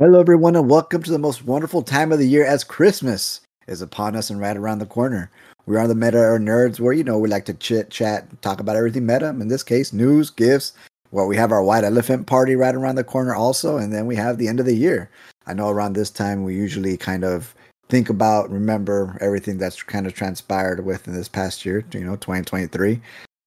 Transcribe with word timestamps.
Hello, 0.00 0.18
everyone, 0.18 0.56
and 0.56 0.70
welcome 0.70 1.02
to 1.02 1.10
the 1.10 1.18
most 1.18 1.44
wonderful 1.44 1.82
time 1.82 2.10
of 2.10 2.18
the 2.18 2.26
year 2.26 2.42
as 2.42 2.64
Christmas 2.64 3.42
is 3.68 3.82
upon 3.82 4.16
us 4.16 4.30
and 4.30 4.40
right 4.40 4.56
around 4.56 4.78
the 4.78 4.86
corner. 4.86 5.30
We 5.66 5.76
are 5.76 5.86
the 5.86 5.94
Meta 5.94 6.16
or 6.16 6.38
Nerds, 6.38 6.80
where 6.80 6.94
you 6.94 7.04
know 7.04 7.18
we 7.18 7.28
like 7.28 7.44
to 7.44 7.52
chit 7.52 7.90
chat, 7.90 8.24
talk 8.40 8.60
about 8.60 8.76
everything 8.76 9.04
meta. 9.04 9.28
In 9.28 9.48
this 9.48 9.62
case, 9.62 9.92
news, 9.92 10.30
gifts. 10.30 10.72
Well, 11.10 11.26
we 11.26 11.36
have 11.36 11.52
our 11.52 11.62
white 11.62 11.84
elephant 11.84 12.26
party 12.26 12.56
right 12.56 12.74
around 12.74 12.94
the 12.94 13.04
corner, 13.04 13.34
also, 13.34 13.76
and 13.76 13.92
then 13.92 14.06
we 14.06 14.16
have 14.16 14.38
the 14.38 14.48
end 14.48 14.58
of 14.58 14.64
the 14.64 14.74
year. 14.74 15.10
I 15.46 15.52
know 15.52 15.68
around 15.68 15.92
this 15.92 16.08
time 16.08 16.44
we 16.44 16.54
usually 16.54 16.96
kind 16.96 17.22
of 17.22 17.54
think 17.90 18.08
about, 18.08 18.50
remember 18.50 19.18
everything 19.20 19.58
that's 19.58 19.82
kind 19.82 20.06
of 20.06 20.14
transpired 20.14 20.82
within 20.82 21.12
this 21.12 21.28
past 21.28 21.66
year, 21.66 21.84
you 21.92 22.06
know, 22.06 22.16
2023. 22.16 23.02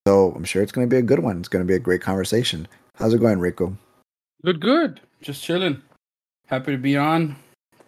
So 0.08 0.34
I'm 0.36 0.44
sure 0.44 0.62
it's 0.62 0.72
going 0.72 0.88
to 0.88 0.94
be 0.94 1.00
a 1.00 1.02
good 1.02 1.22
one. 1.24 1.40
It's 1.40 1.50
going 1.50 1.66
to 1.66 1.68
be 1.68 1.74
a 1.74 1.80
great 1.80 2.02
conversation. 2.02 2.68
How's 2.94 3.16
it 3.16 3.22
going, 3.22 3.40
Rico? 3.40 3.76
Good, 4.46 4.60
good. 4.60 5.02
Just 5.20 5.44
chilling. 5.44 5.82
Happy 6.54 6.74
to 6.74 6.78
be 6.78 6.96
on. 6.96 7.36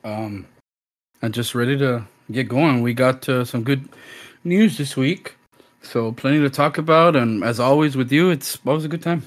Um, 0.03 0.47
and 1.21 1.35
just 1.35 1.53
ready 1.53 1.77
to 1.77 2.03
get 2.31 2.49
going. 2.49 2.81
We 2.81 2.95
got 2.95 3.29
uh, 3.29 3.45
some 3.45 3.61
good 3.61 3.87
news 4.43 4.79
this 4.79 4.97
week, 4.97 5.35
so 5.83 6.11
plenty 6.13 6.39
to 6.39 6.49
talk 6.49 6.79
about. 6.79 7.15
And 7.15 7.43
as 7.43 7.59
always 7.59 7.95
with 7.95 8.11
you, 8.11 8.31
it's 8.31 8.57
always 8.65 8.83
a 8.83 8.87
good 8.87 9.03
time. 9.03 9.21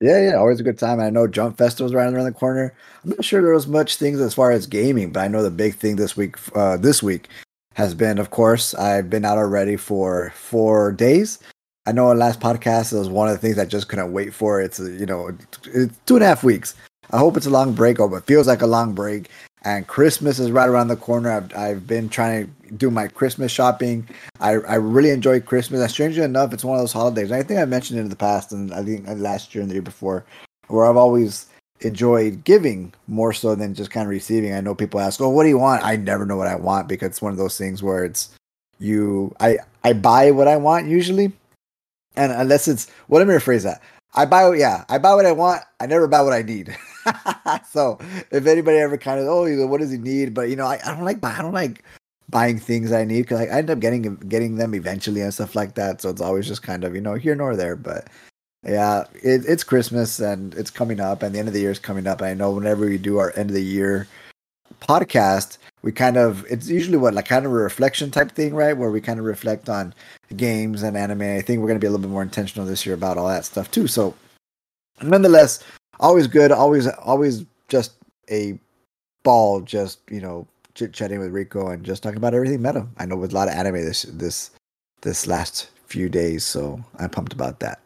Yeah, 0.00 0.22
yeah, 0.22 0.36
always 0.36 0.58
a 0.58 0.62
good 0.62 0.78
time. 0.78 1.00
I 1.00 1.10
know 1.10 1.26
Jump 1.26 1.58
Festival's 1.58 1.92
right 1.92 2.10
around 2.10 2.24
the 2.24 2.32
corner. 2.32 2.72
I'm 3.04 3.10
not 3.10 3.22
sure 3.22 3.42
there 3.42 3.52
was 3.52 3.66
much 3.66 3.96
things 3.96 4.22
as 4.22 4.32
far 4.32 4.50
as 4.50 4.66
gaming, 4.66 5.12
but 5.12 5.20
I 5.20 5.28
know 5.28 5.42
the 5.42 5.50
big 5.50 5.74
thing 5.74 5.96
this 5.96 6.16
week, 6.16 6.36
uh, 6.56 6.78
this 6.78 7.02
week, 7.02 7.28
has 7.74 7.92
been, 7.92 8.18
of 8.18 8.30
course, 8.30 8.72
I've 8.76 9.10
been 9.10 9.26
out 9.26 9.36
already 9.36 9.76
for 9.76 10.32
four 10.34 10.92
days. 10.92 11.40
I 11.84 11.92
know 11.92 12.06
our 12.06 12.14
last 12.14 12.40
podcast 12.40 12.98
was 12.98 13.10
one 13.10 13.28
of 13.28 13.34
the 13.34 13.38
things 13.38 13.58
I 13.58 13.66
just 13.66 13.88
couldn't 13.88 14.14
wait 14.14 14.32
for. 14.32 14.62
It's 14.62 14.78
you 14.78 15.04
know, 15.04 15.28
it's 15.74 15.98
two 16.06 16.14
and 16.14 16.24
a 16.24 16.28
half 16.28 16.42
weeks. 16.42 16.74
I 17.12 17.18
hope 17.18 17.36
it's 17.36 17.46
a 17.46 17.50
long 17.50 17.74
break, 17.74 18.00
or 18.00 18.16
it 18.16 18.24
feels 18.24 18.46
like 18.46 18.62
a 18.62 18.66
long 18.66 18.94
break. 18.94 19.28
And 19.64 19.86
Christmas 19.86 20.38
is 20.38 20.50
right 20.50 20.68
around 20.68 20.88
the 20.88 20.96
corner. 20.96 21.30
I've, 21.30 21.56
I've 21.56 21.86
been 21.86 22.08
trying 22.08 22.52
to 22.66 22.72
do 22.72 22.90
my 22.90 23.06
Christmas 23.06 23.52
shopping. 23.52 24.08
I, 24.40 24.52
I 24.54 24.74
really 24.74 25.10
enjoy 25.10 25.40
Christmas. 25.40 25.80
And 25.80 25.90
strangely 25.90 26.24
enough, 26.24 26.52
it's 26.52 26.64
one 26.64 26.76
of 26.76 26.82
those 26.82 26.92
holidays. 26.92 27.30
I 27.30 27.42
think 27.42 27.60
I 27.60 27.64
mentioned 27.64 28.00
it 28.00 28.02
in 28.02 28.08
the 28.08 28.16
past, 28.16 28.50
and 28.50 28.72
I 28.74 28.82
think 28.82 29.06
uh, 29.06 29.12
last 29.12 29.54
year 29.54 29.62
and 29.62 29.70
the 29.70 29.74
year 29.74 29.82
before, 29.82 30.24
where 30.68 30.86
I've 30.86 30.96
always 30.96 31.46
enjoyed 31.80 32.44
giving 32.44 32.92
more 33.06 33.32
so 33.32 33.54
than 33.54 33.74
just 33.74 33.90
kind 33.90 34.06
of 34.06 34.10
receiving. 34.10 34.54
I 34.54 34.60
know 34.60 34.74
people 34.74 34.98
ask, 34.98 35.20
"Oh, 35.20 35.28
what 35.28 35.44
do 35.44 35.48
you 35.50 35.58
want?" 35.58 35.84
I 35.84 35.96
never 35.96 36.26
know 36.26 36.36
what 36.36 36.48
I 36.48 36.56
want 36.56 36.88
because 36.88 37.08
it's 37.10 37.22
one 37.22 37.32
of 37.32 37.38
those 37.38 37.58
things 37.58 37.82
where 37.82 38.04
it's 38.04 38.30
you. 38.78 39.34
I 39.38 39.58
I 39.84 39.92
buy 39.92 40.30
what 40.30 40.48
I 40.48 40.56
want 40.56 40.86
usually, 40.86 41.32
and 42.16 42.32
unless 42.32 42.68
it's 42.68 42.88
well, 43.06 43.20
let 43.20 43.28
me 43.28 43.34
rephrase 43.34 43.62
that. 43.64 43.82
I 44.14 44.24
buy 44.24 44.54
yeah, 44.54 44.84
I 44.88 44.98
buy 44.98 45.14
what 45.14 45.26
I 45.26 45.32
want. 45.32 45.62
I 45.78 45.86
never 45.86 46.08
buy 46.08 46.22
what 46.22 46.32
I 46.32 46.42
need. 46.42 46.76
so 47.68 47.98
if 48.30 48.46
anybody 48.46 48.78
ever 48.78 48.96
kind 48.96 49.20
of 49.20 49.26
oh, 49.26 49.66
what 49.66 49.80
does 49.80 49.90
he 49.90 49.98
need? 49.98 50.34
But 50.34 50.48
you 50.48 50.56
know, 50.56 50.66
I, 50.66 50.78
I 50.84 50.94
don't 50.94 51.04
like 51.04 51.24
I 51.24 51.42
don't 51.42 51.52
like 51.52 51.84
buying 52.28 52.58
things 52.58 52.92
I 52.92 53.04
need 53.04 53.22
because 53.22 53.40
I, 53.40 53.44
I 53.44 53.58
end 53.58 53.70
up 53.70 53.80
getting 53.80 54.16
getting 54.16 54.56
them 54.56 54.74
eventually 54.74 55.20
and 55.20 55.32
stuff 55.32 55.54
like 55.54 55.74
that. 55.74 56.00
So 56.00 56.10
it's 56.10 56.20
always 56.20 56.46
just 56.46 56.62
kind 56.62 56.84
of 56.84 56.94
you 56.94 57.00
know 57.00 57.14
here 57.14 57.34
nor 57.34 57.56
there. 57.56 57.76
But 57.76 58.08
yeah, 58.64 59.04
it, 59.14 59.44
it's 59.46 59.64
Christmas 59.64 60.20
and 60.20 60.54
it's 60.54 60.70
coming 60.70 61.00
up, 61.00 61.22
and 61.22 61.34
the 61.34 61.38
end 61.38 61.48
of 61.48 61.54
the 61.54 61.60
year 61.60 61.70
is 61.70 61.78
coming 61.78 62.06
up. 62.06 62.22
I 62.22 62.34
know 62.34 62.52
whenever 62.52 62.86
we 62.86 62.98
do 62.98 63.18
our 63.18 63.32
end 63.36 63.50
of 63.50 63.54
the 63.54 63.62
year 63.62 64.08
podcast, 64.80 65.58
we 65.82 65.92
kind 65.92 66.16
of 66.16 66.44
it's 66.48 66.68
usually 66.68 66.96
what 66.96 67.14
like 67.14 67.26
kind 67.26 67.44
of 67.44 67.52
a 67.52 67.54
reflection 67.54 68.10
type 68.10 68.32
thing, 68.32 68.54
right? 68.54 68.76
Where 68.76 68.90
we 68.90 69.00
kind 69.00 69.18
of 69.18 69.24
reflect 69.24 69.68
on 69.68 69.94
games 70.36 70.82
and 70.82 70.96
anime. 70.96 71.22
I 71.22 71.40
think 71.42 71.60
we're 71.60 71.68
going 71.68 71.78
to 71.78 71.84
be 71.84 71.86
a 71.86 71.90
little 71.90 72.02
bit 72.02 72.12
more 72.12 72.22
intentional 72.22 72.66
this 72.66 72.86
year 72.86 72.94
about 72.94 73.18
all 73.18 73.28
that 73.28 73.44
stuff 73.44 73.70
too. 73.70 73.86
So, 73.86 74.14
nonetheless, 75.02 75.62
always 76.00 76.26
good, 76.26 76.52
always 76.52 76.86
always 76.88 77.44
just 77.68 77.92
a 78.30 78.58
ball, 79.22 79.60
just 79.60 80.00
you 80.10 80.20
know, 80.20 80.46
chit 80.74 80.92
chatting 80.92 81.18
with 81.18 81.30
Rico 81.30 81.68
and 81.68 81.84
just 81.84 82.02
talking 82.02 82.18
about 82.18 82.34
everything 82.34 82.62
meta. 82.62 82.86
I 82.98 83.06
know 83.06 83.16
with 83.16 83.32
a 83.32 83.34
lot 83.34 83.48
of 83.48 83.54
anime 83.54 83.76
this 83.76 84.02
this 84.02 84.50
this 85.02 85.26
last 85.26 85.70
few 85.86 86.08
days, 86.08 86.44
so 86.44 86.82
I'm 86.98 87.10
pumped 87.10 87.32
about 87.32 87.60
that. 87.60 87.80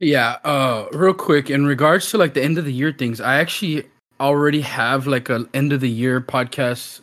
Yeah, 0.00 0.38
uh, 0.44 0.86
real 0.92 1.14
quick 1.14 1.50
in 1.50 1.66
regards 1.66 2.10
to 2.10 2.18
like 2.18 2.34
the 2.34 2.42
end 2.42 2.58
of 2.58 2.64
the 2.64 2.72
year 2.72 2.92
things, 2.92 3.20
I 3.20 3.36
actually 3.36 3.86
already 4.20 4.60
have 4.60 5.06
like 5.06 5.28
an 5.28 5.48
end 5.54 5.72
of 5.72 5.80
the 5.80 5.90
year 5.90 6.20
podcast 6.20 7.00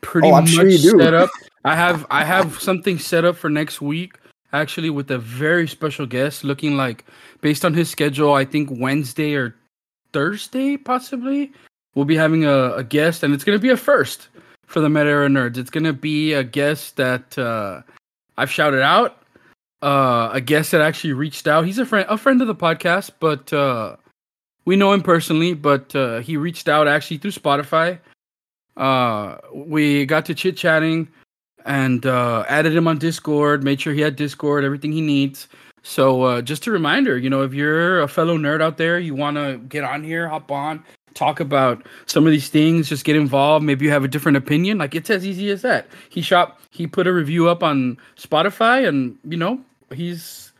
pretty 0.00 0.28
oh, 0.28 0.32
much 0.32 0.50
sure 0.50 0.70
set 0.70 1.14
up. 1.14 1.30
I 1.64 1.74
have 1.74 2.06
I 2.10 2.24
have 2.24 2.60
something 2.60 2.98
set 2.98 3.24
up 3.24 3.36
for 3.36 3.50
next 3.50 3.80
week 3.80 4.18
actually 4.52 4.90
with 4.90 5.10
a 5.10 5.18
very 5.18 5.66
special 5.68 6.06
guest 6.06 6.44
looking 6.44 6.76
like 6.76 7.04
based 7.40 7.64
on 7.64 7.74
his 7.74 7.90
schedule 7.90 8.32
I 8.32 8.44
think 8.44 8.68
Wednesday 8.72 9.34
or 9.34 9.54
Thursday 10.12 10.76
possibly 10.76 11.52
we'll 11.94 12.04
be 12.04 12.16
having 12.16 12.44
a, 12.44 12.74
a 12.74 12.84
guest 12.84 13.22
and 13.22 13.34
it's 13.34 13.44
going 13.44 13.58
to 13.58 13.62
be 13.62 13.70
a 13.70 13.76
first 13.76 14.28
for 14.66 14.80
the 14.80 14.88
Meta 14.88 15.08
Era 15.08 15.28
Nerds. 15.28 15.56
It's 15.56 15.70
going 15.70 15.84
to 15.84 15.92
be 15.92 16.32
a 16.32 16.42
guest 16.42 16.96
that 16.96 17.38
uh, 17.38 17.82
I've 18.36 18.50
shouted 18.50 18.82
out 18.82 19.22
uh, 19.82 20.30
a 20.32 20.40
guest 20.40 20.72
that 20.72 20.80
actually 20.80 21.12
reached 21.12 21.46
out. 21.46 21.66
He's 21.66 21.78
a 21.78 21.86
friend 21.86 22.06
a 22.08 22.18
friend 22.18 22.40
of 22.40 22.48
the 22.48 22.54
podcast 22.54 23.12
but 23.20 23.52
uh, 23.52 23.96
we 24.66 24.76
know 24.76 24.92
him 24.92 25.02
personally, 25.02 25.54
but 25.54 25.94
uh, 25.94 26.18
he 26.18 26.36
reached 26.36 26.68
out 26.68 26.88
actually 26.88 27.18
through 27.18 27.30
Spotify. 27.30 27.98
Uh, 28.76 29.38
we 29.54 30.04
got 30.04 30.26
to 30.26 30.34
chit 30.34 30.56
chatting 30.56 31.08
and 31.66 32.06
uh, 32.06 32.44
added 32.48 32.74
him 32.74 32.88
on 32.88 32.98
Discord. 32.98 33.62
Made 33.62 33.80
sure 33.80 33.92
he 33.92 34.00
had 34.00 34.16
Discord, 34.16 34.64
everything 34.64 34.92
he 34.92 35.00
needs. 35.00 35.48
So 35.82 36.22
uh, 36.22 36.42
just 36.42 36.66
a 36.66 36.70
reminder, 36.70 37.16
you 37.16 37.30
know, 37.30 37.42
if 37.42 37.54
you're 37.54 38.00
a 38.00 38.08
fellow 38.08 38.36
nerd 38.36 38.60
out 38.60 38.76
there, 38.76 38.98
you 38.98 39.14
want 39.14 39.36
to 39.36 39.58
get 39.68 39.84
on 39.84 40.02
here, 40.02 40.28
hop 40.28 40.50
on, 40.50 40.82
talk 41.14 41.38
about 41.38 41.86
some 42.06 42.26
of 42.26 42.32
these 42.32 42.48
things, 42.48 42.88
just 42.88 43.04
get 43.04 43.14
involved. 43.14 43.64
Maybe 43.64 43.84
you 43.84 43.92
have 43.92 44.02
a 44.02 44.08
different 44.08 44.36
opinion. 44.36 44.78
Like 44.78 44.94
it's 44.96 45.10
as 45.10 45.24
easy 45.24 45.48
as 45.50 45.62
that. 45.62 45.86
He 46.08 46.22
shot, 46.22 46.58
he 46.70 46.88
put 46.88 47.06
a 47.06 47.12
review 47.12 47.48
up 47.48 47.62
on 47.62 47.98
Spotify, 48.16 48.86
and 48.88 49.16
you 49.24 49.36
know, 49.36 49.60
he's 49.94 50.52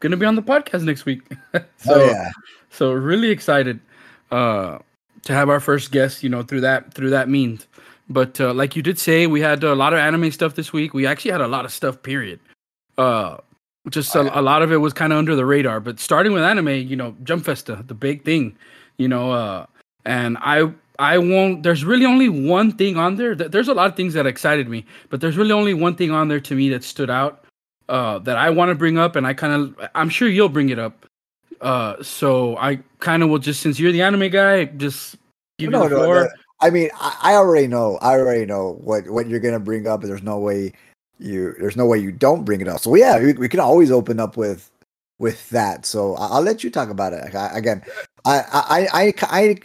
gonna 0.00 0.18
be 0.18 0.26
on 0.26 0.34
the 0.34 0.42
podcast 0.42 0.82
next 0.82 1.06
week. 1.06 1.22
so 1.52 1.94
oh, 1.94 2.04
yeah. 2.04 2.30
So 2.68 2.92
really 2.92 3.30
excited 3.30 3.80
uh, 4.30 4.78
to 5.22 5.32
have 5.32 5.48
our 5.48 5.60
first 5.60 5.92
guest, 5.92 6.22
you 6.22 6.28
know, 6.28 6.42
through 6.42 6.60
that 6.60 6.92
through 6.92 7.10
that 7.10 7.28
means. 7.28 7.66
But 8.08 8.40
uh, 8.40 8.52
like 8.52 8.76
you 8.76 8.82
did 8.82 8.98
say, 8.98 9.26
we 9.26 9.40
had 9.40 9.64
a 9.64 9.74
lot 9.74 9.92
of 9.92 9.98
anime 9.98 10.30
stuff 10.30 10.54
this 10.54 10.72
week. 10.72 10.92
We 10.92 11.06
actually 11.06 11.30
had 11.30 11.40
a 11.40 11.48
lot 11.48 11.64
of 11.64 11.72
stuff. 11.72 12.02
Period. 12.02 12.40
Uh, 12.98 13.38
just 13.90 14.14
a, 14.14 14.38
a, 14.38 14.42
lot 14.42 14.62
of 14.62 14.72
it 14.72 14.78
was 14.78 14.92
kind 14.92 15.12
of 15.12 15.18
under 15.18 15.34
the 15.34 15.44
radar. 15.44 15.80
But 15.80 16.00
starting 16.00 16.32
with 16.32 16.42
anime, 16.42 16.68
you 16.68 16.96
know, 16.96 17.16
Jump 17.22 17.44
Festa, 17.44 17.84
the 17.86 17.94
big 17.94 18.24
thing, 18.24 18.56
you 18.98 19.08
know, 19.08 19.32
uh, 19.32 19.66
and 20.04 20.38
I 20.40 20.72
I 20.98 21.18
won't. 21.18 21.62
There's 21.62 21.84
really 21.84 22.06
only 22.06 22.28
one 22.28 22.72
thing 22.72 22.96
on 22.96 23.16
there. 23.16 23.34
There's 23.34 23.68
a 23.68 23.74
lot 23.74 23.86
of 23.90 23.96
things 23.96 24.14
that 24.14 24.26
excited 24.26 24.68
me, 24.68 24.84
but 25.10 25.20
there's 25.20 25.36
really 25.36 25.52
only 25.52 25.74
one 25.74 25.96
thing 25.96 26.10
on 26.10 26.28
there 26.28 26.40
to 26.40 26.54
me 26.54 26.68
that 26.70 26.84
stood 26.84 27.10
out 27.10 27.44
uh, 27.88 28.18
that 28.20 28.36
I 28.36 28.50
want 28.50 28.70
to 28.70 28.74
bring 28.74 28.96
up, 28.98 29.16
and 29.16 29.26
I 29.26 29.34
kind 29.34 29.52
of 29.52 29.88
I'm 29.94 30.08
sure 30.08 30.28
you'll 30.28 30.48
bring 30.48 30.68
it 30.68 30.78
up. 30.78 31.06
Uh, 31.60 32.02
so 32.02 32.56
I 32.58 32.80
kind 33.00 33.22
of 33.22 33.28
will 33.28 33.38
just 33.38 33.60
since 33.60 33.78
you're 33.78 33.92
the 33.92 34.02
anime 34.02 34.30
guy, 34.30 34.66
just 34.66 35.16
give 35.58 35.70
no, 35.70 35.82
you 35.82 35.88
the 35.88 35.96
floor. 35.96 36.20
No. 36.22 36.28
I 36.60 36.70
mean, 36.70 36.90
I, 36.94 37.18
I, 37.22 37.34
already 37.34 37.66
know. 37.66 37.98
I 38.00 38.12
already 38.12 38.46
know 38.46 38.78
what 38.82 39.08
what 39.08 39.28
you're 39.28 39.40
gonna 39.40 39.60
bring 39.60 39.86
up. 39.86 40.02
There's 40.02 40.22
no 40.22 40.38
way 40.38 40.72
you. 41.18 41.54
There's 41.58 41.76
no 41.76 41.86
way 41.86 41.98
you 41.98 42.12
don't 42.12 42.44
bring 42.44 42.60
it 42.60 42.68
up. 42.68 42.80
So 42.80 42.94
yeah, 42.94 43.18
we, 43.18 43.32
we 43.34 43.48
can 43.48 43.60
always 43.60 43.90
open 43.90 44.20
up 44.20 44.36
with 44.36 44.70
with 45.18 45.48
that. 45.50 45.86
So 45.86 46.14
I'll 46.14 46.42
let 46.42 46.64
you 46.64 46.70
talk 46.70 46.90
about 46.90 47.12
it 47.12 47.34
I, 47.34 47.56
again. 47.56 47.82
I, 48.24 48.38
I 48.52 48.88
I 48.92 49.14
I 49.22 49.56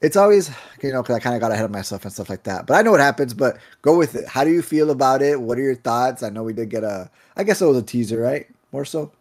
it's 0.00 0.16
always 0.16 0.50
you 0.82 0.92
know 0.92 1.02
because 1.02 1.16
I 1.16 1.20
kind 1.20 1.34
of 1.34 1.40
got 1.40 1.52
ahead 1.52 1.64
of 1.64 1.70
myself 1.70 2.04
and 2.04 2.12
stuff 2.12 2.30
like 2.30 2.44
that. 2.44 2.66
But 2.66 2.74
I 2.74 2.82
know 2.82 2.92
what 2.92 3.00
happens. 3.00 3.34
But 3.34 3.58
go 3.82 3.96
with 3.96 4.14
it. 4.14 4.26
How 4.28 4.44
do 4.44 4.50
you 4.50 4.62
feel 4.62 4.90
about 4.90 5.22
it? 5.22 5.40
What 5.40 5.58
are 5.58 5.62
your 5.62 5.74
thoughts? 5.74 6.22
I 6.22 6.30
know 6.30 6.44
we 6.44 6.52
did 6.52 6.70
get 6.70 6.84
a. 6.84 7.10
I 7.36 7.44
guess 7.44 7.60
it 7.60 7.66
was 7.66 7.78
a 7.78 7.82
teaser, 7.82 8.20
right? 8.20 8.46
More 8.72 8.84
so. 8.84 9.12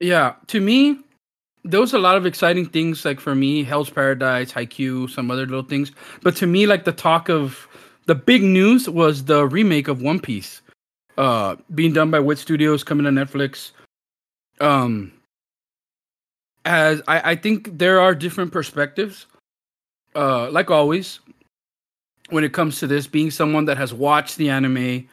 Yeah, 0.00 0.34
to 0.48 0.60
me, 0.60 0.98
there 1.66 1.80
was 1.80 1.92
a 1.92 1.98
lot 1.98 2.16
of 2.16 2.24
exciting 2.24 2.66
things 2.66 3.04
like 3.04 3.20
for 3.20 3.34
me 3.34 3.64
hell's 3.64 3.90
paradise 3.90 4.52
Haikyuu, 4.52 5.10
some 5.10 5.30
other 5.30 5.46
little 5.46 5.62
things. 5.64 5.92
But 6.22 6.36
to 6.36 6.46
me 6.46 6.66
like 6.66 6.84
the 6.84 6.92
talk 6.92 7.28
of 7.28 7.68
the 8.06 8.14
big 8.14 8.42
news 8.42 8.88
was 8.88 9.24
the 9.24 9.46
remake 9.46 9.88
of 9.88 10.00
one 10.00 10.20
piece 10.20 10.62
uh 11.18 11.56
being 11.74 11.92
done 11.92 12.10
by 12.10 12.20
wit 12.20 12.38
studios 12.38 12.84
coming 12.84 13.04
to 13.04 13.10
netflix. 13.10 13.72
Um 14.60 15.12
as 16.64 17.00
i 17.08 17.32
i 17.32 17.36
think 17.36 17.78
there 17.78 18.00
are 18.00 18.14
different 18.14 18.52
perspectives 18.52 19.26
uh 20.14 20.50
like 20.50 20.70
always 20.70 21.20
when 22.30 22.42
it 22.42 22.52
comes 22.52 22.80
to 22.80 22.86
this 22.86 23.06
being 23.06 23.30
someone 23.30 23.64
that 23.66 23.76
has 23.76 23.94
watched 23.94 24.36
the 24.36 24.50
anime 24.50 25.08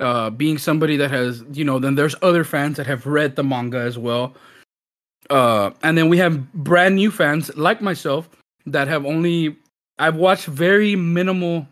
uh 0.00 0.28
being 0.30 0.58
somebody 0.58 0.96
that 0.96 1.10
has 1.10 1.42
you 1.52 1.64
know 1.64 1.78
then 1.78 1.94
there's 1.94 2.14
other 2.22 2.44
fans 2.44 2.76
that 2.76 2.86
have 2.86 3.06
read 3.06 3.36
the 3.36 3.42
manga 3.42 3.78
as 3.78 3.96
well 3.98 4.34
uh, 5.30 5.70
and 5.82 5.96
then 5.98 6.08
we 6.08 6.18
have 6.18 6.52
brand 6.52 6.96
new 6.96 7.10
fans 7.10 7.54
like 7.56 7.80
myself 7.82 8.28
that 8.66 8.88
have 8.88 9.04
only 9.06 9.56
I've 9.98 10.16
watched 10.16 10.46
very 10.46 10.96
minimal 10.96 11.66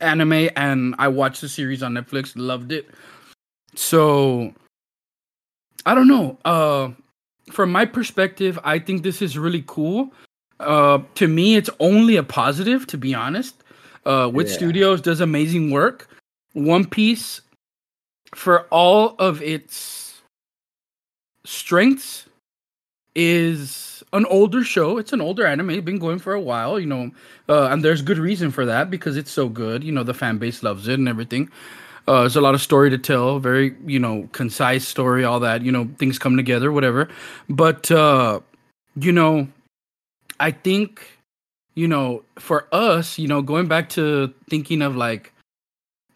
anime 0.00 0.48
and 0.56 0.94
I 0.98 1.08
watched 1.08 1.40
the 1.40 1.48
series 1.48 1.82
on 1.82 1.94
Netflix, 1.94 2.32
loved 2.36 2.72
it. 2.72 2.88
So 3.74 4.52
I 5.86 5.94
don't 5.94 6.08
know. 6.08 6.38
Uh 6.44 6.90
from 7.52 7.70
my 7.70 7.84
perspective, 7.84 8.58
I 8.64 8.78
think 8.78 9.02
this 9.02 9.20
is 9.22 9.36
really 9.38 9.64
cool 9.66 10.12
Uh, 10.60 11.00
to 11.16 11.28
me, 11.28 11.56
it's 11.56 11.70
only 11.80 12.16
a 12.16 12.22
positive. 12.22 12.86
To 12.86 12.96
be 12.96 13.12
honest, 13.14 13.54
uh, 14.06 14.30
Wit 14.32 14.48
yeah. 14.48 14.54
Studios 14.54 15.00
does 15.02 15.20
amazing 15.20 15.70
work. 15.72 16.08
One 16.54 16.86
Piece, 16.86 17.42
for 18.34 18.66
all 18.70 19.16
of 19.18 19.42
its 19.42 20.22
strengths, 21.44 22.26
is 23.14 24.02
an 24.12 24.26
older 24.26 24.64
show. 24.64 24.98
It's 24.98 25.12
an 25.12 25.20
older 25.20 25.46
anime, 25.46 25.80
been 25.84 25.98
going 25.98 26.18
for 26.18 26.32
a 26.32 26.40
while, 26.40 26.78
you 26.78 26.86
know, 26.86 27.10
uh, 27.48 27.68
and 27.68 27.84
there's 27.84 28.02
good 28.02 28.18
reason 28.18 28.50
for 28.50 28.64
that 28.66 28.90
because 28.90 29.16
it's 29.16 29.30
so 29.30 29.48
good. 29.48 29.84
You 29.84 29.92
know, 29.92 30.02
the 30.02 30.14
fan 30.14 30.38
base 30.38 30.62
loves 30.62 30.88
it 30.88 30.98
and 30.98 31.08
everything. 31.08 31.50
Uh, 32.06 32.20
there's 32.20 32.36
a 32.36 32.40
lot 32.40 32.54
of 32.54 32.60
story 32.60 32.90
to 32.90 32.98
tell, 32.98 33.38
very 33.38 33.74
you 33.86 33.98
know 33.98 34.28
concise 34.32 34.86
story, 34.86 35.24
all 35.24 35.40
that. 35.40 35.62
You 35.62 35.72
know, 35.72 35.88
things 35.98 36.18
come 36.18 36.36
together, 36.36 36.70
whatever. 36.70 37.08
But 37.48 37.90
uh, 37.90 38.40
you 38.96 39.10
know, 39.10 39.48
I 40.38 40.50
think 40.50 41.18
you 41.74 41.88
know 41.88 42.22
for 42.38 42.68
us, 42.72 43.18
you 43.18 43.26
know, 43.26 43.40
going 43.40 43.68
back 43.68 43.88
to 43.90 44.34
thinking 44.50 44.82
of 44.82 44.96
like 44.96 45.32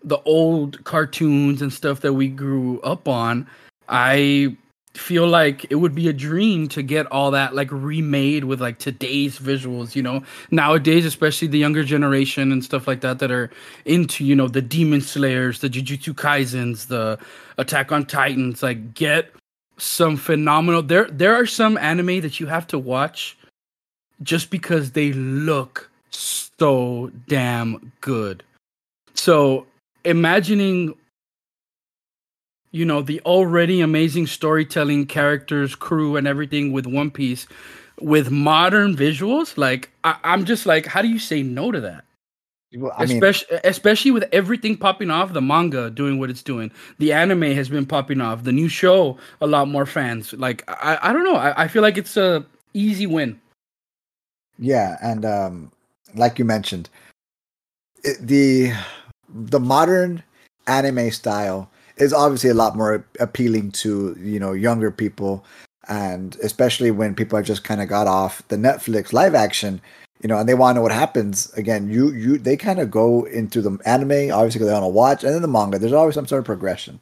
the 0.05 0.19
old 0.23 0.85
cartoons 0.85 1.63
and 1.63 1.73
stuff 1.73 2.01
that 2.03 2.13
we 2.13 2.29
grew 2.29 2.81
up 2.83 3.09
on, 3.09 3.47
I 3.89 4.57
feel 4.99 5.27
like 5.27 5.67
it 5.71 5.77
would 5.77 5.95
be 5.95 6.09
a 6.09 6.13
dream 6.13 6.69
to 6.69 6.83
get 6.83 7.07
all 7.07 7.31
that 7.31 7.55
like 7.55 7.71
remade 7.71 8.45
with 8.45 8.61
like 8.61 8.79
today's 8.79 9.39
visuals 9.39 9.95
you 9.95 10.03
know? 10.03 10.23
Nowadays 10.51 11.05
especially 11.05 11.49
the 11.49 11.59
younger 11.59 11.85
generation 11.85 12.53
and 12.53 12.65
stuff 12.65 12.87
like 12.87 13.01
that 13.01 13.19
that 13.19 13.31
are 13.31 13.51
into 13.85 14.25
you 14.25 14.35
know 14.35 14.49
the 14.49 14.63
demon 14.63 15.01
slayers 15.01 15.61
the 15.61 15.69
jujutsu 15.69 16.15
kaisens 16.15 16.87
the 16.89 17.19
attack 17.59 17.93
on 17.93 18.05
titans 18.05 18.63
like 18.63 18.95
get 18.95 19.33
some 19.77 20.17
phenomenal 20.17 20.83
there 20.83 21.09
there 21.11 21.35
are 21.35 21.47
some 21.47 21.79
anime 21.79 22.21
that 22.21 22.41
you 22.41 22.47
have 22.47 22.67
to 22.67 22.79
watch 22.79 23.37
just 24.23 24.51
because 24.51 24.93
they 24.93 25.13
look 25.13 25.91
so 26.11 27.11
damn 27.29 27.93
good. 28.01 28.43
So 29.15 29.67
imagining 30.05 30.95
you 32.71 32.85
know 32.85 33.03
the 33.03 33.21
already 33.21 33.81
amazing 33.81 34.27
storytelling 34.27 35.07
characters 35.07 35.75
crew 35.75 36.17
and 36.17 36.27
everything 36.27 36.73
with 36.73 36.87
one 36.87 37.11
piece 37.11 37.47
with 38.01 38.31
modern 38.31 38.97
visuals 38.97 39.57
like 39.57 39.91
I, 40.05 40.17
am 40.25 40.45
just 40.45 40.67
like 40.67 40.87
how 40.87 41.03
do 41.03 41.09
you 41.09 41.19
say 41.19 41.43
no 41.43 41.73
to 41.73 41.81
that? 41.81 42.05
Well, 42.77 42.93
especially 42.99 43.57
mean, 43.57 43.61
especially 43.65 44.11
with 44.11 44.25
everything 44.31 44.77
popping 44.77 45.11
off 45.11 45.33
the 45.33 45.41
manga 45.41 45.91
doing 45.91 46.19
what 46.19 46.29
it's 46.29 46.43
doing. 46.43 46.71
The 46.99 47.15
anime 47.15 47.43
has 47.43 47.71
been 47.71 47.87
popping 47.87 48.21
off. 48.21 48.45
The 48.45 48.53
new 48.53 48.69
show 48.69 49.17
a 49.41 49.47
lot 49.47 49.69
more 49.69 49.87
fans. 49.87 50.35
Like 50.35 50.65
i, 50.69 50.99
I 51.01 51.13
don't 51.15 51.25
know. 51.25 51.37
I, 51.37 51.65
I 51.65 51.69
feel 51.69 51.81
like 51.81 51.97
it's 51.97 52.17
a 52.19 52.45
easy 52.75 53.07
win. 53.07 53.41
Yeah 54.59 54.99
and 55.01 55.25
um 55.25 55.73
like 56.15 56.39
you 56.39 56.45
mentioned 56.45 56.91
it, 58.05 58.19
the 58.21 58.73
the 59.29 59.61
modern 59.61 60.23
anime 60.67 61.11
style 61.11 61.71
is 62.01 62.13
obviously 62.13 62.51
a 62.51 62.55
lot 62.55 62.77
more 62.77 63.05
appealing 63.21 63.73
to 63.73 64.17
you 64.21 64.39
know 64.39 64.53
younger 64.53 64.91
people. 64.91 65.45
And 65.91 66.37
especially 66.43 66.91
when 66.91 67.15
people 67.15 67.39
have 67.39 67.47
just 67.47 67.65
kind 67.65 67.81
of 67.81 67.89
got 67.89 68.07
off 68.07 68.47
the 68.49 68.57
netflix 68.57 69.15
live 69.15 69.35
action 69.35 69.81
you 70.21 70.29
know 70.29 70.37
and 70.37 70.47
they 70.47 70.53
want 70.53 70.75
to 70.75 70.79
know 70.79 70.83
what 70.83 70.93
happens. 70.93 71.53
Again 71.55 71.89
you 71.89 72.13
you 72.13 72.39
they 72.39 72.57
kind 72.57 72.81
of 72.81 72.91
go 72.91 73.25
into 73.25 73.63
the 73.63 73.79
anime 73.85 74.33
obviously 74.33 74.65
they 74.65 74.73
want 74.73 74.85
to 74.85 74.89
watch 74.89 75.25
and 75.25 75.35
then 75.35 75.43
the 75.43 75.49
manga. 75.49 75.79
There's 75.79 75.93
always 75.93 76.15
some 76.15 76.27
sort 76.27 76.41
of 76.41 76.47
progression. 76.47 77.01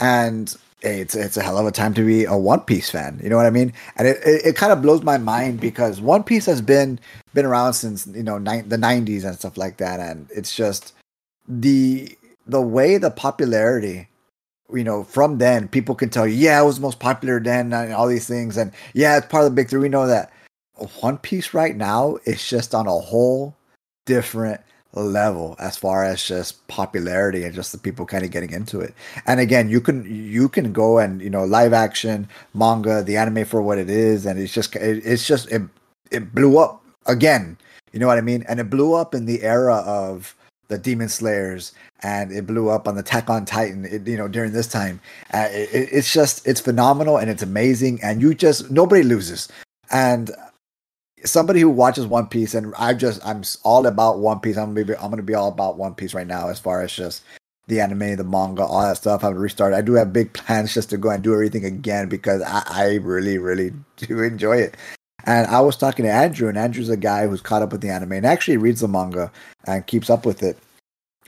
And 0.00 0.54
it's 0.82 1.14
it's 1.16 1.36
a 1.36 1.42
hell 1.42 1.58
of 1.58 1.66
a 1.66 1.72
time 1.72 1.92
to 1.94 2.06
be 2.06 2.24
a 2.24 2.36
one 2.36 2.60
piece 2.60 2.88
fan 2.88 3.18
you 3.20 3.28
know 3.28 3.36
what 3.36 3.46
i 3.46 3.50
mean? 3.50 3.72
And 3.96 4.06
it, 4.06 4.18
it, 4.24 4.46
it 4.46 4.56
kind 4.56 4.72
of 4.72 4.80
blows 4.80 5.02
my 5.02 5.18
mind 5.18 5.58
because 5.58 6.00
one 6.00 6.22
piece 6.22 6.46
has 6.46 6.60
been 6.60 7.00
been 7.34 7.46
around 7.46 7.72
since 7.74 8.06
you 8.06 8.22
know 8.22 8.38
ni- 8.38 8.62
the 8.62 8.76
90s 8.76 9.24
and 9.24 9.34
stuff 9.36 9.56
like 9.56 9.78
that. 9.78 10.00
And 10.00 10.28
it's 10.30 10.54
just 10.54 10.92
the 11.48 12.16
the 12.46 12.62
way 12.62 12.98
the 12.98 13.10
popularity 13.10 14.08
you 14.72 14.84
know, 14.84 15.04
from 15.04 15.38
then 15.38 15.68
people 15.68 15.94
can 15.94 16.10
tell 16.10 16.26
you, 16.26 16.34
yeah, 16.34 16.60
it 16.60 16.64
was 16.64 16.76
the 16.76 16.82
most 16.82 17.00
popular 17.00 17.40
then, 17.40 17.72
and 17.72 17.92
all 17.92 18.06
these 18.06 18.26
things, 18.26 18.56
and 18.56 18.72
yeah, 18.94 19.16
it's 19.16 19.26
part 19.26 19.44
of 19.44 19.50
the 19.50 19.54
big 19.54 19.68
three. 19.68 19.80
We 19.80 19.88
know 19.88 20.06
that 20.06 20.32
One 21.00 21.18
Piece 21.18 21.54
right 21.54 21.76
now 21.76 22.18
is 22.24 22.46
just 22.46 22.74
on 22.74 22.86
a 22.86 22.92
whole 22.92 23.56
different 24.06 24.60
level 24.94 25.54
as 25.58 25.76
far 25.76 26.04
as 26.04 26.22
just 26.22 26.66
popularity 26.68 27.44
and 27.44 27.54
just 27.54 27.72
the 27.72 27.78
people 27.78 28.06
kind 28.06 28.24
of 28.24 28.30
getting 28.30 28.52
into 28.52 28.80
it. 28.80 28.94
And 29.26 29.40
again, 29.40 29.68
you 29.68 29.80
can 29.80 30.04
you 30.04 30.48
can 30.48 30.72
go 30.72 30.98
and 30.98 31.20
you 31.20 31.30
know 31.30 31.44
live 31.44 31.72
action 31.72 32.28
manga, 32.54 33.02
the 33.02 33.16
anime 33.16 33.44
for 33.44 33.62
what 33.62 33.78
it 33.78 33.90
is, 33.90 34.26
and 34.26 34.38
it's 34.38 34.52
just 34.52 34.74
it, 34.76 35.02
it's 35.04 35.26
just 35.26 35.50
it 35.50 35.62
it 36.10 36.34
blew 36.34 36.58
up 36.58 36.84
again. 37.06 37.56
You 37.92 38.00
know 38.00 38.06
what 38.06 38.18
I 38.18 38.22
mean? 38.22 38.44
And 38.48 38.60
it 38.60 38.70
blew 38.70 38.94
up 38.94 39.14
in 39.14 39.24
the 39.24 39.42
era 39.42 39.76
of 39.76 40.34
the 40.68 40.78
Demon 40.78 41.08
Slayers, 41.08 41.72
and 42.02 42.30
it 42.30 42.46
blew 42.46 42.68
up 42.68 42.86
on 42.86 42.94
the 42.94 43.00
Attack 43.00 43.30
on 43.30 43.44
Titan. 43.44 43.84
It, 43.84 44.06
you 44.06 44.16
know, 44.16 44.28
during 44.28 44.52
this 44.52 44.66
time, 44.66 45.00
uh, 45.32 45.48
it, 45.50 45.88
it's 45.92 46.12
just 46.12 46.46
it's 46.46 46.60
phenomenal 46.60 47.16
and 47.16 47.30
it's 47.30 47.42
amazing, 47.42 48.00
and 48.02 48.20
you 48.20 48.34
just 48.34 48.70
nobody 48.70 49.02
loses. 49.02 49.48
And 49.90 50.30
somebody 51.24 51.60
who 51.60 51.70
watches 51.70 52.06
One 52.06 52.26
Piece, 52.26 52.54
and 52.54 52.74
I 52.78 52.94
just 52.94 53.24
I'm 53.26 53.42
all 53.64 53.86
about 53.86 54.18
One 54.18 54.40
Piece. 54.40 54.56
I'm 54.56 54.74
gonna 54.74 54.84
be 54.84 54.96
I'm 54.96 55.10
gonna 55.10 55.22
be 55.22 55.34
all 55.34 55.48
about 55.48 55.78
One 55.78 55.94
Piece 55.94 56.14
right 56.14 56.26
now, 56.26 56.48
as 56.48 56.58
far 56.60 56.82
as 56.82 56.92
just 56.92 57.22
the 57.66 57.80
anime, 57.80 58.16
the 58.16 58.24
manga, 58.24 58.64
all 58.64 58.82
that 58.82 58.96
stuff. 58.96 59.22
I'm 59.22 59.34
restart. 59.34 59.74
I 59.74 59.82
do 59.82 59.94
have 59.94 60.12
big 60.12 60.32
plans 60.32 60.74
just 60.74 60.90
to 60.90 60.96
go 60.96 61.10
and 61.10 61.22
do 61.22 61.34
everything 61.34 61.64
again 61.64 62.08
because 62.08 62.42
I, 62.42 62.62
I 62.66 62.94
really, 62.96 63.38
really 63.38 63.72
do 63.96 64.22
enjoy 64.22 64.56
it. 64.58 64.76
And 65.24 65.46
I 65.48 65.60
was 65.60 65.76
talking 65.76 66.04
to 66.04 66.10
Andrew, 66.10 66.48
and 66.48 66.56
Andrew's 66.56 66.88
a 66.88 66.96
guy 66.96 67.26
who's 67.26 67.40
caught 67.40 67.62
up 67.62 67.72
with 67.72 67.80
the 67.80 67.90
anime 67.90 68.12
and 68.12 68.26
actually 68.26 68.56
reads 68.56 68.80
the 68.80 68.88
manga 68.88 69.30
and 69.66 69.86
keeps 69.86 70.10
up 70.10 70.24
with 70.24 70.42
it. 70.42 70.56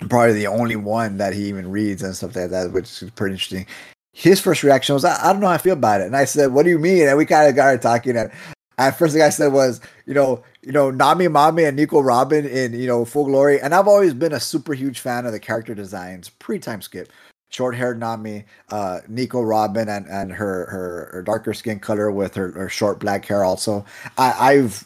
Probably 0.09 0.33
the 0.33 0.47
only 0.47 0.77
one 0.77 1.19
that 1.19 1.35
he 1.35 1.45
even 1.45 1.71
reads 1.71 2.03
and 2.03 2.17
stuff 2.17 2.35
like 2.35 2.51
that, 2.51 2.73
which 2.73 3.03
is 3.03 3.11
pretty 3.11 3.35
interesting. 3.35 3.67
His 4.13 4.41
first 4.41 4.63
reaction 4.63 4.95
was, 4.95 5.05
I, 5.05 5.21
I 5.23 5.33
don't 5.33 5.41
know 5.41 5.49
how 5.49 5.55
I 5.55 5.59
feel 5.59 5.75
about 5.75 6.01
it. 6.01 6.07
And 6.07 6.17
I 6.17 6.25
said, 6.25 6.53
What 6.53 6.63
do 6.63 6.71
you 6.71 6.79
mean? 6.79 7.07
And 7.07 7.19
we 7.19 7.27
kind 7.27 7.49
of 7.49 7.55
got 7.55 7.83
talking. 7.83 8.17
And 8.17 8.31
at 8.79 8.99
first, 8.99 9.13
thing 9.13 9.23
I 9.23 9.29
said 9.29 9.53
was, 9.53 9.81
you 10.07 10.15
know, 10.15 10.43
you 10.63 10.73
know, 10.73 10.91
Nami 10.91 11.27
Mami 11.27 11.69
and 11.69 11.77
Nico 11.77 12.01
Robin 12.01 12.47
in, 12.47 12.73
you 12.73 12.87
know, 12.87 13.05
full 13.05 13.27
glory. 13.27 13.61
And 13.61 13.75
I've 13.75 13.89
always 13.89 14.15
been 14.15 14.33
a 14.33 14.41
super 14.41 14.73
huge 14.73 15.01
fan 15.01 15.27
of 15.27 15.33
the 15.33 15.41
character 15.41 15.75
designs 15.75 16.31
pre 16.31 16.59
time 16.59 16.81
skip 16.81 17.13
short 17.51 17.77
haired 17.77 18.01
Nami, 18.01 18.45
uh, 18.71 19.01
Nico 19.09 19.43
Robin, 19.43 19.89
and 19.89 20.07
and 20.07 20.33
her, 20.33 20.67
her, 20.67 21.11
her 21.13 21.23
darker 21.23 21.53
skin 21.53 21.79
color 21.79 22.11
with 22.11 22.35
her, 22.35 22.53
her 22.53 22.69
short 22.69 22.99
black 22.99 23.27
hair. 23.27 23.45
Also, 23.45 23.85
I, 24.17 24.53
I've 24.53 24.85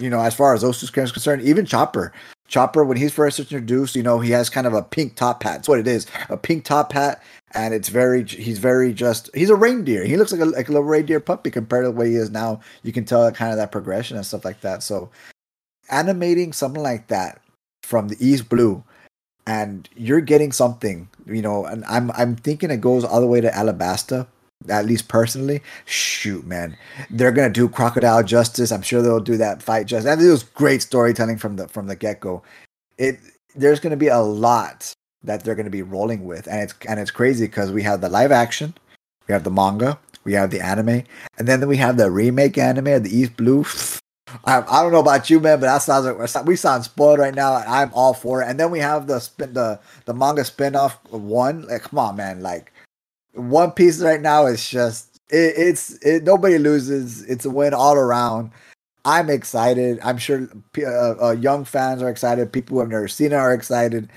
you 0.00 0.10
know 0.10 0.20
as 0.20 0.34
far 0.34 0.54
as 0.54 0.62
those 0.62 0.80
two 0.80 0.86
characters 0.88 1.12
concerned, 1.12 1.42
even 1.42 1.64
Chopper. 1.64 2.12
Chopper, 2.46 2.84
when 2.84 2.98
he's 2.98 3.12
first 3.12 3.40
introduced, 3.40 3.96
you 3.96 4.02
know, 4.02 4.20
he 4.20 4.30
has 4.30 4.50
kind 4.50 4.66
of 4.66 4.74
a 4.74 4.82
pink 4.82 5.16
top 5.16 5.42
hat. 5.42 5.56
That's 5.56 5.68
what 5.68 5.78
it 5.78 5.86
is, 5.86 6.06
a 6.28 6.36
pink 6.36 6.64
top 6.64 6.92
hat, 6.92 7.22
and 7.54 7.72
it's 7.72 7.88
very, 7.88 8.22
he's 8.24 8.58
very 8.58 8.92
just, 8.92 9.30
he's 9.34 9.48
a 9.48 9.56
reindeer. 9.56 10.04
He 10.04 10.18
looks 10.18 10.30
like 10.30 10.42
a, 10.42 10.44
like 10.44 10.68
a 10.68 10.72
little 10.72 10.86
reindeer 10.86 11.20
puppy 11.20 11.50
compared 11.50 11.84
to 11.84 11.90
the 11.90 11.96
way 11.96 12.10
he 12.10 12.16
is 12.16 12.30
now. 12.30 12.60
You 12.82 12.92
can 12.92 13.06
tell 13.06 13.30
kind 13.32 13.50
of 13.50 13.56
that 13.56 13.72
progression 13.72 14.18
and 14.18 14.26
stuff 14.26 14.44
like 14.44 14.60
that. 14.60 14.82
So, 14.82 15.10
animating 15.90 16.52
something 16.52 16.82
like 16.82 17.06
that 17.08 17.40
from 17.82 18.08
the 18.08 18.16
East 18.20 18.50
Blue 18.50 18.84
and 19.46 19.88
you're 19.96 20.20
getting 20.20 20.52
something, 20.52 21.08
you 21.26 21.42
know, 21.42 21.64
and 21.64 21.84
I'm 21.86 22.10
I'm 22.12 22.36
thinking 22.36 22.70
it 22.70 22.80
goes 22.80 23.04
all 23.04 23.20
the 23.20 23.26
way 23.26 23.40
to 23.40 23.50
Alabasta, 23.50 24.26
at 24.68 24.86
least 24.86 25.08
personally. 25.08 25.62
Shoot, 25.84 26.46
man, 26.46 26.76
they're 27.10 27.32
gonna 27.32 27.50
do 27.50 27.68
Crocodile 27.68 28.22
Justice. 28.22 28.72
I'm 28.72 28.82
sure 28.82 29.02
they'll 29.02 29.20
do 29.20 29.36
that 29.36 29.62
fight 29.62 29.86
justice. 29.86 30.10
And 30.10 30.20
it 30.20 30.30
was 30.30 30.42
great 30.42 30.82
storytelling 30.82 31.38
from 31.38 31.56
the 31.56 31.68
from 31.68 31.86
the 31.86 31.96
get 31.96 32.20
go. 32.20 32.42
It 32.98 33.18
there's 33.54 33.80
gonna 33.80 33.96
be 33.96 34.08
a 34.08 34.20
lot 34.20 34.92
that 35.22 35.44
they're 35.44 35.54
gonna 35.54 35.70
be 35.70 35.82
rolling 35.82 36.24
with, 36.24 36.46
and 36.46 36.62
it's 36.62 36.74
and 36.88 36.98
it's 36.98 37.10
crazy 37.10 37.46
because 37.46 37.70
we 37.70 37.82
have 37.82 38.00
the 38.00 38.08
live 38.08 38.32
action, 38.32 38.74
we 39.28 39.32
have 39.32 39.44
the 39.44 39.50
manga, 39.50 39.98
we 40.24 40.32
have 40.32 40.50
the 40.50 40.60
anime, 40.60 41.02
and 41.38 41.48
then 41.48 41.66
we 41.68 41.76
have 41.76 41.96
the 41.96 42.10
remake 42.10 42.56
anime 42.56 42.88
of 42.88 43.04
the 43.04 43.16
East 43.16 43.36
Blue. 43.36 43.64
I, 44.44 44.62
I 44.62 44.82
don't 44.82 44.92
know 44.92 45.00
about 45.00 45.28
you, 45.30 45.38
man, 45.40 45.60
but 45.60 45.66
that 45.66 45.82
sounds 45.82 46.06
like 46.06 46.46
we 46.46 46.56
sound 46.56 46.84
spoiled 46.84 47.18
right 47.18 47.34
now. 47.34 47.54
I'm 47.54 47.92
all 47.94 48.14
for 48.14 48.42
it. 48.42 48.48
And 48.48 48.58
then 48.58 48.70
we 48.70 48.78
have 48.80 49.06
the 49.06 49.20
spin 49.20 49.52
the 49.52 49.80
the 50.06 50.14
manga 50.14 50.42
spinoff 50.42 50.96
one. 51.10 51.62
Like, 51.66 51.82
come 51.82 51.98
on, 51.98 52.16
man! 52.16 52.40
Like, 52.40 52.72
One 53.34 53.72
Piece 53.72 54.00
right 54.00 54.20
now 54.20 54.46
is 54.46 54.68
just 54.68 55.20
it, 55.30 55.54
it's 55.56 55.92
it. 56.04 56.24
Nobody 56.24 56.58
loses. 56.58 57.22
It's 57.24 57.44
a 57.44 57.50
win 57.50 57.74
all 57.74 57.94
around. 57.96 58.50
I'm 59.04 59.30
excited. 59.30 60.00
I'm 60.02 60.18
sure 60.18 60.48
uh, 60.78 61.14
uh, 61.28 61.32
young 61.32 61.64
fans 61.64 62.02
are 62.02 62.08
excited. 62.10 62.52
People 62.52 62.76
who 62.76 62.80
have 62.80 62.90
never 62.90 63.08
seen 63.08 63.32
it 63.32 63.36
are 63.36 63.52
excited, 63.54 64.10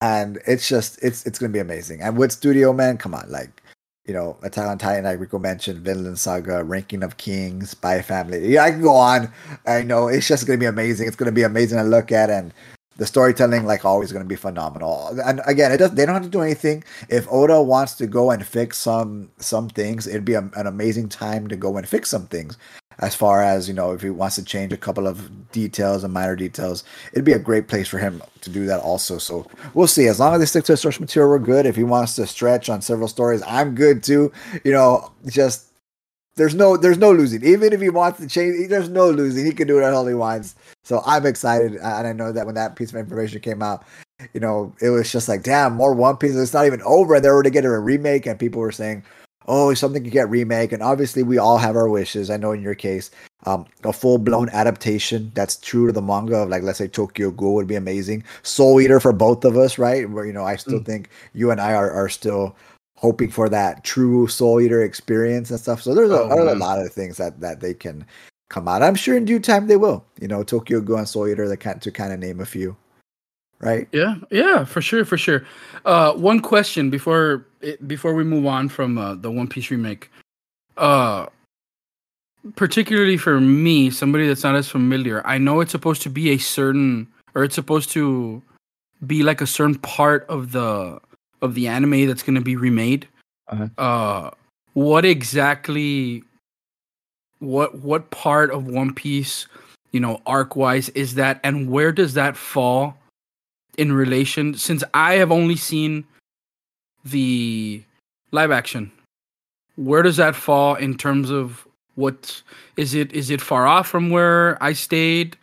and 0.00 0.40
it's 0.46 0.68
just 0.68 0.98
it's 1.02 1.24
it's 1.26 1.38
gonna 1.38 1.52
be 1.52 1.60
amazing. 1.60 2.02
And 2.02 2.16
Wit 2.18 2.32
Studio 2.32 2.72
Man, 2.72 2.98
come 2.98 3.14
on, 3.14 3.30
like 3.30 3.61
you 4.06 4.12
know, 4.12 4.36
Attack 4.42 4.66
on 4.66 4.78
Titan, 4.78 5.04
like 5.04 5.20
Rico 5.20 5.38
mentioned, 5.38 5.80
Vinland 5.80 6.18
Saga, 6.18 6.64
Ranking 6.64 7.02
of 7.02 7.16
Kings, 7.18 7.70
Spy 7.70 8.02
Family. 8.02 8.52
Yeah, 8.52 8.64
I 8.64 8.70
can 8.70 8.82
go 8.82 8.94
on. 8.94 9.32
I 9.66 9.82
know 9.82 10.08
it's 10.08 10.26
just 10.26 10.46
to 10.46 10.56
be 10.56 10.66
amazing. 10.66 11.06
It's 11.06 11.16
to 11.16 11.30
be 11.30 11.44
amazing 11.44 11.78
to 11.78 11.84
look 11.84 12.10
at, 12.10 12.28
and 12.28 12.52
the 12.96 13.06
storytelling, 13.06 13.64
like 13.64 13.84
always, 13.84 14.10
to 14.12 14.24
be 14.24 14.36
phenomenal. 14.36 15.18
And 15.24 15.40
again, 15.46 15.72
it 15.72 15.78
does. 15.78 15.92
They 15.92 16.04
don't 16.04 16.14
have 16.14 16.24
to 16.24 16.28
do 16.28 16.42
anything. 16.42 16.84
If 17.08 17.26
Oda 17.30 17.62
wants 17.62 17.94
to 17.94 18.06
go 18.06 18.30
and 18.30 18.44
fix 18.44 18.76
some 18.78 19.30
some 19.38 19.68
things, 19.68 20.06
it'd 20.06 20.24
be 20.24 20.34
a, 20.34 20.50
an 20.56 20.66
amazing 20.66 21.08
time 21.08 21.48
to 21.48 21.56
go 21.56 21.76
and 21.76 21.88
fix 21.88 22.10
some 22.10 22.26
things. 22.26 22.58
As 22.98 23.14
far 23.14 23.42
as 23.42 23.68
you 23.68 23.74
know 23.74 23.92
if 23.92 24.02
he 24.02 24.10
wants 24.10 24.36
to 24.36 24.44
change 24.44 24.72
a 24.72 24.76
couple 24.76 25.06
of 25.06 25.50
details 25.52 26.04
and 26.04 26.12
minor 26.12 26.36
details 26.36 26.84
it'd 27.12 27.24
be 27.24 27.32
a 27.32 27.38
great 27.38 27.68
place 27.68 27.88
for 27.88 27.98
him 27.98 28.22
to 28.40 28.50
do 28.50 28.66
that 28.66 28.80
also. 28.80 29.18
So 29.18 29.46
we'll 29.74 29.86
see. 29.86 30.06
As 30.06 30.20
long 30.20 30.34
as 30.34 30.40
they 30.40 30.46
stick 30.46 30.64
to 30.64 30.72
the 30.72 30.76
source 30.76 31.00
material 31.00 31.30
we're 31.30 31.38
good. 31.38 31.66
If 31.66 31.76
he 31.76 31.84
wants 31.84 32.14
to 32.16 32.26
stretch 32.26 32.68
on 32.68 32.82
several 32.82 33.08
stories 33.08 33.42
i'm 33.46 33.74
good 33.74 34.02
too. 34.02 34.32
You 34.64 34.72
know 34.72 35.10
just 35.26 35.68
there's 36.34 36.54
no 36.54 36.76
there's 36.76 36.98
no 36.98 37.12
losing. 37.12 37.44
Even 37.44 37.72
if 37.72 37.80
he 37.80 37.88
wants 37.88 38.20
to 38.20 38.28
change 38.28 38.68
there's 38.68 38.88
no 38.88 39.10
losing. 39.10 39.44
He 39.44 39.52
can 39.52 39.68
do 39.68 39.78
it 39.78 39.84
all 39.84 40.06
he 40.06 40.14
wants. 40.14 40.54
So 40.84 41.02
i'm 41.06 41.26
excited. 41.26 41.76
And 41.76 42.06
i 42.06 42.12
know 42.12 42.32
that 42.32 42.46
when 42.46 42.54
that 42.56 42.76
piece 42.76 42.90
of 42.90 42.96
information 42.96 43.40
came 43.40 43.62
out 43.62 43.84
you 44.34 44.40
know 44.40 44.72
it 44.80 44.90
was 44.90 45.10
just 45.10 45.28
like 45.28 45.42
damn 45.42 45.74
more 45.74 45.94
one 45.94 46.16
piece. 46.16 46.36
It's 46.36 46.54
not 46.54 46.66
even 46.66 46.82
over. 46.82 47.14
And 47.14 47.24
they're 47.24 47.34
already 47.34 47.50
getting 47.50 47.70
a 47.70 47.80
remake 47.80 48.26
and 48.26 48.38
people 48.38 48.60
were 48.60 48.72
saying 48.72 49.04
oh, 49.46 49.74
something 49.74 50.02
could 50.02 50.12
get 50.12 50.28
remake. 50.28 50.72
And 50.72 50.82
obviously, 50.82 51.22
we 51.22 51.38
all 51.38 51.58
have 51.58 51.76
our 51.76 51.88
wishes. 51.88 52.30
I 52.30 52.36
know 52.36 52.52
in 52.52 52.62
your 52.62 52.74
case, 52.74 53.10
um, 53.44 53.66
a 53.84 53.92
full 53.92 54.18
blown 54.18 54.48
adaptation 54.50 55.32
that's 55.34 55.56
true 55.56 55.86
to 55.86 55.92
the 55.92 56.02
manga 56.02 56.36
of 56.36 56.48
like, 56.48 56.62
let's 56.62 56.78
say 56.78 56.88
Tokyo 56.88 57.30
Ghoul 57.30 57.54
would 57.54 57.66
be 57.66 57.74
amazing. 57.74 58.24
Soul 58.42 58.80
Eater 58.80 59.00
for 59.00 59.12
both 59.12 59.44
of 59.44 59.56
us, 59.56 59.78
right? 59.78 60.08
Where, 60.08 60.26
you 60.26 60.32
know, 60.32 60.44
I 60.44 60.56
still 60.56 60.80
mm. 60.80 60.86
think 60.86 61.10
you 61.32 61.50
and 61.50 61.60
I 61.60 61.74
are, 61.74 61.90
are 61.90 62.08
still 62.08 62.56
hoping 62.96 63.30
for 63.30 63.48
that 63.48 63.82
true 63.82 64.28
Soul 64.28 64.60
Eater 64.60 64.82
experience 64.82 65.50
and 65.50 65.58
stuff. 65.58 65.82
So 65.82 65.94
there's 65.94 66.10
a, 66.10 66.20
oh, 66.20 66.52
a 66.52 66.54
lot 66.54 66.78
of 66.78 66.92
things 66.92 67.16
that, 67.16 67.40
that 67.40 67.60
they 67.60 67.74
can 67.74 68.06
come 68.48 68.68
out. 68.68 68.82
I'm 68.82 68.94
sure 68.94 69.16
in 69.16 69.24
due 69.24 69.40
time 69.40 69.66
they 69.66 69.76
will. 69.76 70.04
You 70.20 70.28
know, 70.28 70.44
Tokyo 70.44 70.80
Ghoul 70.80 70.98
and 70.98 71.08
Soul 71.08 71.28
Eater, 71.28 71.48
they 71.48 71.56
can, 71.56 71.80
to 71.80 71.90
kind 71.90 72.12
of 72.12 72.20
name 72.20 72.40
a 72.40 72.46
few 72.46 72.76
right? 73.62 73.88
Yeah, 73.92 74.16
yeah, 74.30 74.64
for 74.64 74.82
sure, 74.82 75.04
for 75.04 75.16
sure. 75.16 75.46
Uh, 75.86 76.12
one 76.12 76.40
question 76.40 76.90
before 76.90 77.46
before 77.86 78.14
we 78.14 78.24
move 78.24 78.46
on 78.46 78.68
from 78.68 78.98
uh, 78.98 79.14
the 79.14 79.30
One 79.30 79.48
Piece 79.48 79.70
remake, 79.70 80.10
uh, 80.76 81.26
particularly 82.56 83.16
for 83.16 83.40
me, 83.40 83.90
somebody 83.90 84.26
that's 84.26 84.42
not 84.42 84.54
as 84.54 84.68
familiar, 84.68 85.26
I 85.26 85.38
know 85.38 85.60
it's 85.60 85.72
supposed 85.72 86.02
to 86.02 86.10
be 86.10 86.30
a 86.30 86.38
certain, 86.38 87.08
or 87.34 87.44
it's 87.44 87.54
supposed 87.54 87.90
to 87.92 88.42
be 89.06 89.22
like 89.22 89.40
a 89.40 89.46
certain 89.46 89.76
part 89.76 90.26
of 90.28 90.52
the 90.52 91.00
of 91.40 91.54
the 91.54 91.66
anime 91.66 92.06
that's 92.06 92.22
going 92.22 92.36
to 92.36 92.40
be 92.40 92.56
remade. 92.56 93.08
Uh-huh. 93.48 93.68
Uh, 93.76 94.30
what 94.74 95.04
exactly? 95.04 96.24
What 97.40 97.80
what 97.80 98.10
part 98.10 98.50
of 98.50 98.66
One 98.66 98.94
Piece, 98.94 99.46
you 99.90 100.00
know, 100.00 100.20
arc 100.26 100.56
wise 100.56 100.88
is 100.90 101.16
that, 101.16 101.40
and 101.42 101.70
where 101.70 101.92
does 101.92 102.14
that 102.14 102.36
fall 102.36 102.96
in 103.78 103.92
relation 103.92 104.54
since 104.54 104.84
I 104.94 105.14
have 105.14 105.32
only 105.32 105.56
seen 105.56 106.04
the 107.04 107.82
live 108.30 108.50
action. 108.50 108.90
Where 109.76 110.02
does 110.02 110.16
that 110.16 110.34
fall 110.34 110.74
in 110.74 110.96
terms 110.96 111.30
of 111.30 111.66
what 111.94 112.42
is 112.76 112.94
it 112.94 113.12
is 113.12 113.30
it 113.30 113.40
far 113.40 113.66
off 113.66 113.88
from 113.88 114.10
where 114.10 114.62
I 114.62 114.72
stayed 114.72 115.36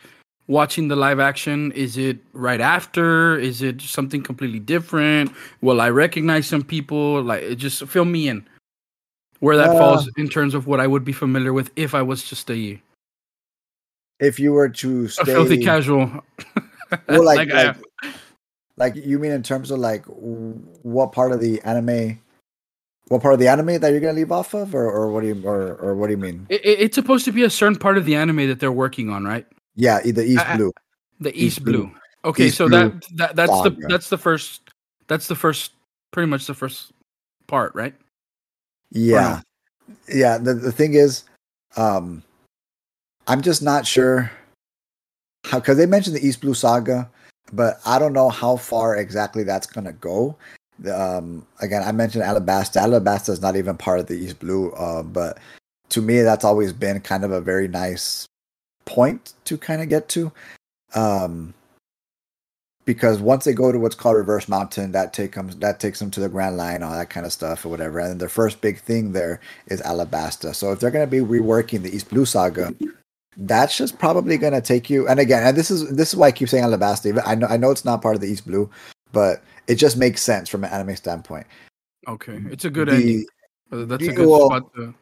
watching 0.48 0.88
the 0.88 0.96
live 0.96 1.20
action? 1.20 1.72
Is 1.74 1.98
it 1.98 2.18
right 2.34 2.62
after? 2.62 3.38
Is 3.38 3.62
it 3.62 3.82
something 3.82 4.22
completely 4.22 4.60
different? 4.60 5.32
Will 5.62 5.82
I 5.82 5.90
recognize 5.90 6.48
some 6.48 6.64
people? 6.64 7.22
Like 7.22 7.58
just 7.58 7.86
fill 7.88 8.06
me 8.06 8.28
in. 8.28 8.48
Where 9.40 9.56
that 9.56 9.70
uh, 9.70 9.78
falls 9.78 10.10
in 10.18 10.28
terms 10.28 10.54
of 10.54 10.68
what 10.68 10.80
I 10.80 10.88
would 10.88 11.06
be 11.06 11.14
familiar 11.14 11.54
with 11.54 11.72
if 11.76 11.96
I 11.96 12.02
was 12.02 12.24
just 12.24 12.52
a 12.52 12.82
if 14.20 14.38
you 14.38 14.52
were 14.52 14.68
to 14.68 15.08
stay 15.08 15.22
a 15.22 15.26
filthy 15.26 15.64
casual 15.64 16.12
well, 17.08 17.24
like, 17.24 17.50
like, 17.50 17.54
like, 17.54 17.78
like, 18.80 18.96
you 18.96 19.20
mean 19.20 19.32
in 19.32 19.44
terms 19.44 19.70
of 19.72 19.80
like 19.80 20.06
what 20.06 21.12
part 21.12 21.32
of 21.32 21.42
the 21.42 21.62
anime, 21.62 22.20
what 23.10 23.22
part 23.22 23.34
of 23.34 23.40
the 23.40 23.48
anime 23.48 23.80
that 23.80 23.92
you're 23.92 24.00
gonna 24.00 24.14
leave 24.14 24.32
off 24.32 24.54
of, 24.54 24.74
or, 24.74 24.90
or 24.90 25.12
what 25.12 25.22
do 25.22 25.28
you, 25.28 25.42
or, 25.46 25.76
or 25.76 25.96
what 25.96 26.08
do 26.08 26.12
you 26.12 26.18
mean? 26.18 26.48
It, 26.50 26.62
it's 26.64 26.96
supposed 26.96 27.26
to 27.26 27.32
be 27.32 27.44
a 27.44 27.50
certain 27.50 27.78
part 27.78 27.98
of 27.98 28.06
the 28.06 28.16
anime 28.16 28.48
that 28.48 28.60
they're 28.60 28.72
working 28.72 29.10
on, 29.10 29.26
right? 29.26 29.46
Yeah, 29.76 30.02
the 30.02 30.24
East 30.24 30.46
Blue. 30.56 30.72
the 31.20 31.30
East, 31.30 31.58
East 31.58 31.64
Blue. 31.64 31.84
Blue. 31.84 31.92
Okay, 32.26 32.48
East 32.48 32.58
so 32.58 32.68
Blue 32.68 32.92
that, 32.92 33.06
that 33.16 33.36
that's 33.36 33.52
saga. 33.52 33.70
the 33.70 33.88
that's 33.88 34.10
the 34.10 34.18
first 34.18 34.62
that's 35.08 35.28
the 35.28 35.36
first 35.36 35.74
pretty 36.12 36.28
much 36.28 36.48
the 36.48 36.54
first 36.54 36.92
part, 37.48 37.74
right? 37.76 37.96
Yeah. 38.92 39.42
Yeah, 40.08 40.38
the 40.38 40.54
the 40.54 40.72
thing 40.72 40.94
is 40.94 41.24
um 41.78 42.24
I'm 43.28 43.42
just 43.42 43.62
not 43.62 43.86
sure 43.88 44.32
how 45.46 45.60
because 45.60 45.78
they 45.78 45.86
mentioned 45.86 46.16
the 46.16 46.28
East 46.28 46.42
Blue 46.42 46.54
Saga, 46.54 47.10
but 47.54 47.80
I 47.86 48.00
don't 48.00 48.14
know 48.14 48.30
how 48.30 48.58
far 48.58 48.96
exactly 48.96 49.44
that's 49.44 49.68
gonna 49.68 49.94
go. 49.94 50.36
Um, 50.94 51.46
again, 51.60 51.84
I 51.84 51.92
mentioned 51.92 52.24
Alabasta. 52.24 52.82
Alabasta 52.82 53.30
is 53.30 53.42
not 53.42 53.56
even 53.56 53.78
part 53.78 54.00
of 54.00 54.08
the 54.08 54.16
East 54.16 54.40
Blue, 54.40 54.72
uh, 54.72 55.04
but 55.04 55.38
to 55.90 56.02
me, 56.02 56.22
that's 56.22 56.46
always 56.46 56.72
been 56.72 57.02
kind 57.02 57.26
of 57.26 57.32
a 57.32 57.42
very 57.42 57.68
nice 57.68 58.28
point 58.86 59.34
to 59.46 59.58
kind 59.58 59.82
of 59.82 59.90
get 59.90 60.10
to. 60.10 60.32
Um, 60.96 61.54
because 62.86 63.20
once 63.20 63.46
they 63.46 63.54
go 63.54 63.72
to 63.72 63.78
what's 63.78 63.94
called 63.94 64.18
Reverse 64.18 64.50
Mountain, 64.50 64.94
that 64.94 65.14
take 65.14 65.36
that 65.60 65.80
takes 65.80 66.00
them 66.00 66.10
to 66.10 66.20
the 66.20 66.28
Grand 66.28 66.58
Line, 66.58 66.82
all 66.82 66.94
that 66.94 67.12
kind 67.12 67.24
of 67.24 67.32
stuff 67.32 67.64
or 67.64 67.70
whatever. 67.70 68.00
And 68.00 68.20
their 68.20 68.30
first 68.30 68.62
big 68.62 68.80
thing 68.80 69.12
there 69.12 69.40
is 69.68 69.80
Alabasta. 69.82 70.56
So 70.56 70.72
if 70.72 70.80
they're 70.80 70.90
going 70.90 71.08
to 71.08 71.12
be 71.12 71.20
reworking 71.20 71.84
the 71.84 71.96
East 71.96 72.10
Blue 72.10 72.26
Saga, 72.26 72.74
that's 73.40 73.78
just 73.78 73.98
probably 74.00 74.38
going 74.38 74.54
to 74.54 74.62
take 74.62 74.90
you. 74.90 75.08
And 75.08 75.20
again, 75.20 75.44
and 75.46 75.56
this 75.56 75.72
is 75.72 75.90
this 75.96 76.10
is 76.10 76.16
why 76.16 76.28
I 76.28 76.32
keep 76.32 76.50
saying 76.50 76.64
Alabasta. 76.64 77.22
I 77.26 77.36
know 77.36 77.48
I 77.48 77.58
know 77.58 77.72
it's 77.72 77.86
not 77.86 78.02
part 78.02 78.16
of 78.16 78.22
the 78.22 78.28
East 78.28 78.46
Blue, 78.46 78.70
but 79.12 79.42
it 79.68 79.76
just 79.76 79.98
makes 79.98 80.22
sense 80.22 80.50
from 80.50 80.64
an 80.64 80.72
anime 80.72 80.96
standpoint. 80.96 81.48
Okay, 82.08 82.42
it's 82.50 82.66
a 82.66 82.70
good 82.70 82.90
the, 82.90 82.96
ending. 82.96 83.26
Uh, 83.72 83.86
that's 83.86 84.04
a 84.04 84.14
good 84.14 84.28
well, 84.28 84.48
spot 84.48 84.74
to... 84.76 84.94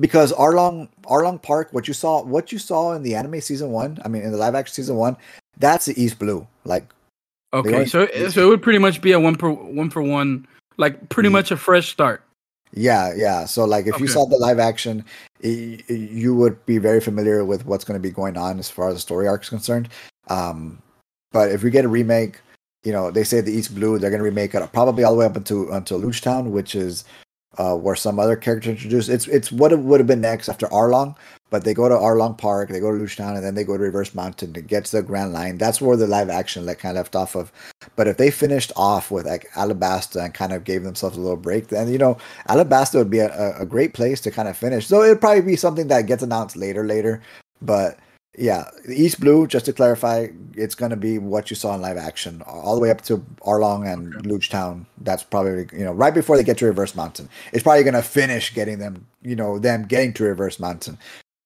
Because 0.00 0.32
Arlong 0.32 0.88
Arlong 1.04 1.40
Park, 1.40 1.68
what 1.72 1.86
you 1.86 1.94
saw, 1.94 2.22
what 2.22 2.50
you 2.52 2.58
saw 2.58 2.92
in 2.92 3.02
the 3.02 3.14
anime 3.14 3.40
season 3.40 3.70
one, 3.70 3.98
I 4.04 4.08
mean 4.08 4.22
in 4.22 4.32
the 4.32 4.38
live 4.38 4.54
action 4.54 4.74
season 4.74 4.96
one, 4.96 5.16
that's 5.58 5.84
the 5.86 6.02
East 6.02 6.18
Blue. 6.18 6.46
Like, 6.64 6.92
okay, 7.52 7.86
so 7.86 8.06
so 8.28 8.42
it 8.42 8.48
would 8.48 8.62
pretty 8.62 8.78
much 8.78 9.00
be 9.00 9.12
a 9.12 9.20
one 9.20 9.36
for 9.36 9.52
one 9.52 9.90
for 9.90 10.02
one, 10.02 10.46
like 10.78 11.08
pretty 11.10 11.28
mm-hmm. 11.28 11.34
much 11.34 11.50
a 11.50 11.56
fresh 11.56 11.90
start. 11.90 12.22
Yeah, 12.74 13.12
yeah. 13.14 13.44
So 13.44 13.64
like 13.64 13.86
if 13.86 13.94
okay. 13.94 14.02
you 14.02 14.08
saw 14.08 14.26
the 14.26 14.38
live 14.38 14.58
action, 14.58 15.04
it, 15.40 15.88
you 15.90 16.34
would 16.34 16.64
be 16.66 16.78
very 16.78 17.00
familiar 17.00 17.44
with 17.44 17.66
what's 17.66 17.84
going 17.84 18.00
to 18.00 18.02
be 18.02 18.10
going 18.10 18.36
on 18.36 18.58
as 18.58 18.70
far 18.70 18.88
as 18.88 18.94
the 18.94 19.00
story 19.00 19.28
arc 19.28 19.42
is 19.42 19.48
concerned. 19.48 19.88
Um, 20.28 20.80
but 21.32 21.50
if 21.50 21.62
we 21.62 21.70
get 21.70 21.84
a 21.84 21.88
remake, 21.88 22.40
you 22.84 22.92
know, 22.92 23.10
they 23.10 23.24
say 23.24 23.40
the 23.40 23.52
East 23.52 23.74
Blue, 23.74 23.98
they're 23.98 24.10
going 24.10 24.20
to 24.20 24.24
remake 24.24 24.54
it 24.54 24.72
probably 24.72 25.04
all 25.04 25.12
the 25.12 25.18
way 25.18 25.26
up 25.26 25.36
until 25.36 25.70
until 25.72 26.00
Loguetown, 26.00 26.50
which 26.50 26.74
is 26.74 27.04
uh, 27.58 27.74
where 27.76 27.96
some 27.96 28.18
other 28.18 28.36
character 28.36 28.70
introduced. 28.70 29.08
It's 29.08 29.26
it's 29.28 29.52
what 29.52 29.72
it 29.72 29.78
would 29.78 30.00
have 30.00 30.06
been 30.06 30.20
next 30.20 30.48
after 30.48 30.66
Arlong, 30.68 31.14
but 31.50 31.64
they 31.64 31.74
go 31.74 31.88
to 31.88 31.94
Arlong 31.94 32.36
Park, 32.36 32.70
they 32.70 32.80
go 32.80 32.90
to 32.90 32.98
Loguetown, 32.98 33.36
and 33.36 33.44
then 33.44 33.54
they 33.54 33.64
go 33.64 33.76
to 33.76 33.82
Reverse 33.82 34.14
Mountain 34.14 34.52
to 34.54 34.60
get 34.60 34.86
to 34.86 34.96
the 34.96 35.02
Grand 35.02 35.32
Line. 35.32 35.58
That's 35.58 35.80
where 35.80 35.96
the 35.96 36.06
live 36.06 36.30
action 36.30 36.64
like 36.64 36.78
kind 36.78 36.96
of 36.96 37.04
left 37.04 37.16
off 37.16 37.34
of. 37.34 37.52
But 37.96 38.08
if 38.08 38.16
they 38.16 38.30
finished 38.30 38.72
off 38.76 39.10
with 39.10 39.26
like 39.26 39.50
Alabasta 39.52 40.24
and 40.24 40.34
kind 40.34 40.52
of 40.52 40.64
gave 40.64 40.82
themselves 40.82 41.16
a 41.16 41.20
little 41.20 41.36
break, 41.36 41.68
then 41.68 41.88
you 41.92 41.98
know 41.98 42.16
Alabasta 42.48 42.94
would 42.94 43.10
be 43.10 43.18
a, 43.18 43.56
a 43.58 43.66
great 43.66 43.94
place 43.94 44.20
to 44.22 44.30
kind 44.30 44.48
of 44.48 44.56
finish. 44.56 44.86
So 44.86 45.02
it'd 45.02 45.20
probably 45.20 45.42
be 45.42 45.56
something 45.56 45.88
that 45.88 46.06
gets 46.06 46.22
announced 46.22 46.56
later, 46.56 46.86
later. 46.86 47.22
But 47.60 47.98
yeah, 48.38 48.70
East 48.88 49.20
Blue, 49.20 49.46
just 49.46 49.66
to 49.66 49.72
clarify, 49.74 50.28
it's 50.54 50.74
going 50.74 50.90
to 50.90 50.96
be 50.96 51.18
what 51.18 51.50
you 51.50 51.56
saw 51.56 51.74
in 51.74 51.82
live 51.82 51.98
action, 51.98 52.42
all 52.46 52.74
the 52.74 52.80
way 52.80 52.90
up 52.90 53.02
to 53.02 53.18
Arlong 53.42 53.90
and 53.92 54.14
okay. 54.14 54.28
Loguetown. 54.28 54.86
That's 55.02 55.22
probably, 55.22 55.66
you 55.72 55.84
know, 55.84 55.92
right 55.92 56.14
before 56.14 56.36
they 56.36 56.44
get 56.44 56.56
to 56.58 56.66
Reverse 56.66 56.94
Mountain. 56.94 57.28
It's 57.52 57.62
probably 57.62 57.82
going 57.82 57.94
to 57.94 58.02
finish 58.02 58.54
getting 58.54 58.78
them, 58.78 59.06
you 59.20 59.36
know, 59.36 59.58
them 59.58 59.84
getting 59.84 60.14
to 60.14 60.24
Reverse 60.24 60.58
Mountain. 60.58 60.96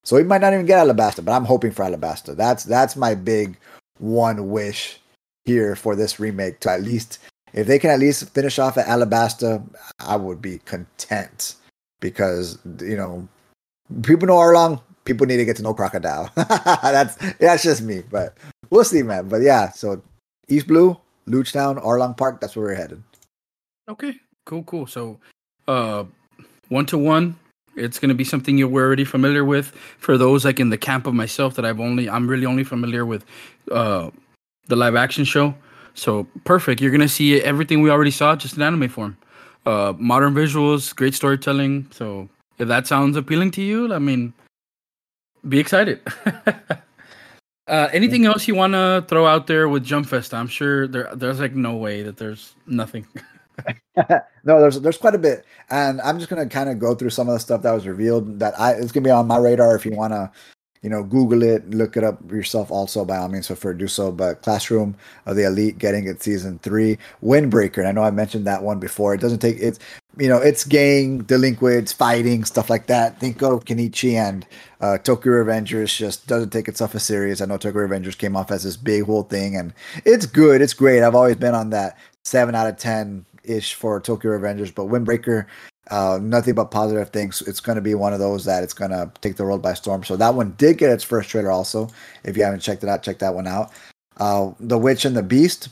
So 0.04 0.14
we 0.14 0.22
might 0.22 0.40
not 0.40 0.52
even 0.52 0.66
get 0.66 0.86
Alabasta, 0.86 1.24
but 1.24 1.32
I'm 1.32 1.44
hoping 1.44 1.72
for 1.72 1.84
Alabasta. 1.84 2.36
That's 2.36 2.62
that's 2.62 2.94
my 2.94 3.16
big 3.16 3.58
one 3.98 4.50
wish 4.50 5.00
here 5.44 5.74
for 5.74 5.96
this 5.96 6.20
remake 6.20 6.60
to 6.60 6.70
at 6.70 6.82
least, 6.82 7.18
if 7.52 7.66
they 7.66 7.80
can 7.80 7.90
at 7.90 7.98
least 7.98 8.30
finish 8.30 8.60
off 8.60 8.78
at 8.78 8.86
Alabasta, 8.86 9.60
I 9.98 10.14
would 10.14 10.40
be 10.40 10.58
content 10.58 11.56
because, 11.98 12.58
you 12.80 12.96
know, 12.96 13.26
people 14.02 14.28
know 14.28 14.36
Arlong, 14.36 14.80
people 15.06 15.26
need 15.26 15.38
to 15.38 15.44
get 15.44 15.56
to 15.56 15.62
know 15.62 15.72
Crocodile. 15.72 16.30
that's 16.36 17.16
that's 17.38 17.62
just 17.62 17.80
me, 17.82 18.02
but 18.10 18.36
we'll 18.68 18.84
see, 18.84 19.02
man. 19.02 19.28
But 19.28 19.40
yeah, 19.40 19.70
so 19.70 20.02
East 20.48 20.66
Blue, 20.66 20.98
Loguetown, 21.26 21.52
Town, 21.52 21.76
Arlong 21.76 22.16
Park. 22.16 22.40
That's 22.40 22.54
where 22.54 22.66
we're 22.66 22.74
headed. 22.74 23.02
Okay, 23.88 24.16
cool, 24.44 24.64
cool. 24.64 24.86
So, 24.86 25.18
uh, 25.68 26.04
one 26.68 26.86
to 26.86 26.98
one, 26.98 27.36
it's 27.76 27.98
going 27.98 28.08
to 28.08 28.14
be 28.14 28.24
something 28.24 28.58
you're 28.58 28.72
already 28.72 29.04
familiar 29.04 29.44
with. 29.44 29.68
For 29.98 30.18
those 30.18 30.44
like 30.44 30.60
in 30.60 30.70
the 30.70 30.78
camp 30.78 31.06
of 31.06 31.14
myself 31.14 31.54
that 31.54 31.64
I've 31.64 31.80
only, 31.80 32.10
I'm 32.10 32.28
really 32.28 32.46
only 32.46 32.64
familiar 32.64 33.06
with 33.06 33.24
uh, 33.70 34.10
the 34.66 34.76
live 34.76 34.96
action 34.96 35.24
show. 35.24 35.54
So 35.94 36.26
perfect. 36.44 36.80
You're 36.80 36.90
going 36.90 37.00
to 37.00 37.08
see 37.08 37.40
everything 37.40 37.80
we 37.80 37.90
already 37.90 38.10
saw, 38.10 38.36
just 38.36 38.56
in 38.56 38.62
anime 38.62 38.88
form. 38.88 39.16
Uh, 39.64 39.94
modern 39.98 40.34
visuals, 40.34 40.94
great 40.94 41.14
storytelling. 41.14 41.88
So 41.90 42.28
if 42.58 42.68
that 42.68 42.86
sounds 42.86 43.16
appealing 43.16 43.50
to 43.52 43.62
you, 43.62 43.92
I 43.92 43.98
mean, 43.98 44.32
be 45.48 45.58
excited. 45.58 46.00
uh, 47.66 47.88
anything 47.92 48.26
else 48.26 48.46
you 48.48 48.54
want 48.54 48.72
to 48.72 49.04
throw 49.08 49.26
out 49.26 49.46
there 49.46 49.68
with 49.68 49.84
Jump 49.84 50.06
Fest? 50.08 50.34
I'm 50.34 50.48
sure 50.48 50.86
there 50.86 51.10
there's 51.14 51.40
like 51.40 51.54
no 51.54 51.76
way 51.76 52.02
that 52.02 52.16
there's 52.16 52.54
nothing. 52.66 53.06
no, 53.96 54.60
there's 54.60 54.80
there's 54.80 54.98
quite 54.98 55.14
a 55.14 55.18
bit, 55.18 55.44
and 55.70 56.00
I'm 56.02 56.18
just 56.18 56.28
gonna 56.28 56.48
kind 56.48 56.68
of 56.68 56.78
go 56.78 56.94
through 56.94 57.10
some 57.10 57.28
of 57.28 57.34
the 57.34 57.40
stuff 57.40 57.62
that 57.62 57.72
was 57.72 57.86
revealed 57.86 58.38
that 58.38 58.58
I 58.60 58.72
it's 58.72 58.92
gonna 58.92 59.04
be 59.04 59.10
on 59.10 59.26
my 59.26 59.38
radar 59.38 59.74
if 59.76 59.86
you 59.86 59.92
wanna 59.92 60.30
you 60.86 60.90
know, 60.90 61.02
Google 61.02 61.42
it, 61.42 61.68
look 61.70 61.96
it 61.96 62.04
up 62.04 62.30
yourself 62.30 62.70
also 62.70 63.04
by 63.04 63.16
all 63.16 63.26
means, 63.26 63.48
free 63.48 63.72
to 63.72 63.76
do 63.76 63.88
so. 63.88 64.12
But 64.12 64.42
Classroom 64.42 64.94
of 65.26 65.34
the 65.34 65.42
Elite 65.42 65.78
getting 65.78 66.06
it 66.06 66.22
season 66.22 66.60
three. 66.60 66.96
Windbreaker, 67.24 67.78
and 67.78 67.88
I 67.88 67.90
know 67.90 68.04
I 68.04 68.12
mentioned 68.12 68.46
that 68.46 68.62
one 68.62 68.78
before. 68.78 69.12
It 69.12 69.20
doesn't 69.20 69.40
take 69.40 69.56
it's 69.58 69.80
you 70.16 70.28
know, 70.28 70.38
it's 70.38 70.62
gang, 70.62 71.24
delinquents, 71.24 71.92
fighting, 71.92 72.44
stuff 72.44 72.70
like 72.70 72.86
that. 72.86 73.18
Think 73.18 73.42
of 73.42 73.64
Kenichi 73.64 74.12
and 74.12 74.46
uh, 74.80 74.98
Tokyo 74.98 75.32
Revengers 75.32 75.96
just 75.96 76.28
doesn't 76.28 76.50
take 76.50 76.68
itself 76.68 76.94
as 76.94 77.02
serious. 77.02 77.40
I 77.40 77.46
know 77.46 77.58
Tokyo 77.58 77.84
Revengers 77.84 78.16
came 78.16 78.36
off 78.36 78.52
as 78.52 78.62
this 78.62 78.76
big 78.76 79.02
whole 79.02 79.24
thing, 79.24 79.56
and 79.56 79.74
it's 80.04 80.24
good. 80.24 80.62
It's 80.62 80.72
great. 80.72 81.02
I've 81.02 81.16
always 81.16 81.34
been 81.34 81.56
on 81.56 81.70
that 81.70 81.98
seven 82.24 82.54
out 82.54 82.68
of 82.68 82.76
ten 82.76 83.26
ish 83.42 83.74
for 83.74 84.00
Tokyo 84.00 84.38
Revengers, 84.38 84.72
but 84.72 84.86
Windbreaker 84.86 85.46
uh, 85.90 86.18
nothing 86.20 86.54
but 86.54 86.70
positive 86.70 87.10
things. 87.10 87.42
It's 87.42 87.60
going 87.60 87.76
to 87.76 87.82
be 87.82 87.94
one 87.94 88.12
of 88.12 88.18
those 88.18 88.44
that 88.44 88.62
it's 88.62 88.74
going 88.74 88.90
to 88.90 89.10
take 89.20 89.36
the 89.36 89.44
world 89.44 89.62
by 89.62 89.74
storm. 89.74 90.04
So 90.04 90.16
that 90.16 90.34
one 90.34 90.54
did 90.58 90.78
get 90.78 90.90
its 90.90 91.04
first 91.04 91.30
trailer. 91.30 91.50
Also, 91.50 91.88
if 92.24 92.36
you 92.36 92.44
haven't 92.44 92.60
checked 92.60 92.82
it 92.82 92.88
out, 92.88 93.02
check 93.02 93.18
that 93.20 93.34
one 93.34 93.46
out. 93.46 93.72
Uh, 94.16 94.52
the 94.58 94.78
Witch 94.78 95.04
and 95.04 95.16
the 95.16 95.22
Beast, 95.22 95.68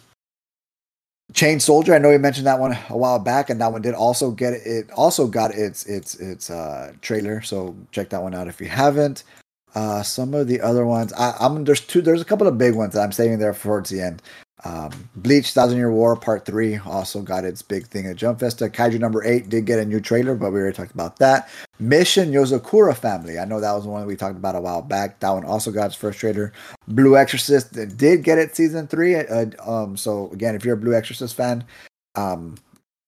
Chain 1.32 1.58
Soldier. 1.58 1.94
I 1.94 1.98
know 1.98 2.10
you 2.10 2.18
mentioned 2.18 2.46
that 2.46 2.60
one 2.60 2.76
a 2.90 2.96
while 2.96 3.18
back, 3.18 3.50
and 3.50 3.60
that 3.60 3.72
one 3.72 3.82
did 3.82 3.94
also 3.94 4.30
get 4.30 4.52
it. 4.52 4.66
it 4.66 4.90
also 4.92 5.26
got 5.26 5.52
its 5.52 5.86
its 5.86 6.14
its 6.16 6.50
uh, 6.50 6.92
trailer. 7.00 7.42
So 7.42 7.74
check 7.90 8.10
that 8.10 8.22
one 8.22 8.34
out 8.34 8.48
if 8.48 8.60
you 8.60 8.68
haven't. 8.68 9.24
Uh, 9.74 10.02
some 10.02 10.34
of 10.34 10.46
the 10.46 10.60
other 10.60 10.86
ones, 10.86 11.12
I, 11.14 11.34
am 11.40 11.64
there's 11.64 11.80
two. 11.80 12.02
There's 12.02 12.20
a 12.20 12.26
couple 12.26 12.46
of 12.46 12.58
big 12.58 12.74
ones 12.74 12.94
that 12.94 13.00
I'm 13.00 13.10
saving 13.10 13.38
there 13.38 13.54
towards 13.54 13.90
the 13.90 14.00
end. 14.00 14.22
Um, 14.64 14.90
Bleach 15.16 15.52
Thousand 15.52 15.76
Year 15.76 15.92
War 15.92 16.16
Part 16.16 16.46
3 16.46 16.78
also 16.78 17.20
got 17.20 17.44
its 17.44 17.60
big 17.60 17.86
thing 17.86 18.06
at 18.06 18.16
Jump 18.16 18.40
Festa. 18.40 18.68
Kaiju 18.68 18.98
number 18.98 19.22
8 19.22 19.48
did 19.50 19.66
get 19.66 19.78
a 19.78 19.84
new 19.84 20.00
trailer, 20.00 20.34
but 20.34 20.52
we 20.52 20.60
already 20.60 20.74
talked 20.74 20.94
about 20.94 21.18
that. 21.18 21.50
Mission 21.78 22.32
Yozakura 22.32 22.96
Family. 22.96 23.38
I 23.38 23.44
know 23.44 23.60
that 23.60 23.72
was 23.72 23.86
one 23.86 24.06
we 24.06 24.16
talked 24.16 24.38
about 24.38 24.56
a 24.56 24.60
while 24.60 24.80
back. 24.80 25.20
That 25.20 25.30
one 25.30 25.44
also 25.44 25.70
got 25.70 25.86
its 25.86 25.94
first 25.94 26.18
trailer. 26.18 26.52
Blue 26.88 27.16
Exorcist 27.16 27.74
did 27.96 28.22
get 28.22 28.38
it 28.38 28.56
season 28.56 28.86
3. 28.86 29.16
Uh, 29.16 29.46
um, 29.66 29.96
so, 29.96 30.30
again, 30.30 30.54
if 30.54 30.64
you're 30.64 30.74
a 30.74 30.78
Blue 30.78 30.94
Exorcist 30.94 31.34
fan, 31.34 31.62
um, 32.14 32.54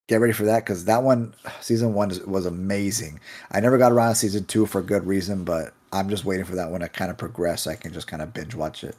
get 0.08 0.20
ready 0.20 0.34
for 0.34 0.44
that 0.44 0.64
because 0.64 0.84
that 0.84 1.02
one, 1.02 1.34
season 1.62 1.94
1 1.94 2.20
was 2.26 2.44
amazing. 2.44 3.18
I 3.52 3.60
never 3.60 3.78
got 3.78 3.92
around 3.92 4.10
to 4.10 4.14
season 4.16 4.44
2 4.44 4.66
for 4.66 4.82
good 4.82 5.06
reason, 5.06 5.42
but 5.42 5.72
I'm 5.92 6.10
just 6.10 6.26
waiting 6.26 6.44
for 6.44 6.56
that 6.56 6.70
one 6.70 6.80
to 6.80 6.88
kind 6.90 7.10
of 7.10 7.16
progress 7.16 7.62
so 7.62 7.70
I 7.70 7.76
can 7.76 7.94
just 7.94 8.08
kind 8.08 8.20
of 8.20 8.34
binge 8.34 8.54
watch 8.54 8.84
it. 8.84 8.94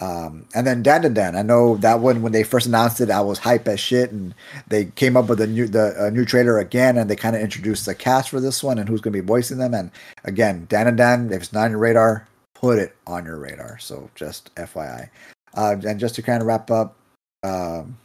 Um, 0.00 0.46
and 0.54 0.66
then 0.66 0.82
Dandadan, 0.82 1.36
I 1.36 1.42
know 1.42 1.76
that 1.76 2.00
one 2.00 2.20
when 2.20 2.32
they 2.32 2.42
first 2.42 2.66
announced 2.66 3.00
it, 3.00 3.10
I 3.10 3.20
was 3.20 3.38
hype 3.38 3.68
as 3.68 3.78
shit, 3.78 4.10
and 4.10 4.34
they 4.66 4.86
came 4.86 5.16
up 5.16 5.28
with 5.28 5.40
a 5.40 5.46
new 5.46 5.68
the 5.68 5.94
a 6.06 6.10
new 6.10 6.24
trailer 6.24 6.58
again, 6.58 6.98
and 6.98 7.08
they 7.08 7.16
kind 7.16 7.36
of 7.36 7.42
introduced 7.42 7.86
the 7.86 7.94
cast 7.94 8.30
for 8.30 8.40
this 8.40 8.62
one 8.62 8.78
and 8.78 8.88
who's 8.88 9.00
going 9.00 9.12
to 9.12 9.22
be 9.22 9.26
voicing 9.26 9.58
them. 9.58 9.72
And 9.72 9.92
again, 10.24 10.66
Dandadan, 10.68 11.30
if 11.30 11.42
it's 11.42 11.52
not 11.52 11.66
on 11.66 11.70
your 11.70 11.80
radar, 11.80 12.26
put 12.54 12.78
it 12.78 12.96
on 13.06 13.24
your 13.24 13.38
radar. 13.38 13.78
So 13.78 14.10
just 14.16 14.52
FYI. 14.56 15.10
Uh, 15.56 15.76
and 15.86 16.00
just 16.00 16.16
to 16.16 16.22
kind 16.22 16.40
of 16.40 16.48
wrap 16.48 16.70
up, 16.72 16.96
um, 17.44 17.96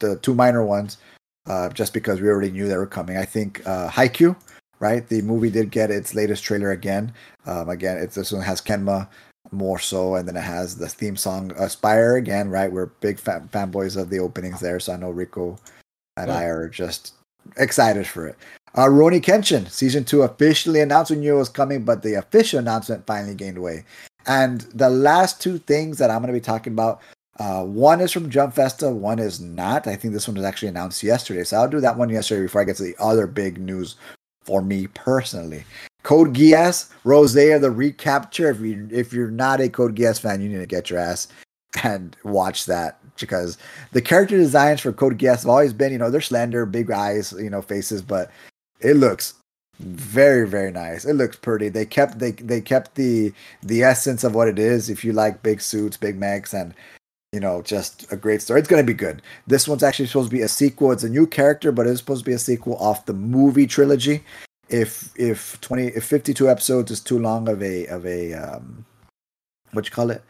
the 0.00 0.16
two 0.16 0.34
minor 0.34 0.64
ones, 0.64 0.98
uh, 1.46 1.68
just 1.68 1.92
because 1.92 2.20
we 2.20 2.28
already 2.28 2.50
knew 2.50 2.66
they 2.66 2.76
were 2.76 2.86
coming. 2.86 3.16
I 3.16 3.24
think 3.24 3.64
uh, 3.66 3.88
Haikyuu, 3.88 4.34
right? 4.80 5.06
The 5.08 5.22
movie 5.22 5.50
did 5.50 5.70
get 5.70 5.90
its 5.92 6.14
latest 6.14 6.42
trailer 6.42 6.72
again. 6.72 7.12
Um, 7.46 7.68
again, 7.68 7.98
it's 7.98 8.16
this 8.16 8.32
one 8.32 8.42
has 8.42 8.60
Kenma 8.60 9.08
more 9.52 9.78
so 9.78 10.14
and 10.14 10.26
then 10.26 10.36
it 10.36 10.42
has 10.42 10.76
the 10.76 10.88
theme 10.88 11.16
song 11.16 11.52
aspire 11.56 12.16
again 12.16 12.48
right 12.48 12.72
we're 12.72 12.86
big 12.86 13.18
fan- 13.18 13.48
fanboys 13.52 14.00
of 14.00 14.10
the 14.10 14.18
openings 14.18 14.60
there 14.60 14.80
so 14.80 14.92
i 14.92 14.96
know 14.96 15.10
rico 15.10 15.56
and 16.16 16.28
yeah. 16.28 16.38
i 16.38 16.44
are 16.44 16.68
just 16.68 17.14
excited 17.56 18.06
for 18.06 18.26
it 18.26 18.36
uh 18.74 18.84
Rurouni 18.84 19.22
Kenshin 19.22 19.68
season 19.70 20.04
two 20.04 20.22
officially 20.22 20.80
announced 20.80 21.10
we 21.10 21.16
knew 21.16 21.36
it 21.36 21.38
was 21.38 21.48
coming 21.48 21.84
but 21.84 22.02
the 22.02 22.14
official 22.14 22.58
announcement 22.58 23.06
finally 23.06 23.34
gained 23.34 23.60
way 23.60 23.84
and 24.26 24.62
the 24.74 24.90
last 24.90 25.40
two 25.40 25.58
things 25.58 25.98
that 25.98 26.10
i'm 26.10 26.18
going 26.18 26.32
to 26.32 26.32
be 26.32 26.40
talking 26.40 26.72
about 26.72 27.00
uh, 27.38 27.62
one 27.62 28.00
is 28.00 28.12
from 28.12 28.30
Jump 28.30 28.54
Festa, 28.54 28.90
one 28.90 29.18
is 29.18 29.40
not. 29.40 29.86
I 29.86 29.94
think 29.94 30.14
this 30.14 30.26
one 30.26 30.36
was 30.36 30.44
actually 30.44 30.68
announced 30.68 31.02
yesterday, 31.02 31.44
so 31.44 31.58
I'll 31.58 31.68
do 31.68 31.80
that 31.80 31.98
one 31.98 32.08
yesterday 32.08 32.42
before 32.42 32.62
I 32.62 32.64
get 32.64 32.76
to 32.76 32.82
the 32.82 32.96
other 32.98 33.26
big 33.26 33.58
news 33.58 33.96
for 34.44 34.62
me 34.62 34.86
personally. 34.86 35.64
Code 36.06 36.34
Geass, 36.34 36.88
Rose 37.02 37.34
of 37.34 37.62
the 37.62 37.70
recapture. 37.72 38.48
If 38.48 38.60
you 38.60 38.88
if 38.92 39.12
you're 39.12 39.28
not 39.28 39.60
a 39.60 39.68
Code 39.68 39.96
Geass 39.96 40.20
fan, 40.20 40.40
you 40.40 40.48
need 40.48 40.60
to 40.60 40.66
get 40.66 40.88
your 40.88 41.00
ass 41.00 41.26
and 41.82 42.16
watch 42.22 42.66
that 42.66 43.00
because 43.18 43.58
the 43.90 44.00
character 44.00 44.36
designs 44.36 44.80
for 44.80 44.92
Code 44.92 45.18
Geass 45.18 45.40
have 45.40 45.48
always 45.48 45.72
been, 45.72 45.90
you 45.90 45.98
know, 45.98 46.08
they're 46.08 46.20
slender, 46.20 46.64
big 46.64 46.92
eyes, 46.92 47.32
you 47.32 47.50
know, 47.50 47.60
faces, 47.60 48.02
but 48.02 48.30
it 48.78 48.94
looks 48.94 49.34
very 49.80 50.48
very 50.48 50.70
nice. 50.70 51.04
It 51.04 51.14
looks 51.14 51.34
pretty. 51.34 51.70
They 51.70 51.84
kept 51.84 52.20
they 52.20 52.30
they 52.30 52.60
kept 52.60 52.94
the 52.94 53.32
the 53.64 53.82
essence 53.82 54.22
of 54.22 54.32
what 54.32 54.46
it 54.46 54.60
is. 54.60 54.88
If 54.88 55.04
you 55.04 55.12
like 55.12 55.42
big 55.42 55.60
suits, 55.60 55.96
big 55.96 56.16
mechs, 56.16 56.54
and 56.54 56.72
you 57.32 57.40
know, 57.40 57.62
just 57.62 58.06
a 58.12 58.16
great 58.16 58.42
story. 58.42 58.60
It's 58.60 58.68
going 58.68 58.80
to 58.80 58.86
be 58.86 58.96
good. 58.96 59.22
This 59.48 59.66
one's 59.66 59.82
actually 59.82 60.06
supposed 60.06 60.30
to 60.30 60.36
be 60.36 60.42
a 60.42 60.48
sequel. 60.48 60.92
It's 60.92 61.02
a 61.02 61.08
new 61.08 61.26
character, 61.26 61.72
but 61.72 61.88
it's 61.88 61.98
supposed 61.98 62.24
to 62.24 62.30
be 62.30 62.34
a 62.34 62.38
sequel 62.38 62.76
off 62.76 63.06
the 63.06 63.12
movie 63.12 63.66
trilogy 63.66 64.22
if 64.68 65.10
if 65.16 65.60
20 65.60 65.88
if 65.88 66.04
52 66.04 66.48
episodes 66.48 66.90
is 66.90 67.00
too 67.00 67.18
long 67.18 67.48
of 67.48 67.62
a 67.62 67.86
of 67.86 68.06
a 68.06 68.34
um 68.34 68.84
what 69.72 69.84
you 69.84 69.90
call 69.90 70.10
it? 70.10 70.22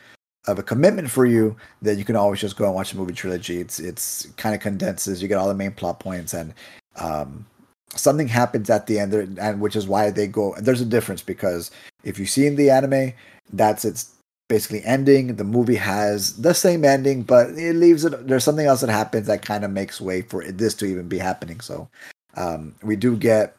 Of 0.47 0.59
a 0.59 0.63
commitment 0.63 1.11
for 1.11 1.27
you 1.27 1.57
then 1.83 1.99
you 1.99 2.05
can 2.05 2.17
always 2.17 2.41
just 2.41 2.57
go 2.57 2.67
and 2.67 2.75
watch 2.75 2.93
the 2.93 2.99
movie 2.99 3.15
trilogy. 3.15 3.61
It's 3.61 3.79
it's 3.81 4.27
kind 4.37 4.55
of 4.55 4.61
condenses. 4.61 5.23
You 5.23 5.29
get 5.29 5.39
all 5.39 5.49
the 5.49 5.55
main 5.55 5.73
plot 5.73 6.01
points 6.01 6.35
and 6.35 6.55
um 6.97 7.47
something 7.95 8.29
happens 8.29 8.69
at 8.69 8.87
the 8.87 8.99
end 8.99 9.15
and 9.15 9.61
which 9.61 9.77
is 9.77 9.87
why 9.87 10.11
they 10.11 10.27
go 10.27 10.55
there's 10.59 10.81
a 10.81 10.85
difference 10.85 11.23
because 11.23 11.71
if 12.05 12.19
you've 12.19 12.29
seen 12.29 12.57
the 12.57 12.69
anime 12.69 13.13
that's 13.53 13.85
its 13.85 14.17
basically 14.49 14.85
ending. 14.85 15.37
The 15.37 15.45
movie 15.45 15.77
has 15.77 16.37
the 16.37 16.55
same 16.55 16.85
ending 16.85 17.23
but 17.23 17.51
it 17.51 17.75
leaves 17.75 18.05
it 18.05 18.27
there's 18.27 18.45
something 18.45 18.67
else 18.67 18.81
that 18.81 18.91
happens 18.91 19.27
that 19.27 19.43
kind 19.43 19.65
of 19.65 19.71
makes 19.71 20.01
way 20.01 20.23
for 20.23 20.45
this 20.45 20.75
to 20.75 20.87
even 20.87 21.09
be 21.09 21.19
happening. 21.19 21.61
So 21.61 21.89
um, 22.37 22.75
we 22.83 22.97
do 22.97 23.17
get 23.17 23.57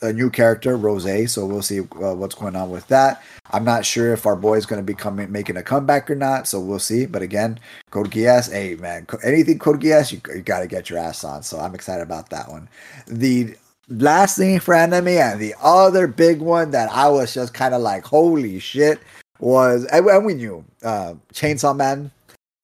a 0.00 0.12
new 0.12 0.30
character, 0.30 0.76
Rose. 0.76 1.32
So 1.32 1.46
we'll 1.46 1.62
see 1.62 1.80
uh, 1.80 2.14
what's 2.14 2.34
going 2.34 2.56
on 2.56 2.70
with 2.70 2.86
that. 2.88 3.22
I'm 3.50 3.64
not 3.64 3.84
sure 3.84 4.12
if 4.12 4.26
our 4.26 4.36
boy 4.36 4.54
is 4.54 4.66
going 4.66 4.80
to 4.80 4.86
be 4.86 4.94
coming 4.94 5.30
making 5.32 5.56
a 5.56 5.62
comeback 5.62 6.10
or 6.10 6.14
not. 6.14 6.46
So 6.46 6.60
we'll 6.60 6.78
see. 6.78 7.06
But 7.06 7.22
again, 7.22 7.58
Code 7.90 8.10
Geass, 8.10 8.52
hey 8.52 8.74
man, 8.76 9.06
anything 9.24 9.58
Code 9.58 9.80
Geass, 9.80 10.12
you, 10.12 10.20
you 10.34 10.42
got 10.42 10.60
to 10.60 10.66
get 10.66 10.90
your 10.90 10.98
ass 10.98 11.24
on. 11.24 11.42
So 11.42 11.58
I'm 11.58 11.74
excited 11.74 12.02
about 12.02 12.30
that 12.30 12.48
one. 12.48 12.68
The 13.06 13.56
last 13.88 14.36
thing 14.36 14.60
for 14.60 14.74
anime 14.74 15.08
and 15.08 15.40
the 15.40 15.54
other 15.62 16.06
big 16.06 16.40
one 16.40 16.70
that 16.72 16.90
I 16.90 17.08
was 17.08 17.32
just 17.34 17.54
kind 17.54 17.74
of 17.74 17.80
like, 17.82 18.04
holy 18.04 18.58
shit, 18.58 19.00
was 19.40 19.84
and 19.86 20.26
we 20.26 20.34
knew 20.34 20.64
uh, 20.82 21.14
Chainsaw 21.32 21.76
Man. 21.76 22.10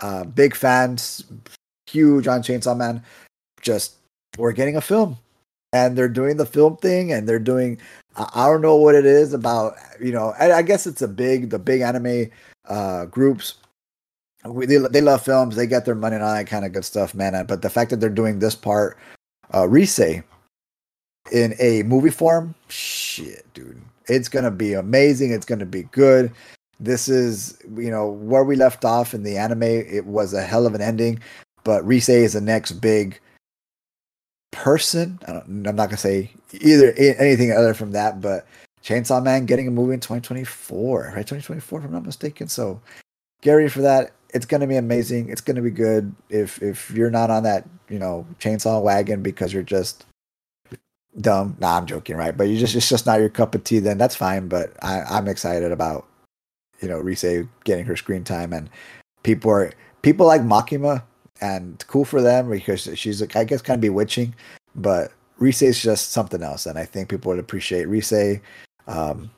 Uh, 0.00 0.24
big 0.24 0.56
fans, 0.56 1.24
huge 1.86 2.26
on 2.26 2.42
Chainsaw 2.42 2.76
Man. 2.76 3.02
Just 3.62 3.94
we're 4.36 4.52
getting 4.52 4.76
a 4.76 4.80
film 4.80 5.16
and 5.74 5.98
they're 5.98 6.08
doing 6.08 6.36
the 6.36 6.46
film 6.46 6.76
thing 6.76 7.12
and 7.12 7.28
they're 7.28 7.40
doing 7.40 7.78
I 8.16 8.46
don't 8.46 8.62
know 8.62 8.76
what 8.76 8.94
it 8.94 9.04
is 9.04 9.34
about 9.34 9.74
you 10.00 10.12
know 10.12 10.32
I, 10.38 10.62
guess 10.62 10.86
it's 10.86 11.02
a 11.02 11.08
big 11.08 11.50
the 11.50 11.58
big 11.58 11.80
anime 11.80 12.30
uh 12.66 13.06
groups. 13.06 13.54
They, 14.44 14.76
they 14.76 15.00
love 15.00 15.24
films 15.24 15.56
they 15.56 15.66
get 15.66 15.84
their 15.84 15.96
money 15.96 16.14
and 16.14 16.24
all 16.24 16.32
that 16.32 16.46
kind 16.46 16.64
of 16.64 16.72
good 16.72 16.84
stuff 16.84 17.14
man 17.14 17.44
but 17.46 17.62
the 17.62 17.70
fact 17.70 17.90
that 17.90 17.98
they're 17.98 18.08
doing 18.08 18.38
this 18.38 18.54
part 18.54 18.96
uh 19.52 19.66
in 21.32 21.54
a 21.58 21.82
movie 21.82 22.10
form 22.10 22.54
shit 22.68 23.44
dude. 23.52 23.82
It's 24.06 24.28
gonna 24.28 24.52
be 24.52 24.74
amazing 24.74 25.32
it's 25.32 25.46
gonna 25.46 25.66
be 25.66 25.82
good. 25.84 26.30
This 26.78 27.08
is 27.08 27.58
you 27.76 27.90
know 27.90 28.08
where 28.08 28.44
we 28.44 28.54
left 28.54 28.84
off 28.84 29.12
in 29.12 29.24
the 29.24 29.36
anime 29.38 29.64
it 29.64 30.06
was 30.06 30.34
a 30.34 30.42
hell 30.42 30.66
of 30.66 30.74
an 30.76 30.82
ending 30.82 31.18
but 31.64 31.82
Reze 31.82 32.10
is 32.10 32.34
the 32.34 32.40
next 32.40 32.72
big 32.72 33.18
person. 34.54 35.18
I 35.26 35.32
am 35.32 35.62
not 35.62 35.76
gonna 35.76 35.96
say 35.96 36.30
either 36.52 36.92
anything 36.92 37.52
other 37.52 37.74
from 37.74 37.92
that, 37.92 38.20
but 38.20 38.46
Chainsaw 38.82 39.22
Man 39.22 39.46
getting 39.46 39.68
a 39.68 39.70
movie 39.70 39.94
in 39.94 40.00
2024, 40.00 41.12
right? 41.14 41.26
2024, 41.26 41.80
if 41.80 41.84
I'm 41.84 41.92
not 41.92 42.06
mistaken. 42.06 42.48
So 42.48 42.80
Gary 43.42 43.68
for 43.68 43.82
that. 43.82 44.12
It's 44.30 44.46
gonna 44.46 44.66
be 44.66 44.76
amazing. 44.76 45.28
It's 45.28 45.40
gonna 45.40 45.62
be 45.62 45.70
good. 45.70 46.14
If 46.30 46.62
if 46.62 46.90
you're 46.90 47.10
not 47.10 47.30
on 47.30 47.42
that, 47.44 47.68
you 47.88 47.98
know, 47.98 48.26
chainsaw 48.40 48.82
wagon 48.82 49.22
because 49.22 49.52
you're 49.52 49.62
just 49.62 50.06
dumb. 51.20 51.56
Nah, 51.60 51.76
I'm 51.76 51.86
joking, 51.86 52.16
right? 52.16 52.36
But 52.36 52.44
you 52.44 52.58
just 52.58 52.74
it's 52.74 52.88
just 52.88 53.06
not 53.06 53.20
your 53.20 53.28
cup 53.28 53.54
of 53.54 53.62
tea. 53.62 53.78
Then 53.78 53.98
that's 53.98 54.16
fine. 54.16 54.48
But 54.48 54.72
I, 54.82 55.02
I'm 55.02 55.28
excited 55.28 55.70
about 55.72 56.06
you 56.80 56.88
know 56.88 57.00
Reze 57.00 57.48
getting 57.64 57.84
her 57.84 57.96
screen 57.96 58.24
time 58.24 58.52
and 58.52 58.70
people 59.22 59.50
are 59.50 59.72
people 60.02 60.26
like 60.26 60.42
Makima 60.42 61.02
and 61.40 61.84
cool 61.86 62.04
for 62.04 62.22
them 62.22 62.50
because 62.50 62.88
she's 62.94 63.20
like 63.20 63.36
I 63.36 63.44
guess 63.44 63.62
kind 63.62 63.78
of 63.78 63.82
bewitching, 63.82 64.34
but 64.74 65.12
Reze 65.40 65.62
is 65.62 65.82
just 65.82 66.12
something 66.12 66.42
else, 66.42 66.66
and 66.66 66.78
I 66.78 66.84
think 66.84 67.08
people 67.08 67.30
would 67.30 67.38
appreciate 67.38 67.88
Reze 67.88 68.40
um, 68.86 69.30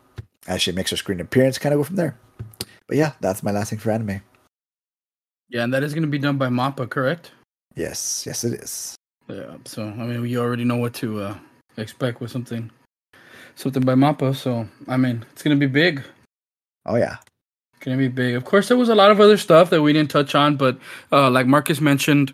as 0.47 0.63
she 0.63 0.73
makes 0.73 0.91
her 0.91 0.97
screen 0.97 1.21
appearance. 1.21 1.59
Kind 1.59 1.73
of 1.73 1.79
go 1.79 1.85
from 1.85 1.97
there. 1.97 2.17
But 2.87 2.97
yeah, 2.97 3.13
that's 3.21 3.43
my 3.43 3.51
last 3.51 3.71
thing 3.71 3.79
for 3.79 3.91
anime. 3.91 4.21
Yeah, 5.49 5.65
and 5.65 5.73
that 5.75 5.83
is 5.83 5.95
going 5.95 6.03
to 6.03 6.09
be 6.09 6.19
done 6.19 6.39
by 6.39 6.49
Mappa, 6.49 6.89
correct? 6.89 7.33
Yes, 7.75 8.25
yes, 8.27 8.45
it 8.45 8.55
is. 8.55 8.97
Yeah. 9.29 9.57
So 9.65 9.85
I 9.85 10.05
mean, 10.07 10.21
we 10.21 10.39
already 10.39 10.65
know 10.65 10.77
what 10.77 10.95
to 10.95 11.21
uh, 11.21 11.39
expect 11.77 12.21
with 12.21 12.31
something, 12.31 12.71
something 13.55 13.83
by 13.83 13.95
Mappa. 13.95 14.35
So 14.35 14.69
I 14.89 14.97
mean, 14.97 15.25
it's 15.33 15.43
gonna 15.43 15.57
be 15.57 15.67
big. 15.67 16.03
Oh 16.85 16.97
yeah. 16.97 17.17
Gonna 17.81 17.97
be 17.97 18.09
big. 18.09 18.35
Of 18.35 18.45
course, 18.45 18.69
there 18.69 18.77
was 18.77 18.89
a 18.89 18.95
lot 18.95 19.11
of 19.11 19.21
other 19.21 19.37
stuff 19.37 19.71
that 19.71 19.83
we 19.83 19.93
didn't 19.93 20.11
touch 20.11 20.35
on, 20.35 20.57
but 20.57 20.79
uh, 21.13 21.31
like 21.31 21.47
Marcus 21.47 21.81
mentioned, 21.81 22.33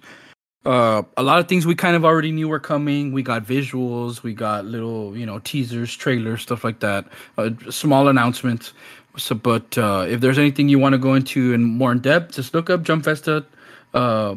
uh, 0.64 1.02
a 1.16 1.22
lot 1.22 1.40
of 1.40 1.48
things 1.48 1.66
we 1.66 1.74
kind 1.74 1.96
of 1.96 2.05
already 2.05 2.31
knew 2.31 2.48
were 2.48 2.61
coming. 2.61 3.12
We 3.12 3.22
got 3.22 3.44
visuals, 3.44 4.22
we 4.22 4.33
got 4.33 4.64
little, 4.64 5.16
you 5.16 5.26
know, 5.26 5.40
teasers, 5.40 5.94
trailers, 5.94 6.42
stuff 6.42 6.62
like 6.62 6.81
that. 6.81 7.05
Uh, 7.37 7.50
small 7.68 8.09
announcements. 8.09 8.72
So, 9.16 9.35
but 9.35 9.76
uh, 9.76 10.07
if 10.09 10.20
there's 10.20 10.38
anything 10.38 10.68
you 10.68 10.78
want 10.78 10.94
to 10.94 10.98
go 10.98 11.14
into 11.14 11.52
in 11.52 11.64
more 11.64 11.92
in 11.92 11.98
depth, 11.98 12.35
just 12.35 12.55
look 12.55 12.70
up 12.70 12.83
Jump 12.83 13.05
Festa. 13.05 13.44
Uh, 13.92 14.37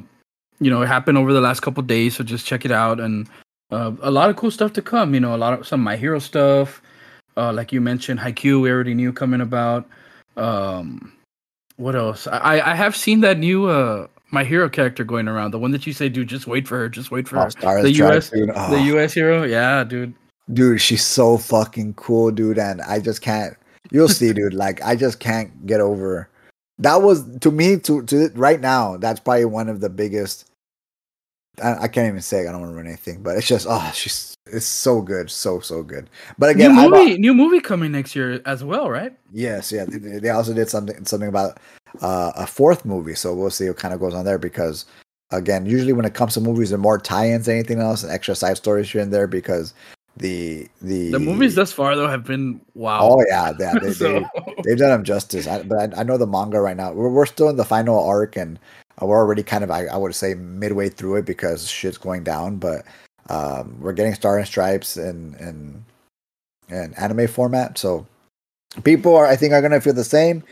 you 0.60 0.70
know, 0.70 0.82
it 0.82 0.88
happened 0.88 1.18
over 1.18 1.32
the 1.32 1.42
last 1.42 1.62
couple 1.62 1.84
days, 1.84 2.16
so 2.16 2.24
just 2.24 2.46
check 2.46 2.66
it 2.66 2.72
out. 2.72 3.00
And 3.00 3.30
uh, 3.72 3.92
a 4.02 4.12
lot 4.12 4.30
of 4.30 4.36
cool 4.36 4.52
stuff 4.52 4.74
to 4.74 4.82
come. 4.82 5.14
You 5.14 5.20
know, 5.20 5.36
a 5.36 5.38
lot 5.38 5.58
of 5.58 5.68
some 5.68 5.82
My 5.82 5.96
Hero 5.96 6.20
stuff. 6.20 6.82
Uh, 7.38 7.54
like 7.54 7.72
you 7.72 7.82
mentioned, 7.82 8.20
Haikyuu, 8.20 8.62
we 8.62 8.72
already 8.72 8.94
knew 8.94 9.14
coming 9.14 9.42
about. 9.42 9.88
Um, 10.38 11.14
what 11.78 11.96
else? 11.96 12.28
I 12.28 12.62
I 12.62 12.76
have 12.76 12.96
seen 12.96 13.22
that 13.22 13.38
new 13.38 13.68
uh 13.68 14.08
my 14.32 14.44
hero 14.44 14.70
character 14.70 15.04
going 15.04 15.28
around, 15.28 15.52
the 15.52 15.60
one 15.60 15.72
that 15.72 15.88
you 15.88 15.94
say, 15.94 16.10
dude, 16.10 16.28
just 16.28 16.48
wait 16.48 16.68
for 16.68 16.78
her, 16.78 16.90
just 16.90 17.12
wait 17.12 17.28
for 17.28 17.40
oh, 17.40 17.50
her. 17.62 17.82
The 17.82 17.92
US, 18.04 18.32
oh. 18.34 18.72
the 18.72 18.82
US 18.98 19.14
hero, 19.14 19.44
yeah, 19.44 19.84
dude. 19.84 20.14
Dude, 20.54 20.82
she's 20.82 21.04
so 21.04 21.38
fucking 21.38 21.96
cool, 21.96 22.32
dude, 22.32 22.60
and 22.60 22.82
I 22.82 23.00
just 23.00 23.22
can't. 23.22 23.56
You'll 23.92 24.10
see, 24.10 24.34
dude. 24.34 24.54
Like 24.66 24.82
I 24.84 24.96
just 24.96 25.20
can't 25.20 25.66
get 25.66 25.80
over. 25.80 26.30
That 26.80 27.02
was 27.02 27.24
to 27.40 27.52
me 27.52 27.78
to 27.80 28.04
to 28.04 28.30
right 28.36 28.60
now. 28.60 28.98
That's 28.98 29.20
probably 29.20 29.46
one 29.46 29.70
of 29.70 29.80
the 29.80 29.90
biggest. 29.90 30.52
I, 31.64 31.84
I 31.84 31.88
can't 31.88 32.08
even 32.08 32.22
say. 32.22 32.48
I 32.48 32.52
don't 32.52 32.62
want 32.62 32.72
to 32.72 32.76
ruin 32.76 32.88
anything, 32.88 33.22
but 33.22 33.38
it's 33.38 33.48
just 33.48 33.68
oh, 33.70 33.92
she's 33.94 34.36
it's 34.48 34.66
so 34.66 35.02
good, 35.02 35.30
so 35.32 35.60
so 35.60 35.84
good. 35.84 36.10
But 36.38 36.52
again, 36.52 36.76
new 36.76 36.90
movie, 36.90 37.18
new 37.18 37.34
movie 37.34 37.60
coming 37.60 37.92
next 37.92 38.16
year 38.16 38.42
as 38.46 38.64
well, 38.64 38.90
right? 38.90 39.14
Yes, 39.32 39.72
yeah. 39.72 39.86
They, 39.86 40.20
they 40.20 40.30
also 40.30 40.54
did 40.54 40.70
something 40.70 41.04
something 41.06 41.30
about 41.30 41.60
uh, 42.02 42.32
a 42.36 42.46
fourth 42.48 42.86
movie, 42.86 43.16
so 43.16 43.34
we'll 43.34 43.50
see 43.50 43.68
what 43.68 43.78
kind 43.78 43.94
of 43.94 44.00
goes 44.00 44.14
on 44.14 44.26
there. 44.26 44.38
Because 44.38 44.86
again, 45.32 45.66
usually 45.66 45.94
when 45.94 46.06
it 46.06 46.14
comes 46.14 46.34
to 46.36 46.42
movies, 46.42 46.70
there 46.70 46.78
are 46.78 46.82
more 46.82 47.00
tie-ins 47.00 47.48
than 47.48 47.56
anything 47.56 47.80
else, 47.80 48.04
and 48.04 48.12
extra 48.12 48.36
side 48.36 48.58
stories 48.58 48.92
here 48.92 49.02
and 49.02 49.12
there. 49.12 49.28
Because 49.28 49.74
the 50.18 50.70
the 50.82 51.12
the 51.12 51.20
movies 51.20 51.56
thus 51.56 51.72
far 51.72 51.96
though 51.96 52.08
have 52.08 52.24
been 52.24 52.62
wow. 52.74 53.00
Oh 53.02 53.24
yeah, 53.28 53.52
yeah 53.60 53.74
they, 53.80 53.94
so... 53.94 54.24
they, 54.64 54.72
have 54.72 54.80
done 54.80 54.90
them 54.92 55.04
justice. 55.04 55.48
I, 55.48 55.64
but 55.64 55.94
I, 55.94 56.02
I, 56.02 56.04
know 56.04 56.18
the 56.18 56.28
manga 56.28 56.62
right 56.62 56.78
now. 56.78 56.94
We're, 56.94 57.10
we're 57.10 57.26
still 57.26 57.50
in 57.50 57.58
the 57.58 57.66
final 57.66 58.02
arc, 58.04 58.38
and 58.38 58.60
we're 59.02 59.18
already 59.18 59.44
kind 59.44 59.64
of 59.64 59.72
I, 59.72 59.86
I 59.86 59.98
would 59.98 60.16
say 60.16 60.36
midway 60.36 60.90
through 60.90 61.18
it 61.18 61.26
because 61.26 61.68
shit's 61.68 61.98
going 61.98 62.24
down, 62.24 62.58
but 62.58 62.86
um, 63.30 63.78
we're 63.80 63.94
getting 63.94 64.14
Star 64.14 64.38
and 64.38 64.48
Stripes 64.48 64.98
in 64.98 65.36
in 65.40 65.86
in 66.70 66.94
anime 66.96 67.28
format, 67.28 67.78
so 67.78 68.06
people 68.84 69.16
are 69.16 69.26
I 69.26 69.36
think 69.36 69.54
are 69.54 69.62
gonna 69.62 69.82
feel 69.82 69.94
the 69.94 70.04
same. 70.04 70.44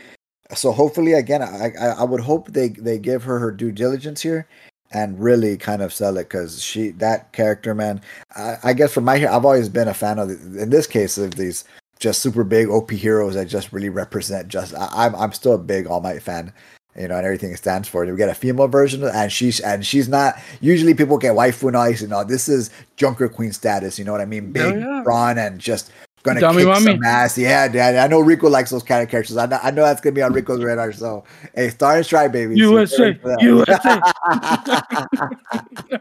So 0.54 0.72
hopefully, 0.72 1.14
again, 1.14 1.42
I 1.42 1.72
I, 1.80 1.86
I 2.00 2.04
would 2.04 2.20
hope 2.20 2.48
they 2.48 2.68
they 2.68 2.98
give 2.98 3.22
her 3.24 3.38
her 3.38 3.50
due 3.50 3.72
diligence 3.72 4.20
here 4.20 4.46
and 4.92 5.18
really 5.18 5.56
kind 5.56 5.82
of 5.82 5.92
sell 5.92 6.16
it 6.18 6.24
because 6.24 6.62
she 6.62 6.90
that 6.90 7.32
character 7.32 7.74
man. 7.74 8.00
I, 8.36 8.58
I 8.62 8.72
guess 8.74 8.92
for 8.92 9.00
my 9.00 9.14
I've 9.14 9.44
always 9.44 9.68
been 9.68 9.88
a 9.88 9.94
fan 9.94 10.18
of 10.18 10.30
in 10.30 10.70
this 10.70 10.86
case 10.86 11.16
of 11.18 11.34
these 11.34 11.64
just 11.98 12.20
super 12.20 12.44
big 12.44 12.68
OP 12.68 12.90
heroes 12.90 13.34
that 13.34 13.46
just 13.46 13.72
really 13.72 13.88
represent 13.88 14.48
just 14.48 14.74
I, 14.74 14.88
I'm 14.92 15.14
I'm 15.14 15.32
still 15.32 15.54
a 15.54 15.58
big 15.58 15.86
All 15.86 16.00
Might 16.00 16.22
fan 16.22 16.52
you 16.96 17.08
know, 17.08 17.16
and 17.16 17.26
everything 17.26 17.50
it 17.52 17.56
stands 17.56 17.88
for. 17.88 18.06
We 18.06 18.16
get 18.16 18.28
a 18.28 18.34
female 18.34 18.68
version, 18.68 19.02
and 19.04 19.32
she's 19.32 19.60
and 19.60 19.84
she's 19.84 20.08
not. 20.08 20.36
Usually, 20.60 20.94
people 20.94 21.18
get 21.18 21.34
waifu 21.34 21.72
nice, 21.72 22.02
and 22.02 22.12
all. 22.12 22.22
You 22.22 22.26
know, 22.26 22.30
this 22.30 22.48
is 22.48 22.70
Junker 22.96 23.28
Queen 23.28 23.52
status. 23.52 23.98
You 23.98 24.04
know 24.04 24.12
what 24.12 24.20
I 24.20 24.26
mean? 24.26 24.52
Big, 24.52 24.62
oh, 24.62 24.76
yeah. 24.76 25.00
brawn, 25.02 25.38
and 25.38 25.58
just 25.58 25.90
gonna 26.22 26.40
Dummy 26.40 26.58
kick 26.58 26.68
mommy. 26.68 26.84
some 26.86 27.04
ass. 27.04 27.36
Yeah, 27.36 27.68
Dad. 27.68 27.96
I 27.96 28.06
know 28.06 28.20
Rico 28.20 28.48
likes 28.48 28.70
those 28.70 28.82
kind 28.82 29.02
of 29.02 29.08
characters. 29.08 29.36
I 29.36 29.46
know, 29.46 29.58
I 29.62 29.70
know 29.70 29.82
that's 29.82 30.00
gonna 30.00 30.14
be 30.14 30.22
on 30.22 30.32
Rico's 30.32 30.62
radar. 30.62 30.92
So, 30.92 31.24
hey, 31.54 31.70
Star 31.70 31.96
and 31.96 32.06
Stripe, 32.06 32.32
baby. 32.32 32.56
USA, 32.56 33.18
USA. 33.40 34.00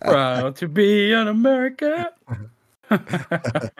Proud 0.00 0.56
to 0.56 0.68
be 0.68 1.12
an 1.12 1.28
America. 1.28 2.12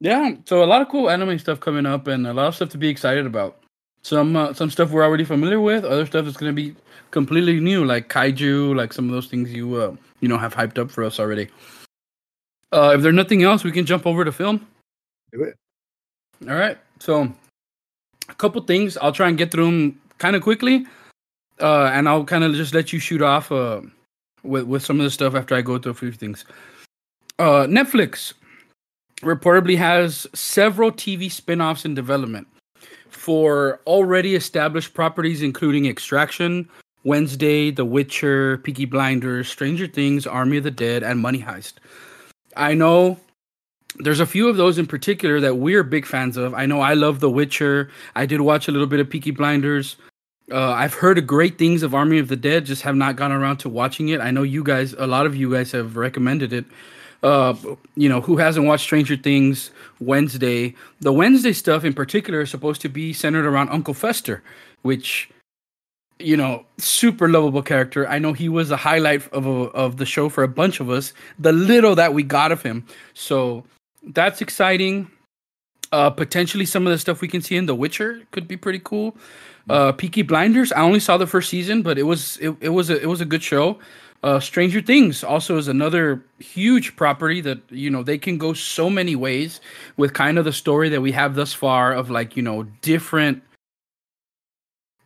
yeah, 0.00 0.34
so 0.44 0.62
a 0.62 0.66
lot 0.66 0.82
of 0.82 0.88
cool 0.88 1.10
anime 1.10 1.38
stuff 1.38 1.60
coming 1.60 1.86
up, 1.86 2.08
and 2.08 2.26
a 2.26 2.34
lot 2.34 2.48
of 2.48 2.54
stuff 2.56 2.68
to 2.70 2.78
be 2.78 2.88
excited 2.88 3.24
about. 3.26 3.62
Some 4.02 4.36
uh, 4.36 4.52
some 4.54 4.70
stuff 4.70 4.90
we're 4.90 5.04
already 5.04 5.24
familiar 5.24 5.60
with. 5.60 5.84
Other 5.84 6.06
stuff 6.06 6.26
is 6.26 6.36
going 6.36 6.54
to 6.54 6.56
be 6.56 6.74
completely 7.10 7.60
new, 7.60 7.84
like 7.84 8.08
kaiju, 8.08 8.76
like 8.76 8.92
some 8.92 9.06
of 9.06 9.12
those 9.12 9.26
things 9.26 9.52
you 9.52 9.74
uh, 9.76 9.94
you 10.20 10.28
know 10.28 10.38
have 10.38 10.54
hyped 10.54 10.78
up 10.78 10.90
for 10.90 11.04
us 11.04 11.18
already. 11.18 11.48
Uh, 12.72 12.92
if 12.94 13.02
there's 13.02 13.14
nothing 13.14 13.42
else, 13.42 13.64
we 13.64 13.72
can 13.72 13.86
jump 13.86 14.06
over 14.06 14.24
to 14.24 14.32
film. 14.32 14.66
Do 15.32 15.42
it. 15.42 15.56
All 16.48 16.54
right. 16.54 16.78
So, 17.00 17.32
a 18.28 18.34
couple 18.34 18.62
things. 18.62 18.96
I'll 18.98 19.12
try 19.12 19.28
and 19.28 19.38
get 19.38 19.50
through 19.50 19.64
them 19.66 20.00
kind 20.18 20.36
of 20.36 20.42
quickly, 20.42 20.86
uh, 21.60 21.90
and 21.92 22.08
I'll 22.08 22.24
kind 22.24 22.44
of 22.44 22.54
just 22.54 22.74
let 22.74 22.92
you 22.92 22.98
shoot 22.98 23.22
off 23.22 23.50
uh, 23.50 23.80
with 24.42 24.64
with 24.64 24.84
some 24.84 25.00
of 25.00 25.04
the 25.04 25.10
stuff 25.10 25.34
after 25.34 25.54
I 25.54 25.62
go 25.62 25.78
through 25.78 25.92
a 25.92 25.94
few 25.94 26.12
things. 26.12 26.44
Uh, 27.38 27.66
Netflix 27.66 28.34
reportedly 29.20 29.76
has 29.76 30.26
several 30.34 30.92
TV 30.92 31.30
spin-offs 31.30 31.84
in 31.84 31.94
development 31.94 32.46
for 33.28 33.78
already 33.86 34.34
established 34.34 34.94
properties, 34.94 35.42
including 35.42 35.84
Extraction, 35.84 36.66
Wednesday, 37.04 37.70
The 37.70 37.84
Witcher, 37.84 38.56
Peaky 38.56 38.86
Blinders, 38.86 39.50
Stranger 39.50 39.86
Things, 39.86 40.26
Army 40.26 40.56
of 40.56 40.64
the 40.64 40.70
Dead, 40.70 41.02
and 41.02 41.20
Money 41.20 41.42
Heist. 41.42 41.74
I 42.56 42.72
know 42.72 43.18
there's 43.98 44.20
a 44.20 44.24
few 44.24 44.48
of 44.48 44.56
those 44.56 44.78
in 44.78 44.86
particular 44.86 45.40
that 45.40 45.56
we're 45.56 45.82
big 45.82 46.06
fans 46.06 46.38
of. 46.38 46.54
I 46.54 46.64
know 46.64 46.80
I 46.80 46.94
love 46.94 47.20
The 47.20 47.28
Witcher. 47.28 47.90
I 48.16 48.24
did 48.24 48.40
watch 48.40 48.66
a 48.66 48.72
little 48.72 48.86
bit 48.86 48.98
of 48.98 49.10
Peaky 49.10 49.32
Blinders. 49.32 49.96
Uh, 50.50 50.70
I've 50.70 50.94
heard 50.94 51.26
great 51.26 51.58
things 51.58 51.82
of 51.82 51.94
Army 51.94 52.18
of 52.18 52.28
the 52.28 52.36
Dead, 52.36 52.64
just 52.64 52.80
have 52.80 52.96
not 52.96 53.16
gone 53.16 53.32
around 53.32 53.58
to 53.58 53.68
watching 53.68 54.08
it. 54.08 54.22
I 54.22 54.30
know 54.30 54.42
you 54.42 54.64
guys, 54.64 54.94
a 54.94 55.06
lot 55.06 55.26
of 55.26 55.36
you 55.36 55.52
guys 55.52 55.70
have 55.72 55.98
recommended 55.98 56.54
it 56.54 56.64
uh, 57.22 57.54
you 57.96 58.08
know, 58.08 58.20
who 58.20 58.36
hasn't 58.36 58.66
watched 58.66 58.84
Stranger 58.84 59.16
Things 59.16 59.70
Wednesday? 60.00 60.74
The 61.00 61.12
Wednesday 61.12 61.52
stuff 61.52 61.84
in 61.84 61.92
particular 61.92 62.42
is 62.42 62.50
supposed 62.50 62.80
to 62.82 62.88
be 62.88 63.12
centered 63.12 63.46
around 63.46 63.70
Uncle 63.70 63.94
Fester, 63.94 64.42
which, 64.82 65.28
you 66.18 66.36
know, 66.36 66.64
super 66.78 67.28
lovable 67.28 67.62
character. 67.62 68.08
I 68.08 68.18
know 68.18 68.32
he 68.32 68.48
was 68.48 68.70
a 68.70 68.76
highlight 68.76 69.26
of 69.32 69.46
a, 69.46 69.50
of 69.50 69.96
the 69.96 70.06
show 70.06 70.28
for 70.28 70.44
a 70.44 70.48
bunch 70.48 70.80
of 70.80 70.90
us. 70.90 71.12
The 71.38 71.52
little 71.52 71.94
that 71.96 72.14
we 72.14 72.22
got 72.22 72.52
of 72.52 72.62
him, 72.62 72.86
so 73.14 73.64
that's 74.02 74.40
exciting. 74.40 75.10
Uh, 75.90 76.10
potentially 76.10 76.66
some 76.66 76.86
of 76.86 76.92
the 76.92 76.98
stuff 76.98 77.22
we 77.22 77.28
can 77.28 77.40
see 77.40 77.56
in 77.56 77.64
The 77.64 77.74
Witcher 77.74 78.20
could 78.30 78.46
be 78.46 78.58
pretty 78.58 78.80
cool. 78.84 79.16
Uh, 79.70 79.90
Peaky 79.92 80.22
Blinders. 80.22 80.70
I 80.72 80.82
only 80.82 81.00
saw 81.00 81.16
the 81.16 81.26
first 81.26 81.48
season, 81.48 81.82
but 81.82 81.98
it 81.98 82.02
was 82.04 82.36
it, 82.38 82.54
it 82.60 82.68
was 82.70 82.90
a 82.90 83.00
it 83.00 83.06
was 83.06 83.20
a 83.20 83.24
good 83.24 83.42
show. 83.42 83.78
Uh, 84.22 84.40
Stranger 84.40 84.80
Things 84.80 85.22
also 85.22 85.58
is 85.58 85.68
another 85.68 86.24
huge 86.40 86.96
property 86.96 87.40
that 87.42 87.60
you 87.70 87.88
know 87.88 88.02
they 88.02 88.18
can 88.18 88.36
go 88.36 88.52
so 88.52 88.90
many 88.90 89.14
ways 89.14 89.60
with 89.96 90.12
kind 90.12 90.38
of 90.38 90.44
the 90.44 90.52
story 90.52 90.88
that 90.88 91.00
we 91.00 91.12
have 91.12 91.36
thus 91.36 91.52
far 91.52 91.92
of 91.92 92.10
like 92.10 92.36
you 92.36 92.42
know 92.42 92.64
different 92.82 93.42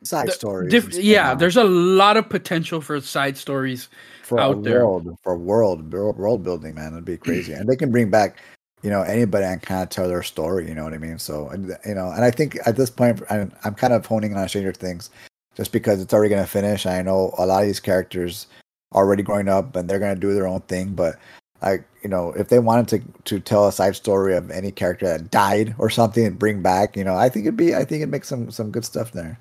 side 0.02 0.28
the, 0.28 0.32
stories. 0.32 0.70
Diff- 0.70 0.94
yeah, 0.94 1.34
there's 1.34 1.58
a 1.58 1.64
lot 1.64 2.16
of 2.16 2.28
potential 2.30 2.80
for 2.80 2.98
side 3.02 3.36
stories 3.36 3.90
for 4.22 4.40
out 4.40 4.62
there. 4.62 4.86
World, 4.86 5.18
for 5.22 5.36
world 5.36 5.92
world 5.92 6.42
building, 6.42 6.74
man, 6.74 6.92
it'd 6.92 7.04
be 7.04 7.18
crazy, 7.18 7.52
and 7.52 7.68
they 7.68 7.76
can 7.76 7.90
bring 7.90 8.08
back 8.08 8.38
you 8.82 8.88
know 8.88 9.02
anybody 9.02 9.44
and 9.44 9.60
kind 9.60 9.82
of 9.82 9.90
tell 9.90 10.08
their 10.08 10.22
story. 10.22 10.68
You 10.68 10.74
know 10.74 10.84
what 10.84 10.94
I 10.94 10.98
mean? 10.98 11.18
So 11.18 11.52
you 11.86 11.94
know, 11.94 12.10
and 12.10 12.24
I 12.24 12.30
think 12.30 12.56
at 12.64 12.76
this 12.76 12.88
point, 12.88 13.20
I'm, 13.28 13.52
I'm 13.64 13.74
kind 13.74 13.92
of 13.92 14.06
honing 14.06 14.34
on 14.36 14.48
Stranger 14.48 14.72
Things 14.72 15.10
just 15.54 15.70
because 15.70 16.00
it's 16.00 16.14
already 16.14 16.30
going 16.30 16.42
to 16.42 16.50
finish. 16.50 16.86
I 16.86 17.02
know 17.02 17.34
a 17.36 17.44
lot 17.44 17.60
of 17.60 17.66
these 17.66 17.80
characters 17.80 18.46
already 18.94 19.22
growing 19.22 19.48
up 19.48 19.76
and 19.76 19.88
they're 19.88 19.98
gonna 19.98 20.16
do 20.16 20.34
their 20.34 20.46
own 20.46 20.60
thing. 20.62 20.90
But 20.94 21.16
like 21.62 21.84
you 22.02 22.10
know, 22.10 22.32
if 22.32 22.48
they 22.48 22.58
wanted 22.58 22.88
to 22.88 23.22
to 23.24 23.40
tell 23.40 23.68
a 23.68 23.72
side 23.72 23.96
story 23.96 24.36
of 24.36 24.50
any 24.50 24.70
character 24.70 25.06
that 25.06 25.30
died 25.30 25.74
or 25.78 25.90
something 25.90 26.26
and 26.26 26.38
bring 26.38 26.62
back, 26.62 26.96
you 26.96 27.04
know, 27.04 27.14
I 27.14 27.28
think 27.28 27.46
it'd 27.46 27.56
be 27.56 27.74
I 27.74 27.84
think 27.84 28.02
it'd 28.02 28.10
make 28.10 28.24
some 28.24 28.50
some 28.50 28.70
good 28.70 28.84
stuff 28.84 29.12
there. 29.12 29.38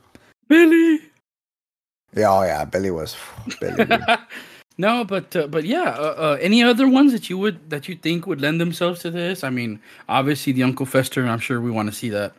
Billy. 0.47 0.99
Yeah, 2.13 2.29
oh 2.29 2.43
yeah, 2.43 2.65
Billy 2.65 2.91
was 2.91 3.15
Billy. 3.59 3.87
no, 4.77 5.03
but 5.03 5.35
uh, 5.35 5.47
but 5.47 5.65
yeah, 5.65 5.95
uh, 5.97 6.15
uh, 6.17 6.37
any 6.41 6.61
other 6.61 6.87
ones 6.87 7.11
that 7.13 7.29
you 7.29 7.37
would 7.37 7.69
that 7.69 7.87
you 7.87 7.95
think 7.95 8.27
would 8.27 8.41
lend 8.41 8.61
themselves 8.61 9.01
to 9.01 9.11
this? 9.11 9.43
I 9.43 9.49
mean, 9.49 9.79
obviously 10.09 10.53
the 10.53 10.63
Uncle 10.63 10.85
Fester. 10.85 11.25
I'm 11.25 11.39
sure 11.39 11.61
we 11.61 11.71
want 11.71 11.89
to 11.89 11.95
see 11.95 12.09
that. 12.09 12.33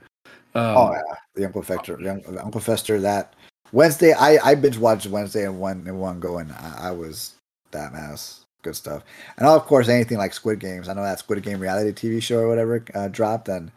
Um, 0.54 0.76
oh 0.76 0.92
yeah, 0.92 1.14
the 1.34 1.46
Uncle 1.46 1.62
Fester, 1.62 1.96
the 1.96 2.42
Uncle 2.44 2.60
Fester. 2.60 3.00
That 3.00 3.34
Wednesday, 3.72 4.12
I 4.12 4.38
I 4.44 4.54
binge 4.54 4.78
watched 4.78 5.06
Wednesday 5.06 5.44
in 5.44 5.58
one 5.58 5.84
in 5.86 5.98
one 5.98 6.20
going. 6.20 6.50
I, 6.52 6.88
I 6.88 6.90
was 6.90 7.34
that 7.70 7.92
mess. 7.92 8.44
Good 8.62 8.76
stuff. 8.76 9.02
And 9.36 9.46
of 9.46 9.66
course, 9.66 9.88
anything 9.88 10.18
like 10.18 10.32
Squid 10.32 10.60
Games. 10.60 10.88
I 10.88 10.94
know 10.94 11.02
that 11.02 11.18
Squid 11.18 11.42
Game 11.42 11.58
reality 11.58 11.90
TV 11.90 12.22
show 12.22 12.38
or 12.38 12.48
whatever 12.48 12.84
uh, 12.94 13.08
dropped, 13.08 13.48
and 13.48 13.72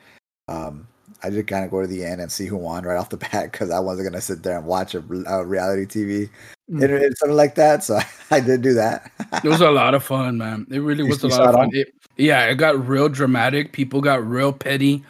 um, 0.48 0.88
I 1.24 1.30
did 1.30 1.48
kind 1.48 1.66
of 1.66 1.72
go 1.72 1.82
to 1.82 1.88
the 1.88 2.04
end 2.04 2.22
and 2.22 2.32
see 2.32 2.46
who 2.46 2.58
won 2.58 2.84
right 2.84 2.98
off 2.98 3.10
the 3.10 3.18
bat 3.32 3.52
because 3.52 3.72
I 3.72 3.80
wasn't 3.80 4.10
gonna 4.10 4.22
sit 4.22 4.44
there 4.44 4.58
and 4.58 4.66
watch 4.68 4.94
a, 4.94 5.04
a 5.28 5.46
reality 5.46 5.86
TV 5.86 6.30
mm. 6.70 6.82
internet 6.82 7.18
something 7.18 7.36
like 7.36 7.56
that. 7.56 7.84
So 7.84 7.96
I, 7.96 8.06
I, 8.32 8.40
did 8.42 8.62
do 8.62 8.74
that. 8.74 9.12
it 9.44 9.48
was 9.48 9.62
a 9.62 9.72
lot 9.72 9.96
of 9.96 10.04
fun, 10.04 10.38
man. 10.38 10.68
It 10.70 10.80
really 10.80 11.04
was 11.04 11.24
a 11.24 11.28
lot 11.30 11.50
of 11.50 11.56
fun. 11.56 11.70
It, 11.74 11.94
yeah, 12.18 12.46
it 12.46 12.56
got 12.56 12.88
real 12.88 13.10
dramatic. 13.10 13.72
People 13.72 14.02
got 14.02 14.26
real 14.26 14.54
petty. 14.54 15.04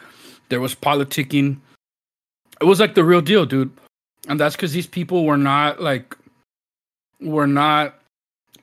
There 0.48 0.60
was 0.60 0.74
politicking. 0.74 1.58
It 2.60 2.64
was 2.64 2.80
like 2.80 2.94
the 2.94 3.04
real 3.04 3.20
deal, 3.20 3.44
dude. 3.44 3.70
And 4.26 4.40
that's 4.40 4.56
because 4.56 4.72
these 4.72 4.86
people 4.86 5.24
were 5.24 5.36
not 5.36 5.80
like 5.80 6.16
were 7.20 7.46
not 7.46 7.94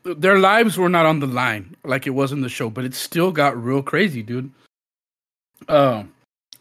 their 0.04 0.38
lives 0.38 0.78
were 0.78 0.90
not 0.90 1.06
on 1.06 1.20
the 1.20 1.28
line 1.28 1.76
like 1.84 2.06
it 2.06 2.12
was 2.12 2.32
in 2.32 2.42
the 2.42 2.50
show, 2.50 2.70
but 2.70 2.84
it 2.84 2.94
still 2.94 3.32
got 3.32 3.62
real 3.62 3.82
crazy, 3.82 4.22
dude. 4.22 4.52
Um, 5.70 6.14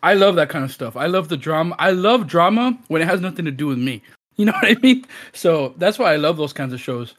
I 0.02 0.14
love 0.14 0.36
that 0.36 0.48
kind 0.48 0.64
of 0.64 0.72
stuff. 0.72 0.96
I 0.96 1.06
love 1.06 1.28
the 1.28 1.36
drama. 1.36 1.74
I 1.78 1.90
love 1.90 2.26
drama 2.26 2.78
when 2.88 3.02
it 3.02 3.08
has 3.08 3.20
nothing 3.20 3.44
to 3.44 3.50
do 3.50 3.66
with 3.66 3.78
me. 3.78 4.02
You 4.36 4.46
know 4.46 4.52
what 4.52 4.64
I 4.78 4.80
mean? 4.80 5.04
So 5.34 5.74
that's 5.76 5.98
why 5.98 6.14
I 6.14 6.16
love 6.16 6.38
those 6.38 6.54
kinds 6.54 6.72
of 6.72 6.80
shows. 6.80 7.14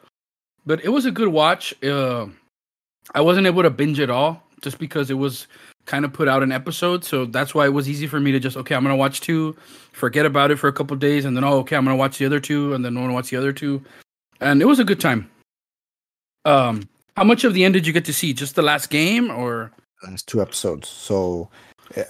But 0.65 0.83
it 0.83 0.89
was 0.89 1.05
a 1.05 1.11
good 1.11 1.27
watch. 1.27 1.71
Uh, 1.83 2.25
I 3.13 3.21
wasn't 3.21 3.45
able 3.45 3.61
to 3.61 3.69
binge 3.69 3.99
it 3.99 4.09
all 4.09 4.41
just 4.61 4.79
because 4.79 5.11
it 5.11 5.13
was 5.13 5.45
kind 5.85 6.05
of 6.05 6.13
put 6.13 6.27
out 6.27 6.43
an 6.43 6.51
episode. 6.51 7.03
So 7.03 7.25
that's 7.25 7.53
why 7.53 7.65
it 7.65 7.73
was 7.73 7.89
easy 7.89 8.07
for 8.07 8.19
me 8.19 8.31
to 8.31 8.39
just 8.39 8.57
okay, 8.57 8.75
I'm 8.75 8.83
gonna 8.83 8.95
watch 8.95 9.21
two, 9.21 9.55
forget 9.91 10.25
about 10.25 10.51
it 10.51 10.57
for 10.57 10.67
a 10.67 10.73
couple 10.73 10.95
days, 10.97 11.25
and 11.25 11.35
then 11.35 11.43
oh 11.43 11.59
okay, 11.59 11.75
I'm 11.75 11.85
gonna 11.85 11.95
watch 11.95 12.17
the 12.17 12.25
other 12.25 12.39
two, 12.39 12.73
and 12.73 12.83
then 12.83 12.95
I'm 12.95 13.03
gonna 13.03 13.13
watch 13.13 13.29
the 13.29 13.37
other 13.37 13.53
two, 13.53 13.81
and 14.39 14.61
it 14.61 14.65
was 14.65 14.79
a 14.79 14.83
good 14.83 14.99
time. 14.99 15.29
Um, 16.45 16.89
how 17.15 17.23
much 17.23 17.43
of 17.43 17.53
the 17.53 17.63
end 17.63 17.73
did 17.73 17.87
you 17.87 17.93
get 17.93 18.05
to 18.05 18.13
see? 18.13 18.33
Just 18.33 18.55
the 18.55 18.61
last 18.61 18.89
game, 18.89 19.29
or 19.29 19.71
last 20.03 20.27
two 20.27 20.41
episodes? 20.41 20.89
So 20.89 21.49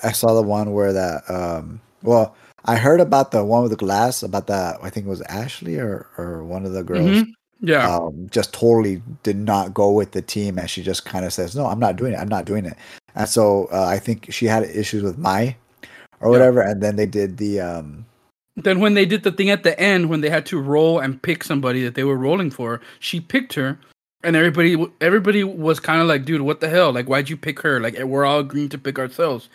I 0.03 0.11
saw 0.11 0.33
the 0.33 0.41
one 0.41 0.73
where 0.73 0.93
that. 0.93 1.29
Um, 1.29 1.81
well, 2.01 2.35
I 2.65 2.75
heard 2.75 2.99
about 2.99 3.31
the 3.31 3.43
one 3.43 3.63
with 3.63 3.71
the 3.71 3.77
glass 3.77 4.23
about 4.23 4.47
that. 4.47 4.77
I 4.81 4.89
think 4.89 5.05
it 5.05 5.09
was 5.09 5.21
Ashley 5.23 5.77
or 5.77 6.07
or 6.17 6.43
one 6.43 6.65
of 6.65 6.73
the 6.73 6.83
girls. 6.83 7.09
Mm-hmm. 7.09 7.31
Yeah, 7.65 7.95
um, 7.95 8.27
just 8.29 8.53
totally 8.53 9.01
did 9.23 9.37
not 9.37 9.73
go 9.73 9.91
with 9.91 10.11
the 10.11 10.21
team, 10.21 10.57
and 10.57 10.69
she 10.69 10.83
just 10.83 11.05
kind 11.05 11.25
of 11.25 11.31
says, 11.31 11.55
"No, 11.55 11.65
I'm 11.65 11.79
not 11.79 11.95
doing 11.95 12.13
it. 12.13 12.17
I'm 12.17 12.27
not 12.27 12.45
doing 12.45 12.65
it." 12.65 12.75
And 13.15 13.27
so 13.27 13.69
uh, 13.71 13.85
I 13.85 13.99
think 13.99 14.31
she 14.31 14.45
had 14.45 14.63
issues 14.63 15.03
with 15.03 15.17
Mai 15.17 15.55
or 16.19 16.29
whatever, 16.29 16.61
yeah. 16.61 16.71
and 16.71 16.81
then 16.81 16.95
they 16.95 17.05
did 17.05 17.37
the. 17.37 17.59
um 17.59 18.05
Then 18.55 18.79
when 18.79 18.93
they 18.93 19.05
did 19.05 19.23
the 19.23 19.31
thing 19.31 19.49
at 19.49 19.63
the 19.63 19.79
end, 19.79 20.09
when 20.09 20.21
they 20.21 20.29
had 20.29 20.45
to 20.47 20.59
roll 20.59 20.99
and 20.99 21.21
pick 21.21 21.43
somebody 21.43 21.83
that 21.83 21.95
they 21.95 22.03
were 22.03 22.17
rolling 22.17 22.51
for, 22.51 22.81
she 22.99 23.19
picked 23.19 23.53
her, 23.53 23.77
and 24.23 24.35
everybody 24.35 24.77
everybody 25.01 25.43
was 25.43 25.79
kind 25.79 26.01
of 26.01 26.07
like, 26.07 26.25
dude, 26.25 26.41
what 26.41 26.59
the 26.59 26.69
hell? 26.69 26.91
Like, 26.91 27.07
why'd 27.07 27.29
you 27.29 27.37
pick 27.37 27.59
her? 27.61 27.79
Like, 27.79 27.97
we're 27.99 28.25
all 28.25 28.39
agreeing 28.39 28.69
to 28.69 28.77
pick 28.77 28.97
ourselves, 28.97 29.49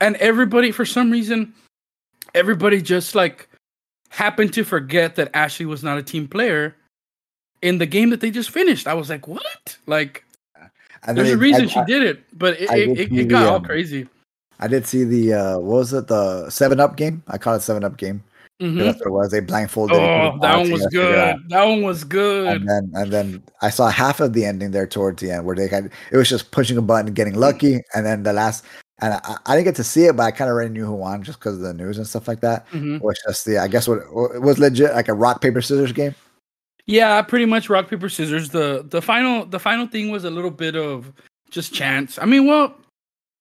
and 0.00 0.16
everybody 0.16 0.72
for 0.72 0.84
some 0.84 1.10
reason, 1.10 1.54
everybody 2.34 2.82
just 2.82 3.14
like 3.14 3.48
happened 4.10 4.52
to 4.54 4.64
forget 4.64 5.16
that 5.16 5.30
Ashley 5.34 5.66
was 5.66 5.84
not 5.84 5.98
a 5.98 6.02
team 6.02 6.26
player 6.26 6.74
in 7.60 7.78
the 7.78 7.86
game 7.86 8.10
that 8.10 8.20
they 8.20 8.30
just 8.30 8.50
finished. 8.50 8.86
I 8.86 8.94
was 8.94 9.10
like, 9.10 9.28
what? 9.28 9.76
Like, 9.86 10.24
there's 11.06 11.30
a 11.30 11.38
reason 11.38 11.64
I, 11.64 11.66
she 11.66 11.78
I, 11.80 11.84
did 11.84 12.02
it, 12.02 12.24
but 12.38 12.60
it, 12.60 12.70
it, 12.70 12.98
it, 12.98 13.12
it 13.12 13.24
got 13.28 13.42
the, 13.42 13.48
all 13.48 13.56
um, 13.56 13.64
crazy. 13.64 14.08
I 14.60 14.68
did 14.68 14.86
see 14.86 15.04
the 15.04 15.34
uh, 15.34 15.58
what 15.58 15.78
was 15.78 15.92
it 15.92 16.08
the 16.08 16.50
Seven 16.50 16.80
Up 16.80 16.96
game? 16.96 17.22
I 17.28 17.38
call 17.38 17.54
it 17.54 17.62
Seven 17.62 17.84
Up 17.84 17.96
game. 17.96 18.22
Mm-hmm. 18.60 18.78
That's 18.78 18.98
what 18.98 19.06
it 19.06 19.12
was. 19.12 19.30
They 19.30 19.40
blindfolded. 19.40 19.96
Oh, 19.96 20.36
that 20.42 20.56
one 20.56 20.72
was 20.72 20.84
good. 20.86 21.36
That 21.48 21.64
one 21.64 21.82
was 21.82 22.02
good. 22.02 22.48
And 22.48 22.68
then, 22.68 22.90
and 22.94 23.12
then 23.12 23.42
I 23.62 23.70
saw 23.70 23.88
half 23.88 24.18
of 24.18 24.32
the 24.32 24.44
ending 24.44 24.72
there 24.72 24.86
towards 24.86 25.22
the 25.22 25.30
end 25.30 25.46
where 25.46 25.54
they 25.54 25.68
had 25.68 25.92
it 26.10 26.16
was 26.16 26.28
just 26.28 26.50
pushing 26.50 26.76
a 26.76 26.82
button 26.82 27.14
getting 27.14 27.34
lucky, 27.34 27.80
and 27.94 28.04
then 28.04 28.24
the 28.24 28.32
last. 28.32 28.64
And 29.00 29.14
I, 29.14 29.36
I 29.46 29.54
didn't 29.54 29.66
get 29.66 29.76
to 29.76 29.84
see 29.84 30.06
it, 30.06 30.16
but 30.16 30.24
I 30.24 30.32
kind 30.32 30.50
of 30.50 30.54
already 30.54 30.70
knew 30.70 30.84
who 30.84 30.94
won 30.94 31.22
just 31.22 31.38
because 31.38 31.54
of 31.54 31.60
the 31.60 31.72
news 31.72 31.98
and 31.98 32.06
stuff 32.06 32.26
like 32.26 32.40
that. 32.40 32.68
Mm-hmm. 32.70 32.96
Which 32.96 33.18
just 33.24 33.44
the 33.44 33.58
I 33.58 33.68
guess 33.68 33.86
what 33.86 33.98
it 33.98 34.42
was 34.42 34.58
legit 34.58 34.92
like 34.92 35.06
a 35.06 35.14
rock 35.14 35.40
paper 35.40 35.62
scissors 35.62 35.92
game. 35.92 36.16
Yeah, 36.88 37.20
pretty 37.20 37.44
much 37.44 37.68
rock 37.68 37.88
paper 37.88 38.08
scissors. 38.08 38.48
The 38.48 38.84
the 38.88 39.02
final 39.02 39.44
the 39.44 39.60
final 39.60 39.86
thing 39.86 40.10
was 40.10 40.24
a 40.24 40.30
little 40.30 40.50
bit 40.50 40.74
of 40.74 41.12
just 41.50 41.74
chance. 41.74 42.18
I 42.18 42.24
mean, 42.24 42.46
well, 42.46 42.74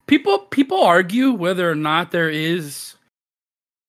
people 0.06 0.40
people 0.40 0.84
argue 0.84 1.32
whether 1.32 1.72
or 1.72 1.76
not 1.76 2.12
there 2.12 2.30
is 2.30 2.96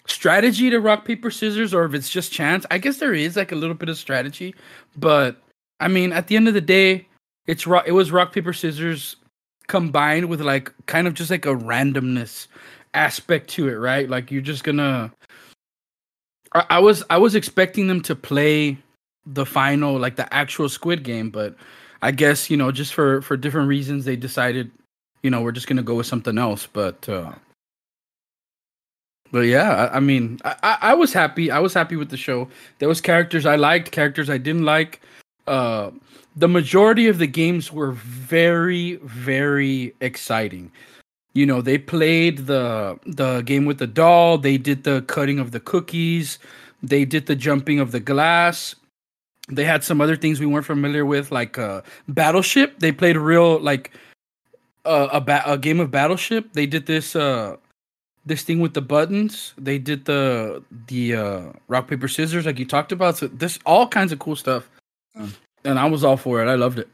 strategy 0.07 0.71
to 0.71 0.79
rock 0.79 1.05
paper 1.05 1.31
scissors 1.31 1.75
or 1.75 1.85
if 1.85 1.93
it's 1.93 2.09
just 2.09 2.33
chance. 2.33 2.67
I 2.71 2.79
guess 2.79 2.99
there 2.99 3.13
is 3.13 3.35
like 3.35 3.51
a 3.51 3.57
little 3.57 3.75
bit 3.75 3.89
of 3.89 3.99
strategy, 3.99 4.55
but 4.97 5.43
I 5.81 5.89
mean, 5.89 6.13
at 6.13 6.29
the 6.29 6.37
end 6.37 6.47
of 6.47 6.55
the 6.55 6.61
day, 6.61 7.09
it's 7.49 7.67
rock. 7.67 7.83
It 7.89 7.93
was 7.93 8.13
rock 8.13 8.33
paper 8.33 8.53
scissors 8.53 9.17
combined 9.67 10.29
with 10.29 10.41
like 10.41 10.73
kind 10.87 11.09
of 11.09 11.15
just 11.15 11.33
like 11.33 11.47
a 11.47 11.55
randomness 11.57 12.47
aspect 12.95 13.51
to 13.51 13.69
it, 13.69 13.75
right? 13.75 14.09
Like 14.09 14.31
you're 14.31 14.41
just 14.41 14.63
gonna. 14.63 15.13
I, 16.53 16.65
I 16.71 16.79
was 16.79 17.03
I 17.11 17.19
was 17.19 17.35
expecting 17.35 17.89
them 17.89 18.03
to 18.03 18.15
play 18.15 18.79
the 19.33 19.47
final 19.47 19.99
like 19.99 20.17
the 20.17 20.33
actual 20.33 20.69
Squid 20.69 21.03
Game, 21.03 21.31
but 21.31 21.55
I 22.03 22.11
guess 22.11 22.51
you 22.51 22.57
know 22.57 22.73
just 22.73 22.95
for 22.95 23.23
for 23.23 23.37
different 23.37 23.69
reasons 23.69 24.05
they 24.05 24.17
decided, 24.17 24.71
you 25.23 25.31
know, 25.31 25.43
we're 25.43 25.53
just 25.53 25.67
gonna 25.67 25.83
go 25.83 25.95
with 25.95 26.07
something 26.07 26.39
else. 26.39 26.67
But 26.67 27.09
uh, 27.09 27.33
but 29.31 29.41
yeah, 29.41 29.89
I, 29.93 29.97
I 29.97 30.01
mean, 30.01 30.39
I, 30.45 30.79
I 30.81 30.95
was 30.95 31.13
happy. 31.13 31.51
I 31.51 31.59
was 31.59 31.75
happy 31.75 31.97
with 31.97 32.11
the 32.11 32.17
show. 32.17 32.49
There 32.79 32.89
was 32.89 33.01
characters 33.01 33.45
I 33.47 33.57
liked, 33.57 33.91
characters 33.91 34.31
I 34.31 34.39
didn't 34.39 34.65
like. 34.65 35.01
Uh, 35.47 35.91
the 36.37 36.49
majority 36.49 37.09
of 37.09 37.19
the 37.19 37.27
games 37.27 37.73
were 37.73 37.93
very, 37.93 38.97
very 39.03 39.95
exciting. 40.01 40.71
You 41.35 41.47
know, 41.47 41.61
they 41.61 41.79
played 41.79 42.47
the 42.47 42.99
the 43.07 43.43
game 43.43 43.65
with 43.67 43.79
the 43.79 43.87
doll. 43.87 44.39
They 44.39 44.57
did 44.57 44.85
the 44.85 45.03
cutting 45.03 45.39
of 45.39 45.51
the 45.51 45.61
cookies. 45.61 46.39
They 46.83 47.05
did 47.05 47.27
the 47.27 47.37
jumping 47.37 47.81
of 47.81 47.93
the 47.93 48.01
glass. 48.01 48.75
They 49.49 49.65
had 49.65 49.83
some 49.83 50.01
other 50.01 50.17
things 50.17 50.41
we 50.41 50.47
weren't 50.47 50.67
familiar 50.67 51.07
with, 51.07 51.33
like 51.33 51.59
uh, 51.59 51.83
Battleship. 52.09 52.79
They 52.81 52.93
played 52.93 53.17
a 53.17 53.21
real 53.21 53.59
like 53.59 53.93
uh, 54.85 55.09
a 55.13 55.21
ba- 55.21 55.43
a 55.47 55.57
game 55.57 55.81
of 55.81 55.91
Battleship. 55.91 56.53
They 56.53 56.67
did 56.67 56.87
this 56.87 57.17
uh, 57.17 57.57
this 58.27 58.43
thing 58.43 58.61
with 58.61 58.75
the 58.75 58.83
buttons. 58.83 59.55
They 59.59 59.79
did 59.79 60.05
the 60.05 60.63
the 60.87 61.17
uh, 61.17 61.43
rock 61.69 61.89
paper 61.89 62.09
scissors 62.09 62.47
like 62.47 62.59
you 62.59 62.67
talked 62.67 62.93
about. 62.93 63.17
So 63.17 63.29
this 63.29 63.59
all 63.67 63.89
kinds 63.89 64.13
of 64.13 64.19
cool 64.19 64.37
stuff, 64.37 64.69
mm. 65.19 65.33
and 65.65 65.79
I 65.79 65.87
was 65.87 66.05
all 66.05 66.17
for 66.17 66.43
it. 66.43 66.49
I 66.49 66.55
loved 66.55 66.79
it. 66.79 66.89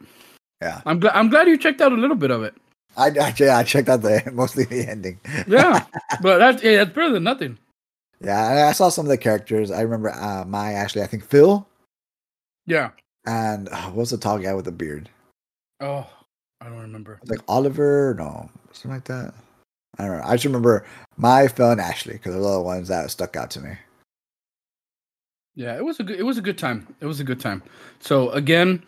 Yeah, 0.63 0.81
I'm 0.87 1.01
glad. 1.01 1.15
I'm 1.15 1.29
glad 1.29 1.49
you 1.49 1.59
checked 1.59 1.81
out 1.81 1.93
a 1.93 1.97
little 1.97 2.17
bit 2.17 2.31
of 2.31 2.43
it. 2.43 2.55
I, 2.97 3.09
yeah, 3.09 3.59
I 3.59 3.65
checked 3.65 3.89
out 3.89 4.03
the 4.03 4.23
mostly 4.33 4.65
the 4.65 4.89
ending. 4.89 5.21
yeah, 5.47 5.85
but 6.23 6.39
that's 6.39 6.63
yeah, 6.63 6.77
that's 6.79 6.95
better 6.95 7.11
than 7.11 7.25
nothing. 7.25 7.59
Yeah, 8.21 8.69
I 8.69 8.73
saw 8.73 8.89
some 8.89 9.05
of 9.05 9.11
the 9.11 9.19
characters. 9.19 9.71
I 9.71 9.83
remember 9.83 10.11
uh, 10.11 10.45
Mai 10.47 10.73
Ashley. 10.73 11.03
I 11.03 11.07
think 11.07 11.25
Phil. 11.25 11.67
Yeah. 12.67 12.91
And 13.27 13.69
uh, 13.71 13.91
what's 13.91 14.11
the 14.11 14.19
tall 14.19 14.39
guy 14.39 14.55
with 14.55 14.65
the 14.65 14.73
beard? 14.73 15.09
Oh, 15.81 16.07
I 16.61 16.67
don't 16.67 16.81
remember. 16.81 17.21
Like 17.27 17.41
Oliver, 17.49 18.15
no, 18.19 18.49
something 18.73 18.91
like 18.91 19.05
that. 19.05 19.35
I 19.99 20.07
don't 20.07 20.19
know. 20.19 20.25
I 20.25 20.33
just 20.35 20.45
remember 20.45 20.85
Mai 21.17 21.49
and 21.59 21.81
Ashley 21.81 22.15
because 22.15 22.35
those 22.35 22.47
are 22.47 22.55
the 22.55 22.61
ones 22.61 22.89
that 22.89 23.11
stuck 23.11 23.37
out 23.37 23.51
to 23.53 23.61
me. 23.61 23.73
Yeah, 25.55 25.77
it 25.77 25.85
was 25.85 26.01
a 26.01 26.03
good. 26.03 26.19
It 26.19 26.25
was 26.25 26.39
a 26.39 26.43
good 26.43 26.59
time. 26.59 26.95
It 27.01 27.07
was 27.07 27.21
a 27.21 27.25
good 27.25 27.39
time. 27.39 27.63
So 28.01 28.31
again, 28.31 28.83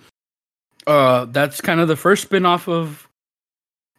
uh, 0.86 1.26
that's 1.26 1.60
kind 1.60 1.80
of 1.80 1.88
the 1.88 1.96
first 1.96 2.22
spin-off 2.22 2.68
of 2.68 3.08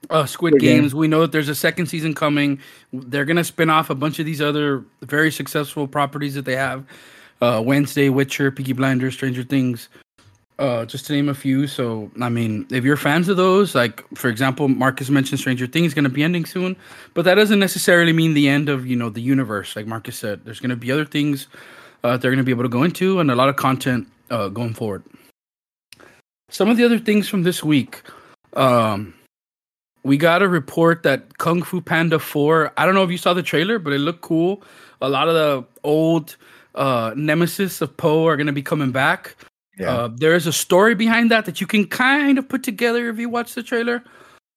uh, 0.10 0.26
Squid 0.26 0.54
Good 0.54 0.62
Games. 0.62 0.94
Game. 0.94 1.00
We 1.00 1.08
know 1.08 1.22
that 1.22 1.32
there's 1.32 1.50
a 1.50 1.56
second 1.56 1.86
season 1.88 2.14
coming. 2.14 2.60
They're 2.92 3.26
gonna 3.26 3.44
spin 3.44 3.70
off 3.70 3.90
a 3.90 3.96
bunch 3.96 4.20
of 4.20 4.26
these 4.26 4.42
other 4.42 4.84
very 5.02 5.32
successful 5.32 5.88
properties 5.88 6.34
that 6.36 6.46
they 6.46 6.56
have. 6.56 6.86
Uh, 7.42 7.62
Wednesday, 7.64 8.10
Witcher, 8.10 8.52
Peaky 8.52 8.74
Blinders, 8.74 9.14
Stranger 9.14 9.44
Things 9.44 9.90
uh, 10.60 10.86
just 10.86 11.06
to 11.06 11.14
name 11.14 11.30
a 11.30 11.36
few. 11.36 11.68
So, 11.68 12.10
I 12.20 12.30
mean, 12.30 12.66
if 12.72 12.84
you're 12.84 12.98
fans 12.98 13.30
of 13.30 13.38
those, 13.38 13.76
like 13.76 14.04
for 14.16 14.28
example, 14.28 14.68
Marcus 14.68 15.10
mentioned 15.10 15.40
Stranger 15.40 15.68
Things 15.68 15.94
going 15.94 16.04
to 16.04 16.10
be 16.10 16.24
ending 16.24 16.46
soon, 16.46 16.76
but 17.14 17.26
that 17.26 17.36
doesn't 17.36 17.60
necessarily 17.60 18.14
mean 18.14 18.34
the 18.34 18.48
end 18.48 18.70
of 18.70 18.88
you 18.88 18.96
know 18.96 19.10
the 19.10 19.22
universe. 19.22 19.76
Like 19.76 19.86
Marcus 19.86 20.18
said, 20.18 20.46
there's 20.46 20.60
going 20.60 20.72
to 20.72 20.76
be 20.76 20.92
other 20.92 21.06
things 21.06 21.48
uh, 22.04 22.18
they're 22.18 22.32
going 22.32 22.38
to 22.38 22.44
be 22.44 22.52
able 22.52 22.64
to 22.64 22.70
go 22.70 22.84
into, 22.84 23.20
and 23.20 23.32
a 23.32 23.36
lot 23.36 23.50
of 23.50 23.56
content 23.56 24.08
uh, 24.30 24.48
going 24.50 24.74
forward. 24.74 25.04
Some 26.50 26.70
of 26.70 26.78
the 26.78 26.86
other 26.86 27.00
things 27.00 27.28
from 27.28 27.44
this 27.44 27.64
week, 27.64 28.02
um, 28.54 29.14
we 30.04 30.18
got 30.18 30.42
a 30.42 30.48
report 30.48 31.04
that 31.04 31.38
Kung 31.38 31.62
Fu 31.62 31.82
Panda 31.82 32.20
4. 32.20 32.74
I 32.78 32.86
don't 32.86 32.96
know 32.96 33.04
if 33.04 33.12
you 33.12 33.18
saw 33.18 33.34
the 33.34 33.44
trailer, 33.44 33.80
but 33.80 33.92
it 33.92 34.00
looked 34.00 34.22
cool. 34.22 34.64
A 35.02 35.10
lot 35.10 35.28
of 35.28 35.34
the 35.34 35.66
old 35.84 36.38
uh, 36.78 37.14
nemesis 37.16 37.82
of 37.82 37.96
Po 37.98 38.26
are 38.28 38.38
going 38.38 38.48
to 38.48 38.54
be 38.54 38.62
coming 38.62 38.92
back. 38.92 39.36
Yeah. 39.78 39.92
Uh, 39.92 40.10
there 40.16 40.36
is 40.36 40.48
a 40.48 40.54
story 40.54 40.96
behind 40.96 41.30
that 41.32 41.46
that 41.46 41.60
you 41.60 41.68
can 41.68 41.86
kind 41.86 42.38
of 42.38 42.48
put 42.48 42.64
together 42.64 43.10
if 43.10 43.20
you 43.20 43.30
watch 43.30 43.54
the 43.54 43.62
trailer. 43.62 44.04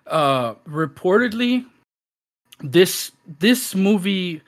Uh, 0.06 0.54
reportedly, 0.68 1.66
this 2.60 3.12
this 3.38 3.74
movie 3.74 4.40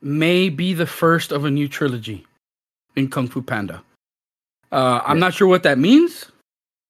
may 0.00 0.48
be 0.48 0.74
the 0.74 0.86
first 0.86 1.32
of 1.32 1.44
a 1.44 1.50
new 1.50 1.66
trilogy 1.66 2.24
in 2.94 3.08
Kung 3.08 3.26
Fu 3.26 3.42
Panda. 3.42 3.82
Uh, 4.70 5.00
I'm 5.04 5.18
not 5.18 5.34
sure 5.34 5.48
what 5.48 5.62
that 5.62 5.78
means. 5.78 6.30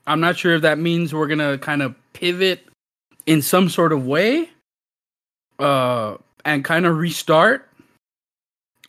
I'm 0.07 0.21
not 0.21 0.37
sure 0.37 0.55
if 0.57 0.63
that 0.63 0.79
means 0.79 1.15
we're 1.15 1.29
gonna 1.29 1.59
kind 1.59 1.83
of 1.83 1.95
pivot 2.13 2.67
in 3.27 3.41
some 3.41 3.69
sort 3.69 3.93
of 3.93 4.07
way. 4.07 4.51
Uh, 5.59 6.17
and 6.45 6.65
kind 6.65 6.87
of 6.87 6.97
restart. 6.97 7.68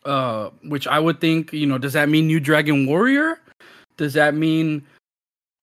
Uh, 0.06 0.50
which 0.64 0.88
I 0.88 0.98
would 0.98 1.20
think, 1.20 1.52
you 1.52 1.66
know, 1.66 1.78
does 1.78 1.94
that 1.94 2.08
mean 2.08 2.28
new 2.28 2.40
Dragon 2.40 2.86
Warrior? 2.86 3.42
Does 3.98 4.14
that 4.14 4.34
mean? 4.34 4.86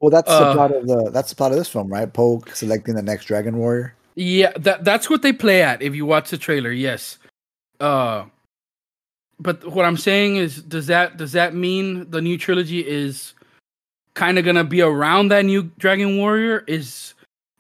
Well, 0.01 0.11
that's 0.11 0.31
uh, 0.31 0.49
the 0.49 0.55
plot 0.55 0.73
of 0.73 0.87
the 0.87 1.11
that's 1.11 1.31
the 1.31 1.37
plot 1.37 1.53
of 1.53 1.59
this 1.59 1.69
film, 1.69 1.89
right? 1.89 2.13
Po 2.13 2.43
selecting 2.53 2.95
the 2.95 3.03
next 3.03 3.25
Dragon 3.25 3.57
Warrior. 3.57 3.95
Yeah, 4.15 4.53
that 4.57 4.85
that's 4.85 5.09
what 5.09 5.23
they 5.23 5.33
play 5.33 5.63
at. 5.63 5.81
If 5.81 5.95
you 5.95 6.05
watch 6.05 6.31
the 6.31 6.37
trailer, 6.39 6.71
yes. 6.71 7.19
Uh, 7.81 8.27
but 9.41 9.67
what 9.73 9.85
I'm 9.85 9.97
saying 9.97 10.37
is, 10.37 10.63
does 10.63 10.87
that 10.89 11.17
does 11.17 11.33
that 11.33 11.55
mean 11.55 12.11
the 12.11 12.21
new 12.21 12.37
trilogy 12.37 12.87
is 12.87 13.35
kind 14.15 14.39
of 14.39 14.45
gonna 14.45 14.65
be 14.65 14.83
around 14.83 15.29
that 15.29 15.47
new 15.47 15.65
Dragon 15.79 16.19
Warrior? 16.19 16.65
Is 16.67 17.15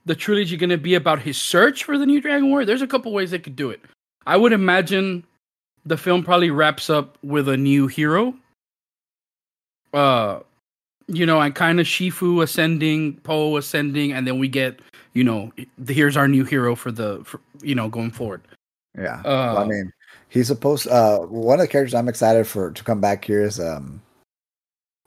the 0.04 0.14
trilogy 0.14 0.56
gonna 0.56 0.78
be 0.78 0.94
about 0.94 1.20
his 1.20 1.38
search 1.38 1.84
for 1.84 1.96
the 1.96 2.06
new 2.06 2.20
Dragon 2.20 2.50
Warrior? 2.50 2.66
There's 2.66 2.82
a 2.82 2.86
couple 2.86 3.12
ways 3.12 3.30
they 3.30 3.38
could 3.38 3.56
do 3.56 3.70
it. 3.70 3.80
I 4.26 4.36
would 4.36 4.52
imagine 4.52 5.24
the 5.86 5.96
film 5.96 6.22
probably 6.22 6.50
wraps 6.50 6.90
up 6.90 7.16
with 7.22 7.48
a 7.48 7.56
new 7.56 7.86
hero. 7.86 8.34
Uh, 9.94 10.40
you 11.08 11.24
know, 11.24 11.40
and 11.40 11.54
kind 11.54 11.80
of 11.80 11.86
Shifu 11.86 12.42
ascending, 12.42 13.14
Po 13.18 13.56
ascending, 13.56 14.12
and 14.12 14.26
then 14.26 14.38
we 14.38 14.48
get, 14.48 14.80
you 15.14 15.22
know, 15.22 15.52
the, 15.78 15.94
here's 15.94 16.16
our 16.16 16.26
new 16.26 16.44
hero 16.44 16.74
for 16.74 16.90
the, 16.90 17.22
for, 17.24 17.40
you 17.62 17.74
know, 17.74 17.88
going 17.88 18.10
forward. 18.10 18.42
Yeah, 18.98 19.20
uh, 19.20 19.54
well, 19.54 19.58
I 19.58 19.64
mean, 19.66 19.92
he's 20.28 20.48
supposed. 20.48 20.88
Uh, 20.88 21.20
one 21.20 21.60
of 21.60 21.64
the 21.64 21.68
characters 21.68 21.94
I'm 21.94 22.08
excited 22.08 22.46
for 22.46 22.72
to 22.72 22.84
come 22.84 23.00
back 23.00 23.24
here 23.24 23.44
is 23.44 23.60
um, 23.60 24.02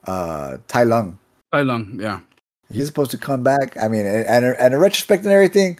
uh, 0.06 0.56
Tai 0.68 0.84
Lung. 0.84 1.18
Tai 1.52 1.62
Lung, 1.62 1.98
yeah. 2.00 2.20
He's 2.72 2.86
supposed 2.86 3.10
to 3.10 3.18
come 3.18 3.42
back. 3.42 3.76
I 3.76 3.88
mean, 3.88 4.06
and 4.06 4.26
and, 4.26 4.44
and 4.44 4.74
in 4.74 4.80
retrospect 4.80 5.24
and 5.24 5.32
everything, 5.32 5.78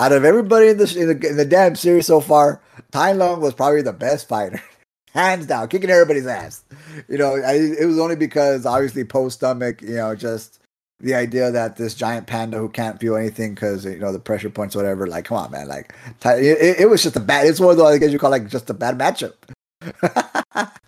out 0.00 0.12
of 0.12 0.24
everybody 0.24 0.68
in 0.68 0.78
the, 0.78 0.98
in 0.98 1.06
the 1.08 1.28
in 1.28 1.36
the 1.36 1.44
damn 1.44 1.76
series 1.76 2.06
so 2.06 2.20
far, 2.20 2.60
Tai 2.90 3.12
Lung 3.12 3.40
was 3.40 3.54
probably 3.54 3.82
the 3.82 3.92
best 3.92 4.26
fighter, 4.26 4.60
hands 5.12 5.46
down, 5.46 5.68
kicking 5.68 5.90
everybody's 5.90 6.26
ass. 6.26 6.64
You 7.06 7.18
know, 7.18 7.36
I, 7.36 7.52
it 7.52 7.84
was 7.84 7.98
only 7.98 8.16
because 8.16 8.64
obviously 8.64 9.04
Po's 9.04 9.34
stomach, 9.34 9.82
you 9.82 9.96
know, 9.96 10.16
just 10.16 10.58
the 11.00 11.14
idea 11.14 11.50
that 11.50 11.76
this 11.76 11.94
giant 11.94 12.26
panda 12.26 12.58
who 12.58 12.68
can't 12.68 12.98
feel 12.98 13.16
anything 13.16 13.54
because 13.54 13.84
you 13.84 13.98
know 13.98 14.10
the 14.10 14.18
pressure 14.18 14.50
points, 14.50 14.74
whatever. 14.74 15.06
Like, 15.06 15.26
come 15.26 15.36
on, 15.36 15.50
man! 15.50 15.68
Like, 15.68 15.94
it, 16.24 16.80
it 16.80 16.88
was 16.88 17.02
just 17.02 17.16
a 17.16 17.20
bad. 17.20 17.46
It's 17.46 17.60
one 17.60 17.72
of 17.72 17.76
those 17.76 17.94
I 17.94 17.98
guess 17.98 18.10
you 18.10 18.18
call 18.18 18.30
like 18.30 18.48
just 18.48 18.70
a 18.70 18.74
bad 18.74 18.98
matchup. 18.98 19.34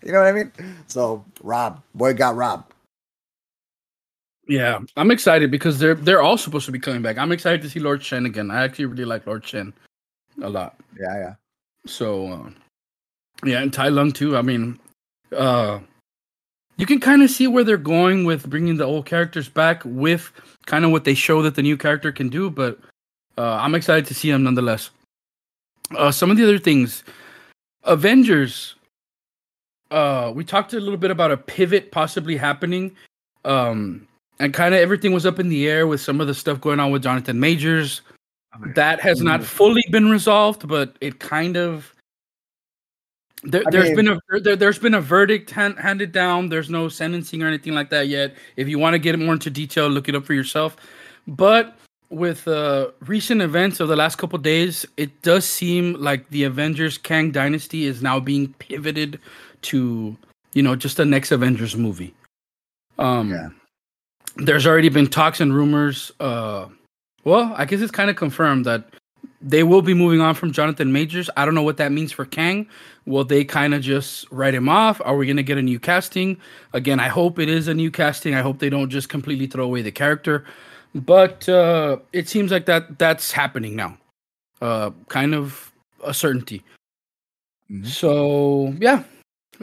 you 0.03 0.11
know 0.11 0.19
what 0.19 0.27
I 0.27 0.31
mean? 0.31 0.51
So 0.87 1.23
Rob, 1.43 1.81
boy, 1.93 2.13
got 2.13 2.35
Rob. 2.35 2.65
Yeah, 4.47 4.79
I'm 4.97 5.11
excited 5.11 5.51
because 5.51 5.79
they're 5.79 5.95
they're 5.95 6.21
all 6.21 6.37
supposed 6.37 6.65
to 6.65 6.71
be 6.71 6.79
coming 6.79 7.01
back. 7.01 7.17
I'm 7.17 7.31
excited 7.31 7.61
to 7.61 7.69
see 7.69 7.79
Lord 7.79 8.03
Shen 8.03 8.25
again. 8.25 8.51
I 8.51 8.63
actually 8.63 8.85
really 8.85 9.05
like 9.05 9.25
Lord 9.25 9.45
Shen 9.45 9.73
a 10.41 10.49
lot. 10.49 10.75
Yeah, 10.99 11.15
yeah. 11.15 11.33
So, 11.85 12.27
uh, 12.27 12.49
yeah, 13.45 13.61
and 13.61 13.71
Tai 13.71 13.89
Lung 13.89 14.11
too. 14.11 14.35
I 14.35 14.41
mean, 14.41 14.79
uh, 15.35 15.79
you 16.77 16.85
can 16.85 16.99
kind 16.99 17.21
of 17.21 17.29
see 17.29 17.47
where 17.47 17.63
they're 17.63 17.77
going 17.77 18.25
with 18.25 18.49
bringing 18.49 18.77
the 18.77 18.85
old 18.85 19.05
characters 19.05 19.47
back 19.47 19.81
with 19.85 20.31
kind 20.65 20.85
of 20.85 20.91
what 20.91 21.03
they 21.03 21.13
show 21.13 21.41
that 21.41 21.55
the 21.55 21.61
new 21.61 21.77
character 21.77 22.11
can 22.11 22.29
do. 22.29 22.49
But 22.49 22.79
uh, 23.37 23.55
I'm 23.61 23.75
excited 23.75 24.05
to 24.07 24.13
see 24.13 24.31
them 24.31 24.43
nonetheless. 24.43 24.89
Uh, 25.97 26.11
some 26.11 26.31
of 26.31 26.37
the 26.37 26.43
other 26.43 26.59
things, 26.59 27.03
Avengers. 27.83 28.75
Uh, 29.91 30.31
we 30.33 30.43
talked 30.43 30.73
a 30.73 30.79
little 30.79 30.97
bit 30.97 31.11
about 31.11 31.31
a 31.31 31.37
pivot 31.37 31.91
possibly 31.91 32.35
happening, 32.35 32.95
um, 33.45 34.07
and 34.39 34.53
kind 34.53 34.73
of 34.73 34.79
everything 34.81 35.13
was 35.13 35.25
up 35.25 35.39
in 35.39 35.49
the 35.49 35.67
air 35.67 35.87
with 35.87 36.01
some 36.01 36.21
of 36.21 36.27
the 36.27 36.33
stuff 36.33 36.59
going 36.61 36.79
on 36.79 36.91
with 36.91 37.03
Jonathan 37.03 37.39
Majors. 37.39 38.01
That 38.75 38.99
has 39.01 39.21
not 39.21 39.41
mm. 39.41 39.45
fully 39.45 39.83
been 39.89 40.09
resolved, 40.09 40.67
but 40.67 40.95
it 41.01 41.19
kind 41.19 41.57
of 41.57 41.93
there, 43.43 43.63
has 43.71 43.95
been 43.95 44.07
a 44.07 44.19
there, 44.41 44.57
has 44.57 44.79
been 44.79 44.93
a 44.93 45.01
verdict 45.01 45.49
hand, 45.49 45.77
handed 45.77 46.11
down. 46.11 46.49
There's 46.49 46.69
no 46.69 46.87
sentencing 46.87 47.43
or 47.43 47.47
anything 47.47 47.73
like 47.73 47.89
that 47.89 48.07
yet. 48.07 48.35
If 48.55 48.67
you 48.67 48.79
want 48.79 48.93
to 48.93 48.99
get 48.99 49.17
more 49.19 49.33
into 49.33 49.49
detail, 49.49 49.87
look 49.89 50.07
it 50.07 50.15
up 50.15 50.25
for 50.25 50.33
yourself. 50.33 50.77
But 51.27 51.77
with 52.09 52.47
uh, 52.47 52.91
recent 53.01 53.41
events 53.41 53.79
of 53.79 53.87
the 53.87 53.95
last 53.95 54.17
couple 54.17 54.39
days, 54.39 54.85
it 54.97 55.21
does 55.23 55.45
seem 55.45 55.93
like 55.95 56.29
the 56.29 56.43
Avengers 56.43 56.97
Kang 56.97 57.31
Dynasty 57.31 57.85
is 57.85 58.01
now 58.01 58.19
being 58.19 58.53
pivoted 58.59 59.19
to 59.63 60.15
you 60.53 60.63
know 60.63 60.75
just 60.75 60.97
the 60.97 61.05
next 61.05 61.31
Avengers 61.31 61.75
movie. 61.75 62.13
Um, 62.97 63.31
yeah. 63.31 63.49
There's 64.35 64.65
already 64.65 64.89
been 64.89 65.07
talks 65.07 65.39
and 65.39 65.53
rumors. 65.53 66.11
Uh, 66.19 66.67
well, 67.23 67.53
I 67.55 67.65
guess 67.65 67.81
it's 67.81 67.91
kind 67.91 68.09
of 68.09 68.15
confirmed 68.15 68.65
that 68.65 68.85
they 69.41 69.63
will 69.63 69.81
be 69.81 69.93
moving 69.93 70.21
on 70.21 70.35
from 70.35 70.51
Jonathan 70.51 70.91
Majors. 70.91 71.29
I 71.35 71.45
don't 71.45 71.53
know 71.53 71.63
what 71.63 71.77
that 71.77 71.91
means 71.91 72.11
for 72.11 72.25
Kang. 72.25 72.67
Will 73.05 73.25
they 73.25 73.43
kind 73.43 73.73
of 73.73 73.81
just 73.81 74.25
write 74.31 74.55
him 74.55 74.69
off? 74.69 75.01
Are 75.03 75.15
we 75.15 75.25
going 75.25 75.37
to 75.37 75.43
get 75.43 75.57
a 75.57 75.61
new 75.61 75.79
casting? 75.79 76.37
Again, 76.71 76.99
I 76.99 77.09
hope 77.09 77.39
it 77.39 77.49
is 77.49 77.67
a 77.67 77.73
new 77.73 77.91
casting. 77.91 78.33
I 78.33 78.41
hope 78.41 78.59
they 78.59 78.69
don't 78.69 78.89
just 78.89 79.09
completely 79.09 79.47
throw 79.47 79.65
away 79.65 79.81
the 79.81 79.91
character. 79.91 80.45
But 80.95 81.47
uh, 81.49 81.97
it 82.13 82.29
seems 82.29 82.51
like 82.51 82.65
that 82.65 82.97
that's 82.99 83.31
happening 83.31 83.75
now. 83.75 83.97
Uh, 84.61 84.91
kind 85.09 85.35
of 85.35 85.71
a 86.03 86.13
certainty. 86.13 86.63
Mm-hmm. 87.69 87.85
So 87.85 88.73
yeah, 88.79 89.03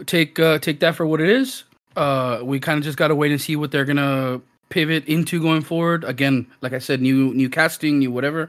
take 0.06 0.38
uh, 0.38 0.58
take 0.58 0.80
that 0.80 0.96
for 0.96 1.06
what 1.06 1.20
it 1.20 1.28
is. 1.28 1.64
Uh, 1.96 2.40
we 2.42 2.60
kind 2.60 2.78
of 2.78 2.84
just 2.84 2.98
got 2.98 3.08
to 3.08 3.14
wait 3.14 3.30
and 3.30 3.40
see 3.40 3.56
what 3.56 3.70
they're 3.70 3.84
gonna 3.84 4.40
pivot 4.70 5.04
into 5.06 5.40
going 5.40 5.62
forward. 5.62 6.04
Again, 6.04 6.46
like 6.62 6.72
I 6.72 6.78
said, 6.78 7.02
new 7.02 7.34
new 7.34 7.50
casting, 7.50 7.98
new 7.98 8.10
whatever. 8.10 8.48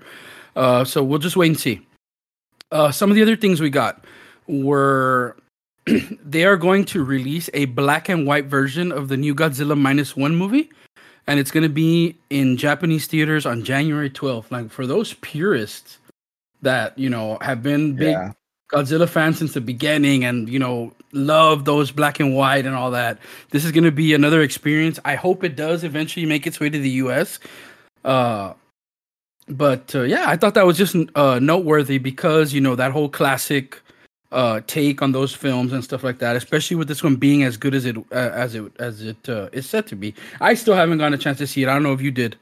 Uh, 0.56 0.84
so 0.86 1.04
we'll 1.04 1.20
just 1.20 1.36
wait 1.36 1.48
and 1.48 1.60
see. 1.60 1.86
Uh, 2.72 2.92
some 2.92 3.10
of 3.10 3.16
the 3.16 3.22
other 3.22 3.36
things 3.36 3.60
we 3.60 3.70
got 3.70 4.06
were 4.48 5.36
they 6.24 6.46
are 6.46 6.58
going 6.58 6.86
to 6.86 7.04
release 7.04 7.50
a 7.54 7.66
black 7.66 8.08
and 8.08 8.26
white 8.26 8.46
version 8.46 8.92
of 8.92 9.10
the 9.10 9.18
new 9.18 9.36
Godzilla 9.36 9.78
minus 9.78 10.16
one 10.16 10.36
movie, 10.36 10.70
and 11.28 11.40
it's 11.40 11.52
going 11.52 11.64
to 11.64 11.70
be 11.70 12.18
in 12.30 12.58
Japanese 12.58 13.08
theaters 13.08 13.46
on 13.46 13.64
January 13.64 14.10
12th. 14.10 14.52
Like 14.52 14.70
for 14.70 14.88
those 14.88 15.16
purists 15.16 15.98
that 16.62 16.98
you 16.98 17.10
know 17.10 17.38
have 17.42 17.64
been 17.64 17.96
big 17.96 18.12
yeah. 18.12 18.34
Godzilla 18.72 19.08
fans 19.08 19.38
since 19.38 19.54
the 19.54 19.62
beginning, 19.62 20.24
and 20.24 20.50
you 20.50 20.60
know 20.60 20.94
love 21.14 21.66
those 21.66 21.92
black 21.92 22.20
and 22.20 22.36
white 22.36 22.66
and 22.66 22.76
all 22.76 22.92
that, 22.92 23.20
this 23.50 23.66
is 23.66 23.72
going 23.72 23.84
to 23.84 23.92
be 23.92 24.14
another 24.14 24.42
experience. 24.42 25.00
I 25.06 25.16
hope 25.16 25.44
it 25.44 25.56
does 25.56 25.84
eventually 25.84 26.26
make 26.26 26.48
its 26.48 26.60
way 26.60 26.70
to 26.70 26.80
the 26.80 26.90
U.S. 26.90 27.40
Uh, 28.06 28.54
but 29.48 29.94
uh, 29.96 30.04
yeah, 30.04 30.30
I 30.30 30.38
thought 30.38 30.54
that 30.54 30.66
was 30.66 30.78
just 30.78 30.96
uh, 31.16 31.40
noteworthy 31.40 31.98
because 31.98 32.54
you 32.54 32.62
know 32.62 32.76
that 32.76 32.92
whole 32.92 33.10
classic 33.10 33.82
uh, 34.32 34.62
take 34.68 35.02
on 35.02 35.12
those 35.12 35.34
films 35.34 35.74
and 35.74 35.84
stuff 35.84 36.04
like 36.04 36.20
that, 36.20 36.36
especially 36.36 36.78
with 36.78 36.88
this 36.88 37.04
one 37.04 37.16
being 37.16 37.44
as 37.44 37.58
good 37.58 37.76
as 37.76 37.86
it 37.86 37.98
uh, 37.98 38.16
as 38.16 38.56
it 38.56 38.72
as 38.80 39.02
it 39.02 39.30
uh, 39.30 39.50
is 39.52 39.70
set 39.70 39.88
to 39.88 39.96
be. 39.96 40.14
I 40.40 40.54
still 40.54 40.76
haven't 40.76 41.00
gotten 41.00 41.14
a 41.14 41.18
chance 41.18 41.38
to 41.40 41.48
see 41.48 41.64
it. 41.64 41.70
I 41.70 41.74
don't 41.74 41.84
know 41.84 41.94
if 41.94 42.02
you 42.02 42.12
did. 42.12 42.38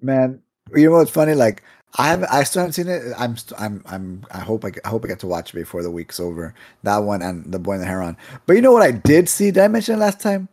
Man, 0.00 0.40
you 0.74 0.90
know 0.90 0.96
what's 0.96 1.10
funny? 1.10 1.34
Like 1.34 1.62
I 1.98 2.08
haven't, 2.08 2.30
I 2.30 2.42
still 2.44 2.60
haven't 2.60 2.72
seen 2.72 2.88
it. 2.88 3.12
I'm, 3.18 3.36
I'm, 3.58 3.82
I'm. 3.86 4.26
I 4.30 4.38
hope 4.38 4.64
I, 4.64 4.72
I 4.84 4.88
hope 4.88 5.04
I 5.04 5.08
get 5.08 5.20
to 5.20 5.26
watch 5.26 5.50
it 5.50 5.56
before 5.56 5.82
the 5.82 5.90
week's 5.90 6.18
over. 6.18 6.54
That 6.84 6.98
one 6.98 7.20
and 7.20 7.52
the 7.52 7.58
Boy 7.58 7.74
in 7.74 7.80
the 7.80 7.86
Heron. 7.86 8.16
But 8.46 8.54
you 8.54 8.62
know 8.62 8.72
what 8.72 8.82
I 8.82 8.92
did 8.92 9.28
see? 9.28 9.50
Did 9.50 9.62
I 9.62 9.68
mention 9.68 9.98
last 9.98 10.20
time? 10.20 10.48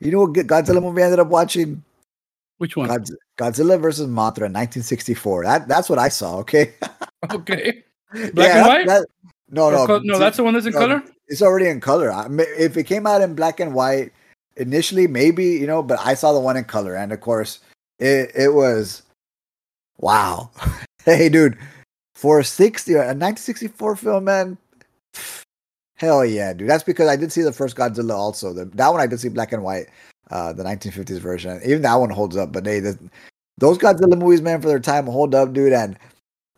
You 0.00 0.10
know 0.10 0.20
what 0.22 0.32
Godzilla 0.32 0.82
movie 0.82 1.02
I 1.02 1.04
ended 1.04 1.20
up 1.20 1.28
watching? 1.28 1.84
Which 2.58 2.76
one? 2.76 2.88
Godzilla 3.38 3.80
versus 3.80 4.06
Mothra, 4.06 4.50
1964. 4.50 5.44
That 5.44 5.68
that's 5.68 5.88
what 5.88 5.98
I 5.98 6.08
saw. 6.08 6.38
Okay. 6.38 6.74
okay. 7.30 7.84
Black 8.12 8.34
yeah, 8.34 8.58
and 8.58 8.66
white. 8.66 8.86
That, 8.86 9.06
no, 9.50 9.70
no, 9.70 9.86
co- 9.86 10.00
no. 10.00 10.18
That's 10.18 10.36
the 10.36 10.44
one 10.44 10.54
that's 10.54 10.66
in 10.66 10.72
no, 10.72 10.78
color. 10.78 11.02
It's 11.28 11.42
already 11.42 11.68
in 11.68 11.80
color. 11.80 12.12
If 12.58 12.76
it 12.76 12.84
came 12.84 13.06
out 13.06 13.20
in 13.20 13.34
black 13.34 13.60
and 13.60 13.74
white 13.74 14.12
initially, 14.56 15.06
maybe 15.06 15.44
you 15.44 15.66
know, 15.66 15.82
but 15.82 15.98
I 16.04 16.14
saw 16.14 16.32
the 16.32 16.40
one 16.40 16.56
in 16.56 16.64
color, 16.64 16.96
and 16.96 17.12
of 17.12 17.20
course, 17.20 17.60
it 17.98 18.32
it 18.34 18.52
was 18.52 19.02
wow. 20.00 20.50
hey, 21.04 21.28
dude, 21.28 21.56
for 22.14 22.40
a 22.40 22.44
60 22.44 22.92
a 22.92 22.96
1964 22.96 23.96
film, 23.96 24.24
man. 24.24 24.58
Hell 25.96 26.24
yeah, 26.24 26.52
dude. 26.54 26.68
That's 26.68 26.82
because 26.82 27.08
I 27.08 27.16
did 27.16 27.30
see 27.30 27.42
the 27.42 27.52
first 27.52 27.76
Godzilla 27.76 28.14
also. 28.14 28.54
The, 28.54 28.64
that 28.64 28.88
one 28.88 29.00
I 29.00 29.06
did 29.06 29.20
see 29.20 29.28
black 29.28 29.52
and 29.52 29.62
white 29.62 29.86
uh, 30.30 30.52
the 30.52 30.62
1950s 30.62 31.18
version. 31.18 31.60
Even 31.64 31.82
that 31.82 31.94
one 31.96 32.10
holds 32.10 32.36
up. 32.36 32.52
But 32.52 32.66
hey, 32.66 32.80
the, 32.80 32.98
those 33.58 33.78
Godzilla 33.78 34.18
movies, 34.18 34.40
man, 34.40 34.62
for 34.62 34.68
their 34.68 34.80
time 34.80 35.06
hold 35.06 35.34
up, 35.34 35.52
dude. 35.52 35.72
And 35.72 35.98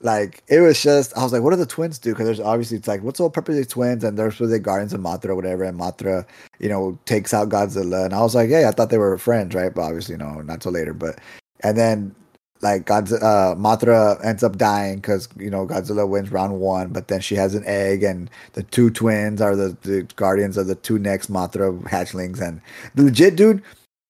like 0.00 0.42
it 0.48 0.60
was 0.60 0.80
just, 0.80 1.16
I 1.16 1.22
was 1.22 1.32
like, 1.32 1.42
what 1.42 1.50
do 1.50 1.56
the 1.56 1.66
twins 1.66 1.98
do? 1.98 2.10
Because 2.12 2.26
there's 2.26 2.40
obviously 2.40 2.76
it's 2.76 2.88
like, 2.88 3.02
what's 3.02 3.18
all 3.18 3.30
purpose 3.30 3.58
of 3.58 3.68
twins? 3.68 4.04
And 4.04 4.18
they're 4.18 4.30
supposed 4.30 4.52
to 4.52 4.58
be 4.58 4.62
guardians 4.62 4.92
of 4.92 5.00
Mothra 5.00 5.30
or 5.30 5.34
whatever. 5.34 5.64
And 5.64 5.78
Mothra, 5.78 6.24
you 6.60 6.68
know, 6.68 6.98
takes 7.04 7.34
out 7.34 7.48
Godzilla. 7.48 8.04
And 8.04 8.14
I 8.14 8.20
was 8.20 8.34
like, 8.34 8.48
hey, 8.48 8.66
I 8.66 8.70
thought 8.70 8.90
they 8.90 8.98
were 8.98 9.18
friends, 9.18 9.54
right? 9.54 9.74
But 9.74 9.82
obviously, 9.82 10.16
no, 10.16 10.40
not 10.42 10.60
till 10.60 10.72
later. 10.72 10.94
But 10.94 11.18
and 11.64 11.76
then 11.76 12.14
like 12.62 12.86
Godzilla, 12.86 13.22
uh, 13.22 13.54
Mothra 13.56 14.24
ends 14.24 14.42
up 14.42 14.56
dying 14.56 14.96
because 14.96 15.28
you 15.36 15.50
know 15.50 15.66
Godzilla 15.66 16.08
wins 16.08 16.30
round 16.30 16.60
one, 16.60 16.88
but 16.88 17.08
then 17.08 17.20
she 17.20 17.34
has 17.34 17.54
an 17.54 17.64
egg, 17.66 18.02
and 18.02 18.30
the 18.54 18.62
two 18.62 18.90
twins 18.90 19.40
are 19.40 19.56
the, 19.56 19.76
the 19.82 20.02
guardians 20.16 20.56
of 20.56 20.68
the 20.68 20.76
two 20.76 20.98
next 20.98 21.30
Mothra 21.30 21.80
hatchlings. 21.84 22.40
And 22.40 22.60
the 22.94 23.04
legit 23.04 23.36
dude, 23.36 23.62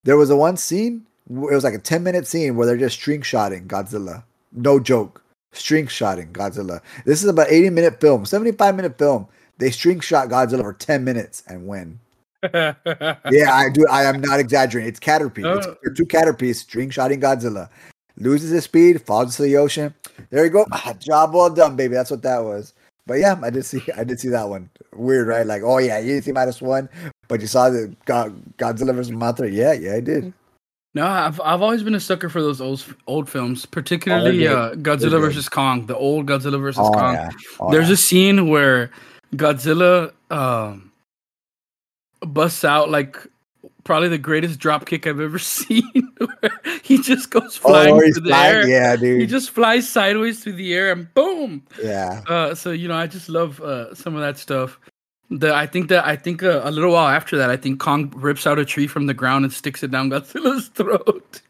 there 0.05 0.16
was 0.16 0.30
a 0.30 0.36
one 0.36 0.57
scene, 0.57 1.07
it 1.30 1.34
was 1.55 1.64
like 1.64 1.74
a 1.74 1.78
ten 1.78 2.03
minute 2.03 2.26
scene 2.26 2.57
where 2.57 2.66
they're 2.66 2.76
just 2.76 2.96
string 2.96 3.22
shotting 3.22 3.66
Godzilla, 3.66 4.22
no 4.53 4.78
joke. 4.78 5.22
string 5.53 5.86
shotting 5.86 6.32
Godzilla. 6.32 6.80
This 7.05 7.22
is 7.22 7.28
about 7.28 7.50
80 7.50 7.70
minute 7.70 8.00
film, 8.00 8.24
75 8.26 8.74
minute 8.76 8.98
film. 8.98 9.28
They 9.59 9.70
string 9.70 10.00
shot 10.00 10.28
Godzilla 10.28 10.62
for 10.62 10.72
10 10.72 11.05
minutes 11.05 11.42
and 11.46 11.66
win. 11.66 11.98
yeah, 12.53 12.74
I 13.53 13.68
do. 13.72 13.86
I 13.88 14.05
am 14.05 14.20
not 14.20 14.40
exaggerating. 14.40 14.88
It's 14.88 14.98
Caterpie. 14.98 15.44
Uh, 15.44 15.74
it's 15.82 15.96
two 15.96 16.07
Caterpies 16.07 16.61
string 16.61 16.90
shotting 16.90 17.20
Godzilla. 17.20 17.68
Loses 18.16 18.50
his 18.50 18.64
speed, 18.64 19.02
falls 19.02 19.38
into 19.38 19.50
the 19.50 19.56
ocean. 19.56 19.94
There 20.30 20.44
you 20.44 20.50
go. 20.50 20.66
Job 20.98 21.34
well 21.34 21.50
done, 21.50 21.76
baby. 21.76 21.94
That's 21.94 22.10
what 22.10 22.22
that 22.22 22.44
was. 22.44 22.74
But 23.06 23.14
yeah, 23.14 23.38
I 23.42 23.50
did 23.50 23.64
see. 23.64 23.82
I 23.96 24.04
did 24.04 24.20
see 24.20 24.28
that 24.28 24.48
one. 24.48 24.70
Weird, 24.94 25.26
right? 25.26 25.46
Like, 25.46 25.62
oh 25.62 25.78
yeah, 25.78 25.98
you 25.98 26.08
didn't 26.08 26.24
see 26.24 26.32
minus 26.32 26.60
one, 26.60 26.88
but 27.28 27.40
you 27.40 27.46
saw 27.46 27.70
the 27.70 27.94
God, 28.04 28.40
Godzilla 28.58 28.94
vs. 28.94 29.10
Mothra. 29.12 29.52
Yeah, 29.52 29.72
yeah, 29.72 29.94
I 29.94 30.00
did. 30.00 30.32
No, 30.94 31.06
I've 31.06 31.40
I've 31.40 31.62
always 31.62 31.82
been 31.82 31.94
a 31.94 32.00
sucker 32.00 32.28
for 32.28 32.42
those 32.42 32.60
old 32.60 32.84
old 33.06 33.28
films, 33.28 33.64
particularly 33.64 34.46
oh, 34.46 34.56
uh, 34.56 34.74
Godzilla 34.74 35.20
vs 35.20 35.48
Kong, 35.48 35.86
the 35.86 35.96
old 35.96 36.26
Godzilla 36.26 36.60
vs 36.60 36.78
oh, 36.78 36.90
Kong. 36.90 37.14
Yeah. 37.14 37.30
Oh, 37.60 37.70
There's 37.70 37.88
yeah. 37.88 37.94
a 37.94 37.96
scene 37.96 38.48
where 38.48 38.90
Godzilla 39.34 40.12
um, 40.30 40.92
busts 42.20 42.62
out 42.62 42.90
like 42.90 43.26
probably 43.84 44.08
the 44.08 44.18
greatest 44.18 44.58
drop 44.58 44.86
kick 44.86 45.06
I've 45.06 45.20
ever 45.20 45.38
seen. 45.38 46.12
he 46.82 46.98
just 46.98 47.30
goes 47.30 47.60
oh, 47.64 47.68
flying 47.68 47.94
oh, 47.94 48.00
through 48.00 48.12
the 48.12 48.28
flying? 48.28 48.54
air. 48.54 48.68
Yeah, 48.68 48.96
dude. 48.96 49.20
He 49.20 49.26
just 49.26 49.50
flies 49.50 49.88
sideways 49.88 50.42
through 50.42 50.54
the 50.54 50.74
air 50.74 50.92
and 50.92 51.12
boom. 51.14 51.64
Yeah. 51.82 52.22
Uh, 52.28 52.54
so 52.54 52.70
you 52.70 52.88
know, 52.88 52.96
I 52.96 53.06
just 53.06 53.28
love 53.28 53.60
uh, 53.60 53.94
some 53.94 54.14
of 54.14 54.20
that 54.20 54.38
stuff. 54.38 54.78
The 55.30 55.54
I 55.54 55.66
think 55.66 55.88
that 55.88 56.06
I 56.06 56.14
think 56.14 56.42
uh, 56.42 56.60
a 56.62 56.70
little 56.70 56.92
while 56.92 57.08
after 57.08 57.38
that, 57.38 57.48
I 57.48 57.56
think 57.56 57.80
Kong 57.80 58.12
rips 58.16 58.46
out 58.46 58.58
a 58.58 58.66
tree 58.66 58.86
from 58.86 59.06
the 59.06 59.14
ground 59.14 59.46
and 59.46 59.52
sticks 59.52 59.82
it 59.82 59.90
down 59.90 60.10
Godzilla's 60.10 60.68
throat. 60.68 61.40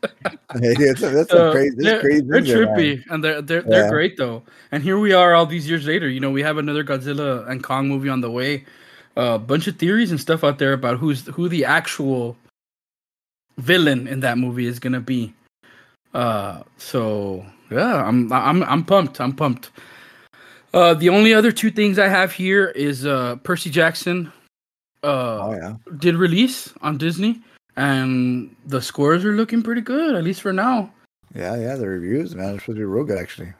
hey, 0.60 0.74
that's, 0.74 1.00
that's 1.00 1.32
uh, 1.32 1.50
crazy. 1.50 1.70
That's 1.76 1.84
they're, 1.84 2.00
crazy 2.00 2.26
they're 2.28 2.40
trippy 2.42 2.96
man. 2.98 3.04
and 3.10 3.24
they're 3.24 3.42
they're 3.42 3.62
they're 3.62 3.90
great 3.90 4.16
though. 4.16 4.44
And 4.70 4.84
here 4.84 5.00
we 5.00 5.12
are, 5.12 5.34
all 5.34 5.46
these 5.46 5.68
years 5.68 5.84
later. 5.84 6.08
You 6.08 6.20
know, 6.20 6.30
we 6.30 6.42
have 6.42 6.58
another 6.58 6.84
Godzilla 6.84 7.48
and 7.48 7.62
Kong 7.62 7.88
movie 7.88 8.08
on 8.08 8.20
the 8.20 8.30
way 8.30 8.64
a 9.16 9.38
bunch 9.38 9.66
of 9.66 9.76
theories 9.76 10.10
and 10.10 10.20
stuff 10.20 10.44
out 10.44 10.58
there 10.58 10.72
about 10.72 10.98
who's 10.98 11.26
who 11.26 11.48
the 11.48 11.64
actual 11.64 12.36
villain 13.58 14.08
in 14.08 14.20
that 14.20 14.38
movie 14.38 14.66
is 14.66 14.78
gonna 14.78 15.00
be. 15.00 15.34
Uh, 16.14 16.62
so 16.78 17.44
yeah, 17.70 18.04
I'm 18.06 18.32
I'm 18.32 18.62
I'm 18.64 18.84
pumped. 18.84 19.20
I'm 19.20 19.34
pumped. 19.34 19.70
Uh, 20.74 20.94
the 20.94 21.08
only 21.08 21.34
other 21.34 21.52
two 21.52 21.70
things 21.70 21.98
I 21.98 22.08
have 22.08 22.32
here 22.32 22.68
is 22.68 23.04
uh, 23.04 23.36
Percy 23.36 23.70
Jackson. 23.70 24.32
Uh, 25.04 25.38
oh 25.40 25.52
yeah, 25.52 25.76
did 25.98 26.14
release 26.14 26.72
on 26.80 26.96
Disney, 26.96 27.40
and 27.76 28.54
the 28.66 28.80
scores 28.80 29.24
are 29.24 29.32
looking 29.32 29.62
pretty 29.62 29.80
good, 29.80 30.14
at 30.14 30.24
least 30.24 30.40
for 30.40 30.52
now. 30.52 30.90
Yeah, 31.34 31.56
yeah, 31.56 31.76
the 31.76 31.88
reviews, 31.88 32.34
man, 32.34 32.56
are 32.56 32.60
supposed 32.60 32.66
to 32.66 32.74
be 32.74 32.84
real 32.84 33.04
good 33.04 33.18
actually. 33.18 33.52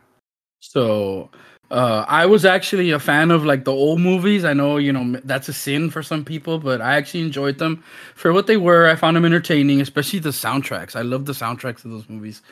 So 0.61 1.31
uh, 1.73 2.05
I 2.07 2.27
was 2.27 2.45
actually 2.45 2.91
a 2.91 2.99
fan 2.99 3.31
of 3.31 3.47
like 3.47 3.65
the 3.65 3.73
old 3.73 3.99
movies. 3.99 4.45
I 4.45 4.53
know 4.53 4.77
you 4.77 4.93
know 4.93 5.19
that's 5.25 5.49
a 5.49 5.55
sin 5.55 5.89
for 5.89 6.03
some 6.03 6.23
people, 6.23 6.59
but 6.59 6.83
I 6.83 6.97
actually 6.97 7.23
enjoyed 7.23 7.57
them 7.57 7.83
for 8.15 8.31
what 8.35 8.47
they 8.47 8.59
were. 8.59 8.87
I 8.87 8.95
found 8.95 9.17
them 9.17 9.25
entertaining, 9.25 9.81
especially 9.81 10.19
the 10.19 10.29
soundtracks. 10.29 10.95
I 10.95 11.01
love 11.01 11.25
the 11.25 11.33
soundtracks 11.33 11.87
of 11.87 11.91
those 11.91 12.07
movies. 12.11 12.43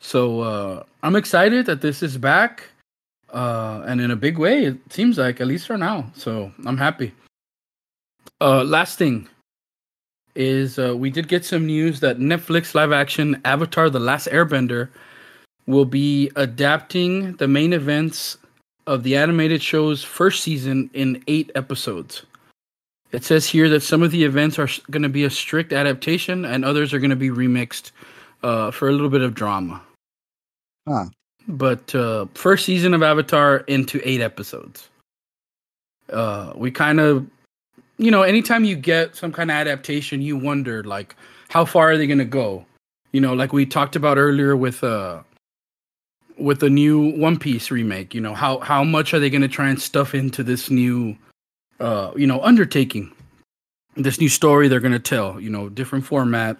So 0.00 0.40
uh, 0.40 0.84
I'm 1.02 1.16
excited 1.16 1.66
that 1.66 1.82
this 1.82 2.02
is 2.02 2.16
back, 2.16 2.70
uh, 3.28 3.82
and 3.86 4.00
in 4.00 4.10
a 4.10 4.16
big 4.16 4.38
way. 4.38 4.64
It 4.64 4.78
seems 4.90 5.18
like 5.18 5.42
at 5.42 5.46
least 5.46 5.66
for 5.66 5.76
now. 5.76 6.10
So 6.14 6.50
I'm 6.64 6.78
happy. 6.78 7.12
Uh, 8.40 8.64
last 8.64 8.96
thing 8.96 9.28
is 10.34 10.78
uh, 10.78 10.96
we 10.96 11.10
did 11.10 11.28
get 11.28 11.44
some 11.44 11.66
news 11.66 12.00
that 12.00 12.18
Netflix 12.18 12.74
live 12.74 12.90
action 12.90 13.38
Avatar: 13.44 13.90
The 13.90 14.00
Last 14.00 14.28
Airbender 14.28 14.88
will 15.66 15.84
be 15.84 16.30
adapting 16.36 17.36
the 17.36 17.46
main 17.46 17.74
events 17.74 18.38
of 18.86 19.02
the 19.02 19.16
animated 19.16 19.62
show's 19.62 20.02
first 20.02 20.42
season 20.42 20.90
in 20.94 21.22
eight 21.28 21.50
episodes. 21.54 22.24
It 23.12 23.24
says 23.24 23.46
here 23.46 23.68
that 23.68 23.82
some 23.82 24.02
of 24.02 24.10
the 24.10 24.24
events 24.24 24.58
are 24.58 24.68
going 24.90 25.02
to 25.02 25.08
be 25.08 25.24
a 25.24 25.30
strict 25.30 25.72
adaptation, 25.72 26.44
and 26.44 26.64
others 26.64 26.94
are 26.94 26.98
going 26.98 27.10
to 27.10 27.16
be 27.16 27.28
remixed 27.28 27.90
uh, 28.42 28.70
for 28.70 28.88
a 28.88 28.92
little 28.92 29.10
bit 29.10 29.20
of 29.20 29.34
drama. 29.34 29.82
Huh. 30.88 31.06
But 31.46 31.94
uh, 31.94 32.26
first 32.34 32.64
season 32.64 32.94
of 32.94 33.02
Avatar 33.02 33.58
into 33.68 34.00
eight 34.08 34.20
episodes. 34.20 34.88
Uh, 36.10 36.52
we 36.56 36.70
kind 36.70 37.00
of, 37.00 37.26
you 37.98 38.10
know, 38.10 38.22
anytime 38.22 38.64
you 38.64 38.76
get 38.76 39.14
some 39.14 39.32
kind 39.32 39.50
of 39.50 39.56
adaptation, 39.56 40.22
you 40.22 40.36
wonder 40.36 40.82
like, 40.82 41.14
how 41.48 41.64
far 41.64 41.90
are 41.90 41.98
they 41.98 42.06
going 42.06 42.18
to 42.18 42.24
go? 42.24 42.64
You 43.12 43.20
know, 43.20 43.34
like 43.34 43.52
we 43.52 43.66
talked 43.66 43.94
about 43.94 44.16
earlier 44.16 44.56
with 44.56 44.82
uh, 44.82 45.20
with 46.38 46.60
the 46.60 46.70
new 46.70 47.16
One 47.18 47.38
Piece 47.38 47.70
remake, 47.70 48.14
you 48.14 48.20
know, 48.20 48.34
how 48.34 48.58
how 48.60 48.84
much 48.84 49.14
are 49.14 49.18
they 49.18 49.30
going 49.30 49.42
to 49.42 49.48
try 49.48 49.68
and 49.68 49.80
stuff 49.80 50.14
into 50.14 50.42
this 50.42 50.70
new 50.70 51.16
uh, 51.80 52.12
you 52.16 52.26
know, 52.26 52.40
undertaking? 52.42 53.12
This 53.96 54.20
new 54.20 54.28
story 54.28 54.68
they're 54.68 54.80
going 54.80 54.92
to 54.92 54.98
tell, 54.98 55.40
you 55.40 55.50
know, 55.50 55.68
different 55.68 56.04
format. 56.04 56.56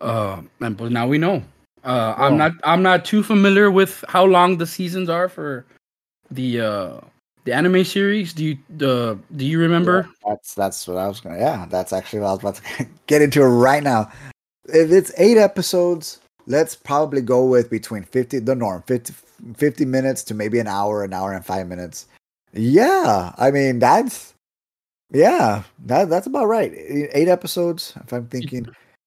Uh 0.00 0.42
and 0.60 0.76
but 0.76 0.92
now 0.92 1.06
we 1.06 1.18
know. 1.18 1.42
Uh 1.84 2.14
oh. 2.16 2.24
I'm 2.24 2.36
not 2.36 2.52
I'm 2.64 2.82
not 2.82 3.04
too 3.04 3.22
familiar 3.22 3.70
with 3.70 4.04
how 4.08 4.24
long 4.24 4.58
the 4.58 4.66
seasons 4.66 5.08
are 5.08 5.28
for 5.28 5.64
the 6.30 6.60
uh 6.60 7.00
the 7.46 7.52
anime 7.52 7.84
series. 7.84 8.34
Do 8.34 8.44
you 8.44 8.86
uh, 8.86 9.14
do 9.36 9.46
you 9.46 9.58
remember? 9.58 10.06
Yeah, 10.06 10.30
that's 10.30 10.54
that's 10.54 10.88
what 10.88 10.98
I 10.98 11.08
was 11.08 11.20
gonna. 11.20 11.38
Yeah, 11.38 11.66
that's 11.70 11.92
actually 11.92 12.20
what 12.20 12.28
I 12.28 12.32
was 12.32 12.40
about 12.40 12.54
to 12.56 12.86
get 13.06 13.22
into 13.22 13.42
right 13.46 13.82
now. 13.82 14.10
If 14.66 14.90
it's 14.90 15.12
eight 15.16 15.38
episodes, 15.38 16.20
let's 16.46 16.74
probably 16.74 17.20
go 17.20 17.44
with 17.44 17.70
between 17.70 18.02
50 18.02 18.40
the 18.40 18.54
norm 18.54 18.82
50, 18.86 19.14
50 19.56 19.84
minutes 19.84 20.22
to 20.24 20.34
maybe 20.34 20.58
an 20.58 20.66
hour 20.66 21.04
an 21.04 21.12
hour 21.12 21.32
and 21.32 21.44
five 21.44 21.66
minutes 21.66 22.06
yeah 22.52 23.32
i 23.38 23.50
mean 23.50 23.78
that's 23.78 24.34
yeah 25.12 25.62
that 25.84 26.08
that's 26.08 26.26
about 26.26 26.46
right 26.46 26.72
eight 26.74 27.28
episodes 27.28 27.94
if 28.02 28.12
i'm 28.12 28.26
thinking 28.28 28.66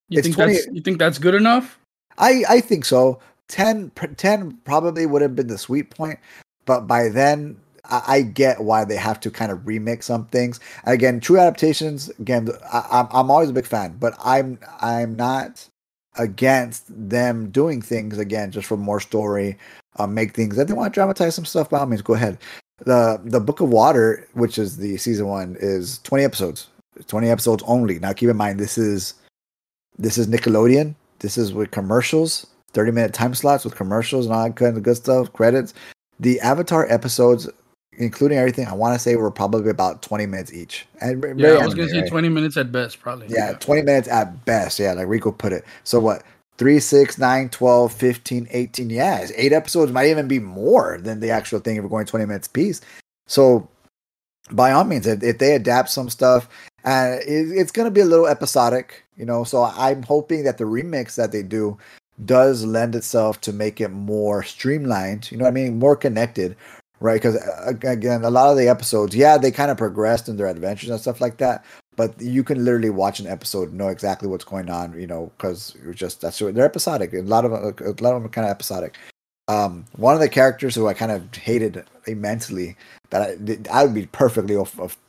you, 0.09 0.21
think 0.21 0.35
20, 0.35 0.53
that's 0.53 0.67
you 0.71 0.81
think 0.81 0.99
that's 0.99 1.17
good 1.17 1.35
enough 1.35 1.79
i 2.17 2.43
i 2.49 2.61
think 2.61 2.85
so 2.85 3.19
10 3.47 3.91
10 4.17 4.51
probably 4.63 5.05
would 5.05 5.21
have 5.21 5.35
been 5.35 5.47
the 5.47 5.57
sweet 5.57 5.89
point 5.89 6.19
but 6.65 6.81
by 6.81 7.09
then 7.09 7.57
I, 7.85 8.03
I 8.07 8.21
get 8.21 8.61
why 8.61 8.85
they 8.85 8.95
have 8.95 9.19
to 9.21 9.31
kind 9.31 9.51
of 9.51 9.59
remix 9.59 10.03
some 10.03 10.25
things. 10.27 10.59
Again, 10.85 11.19
true 11.19 11.39
adaptations. 11.39 12.09
Again, 12.19 12.49
I, 12.71 12.85
I'm 12.91 13.07
I'm 13.11 13.31
always 13.31 13.49
a 13.49 13.53
big 13.53 13.65
fan, 13.65 13.97
but 13.99 14.13
I'm 14.23 14.59
I'm 14.81 15.15
not 15.15 15.67
against 16.17 16.85
them 16.87 17.49
doing 17.51 17.81
things 17.81 18.17
again 18.17 18.51
just 18.51 18.67
for 18.67 18.77
more 18.77 18.99
story, 18.99 19.57
uh, 19.97 20.07
make 20.07 20.33
things 20.33 20.55
that 20.55 20.67
they 20.67 20.73
want 20.73 20.93
to 20.93 20.97
dramatize 20.97 21.35
some 21.35 21.45
stuff. 21.45 21.69
By 21.69 21.79
all 21.79 21.85
means, 21.85 22.01
go 22.01 22.13
ahead. 22.13 22.37
the 22.85 23.21
The 23.23 23.39
Book 23.39 23.59
of 23.61 23.69
Water, 23.69 24.27
which 24.33 24.57
is 24.57 24.77
the 24.77 24.97
season 24.97 25.27
one, 25.27 25.55
is 25.59 25.99
twenty 25.99 26.23
episodes. 26.23 26.67
Twenty 27.07 27.29
episodes 27.29 27.63
only. 27.67 27.99
Now, 27.99 28.13
keep 28.13 28.29
in 28.29 28.37
mind 28.37 28.59
this 28.59 28.77
is 28.77 29.13
this 29.97 30.17
is 30.17 30.27
Nickelodeon. 30.27 30.95
This 31.19 31.37
is 31.37 31.53
with 31.53 31.71
commercials, 31.71 32.47
thirty 32.71 32.91
minute 32.91 33.13
time 33.13 33.33
slots 33.33 33.63
with 33.63 33.75
commercials 33.75 34.25
and 34.25 34.35
all 34.35 34.43
that 34.43 34.55
kind 34.55 34.75
of 34.75 34.83
good 34.83 34.97
stuff, 34.97 35.31
credits. 35.33 35.73
The 36.19 36.39
Avatar 36.41 36.89
episodes 36.91 37.49
including 37.99 38.37
everything, 38.37 38.65
I 38.65 38.73
want 38.73 38.95
to 38.95 38.99
say 38.99 39.17
we're 39.17 39.29
probably 39.29 39.69
about 39.69 40.01
20 40.01 40.25
minutes 40.25 40.53
each. 40.53 40.87
And 41.01 41.21
yeah, 41.37 41.49
I 41.49 41.65
was 41.65 41.75
going 41.75 41.89
to 41.89 41.93
say 41.93 42.01
right? 42.01 42.09
20 42.09 42.29
minutes 42.29 42.57
at 42.57 42.71
best, 42.71 42.99
probably. 42.99 43.27
Yeah, 43.29 43.53
20 43.53 43.81
minutes 43.83 44.07
at 44.07 44.45
best. 44.45 44.79
Yeah, 44.79 44.93
like 44.93 45.07
Rico 45.07 45.31
put 45.31 45.53
it. 45.53 45.65
So 45.83 45.99
what? 45.99 46.23
3, 46.57 46.79
6, 46.79 47.17
9, 47.17 47.49
12, 47.49 47.93
15, 47.93 48.47
18. 48.49 48.89
Yeah, 48.89 49.27
eight 49.35 49.53
episodes 49.53 49.91
might 49.91 50.07
even 50.07 50.27
be 50.27 50.39
more 50.39 50.97
than 50.99 51.19
the 51.19 51.29
actual 51.29 51.59
thing 51.59 51.75
if 51.75 51.83
we're 51.83 51.89
going 51.89 52.05
20 52.05 52.25
minutes 52.25 52.47
piece. 52.47 52.81
So 53.27 53.67
by 54.51 54.71
all 54.71 54.85
means, 54.85 55.05
if, 55.05 55.21
if 55.21 55.37
they 55.37 55.55
adapt 55.55 55.89
some 55.89 56.09
stuff, 56.09 56.49
uh, 56.85 57.17
it, 57.25 57.51
it's 57.51 57.71
going 57.71 57.85
to 57.85 57.91
be 57.91 58.01
a 58.01 58.05
little 58.05 58.27
episodic, 58.27 59.03
you 59.17 59.25
know. 59.25 59.43
So 59.43 59.63
I'm 59.63 60.03
hoping 60.03 60.45
that 60.45 60.57
the 60.57 60.63
remix 60.63 61.15
that 61.15 61.33
they 61.33 61.43
do 61.43 61.77
does 62.25 62.65
lend 62.65 62.95
itself 62.95 63.39
to 63.41 63.53
make 63.53 63.79
it 63.79 63.89
more 63.89 64.43
streamlined, 64.43 65.31
you 65.31 65.37
know 65.37 65.43
what 65.43 65.51
I 65.51 65.53
mean? 65.53 65.79
More 65.79 65.95
connected 65.95 66.55
right? 66.99 67.21
Because 67.21 67.37
again, 67.83 68.23
a 68.23 68.29
lot 68.29 68.49
of 68.49 68.57
the 68.57 68.67
episodes, 68.67 69.15
yeah, 69.15 69.37
they 69.37 69.51
kind 69.51 69.71
of 69.71 69.77
progressed 69.77 70.29
in 70.29 70.37
their 70.37 70.47
adventures 70.47 70.89
and 70.89 70.99
stuff 70.99 71.21
like 71.21 71.37
that. 71.37 71.65
But 71.95 72.19
you 72.21 72.43
can 72.43 72.63
literally 72.63 72.89
watch 72.89 73.19
an 73.19 73.27
episode, 73.27 73.73
know 73.73 73.89
exactly 73.89 74.29
what's 74.29 74.45
going 74.45 74.69
on, 74.69 74.99
you 74.99 75.07
know, 75.07 75.31
because 75.37 75.75
you're 75.83 75.93
just 75.93 76.21
that's 76.21 76.39
what 76.39 76.55
they're 76.55 76.65
episodic. 76.65 77.13
A 77.13 77.21
lot 77.21 77.45
of 77.45 77.51
a 77.51 77.55
lot 77.55 77.87
of 77.87 77.97
them 77.99 78.25
are 78.25 78.29
kind 78.29 78.45
of 78.45 78.51
episodic. 78.51 78.97
Um, 79.49 79.85
one 79.95 80.13
of 80.13 80.21
the 80.21 80.29
characters 80.29 80.75
who 80.75 80.87
I 80.87 80.93
kind 80.93 81.11
of 81.11 81.33
hated 81.35 81.83
immensely, 82.05 82.77
that 83.09 83.67
I, 83.71 83.79
I 83.81 83.83
would 83.83 83.95
be 83.95 84.05
perfectly 84.05 84.57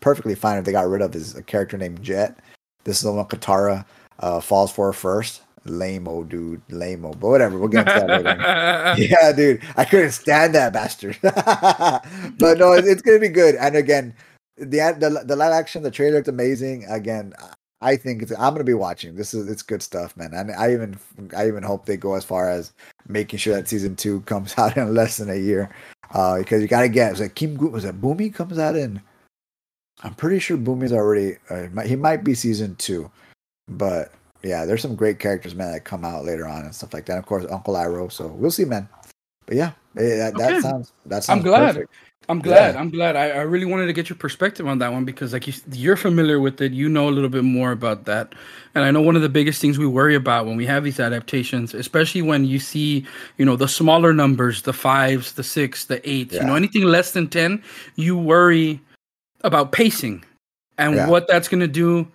perfectly 0.01 0.35
fine 0.35 0.59
if 0.59 0.65
they 0.65 0.73
got 0.73 0.89
rid 0.89 1.03
of, 1.03 1.15
is 1.15 1.37
a 1.37 1.43
character 1.43 1.77
named 1.77 2.03
Jet. 2.03 2.39
This 2.85 2.97
is 2.97 3.03
the 3.03 3.13
one 3.13 3.27
Katara 3.27 3.85
uh, 4.19 4.41
falls 4.41 4.73
for 4.73 4.93
first 4.93 5.43
lame-o 5.65 6.25
dude 6.25 6.63
lame-o 6.71 7.13
but 7.13 7.29
whatever 7.29 7.59
we'll 7.59 7.69
get 7.69 7.85
to 7.85 8.07
that 8.07 8.09
later 8.09 9.03
yeah 9.03 9.33
dude 9.33 9.63
i 9.77 9.85
couldn't 9.85 10.13
stand 10.13 10.55
that 10.55 10.73
bastard 10.73 11.19
but 11.23 12.59
no 12.59 12.73
it's, 12.73 12.89
it's, 12.89 13.03
gonna 13.03 13.19
be 13.19 13.29
good 13.29 13.55
and 13.57 13.77
again 13.77 14.15
the, 14.57 14.79
the 14.99 15.23
the 15.27 15.37
live 15.37 15.53
action 15.53 15.83
the 15.83 15.91
trailer 15.91 16.17
looked 16.17 16.29
amazing 16.29 16.85
again 16.87 17.35
I 17.83 17.97
think 17.97 18.23
it's, 18.23 18.33
I'm 18.33 18.53
gonna 18.53 18.65
be 18.65 18.75
watching. 18.75 19.15
This 19.15 19.33
is 19.33 19.49
it's 19.49 19.63
good 19.63 19.83
stuff, 19.83 20.17
man. 20.17 20.35
And 20.35 20.53
I 20.53 20.73
even 20.73 20.99
I 21.35 21.49
even 21.49 21.63
hope 21.63 21.87
they 21.87 21.97
go 21.97 22.15
as 22.15 22.25
far 22.25 22.51
as 22.51 22.73
making 23.09 23.39
sure 23.39 23.55
that 23.55 23.69
season 23.69 23.97
two 23.97 24.21
comes 24.23 24.55
out 24.59 24.77
in 24.77 24.95
less 24.95 25.17
than 25.17 25.31
a 25.31 25.37
year, 25.37 25.71
uh, 26.13 26.39
because 26.39 26.61
you 26.61 26.69
gotta 26.69 26.89
get. 26.89 27.13
Was 27.13 27.21
it 27.21 27.35
Kim? 27.35 27.57
Was 27.73 27.85
it 27.85 28.01
Bumi 28.01 28.35
comes 28.35 28.59
out 28.59 28.77
in? 28.77 29.01
I'm 30.03 30.15
pretty 30.15 30.39
sure 30.39 30.59
Bumi's 30.59 30.93
already. 30.93 31.37
Uh, 31.49 31.69
he 31.83 31.97
might 31.97 32.23
be 32.23 32.35
season 32.35 32.77
two, 32.77 33.11
but 33.69 34.13
yeah, 34.43 34.65
there's 34.65 34.83
some 34.83 34.95
great 34.95 35.19
characters, 35.19 35.55
man, 35.55 35.73
that 35.73 35.85
come 35.85 36.05
out 36.05 36.25
later 36.25 36.47
on 36.47 36.65
and 36.65 36.75
stuff 36.75 36.95
like 36.95 37.07
that. 37.07 37.19
Of 37.19 37.27
course, 37.27 37.45
Uncle 37.51 37.75
Iroh. 37.75 38.11
So 38.11 38.29
we'll 38.29 38.51
see, 38.51 38.65
man. 38.65 38.89
But 39.47 39.57
yeah, 39.57 39.73
eh, 39.97 40.17
that, 40.17 40.35
okay. 40.35 40.45
that 40.45 40.63
sounds 40.63 40.93
that 41.07 41.25
sounds. 41.25 41.39
I'm 41.39 41.45
glad. 41.45 41.75
Perfect. 41.75 41.93
I'm 42.29 42.39
glad. 42.39 42.75
Yeah. 42.75 42.81
I'm 42.81 42.91
glad. 42.91 43.17
I, 43.17 43.31
I, 43.31 43.41
really 43.41 43.65
wanted 43.65 43.87
to 43.87 43.93
get 43.93 44.09
your 44.09 44.17
perspective 44.17 44.69
on 44.69 44.79
that 44.79 44.93
one 44.93 45.05
because, 45.05 45.33
like, 45.33 45.49
you, 45.49 45.91
are 45.91 45.97
familiar 45.97 46.39
with 46.39 46.61
it. 46.61 46.71
You 46.71 46.89
know 46.89 47.09
a 47.09 47.11
little 47.11 47.29
bit 47.29 47.43
more 47.43 47.73
about 47.73 48.05
that. 48.05 48.35
And 48.77 48.85
I 48.85 48.93
know 48.93 49.01
one 49.01 49.17
of 49.17 49.23
the 49.23 49.29
biggest 49.29 49.61
things 49.61 49.79
we 49.79 49.87
worry 49.87 50.15
about 50.15 50.47
when 50.47 50.57
we 50.57 50.65
have 50.67 50.85
these 50.85 51.01
adaptations, 51.01 51.75
especially 51.75 52.23
when 52.23 52.45
you 52.45 52.61
see, 52.61 53.05
you 53.37 53.45
know, 53.45 53.57
the 53.57 53.67
smaller 53.67 54.13
numbers, 54.13 54.63
the 54.63 54.73
fives, 54.73 55.33
the 55.33 55.43
six, 55.43 55.87
the 55.87 56.09
eights, 56.09 56.35
yeah. 56.35 56.43
you 56.43 56.47
know, 56.47 56.55
anything 56.55 56.85
less 56.85 57.11
than 57.11 57.27
10, 57.27 57.61
you 57.97 58.17
worry 58.17 58.81
about 59.41 59.73
pacing 59.73 60.23
and 60.79 60.95
yeah. 60.95 61.09
what 61.09 61.27
that's 61.27 61.49
going 61.49 61.61
to 61.61 61.67
do 61.67 62.07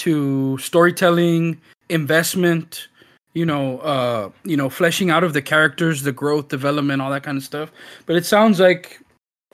to 0.00 0.58
storytelling, 0.58 1.60
investment, 1.88 2.88
you 3.34 3.46
know, 3.46 3.78
uh, 3.78 4.30
you 4.44 4.56
know, 4.56 4.68
fleshing 4.68 5.10
out 5.10 5.24
of 5.24 5.32
the 5.32 5.42
characters, 5.42 6.02
the 6.02 6.12
growth, 6.12 6.48
development, 6.48 7.00
all 7.00 7.10
that 7.10 7.22
kind 7.22 7.36
of 7.36 7.44
stuff. 7.44 7.70
But 8.06 8.16
it 8.16 8.26
sounds 8.26 8.58
like 8.58 9.00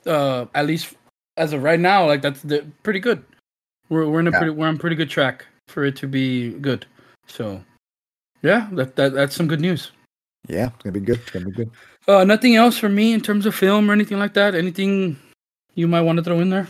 uh, 0.07 0.47
at 0.55 0.67
least 0.67 0.95
as 1.37 1.53
of 1.53 1.63
right 1.63 1.81
now, 1.81 2.07
like 2.07 2.23
that's 2.23 2.41
the, 2.43 2.65
pretty 2.83 3.01
good. 3.01 3.25
We're 3.89 4.09
we're 4.09 4.21
in 4.21 4.29
a 4.29 4.31
yeah. 4.31 4.39
pretty 4.39 4.53
we're 4.53 4.67
on 4.67 4.79
pretty 4.79 4.97
good 4.97 5.11
track 5.11 5.47
for 5.69 5.85
it 5.85 5.97
to 5.97 6.09
be 6.09 6.51
good. 6.53 6.87
So, 7.27 7.63
yeah, 8.43 8.69
that 8.73 8.97
that 8.97 9.13
that's 9.13 9.37
some 9.37 9.47
good 9.47 9.61
news. 9.61 9.93
Yeah, 10.49 10.69
it's 10.69 10.83
gonna 10.83 10.93
be 10.93 11.01
good. 11.01 11.19
It's 11.19 11.31
gonna 11.31 11.47
be 11.47 11.53
good. 11.53 11.71
Uh, 12.09 12.25
nothing 12.25 12.57
else 12.57 12.79
for 12.79 12.89
me 12.89 13.13
in 13.13 13.21
terms 13.21 13.47
of 13.47 13.55
film 13.55 13.91
or 13.91 13.93
anything 13.93 14.19
like 14.19 14.35
that. 14.35 14.55
Anything 14.55 15.19
you 15.75 15.89
might 15.89 16.03
want 16.03 16.19
to 16.19 16.23
throw 16.23 16.41
in 16.41 16.51
there? 16.51 16.69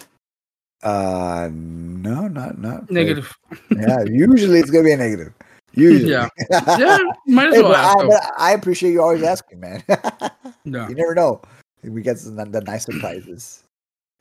Uh, 0.82 1.48
no, 1.52 2.28
not 2.28 2.58
not 2.58 2.90
negative. 2.90 3.36
yeah, 3.70 4.02
usually 4.04 4.60
it's 4.60 4.70
gonna 4.70 4.84
be 4.84 4.92
a 4.92 4.96
negative. 4.96 5.32
Usually, 5.72 6.10
yeah, 6.10 6.28
yeah. 6.50 6.98
Might 7.26 7.48
as 7.48 7.54
hey, 7.56 7.62
well. 7.62 7.74
I, 7.74 8.50
I, 8.50 8.52
appreciate 8.52 8.92
you 8.92 9.02
always 9.02 9.22
asking, 9.22 9.60
man. 9.60 9.82
yeah. 9.88 10.88
You 10.88 10.94
never 10.94 11.14
know 11.14 11.42
we 11.82 12.02
get 12.02 12.18
some, 12.18 12.36
the 12.36 12.60
nice 12.62 12.84
surprises. 12.84 13.62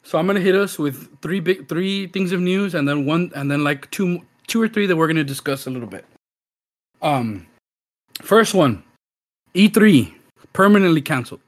So 0.04 0.18
I'm 0.18 0.28
gonna 0.28 0.40
hit 0.40 0.56
us 0.56 0.78
with 0.78 1.10
three 1.22 1.40
big 1.40 1.68
three 1.68 2.08
things 2.08 2.32
of 2.32 2.40
news, 2.40 2.76
and 2.76 2.88
then 2.88 3.06
one, 3.06 3.32
and 3.36 3.50
then 3.50 3.64
like 3.64 3.90
two 3.92 4.22
two 4.48 4.62
or 4.62 4.68
three 4.68 4.86
that 4.86 4.96
we're 4.96 5.08
gonna 5.08 5.24
discuss 5.24 5.66
a 5.66 5.70
little 5.70 5.88
bit. 5.88 6.06
Um, 7.02 7.48
first 8.22 8.54
one, 8.54 8.84
E3 9.56 10.14
permanently 10.54 11.02
canceled. 11.02 11.42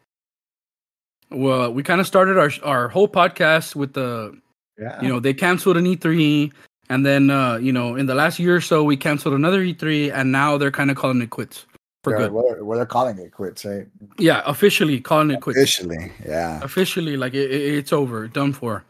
Well, 1.29 1.71
we 1.73 1.83
kind 1.83 2.01
of 2.01 2.07
started 2.07 2.37
our 2.37 2.51
our 2.63 2.87
whole 2.87 3.07
podcast 3.07 3.75
with 3.75 3.93
the, 3.93 4.37
yeah. 4.77 5.01
you 5.01 5.07
know, 5.07 5.19
they 5.19 5.33
canceled 5.33 5.77
an 5.77 5.85
E3, 5.85 6.51
and 6.89 7.05
then 7.05 7.29
uh, 7.29 7.57
you 7.57 7.71
know, 7.71 7.95
in 7.95 8.05
the 8.05 8.15
last 8.15 8.39
year 8.39 8.55
or 8.55 8.61
so, 8.61 8.83
we 8.83 8.97
canceled 8.97 9.33
another 9.33 9.61
E3, 9.63 10.13
and 10.13 10.31
now 10.31 10.57
they're 10.57 10.71
kind 10.71 10.91
of 10.91 10.97
calling 10.97 11.21
it 11.21 11.29
quits 11.29 11.65
for 12.03 12.13
yeah, 12.13 12.27
good. 12.27 12.31
What, 12.31 12.63
what 12.63 12.75
they're 12.75 12.85
calling 12.85 13.17
it 13.17 13.31
quits, 13.31 13.65
right? 13.65 13.87
Yeah, 14.17 14.41
officially 14.45 14.99
calling 14.99 15.31
it 15.31 15.41
quits. 15.41 15.57
Officially, 15.57 16.11
yeah. 16.25 16.61
Officially, 16.63 17.17
like 17.17 17.33
it, 17.33 17.51
it, 17.51 17.75
it's 17.75 17.91
over, 17.91 18.27
done 18.27 18.53
for. 18.53 18.83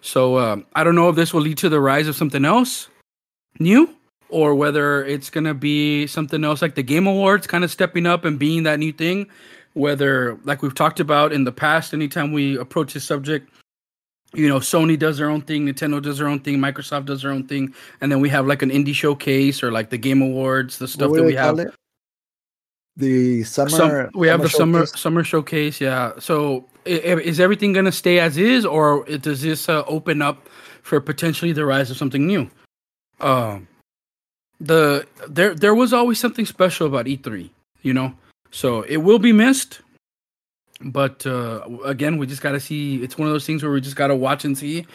So 0.00 0.36
uh, 0.36 0.56
I 0.74 0.84
don't 0.84 0.94
know 0.94 1.08
if 1.08 1.16
this 1.16 1.32
will 1.32 1.40
lead 1.40 1.58
to 1.58 1.68
the 1.68 1.80
rise 1.80 2.08
of 2.08 2.16
something 2.16 2.44
else 2.44 2.88
new, 3.58 3.94
or 4.28 4.54
whether 4.54 5.04
it's 5.04 5.30
gonna 5.30 5.54
be 5.54 6.06
something 6.06 6.44
else 6.44 6.62
like 6.62 6.74
the 6.74 6.82
Game 6.82 7.06
Awards, 7.06 7.46
kind 7.46 7.64
of 7.64 7.70
stepping 7.70 8.06
up 8.06 8.24
and 8.24 8.38
being 8.38 8.64
that 8.64 8.78
new 8.78 8.92
thing. 8.92 9.28
Whether, 9.74 10.38
like 10.44 10.62
we've 10.62 10.74
talked 10.74 10.98
about 10.98 11.32
in 11.32 11.44
the 11.44 11.52
past, 11.52 11.94
anytime 11.94 12.32
we 12.32 12.58
approach 12.58 12.94
this 12.94 13.04
subject, 13.04 13.48
you 14.34 14.48
know, 14.48 14.58
Sony 14.58 14.98
does 14.98 15.18
their 15.18 15.30
own 15.30 15.42
thing, 15.42 15.66
Nintendo 15.66 16.02
does 16.02 16.18
their 16.18 16.28
own 16.28 16.40
thing, 16.40 16.58
Microsoft 16.58 17.06
does 17.06 17.22
their 17.22 17.30
own 17.30 17.44
thing, 17.46 17.74
and 18.00 18.12
then 18.12 18.20
we 18.20 18.28
have 18.28 18.46
like 18.46 18.62
an 18.62 18.70
indie 18.70 18.94
showcase 18.94 19.62
or 19.62 19.72
like 19.72 19.90
the 19.90 19.98
Game 19.98 20.20
Awards, 20.22 20.78
the 20.78 20.88
stuff 20.88 21.12
that 21.12 21.24
we 21.24 21.34
have. 21.34 21.58
It? 21.58 21.74
the 22.98 23.44
summer. 23.44 23.70
Some, 23.70 24.10
we 24.14 24.28
have 24.28 24.42
the 24.42 24.48
summer 24.48 24.84
summer 24.84 25.24
showcase. 25.24 25.80
Yeah. 25.80 26.12
So 26.18 26.66
is 26.84 27.40
everything 27.40 27.72
going 27.72 27.84
to 27.84 27.92
stay 27.92 28.18
as 28.18 28.36
is, 28.36 28.66
or 28.66 29.04
does 29.04 29.42
this 29.42 29.68
uh, 29.68 29.84
open 29.86 30.20
up 30.20 30.48
for 30.82 31.00
potentially 31.00 31.52
the 31.52 31.64
rise 31.64 31.90
of 31.90 31.96
something 31.96 32.26
new? 32.26 32.50
Um, 33.20 33.68
the 34.60 35.06
there 35.28 35.54
there 35.54 35.74
was 35.74 35.92
always 35.92 36.18
something 36.18 36.44
special 36.44 36.86
about 36.86 37.06
E3, 37.06 37.48
you 37.82 37.94
know. 37.94 38.12
So 38.50 38.82
it 38.82 38.98
will 38.98 39.18
be 39.18 39.32
missed, 39.32 39.80
but 40.80 41.26
uh, 41.26 41.60
again, 41.84 42.18
we 42.18 42.26
just 42.26 42.42
got 42.42 42.52
to 42.52 42.60
see. 42.60 43.02
It's 43.02 43.18
one 43.18 43.28
of 43.28 43.34
those 43.34 43.46
things 43.46 43.62
where 43.62 43.72
we 43.72 43.80
just 43.80 43.96
got 43.96 44.08
to 44.08 44.16
watch 44.16 44.44
and 44.44 44.56
see. 44.56 44.86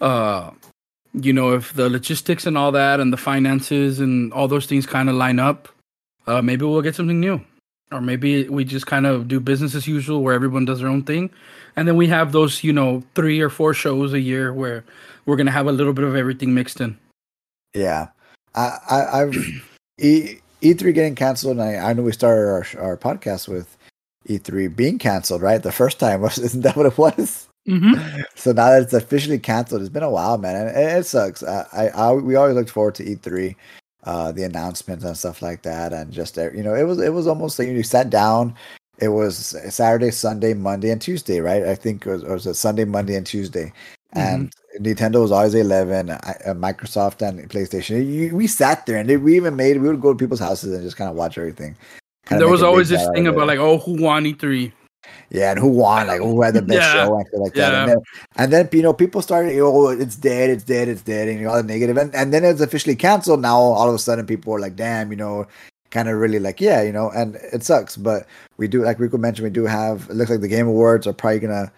Uh, 0.00 0.50
you 1.12 1.32
know, 1.32 1.54
if 1.54 1.72
the 1.74 1.90
logistics 1.90 2.46
and 2.46 2.56
all 2.56 2.72
that, 2.72 3.00
and 3.00 3.12
the 3.12 3.16
finances 3.16 4.00
and 4.00 4.32
all 4.32 4.48
those 4.48 4.66
things 4.66 4.86
kind 4.86 5.08
of 5.08 5.16
line 5.16 5.38
up 5.38 5.68
uh, 6.26 6.42
maybe 6.42 6.64
we'll 6.64 6.82
get 6.82 6.94
something 6.94 7.18
new, 7.18 7.40
or 7.90 8.00
maybe 8.00 8.48
we 8.48 8.64
just 8.64 8.86
kind 8.86 9.06
of 9.06 9.28
do 9.28 9.40
business 9.40 9.74
as 9.74 9.86
usual, 9.86 10.22
where 10.22 10.34
everyone 10.34 10.64
does 10.64 10.80
their 10.80 10.88
own 10.88 11.02
thing, 11.02 11.30
and 11.76 11.88
then 11.88 11.96
we 11.96 12.06
have 12.06 12.32
those, 12.32 12.62
you 12.62 12.72
know, 12.72 13.02
three 13.14 13.40
or 13.40 13.48
four 13.50 13.74
shows 13.74 14.12
a 14.12 14.20
year 14.20 14.52
where 14.52 14.84
we're 15.26 15.36
gonna 15.36 15.50
have 15.50 15.66
a 15.66 15.72
little 15.72 15.92
bit 15.92 16.04
of 16.04 16.14
everything 16.14 16.54
mixed 16.54 16.80
in. 16.80 16.96
Yeah, 17.74 18.08
I, 18.54 18.78
I 18.88 19.22
I've 19.22 19.62
E 19.98 20.36
E3 20.62 20.94
getting 20.94 21.14
canceled, 21.14 21.58
and 21.58 21.62
I, 21.62 21.90
I 21.90 21.92
know 21.94 22.02
we 22.02 22.12
started 22.12 22.42
our 22.42 22.84
our 22.84 22.96
podcast 22.96 23.48
with 23.48 23.76
E3 24.30 24.74
being 24.74 24.98
canceled, 24.98 25.42
right? 25.42 25.62
The 25.62 25.72
first 25.72 25.98
time 25.98 26.20
was 26.20 26.38
isn't 26.48 26.62
that 26.62 26.76
what 26.76 26.86
it 26.86 26.98
was? 26.98 27.48
Mm-hmm. 27.68 28.22
So 28.36 28.52
now 28.52 28.70
that 28.70 28.82
it's 28.82 28.92
officially 28.94 29.38
canceled, 29.38 29.82
it's 29.82 29.90
been 29.90 30.02
a 30.02 30.10
while, 30.10 30.38
man, 30.38 30.56
and 30.56 30.76
it, 30.76 30.98
it 30.98 31.06
sucks. 31.06 31.42
I, 31.42 31.66
I, 31.72 31.88
I, 31.88 32.12
we 32.12 32.34
always 32.34 32.54
looked 32.54 32.70
forward 32.70 32.94
to 32.96 33.04
E3 33.04 33.54
uh, 34.04 34.32
the 34.32 34.44
announcements 34.44 35.04
and 35.04 35.16
stuff 35.16 35.42
like 35.42 35.62
that, 35.62 35.92
and 35.92 36.12
just 36.12 36.36
you 36.36 36.62
know, 36.62 36.74
it 36.74 36.84
was 36.84 37.00
it 37.00 37.12
was 37.12 37.26
almost 37.26 37.58
like 37.58 37.68
you 37.68 37.82
sat 37.82 38.10
down. 38.10 38.54
It 38.98 39.08
was 39.08 39.56
Saturday, 39.68 40.10
Sunday, 40.10 40.54
Monday, 40.54 40.90
and 40.90 41.00
Tuesday, 41.00 41.40
right? 41.40 41.64
I 41.64 41.74
think 41.74 42.06
it 42.06 42.10
was, 42.10 42.22
it 42.22 42.28
was 42.28 42.46
a 42.46 42.54
Sunday, 42.54 42.84
Monday, 42.84 43.14
and 43.14 43.26
Tuesday. 43.26 43.72
Mm-hmm. 44.14 44.18
And 44.18 44.52
Nintendo 44.80 45.22
was 45.22 45.32
always 45.32 45.54
eleven, 45.54 46.10
uh, 46.10 46.18
Microsoft 46.48 47.26
and 47.26 47.48
PlayStation. 47.50 48.10
You, 48.10 48.34
we 48.34 48.46
sat 48.46 48.86
there, 48.86 48.96
and 48.96 49.22
we 49.22 49.36
even 49.36 49.56
made 49.56 49.80
we 49.80 49.88
would 49.88 50.00
go 50.00 50.12
to 50.12 50.18
people's 50.18 50.40
houses 50.40 50.72
and 50.72 50.82
just 50.82 50.96
kind 50.96 51.10
of 51.10 51.16
watch 51.16 51.36
everything. 51.36 51.76
There 52.30 52.48
was 52.48 52.62
always 52.62 52.88
this 52.88 53.06
thing 53.10 53.26
about 53.26 53.46
like, 53.46 53.58
oh, 53.58 53.78
who 53.78 54.00
won 54.00 54.24
E3? 54.24 54.72
Yeah, 55.30 55.52
and 55.52 55.60
who 55.60 55.68
won? 55.68 56.08
Like 56.08 56.20
who 56.20 56.42
had 56.42 56.54
the 56.54 56.62
best 56.62 56.80
yeah. 56.80 57.04
show? 57.06 57.16
And 57.16 57.26
like 57.42 57.54
that. 57.54 57.74
And 57.74 57.90
then, 57.90 57.98
and 58.36 58.52
then 58.52 58.68
you 58.72 58.82
know 58.82 58.92
people 58.92 59.22
started, 59.22 59.58
oh, 59.60 59.88
it's 59.88 60.16
dead, 60.16 60.50
it's 60.50 60.64
dead, 60.64 60.88
it's 60.88 61.02
dead, 61.02 61.28
and 61.28 61.38
you 61.38 61.44
know, 61.44 61.52
all 61.52 61.56
the 61.56 61.62
negative. 61.62 61.96
And 61.96 62.14
and 62.14 62.32
then 62.32 62.44
it's 62.44 62.60
officially 62.60 62.96
canceled. 62.96 63.40
Now 63.40 63.56
all 63.56 63.88
of 63.88 63.94
a 63.94 63.98
sudden 63.98 64.26
people 64.26 64.52
are 64.54 64.60
like, 64.60 64.76
damn, 64.76 65.10
you 65.10 65.16
know, 65.16 65.46
kind 65.90 66.08
of 66.08 66.16
really 66.16 66.38
like, 66.38 66.60
yeah, 66.60 66.82
you 66.82 66.92
know, 66.92 67.10
and 67.10 67.36
it 67.52 67.62
sucks. 67.62 67.96
But 67.96 68.26
we 68.56 68.66
do, 68.68 68.82
like 68.82 68.98
Rico 68.98 69.18
mentioned, 69.18 69.44
we 69.44 69.50
do 69.50 69.66
have. 69.66 70.08
It 70.10 70.16
looks 70.16 70.30
like 70.30 70.40
the 70.40 70.48
Game 70.48 70.66
Awards 70.66 71.06
are 71.06 71.12
probably 71.12 71.40
gonna 71.40 71.72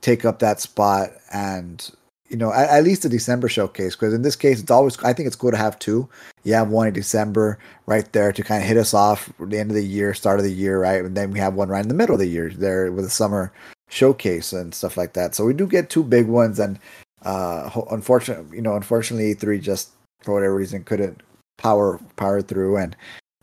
take 0.00 0.24
up 0.24 0.38
that 0.38 0.60
spot, 0.60 1.10
and 1.32 1.90
you 2.32 2.38
know, 2.38 2.52
at, 2.52 2.70
at 2.70 2.82
least 2.82 3.04
a 3.04 3.08
December 3.10 3.48
showcase. 3.48 3.94
Because 3.94 4.14
in 4.14 4.22
this 4.22 4.34
case, 4.34 4.60
it's 4.60 4.70
always 4.70 4.98
I 5.04 5.12
think 5.12 5.26
it's 5.26 5.36
cool 5.36 5.50
to 5.50 5.56
have 5.56 5.78
two. 5.78 6.08
You 6.42 6.54
have 6.54 6.70
one 6.70 6.88
in 6.88 6.94
December 6.94 7.58
right 7.86 8.10
there 8.12 8.32
to 8.32 8.42
kind 8.42 8.62
of 8.62 8.66
hit 8.66 8.78
us 8.78 8.94
off 8.94 9.30
the 9.38 9.58
end 9.58 9.70
of 9.70 9.76
the 9.76 9.84
year, 9.84 10.14
start 10.14 10.40
of 10.40 10.44
the 10.44 10.52
year, 10.52 10.80
right, 10.80 11.04
and 11.04 11.16
then 11.16 11.30
we 11.30 11.38
have 11.38 11.54
one 11.54 11.68
right 11.68 11.82
in 11.82 11.88
the 11.88 11.94
middle 11.94 12.14
of 12.14 12.18
the 12.18 12.26
year 12.26 12.50
there 12.50 12.90
with 12.90 13.04
a 13.04 13.10
summer 13.10 13.52
showcase 13.90 14.52
and 14.52 14.74
stuff 14.74 14.96
like 14.96 15.12
that. 15.12 15.34
So 15.34 15.44
we 15.44 15.52
do 15.52 15.66
get 15.66 15.90
two 15.90 16.02
big 16.02 16.26
ones, 16.26 16.58
and 16.58 16.78
uh, 17.22 17.70
unfortunately, 17.90 18.56
you 18.56 18.62
know, 18.62 18.74
unfortunately, 18.74 19.34
E3 19.34 19.60
just 19.60 19.90
for 20.22 20.32
whatever 20.32 20.56
reason 20.56 20.82
couldn't 20.84 21.22
power 21.58 22.00
power 22.16 22.40
through, 22.40 22.78
and 22.78 22.96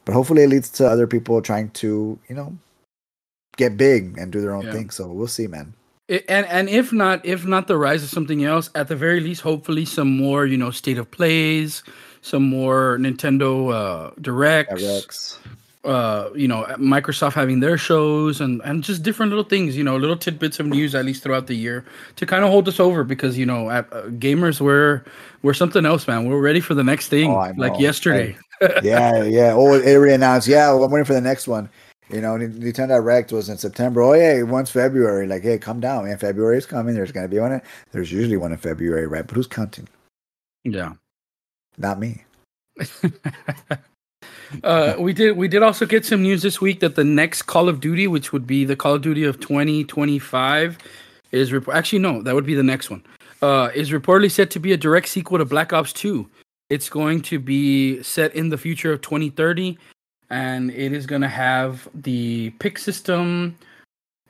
but 0.03 0.13
hopefully 0.13 0.43
it 0.43 0.49
leads 0.49 0.69
to 0.71 0.89
other 0.89 1.05
people 1.05 1.41
trying 1.41 1.69
to 1.71 2.19
you 2.27 2.35
know 2.35 2.57
get 3.55 3.77
big 3.77 4.17
and 4.17 4.31
do 4.31 4.41
their 4.41 4.55
own 4.55 4.65
yeah. 4.65 4.73
thing. 4.73 4.89
So 4.89 5.07
we'll 5.07 5.27
see, 5.27 5.45
man 5.45 5.75
and 6.09 6.45
and 6.47 6.69
if 6.69 6.91
not 6.91 7.23
if 7.25 7.45
not 7.45 7.67
the 7.67 7.77
rise 7.77 8.03
of 8.03 8.09
something 8.09 8.43
else 8.43 8.69
at 8.75 8.87
the 8.87 8.95
very 8.95 9.19
least 9.19 9.41
hopefully 9.41 9.85
some 9.85 10.17
more 10.17 10.45
you 10.45 10.57
know 10.57 10.71
state 10.71 10.97
of 10.97 11.09
plays 11.11 11.83
some 12.21 12.43
more 12.43 12.97
nintendo 12.99 13.71
uh 13.71 14.11
directs, 14.19 14.81
directs. 14.81 15.39
uh 15.85 16.29
you 16.35 16.47
know 16.47 16.63
microsoft 16.79 17.33
having 17.33 17.59
their 17.59 17.77
shows 17.77 18.41
and 18.41 18.61
and 18.65 18.83
just 18.83 19.03
different 19.03 19.29
little 19.29 19.45
things 19.45 19.77
you 19.77 19.83
know 19.83 19.97
little 19.97 20.17
tidbits 20.17 20.59
of 20.59 20.65
news 20.65 20.95
at 20.95 21.05
least 21.05 21.21
throughout 21.21 21.47
the 21.47 21.55
year 21.55 21.85
to 22.15 22.25
kind 22.25 22.43
of 22.43 22.49
hold 22.49 22.67
us 22.67 22.79
over 22.79 23.03
because 23.03 23.37
you 23.37 23.45
know 23.45 23.69
at, 23.69 23.91
uh, 23.93 24.03
gamers 24.17 24.59
we're 24.59 25.03
we're 25.41 25.53
something 25.53 25.85
else 25.85 26.05
man. 26.07 26.27
We're 26.27 26.41
ready 26.41 26.59
for 26.59 26.73
the 26.73 26.83
next 26.83 27.07
thing 27.07 27.31
oh, 27.31 27.53
like 27.55 27.79
yesterday. 27.79 28.35
Yeah 28.83 29.23
yeah. 29.23 29.53
Oh 29.53 29.73
it 29.75 30.11
announced 30.11 30.45
yeah 30.45 30.69
well, 30.73 30.83
i'm 30.83 30.91
waiting 30.91 31.05
for 31.05 31.13
the 31.13 31.21
next 31.21 31.47
one 31.47 31.69
you 32.09 32.21
know, 32.21 32.35
Nintendo 32.35 32.87
Direct 32.89 33.31
was 33.31 33.49
in 33.49 33.57
September. 33.57 34.01
Oh 34.01 34.13
yeah, 34.13 34.41
once 34.41 34.71
February. 34.71 35.27
Like, 35.27 35.43
hey, 35.43 35.57
come 35.57 35.79
down, 35.79 36.05
man. 36.05 36.17
February 36.17 36.57
is 36.57 36.65
coming. 36.65 36.95
There's 36.95 37.11
gonna 37.11 37.27
be 37.27 37.39
one. 37.39 37.61
There's 37.91 38.11
usually 38.11 38.37
one 38.37 38.51
in 38.51 38.57
February, 38.57 39.07
right? 39.07 39.25
But 39.25 39.35
who's 39.35 39.47
counting? 39.47 39.87
Yeah, 40.63 40.93
not 41.77 41.99
me. 41.99 42.23
uh, 44.63 44.95
we 44.99 45.13
did 45.13 45.37
we 45.37 45.47
did 45.47 45.61
also 45.61 45.85
get 45.85 46.05
some 46.05 46.23
news 46.23 46.41
this 46.41 46.59
week 46.59 46.79
that 46.79 46.95
the 46.95 47.03
next 47.03 47.43
Call 47.43 47.69
of 47.69 47.79
Duty, 47.79 48.07
which 48.07 48.33
would 48.33 48.47
be 48.47 48.65
the 48.65 48.75
Call 48.75 48.95
of 48.95 49.01
Duty 49.01 49.23
of 49.23 49.39
2025, 49.39 50.77
is 51.31 51.53
rep- 51.53 51.69
actually 51.69 51.99
no, 51.99 52.21
that 52.23 52.33
would 52.33 52.45
be 52.45 52.55
the 52.55 52.63
next 52.63 52.89
one. 52.89 53.03
Uh, 53.41 53.69
is 53.73 53.91
reportedly 53.91 54.31
set 54.31 54.49
to 54.51 54.59
be 54.59 54.73
a 54.73 54.77
direct 54.77 55.07
sequel 55.07 55.37
to 55.37 55.45
Black 55.45 55.71
Ops 55.71 55.93
2. 55.93 56.29
It's 56.69 56.89
going 56.89 57.21
to 57.23 57.39
be 57.39 58.03
set 58.03 58.35
in 58.35 58.49
the 58.49 58.57
future 58.57 58.91
of 58.91 59.01
2030, 59.01 59.77
and 60.29 60.71
it 60.71 60.93
is 60.93 61.05
going 61.05 61.21
to 61.21 61.27
have 61.27 61.87
the 61.93 62.51
pick 62.59 62.77
system, 62.77 63.57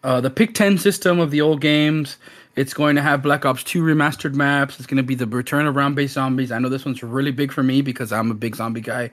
uh, 0.03 0.21
the 0.21 0.29
pick 0.29 0.53
10 0.53 0.77
system 0.77 1.19
of 1.19 1.31
the 1.31 1.41
old 1.41 1.61
games. 1.61 2.17
It's 2.55 2.73
going 2.73 2.95
to 2.95 3.01
have 3.01 3.21
Black 3.21 3.45
Ops 3.45 3.63
2 3.63 3.81
remastered 3.81 4.33
maps. 4.33 4.77
It's 4.79 4.87
going 4.87 4.97
to 4.97 5.03
be 5.03 5.15
the 5.15 5.27
return 5.27 5.65
of 5.65 5.75
round 5.75 5.95
based 5.95 6.13
zombies. 6.13 6.51
I 6.51 6.59
know 6.59 6.69
this 6.69 6.85
one's 6.85 7.03
really 7.03 7.31
big 7.31 7.51
for 7.51 7.63
me 7.63 7.81
because 7.81 8.11
I'm 8.11 8.31
a 8.31 8.33
big 8.33 8.55
zombie 8.55 8.81
guy. 8.81 9.11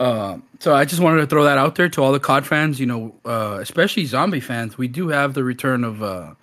Uh, 0.00 0.38
so 0.58 0.74
I 0.74 0.84
just 0.84 1.00
wanted 1.00 1.20
to 1.20 1.26
throw 1.26 1.44
that 1.44 1.58
out 1.58 1.76
there 1.76 1.88
to 1.88 2.02
all 2.02 2.12
the 2.12 2.18
COD 2.18 2.46
fans, 2.46 2.80
you 2.80 2.86
know, 2.86 3.14
uh, 3.24 3.58
especially 3.60 4.04
zombie 4.06 4.40
fans. 4.40 4.78
We 4.78 4.88
do 4.88 5.08
have 5.08 5.34
the 5.34 5.44
return 5.44 5.84
of, 5.84 6.02
uh, 6.02 6.34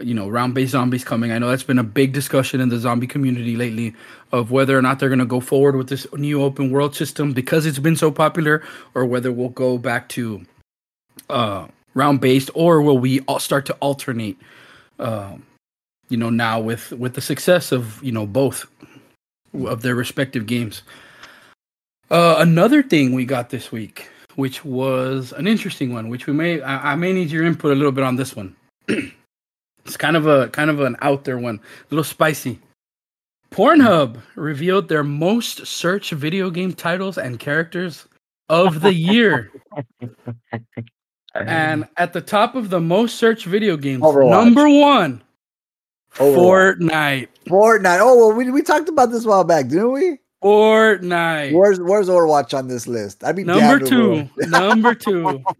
you 0.00 0.14
know, 0.14 0.28
round 0.28 0.54
based 0.54 0.72
zombies 0.72 1.04
coming. 1.04 1.32
I 1.32 1.38
know 1.38 1.48
that's 1.48 1.62
been 1.62 1.78
a 1.78 1.84
big 1.84 2.12
discussion 2.12 2.60
in 2.60 2.68
the 2.68 2.78
zombie 2.78 3.06
community 3.06 3.56
lately 3.56 3.94
of 4.32 4.50
whether 4.50 4.76
or 4.76 4.82
not 4.82 4.98
they're 4.98 5.08
going 5.08 5.18
to 5.18 5.24
go 5.24 5.40
forward 5.40 5.76
with 5.76 5.88
this 5.88 6.06
new 6.14 6.42
open 6.42 6.70
world 6.70 6.94
system 6.94 7.32
because 7.32 7.66
it's 7.66 7.78
been 7.78 7.96
so 7.96 8.10
popular, 8.10 8.62
or 8.94 9.04
whether 9.04 9.30
we'll 9.32 9.50
go 9.50 9.78
back 9.78 10.08
to 10.10 10.44
uh, 11.30 11.66
round 11.94 12.20
based, 12.20 12.50
or 12.54 12.82
will 12.82 12.98
we 12.98 13.20
all 13.20 13.38
start 13.38 13.66
to 13.66 13.74
alternate? 13.74 14.36
Um, 14.98 15.44
you 16.08 16.16
know, 16.16 16.30
now 16.30 16.60
with 16.60 16.92
with 16.92 17.14
the 17.14 17.20
success 17.20 17.72
of 17.72 18.02
you 18.02 18.12
know 18.12 18.26
both 18.26 18.66
of 19.54 19.82
their 19.82 19.94
respective 19.94 20.46
games. 20.46 20.82
Uh, 22.10 22.36
another 22.38 22.82
thing 22.82 23.12
we 23.12 23.24
got 23.24 23.50
this 23.50 23.72
week, 23.72 24.08
which 24.34 24.64
was 24.64 25.32
an 25.32 25.46
interesting 25.46 25.92
one, 25.92 26.08
which 26.08 26.26
we 26.26 26.32
may 26.32 26.60
I, 26.60 26.92
I 26.92 26.94
may 26.96 27.12
need 27.12 27.30
your 27.30 27.44
input 27.44 27.72
a 27.72 27.74
little 27.74 27.92
bit 27.92 28.04
on 28.04 28.16
this 28.16 28.36
one. 28.36 28.56
it's 29.84 29.96
kind 29.96 30.16
of 30.16 30.26
a 30.26 30.48
kind 30.48 30.70
of 30.70 30.80
an 30.80 30.96
out 31.02 31.24
there 31.24 31.38
one, 31.38 31.56
a 31.56 31.94
little 31.94 32.04
spicy. 32.04 32.58
Pornhub 33.50 34.20
revealed 34.34 34.88
their 34.88 35.04
most 35.04 35.66
searched 35.66 36.12
video 36.12 36.50
game 36.50 36.72
titles 36.72 37.16
and 37.16 37.38
characters 37.38 38.08
of 38.48 38.80
the 38.80 38.92
year. 38.92 39.50
and 41.34 41.86
at 41.96 42.12
the 42.12 42.20
top 42.20 42.54
of 42.56 42.70
the 42.70 42.80
most 42.80 43.16
searched 43.16 43.46
video 43.46 43.76
games, 43.76 44.02
Overwatch. 44.02 44.30
number 44.30 44.68
one, 44.68 45.22
Overwatch. 46.16 46.78
Fortnite. 46.78 47.28
Fortnite. 47.46 47.98
Oh 48.00 48.16
well, 48.16 48.36
we 48.36 48.50
we 48.50 48.62
talked 48.62 48.88
about 48.88 49.10
this 49.10 49.24
a 49.24 49.28
while 49.28 49.44
back, 49.44 49.68
didn't 49.68 49.92
we? 49.92 50.18
Fortnite. 50.44 51.54
Where's 51.54 51.80
Where's 51.80 52.08
Overwatch 52.08 52.56
on 52.56 52.68
this 52.68 52.86
list? 52.86 53.24
I'd 53.24 53.34
be 53.34 53.44
number 53.44 53.78
two. 53.84 54.28
number 54.36 54.94
two. 54.94 55.42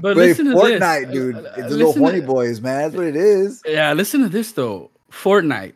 But 0.00 0.16
Wait, 0.16 0.28
listen 0.28 0.46
to 0.46 0.52
Fortnite, 0.52 1.06
this. 1.06 1.12
dude. 1.12 1.36
Uh, 1.36 1.52
it's 1.56 1.72
a 1.72 1.76
little 1.76 1.92
horny 1.94 2.20
to, 2.20 2.26
boys, 2.26 2.60
man. 2.60 2.82
That's 2.82 2.94
what 2.94 3.06
it 3.06 3.16
is. 3.16 3.62
Yeah, 3.66 3.92
listen 3.94 4.20
to 4.20 4.28
this 4.28 4.52
though. 4.52 4.90
Fortnite. 5.10 5.72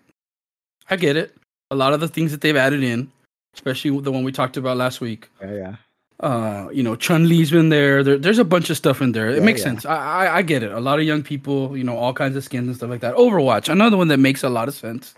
I 0.91 0.97
get 0.97 1.17
it. 1.17 1.35
A 1.71 1.75
lot 1.75 1.93
of 1.93 2.01
the 2.01 2.09
things 2.09 2.31
that 2.33 2.41
they've 2.41 2.57
added 2.57 2.83
in, 2.83 3.11
especially 3.55 3.99
the 4.01 4.13
one 4.13 4.25
we 4.25 4.33
talked 4.33 4.57
about 4.57 4.77
last 4.77 5.01
week. 5.01 5.31
Yeah, 5.41 5.55
yeah. 5.55 5.77
Uh, 6.21 6.69
you 6.73 6.83
know, 6.83 6.97
Chun 6.97 7.29
Li's 7.29 7.51
been 7.51 7.69
there. 7.71 8.05
there. 8.05 8.19
There's 8.19 8.39
a 8.39 8.45
bunch 8.45 8.71
of 8.71 8.77
stuff 8.77 9.01
in 9.01 9.13
there. 9.13 9.31
It 9.31 9.39
yeah, 9.39 9.45
makes 9.45 9.61
yeah. 9.61 9.67
sense. 9.67 9.87
I, 9.87 9.97
I 9.97 10.37
I 10.37 10.43
get 10.43 10.63
it. 10.63 10.73
A 10.73 10.81
lot 10.81 10.99
of 10.99 11.05
young 11.05 11.23
people, 11.23 11.77
you 11.77 11.85
know, 11.85 11.97
all 11.97 12.13
kinds 12.13 12.37
of 12.37 12.45
skins 12.45 12.69
and 12.69 12.77
stuff 12.77 12.91
like 12.91 13.01
that. 13.01 13.15
Overwatch, 13.17 13.69
another 13.69 13.97
one 13.97 14.09
that 14.09 14.19
makes 14.19 14.43
a 14.43 14.49
lot 14.49 14.69
of 14.69 14.75
sense. 14.75 15.15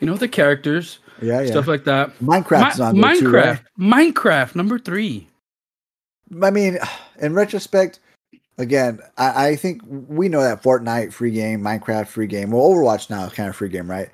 You 0.00 0.06
know, 0.06 0.16
the 0.16 0.28
characters 0.28 0.98
yeah, 1.22 1.40
yeah. 1.40 1.50
stuff 1.50 1.66
like 1.66 1.84
that. 1.84 2.18
Minecraft's 2.18 2.80
on 2.80 2.96
Minecraft, 2.96 3.18
too, 3.18 3.30
right? 3.30 3.60
Minecraft 3.78 4.54
number 4.54 4.78
three. 4.78 5.28
I 6.42 6.50
mean, 6.50 6.78
in 7.20 7.34
retrospect, 7.34 8.00
again, 8.58 9.00
I, 9.16 9.48
I, 9.48 9.56
think 9.56 9.82
we 9.86 10.28
know 10.28 10.42
that 10.42 10.62
Fortnite 10.62 11.12
free 11.12 11.30
game, 11.30 11.60
Minecraft 11.60 12.08
free 12.08 12.26
game, 12.26 12.50
well, 12.50 12.62
Overwatch 12.68 13.10
now 13.10 13.24
is 13.24 13.32
kind 13.32 13.48
of 13.48 13.56
free 13.56 13.68
game, 13.68 13.90
right? 13.90 14.10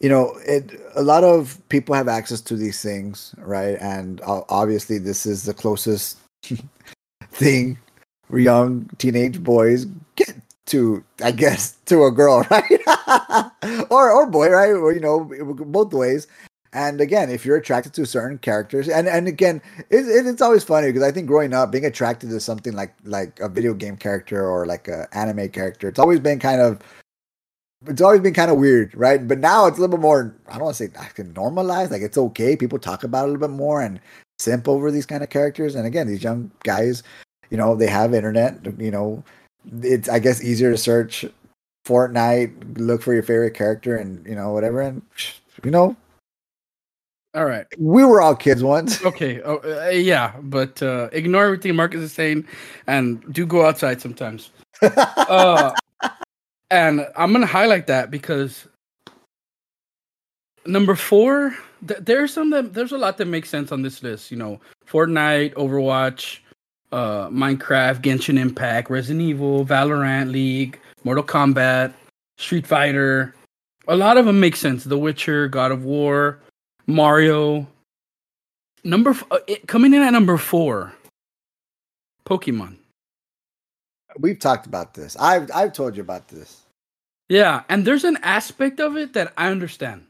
You 0.00 0.08
know, 0.08 0.38
it 0.46 0.80
a 0.94 1.02
lot 1.02 1.24
of 1.24 1.60
people 1.70 1.94
have 1.94 2.06
access 2.06 2.40
to 2.42 2.56
these 2.56 2.80
things, 2.80 3.34
right? 3.38 3.76
And 3.80 4.20
obviously, 4.24 4.98
this 4.98 5.26
is 5.26 5.42
the 5.42 5.54
closest 5.54 6.18
thing 7.32 7.78
for 8.28 8.38
young 8.38 8.88
teenage 8.98 9.42
boys 9.42 9.86
to 10.68 11.04
I 11.22 11.32
guess 11.32 11.72
to 11.86 12.04
a 12.04 12.10
girl, 12.10 12.46
right? 12.50 13.86
or 13.90 14.10
or 14.10 14.26
boy, 14.26 14.48
right? 14.48 14.70
Or 14.70 14.92
you 14.92 15.00
know, 15.00 15.24
both 15.66 15.92
ways. 15.92 16.26
And 16.74 17.00
again, 17.00 17.30
if 17.30 17.46
you're 17.46 17.56
attracted 17.56 17.94
to 17.94 18.04
certain 18.04 18.38
characters, 18.38 18.88
and 18.88 19.08
and 19.08 19.26
again, 19.26 19.62
it, 19.90 20.06
it, 20.06 20.26
it's 20.26 20.42
always 20.42 20.64
funny 20.64 20.88
because 20.88 21.02
I 21.02 21.10
think 21.10 21.26
growing 21.26 21.54
up, 21.54 21.72
being 21.72 21.86
attracted 21.86 22.28
to 22.30 22.40
something 22.40 22.74
like 22.74 22.94
like 23.04 23.40
a 23.40 23.48
video 23.48 23.72
game 23.72 23.96
character 23.96 24.46
or 24.46 24.66
like 24.66 24.86
a 24.86 25.08
anime 25.12 25.48
character, 25.48 25.88
it's 25.88 25.98
always 25.98 26.20
been 26.20 26.38
kind 26.38 26.60
of 26.60 26.80
it's 27.86 28.02
always 28.02 28.20
been 28.20 28.34
kind 28.34 28.50
of 28.50 28.58
weird, 28.58 28.94
right? 28.94 29.26
But 29.26 29.38
now 29.38 29.66
it's 29.66 29.78
a 29.78 29.80
little 29.80 29.96
bit 29.96 30.02
more. 30.02 30.34
I 30.48 30.54
don't 30.54 30.64
want 30.64 30.76
to 30.76 30.84
say 30.84 30.92
I 30.98 31.06
can 31.06 31.32
normalize. 31.32 31.90
Like 31.90 32.02
it's 32.02 32.18
okay. 32.18 32.56
People 32.56 32.78
talk 32.78 33.04
about 33.04 33.24
it 33.24 33.28
a 33.28 33.32
little 33.32 33.48
bit 33.48 33.56
more 33.56 33.80
and 33.80 34.00
simp 34.38 34.68
over 34.68 34.90
these 34.90 35.06
kind 35.06 35.22
of 35.22 35.30
characters. 35.30 35.74
And 35.74 35.86
again, 35.86 36.06
these 36.06 36.22
young 36.22 36.50
guys, 36.64 37.02
you 37.50 37.56
know, 37.56 37.76
they 37.76 37.86
have 37.86 38.14
internet. 38.14 38.58
You 38.78 38.90
know, 38.90 39.24
it's 39.82 40.08
I 40.08 40.18
guess 40.18 40.42
easier 40.42 40.70
to 40.70 40.78
search 40.78 41.24
Fortnite, 41.86 42.78
look 42.78 43.02
for 43.02 43.14
your 43.14 43.22
favorite 43.22 43.54
character, 43.54 43.96
and 43.96 44.24
you 44.26 44.34
know 44.34 44.52
whatever, 44.52 44.82
and 44.82 45.02
you 45.64 45.70
know. 45.70 45.96
All 47.34 47.44
right, 47.44 47.66
we 47.78 48.04
were 48.04 48.20
all 48.20 48.34
kids 48.34 48.62
once. 48.62 49.02
Okay, 49.04 49.40
oh, 49.42 49.58
uh, 49.64 49.88
yeah, 49.90 50.34
but 50.42 50.82
uh, 50.82 51.08
ignore 51.12 51.44
everything 51.44 51.74
Marcus 51.76 52.00
is 52.00 52.12
saying, 52.12 52.46
and 52.86 53.22
do 53.32 53.46
go 53.46 53.64
outside 53.64 54.00
sometimes. 54.00 54.50
uh, 54.82 55.72
and 56.70 57.06
I'm 57.16 57.32
gonna 57.32 57.46
highlight 57.46 57.86
that 57.86 58.10
because 58.10 58.66
number 60.66 60.94
four, 60.94 61.56
th- 61.86 62.00
there's 62.02 62.32
some 62.32 62.50
that 62.50 62.74
there's 62.74 62.92
a 62.92 62.98
lot 62.98 63.16
that 63.18 63.26
makes 63.26 63.48
sense 63.48 63.72
on 63.72 63.82
this 63.82 64.02
list. 64.02 64.30
You 64.30 64.36
know, 64.36 64.60
Fortnite, 64.86 65.54
Overwatch, 65.54 66.40
uh, 66.92 67.28
Minecraft, 67.28 68.00
Genshin 68.00 68.38
Impact, 68.38 68.90
Resident 68.90 69.22
Evil, 69.22 69.64
Valorant, 69.64 70.30
League, 70.32 70.78
Mortal 71.04 71.24
Kombat, 71.24 71.92
Street 72.38 72.66
Fighter. 72.66 73.34
A 73.88 73.96
lot 73.96 74.16
of 74.16 74.26
them 74.26 74.40
make 74.40 74.56
sense. 74.56 74.84
The 74.84 74.98
Witcher, 74.98 75.48
God 75.48 75.72
of 75.72 75.84
War, 75.84 76.38
Mario. 76.86 77.66
Number 78.84 79.10
f- 79.10 79.24
uh, 79.30 79.38
it, 79.46 79.66
coming 79.66 79.94
in 79.94 80.02
at 80.02 80.12
number 80.12 80.36
four, 80.36 80.92
Pokemon. 82.24 82.76
We've 84.18 84.38
talked 84.38 84.66
about 84.66 84.94
this. 84.94 85.16
I've 85.18 85.50
I've 85.54 85.72
told 85.72 85.96
you 85.96 86.02
about 86.02 86.28
this. 86.28 86.62
Yeah, 87.28 87.62
and 87.68 87.84
there's 87.84 88.04
an 88.04 88.18
aspect 88.22 88.80
of 88.80 88.96
it 88.96 89.12
that 89.12 89.32
I 89.36 89.50
understand. 89.50 90.06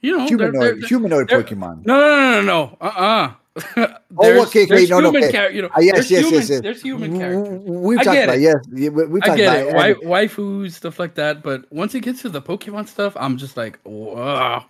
You 0.00 0.16
know, 0.16 0.26
humanoid, 0.26 0.54
they're, 0.54 0.74
they're, 0.76 0.88
humanoid 0.88 1.28
they're, 1.28 1.42
Pokemon. 1.42 1.84
No, 1.86 1.98
no, 1.98 2.08
no, 2.08 2.40
no, 2.40 2.42
no. 2.42 2.76
Uh, 2.80 2.84
uh-uh. 2.84 3.02
uh 3.02 3.34
oh, 3.76 4.42
okay, 4.46 4.64
okay, 4.64 4.86
no, 4.86 5.00
no, 5.00 5.08
okay. 5.10 5.32
Char- 5.32 5.50
you 5.50 5.62
know, 5.62 5.68
uh, 5.76 5.80
yes, 5.80 6.10
yes, 6.10 6.20
human, 6.20 6.40
yes, 6.40 6.50
yes. 6.50 6.60
There's 6.60 6.82
human 6.82 7.18
characters. 7.18 7.60
We've 7.64 8.02
talked 8.02 8.18
about 8.18 8.36
it. 8.36 8.40
yes, 8.40 8.56
we 8.68 9.20
talked 9.20 9.30
I 9.30 9.36
get 9.36 9.68
about 9.68 9.90
it. 9.90 10.00
Wi- 10.02 10.26
waifus, 10.26 10.72
stuff 10.72 10.98
like 10.98 11.14
that. 11.14 11.42
But 11.42 11.70
once 11.72 11.94
it 11.94 12.00
gets 12.00 12.22
to 12.22 12.28
the 12.28 12.42
Pokemon 12.42 12.88
stuff, 12.88 13.16
I'm 13.16 13.36
just 13.36 13.56
like, 13.56 13.78
wow. 13.84 14.66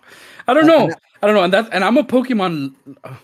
I 0.47 0.53
don't 0.53 0.65
know. 0.65 0.91
I 1.23 1.27
don't 1.27 1.35
know, 1.35 1.43
and 1.43 1.53
that's 1.53 1.69
and 1.69 1.83
I'm 1.83 1.97
a 1.97 2.03
Pokemon. 2.03 2.73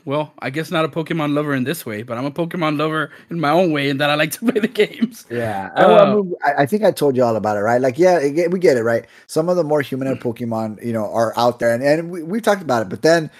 Well, 0.06 0.32
I 0.40 0.52
guess 0.52 0.70
not 0.70 0.86
a 0.86 0.88
Pokemon 0.88 1.34
lover 1.34 1.56
in 1.56 1.64
this 1.64 1.84
way, 1.84 2.04
but 2.04 2.16
I'm 2.16 2.26
a 2.26 2.32
Pokemon 2.32 2.78
lover 2.78 3.10
in 3.32 3.40
my 3.40 3.50
own 3.50 3.72
way, 3.72 3.90
in 3.90 3.98
that 3.98 4.12
I 4.12 4.16
like 4.16 4.30
to 4.34 4.40
play 4.52 4.60
the 4.62 4.68
games. 4.68 5.26
Yeah, 5.32 5.72
uh, 5.76 6.22
I, 6.46 6.62
I, 6.62 6.66
think 6.68 6.84
I 6.84 6.92
told 6.92 7.16
you 7.16 7.24
all 7.24 7.36
about 7.36 7.58
it, 7.58 7.62
right? 7.62 7.82
Like, 7.82 7.98
yeah, 7.98 8.20
we 8.50 8.60
get 8.60 8.78
it, 8.78 8.84
right? 8.84 9.06
Some 9.26 9.50
of 9.50 9.56
the 9.56 9.64
more 9.64 9.82
humanoid 9.82 10.20
Pokemon, 10.20 10.86
you 10.86 10.94
know, 10.94 11.12
are 11.12 11.34
out 11.38 11.58
there, 11.58 11.74
and 11.74 11.82
and 11.82 12.12
we 12.12 12.22
we 12.22 12.40
talked 12.40 12.62
about 12.62 12.84
it, 12.84 12.90
but 12.90 13.02
then 13.02 13.32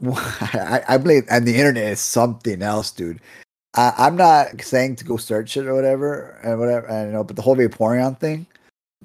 I, 0.04 0.82
I 0.88 0.96
believe, 0.98 1.24
and 1.30 1.46
the 1.46 1.56
internet 1.56 1.84
is 1.84 2.00
something 2.00 2.62
else, 2.62 2.90
dude. 2.90 3.20
I, 3.74 3.92
I'm 3.96 4.16
not 4.16 4.60
saying 4.62 4.96
to 4.96 5.04
go 5.04 5.16
search 5.16 5.56
it 5.56 5.66
or 5.66 5.74
whatever, 5.74 6.38
and 6.42 6.58
whatever, 6.58 6.86
and 6.86 7.08
you 7.08 7.12
know, 7.12 7.24
but 7.24 7.36
the 7.36 7.42
whole 7.42 7.56
Vaporeon 7.56 8.18
thing, 8.18 8.46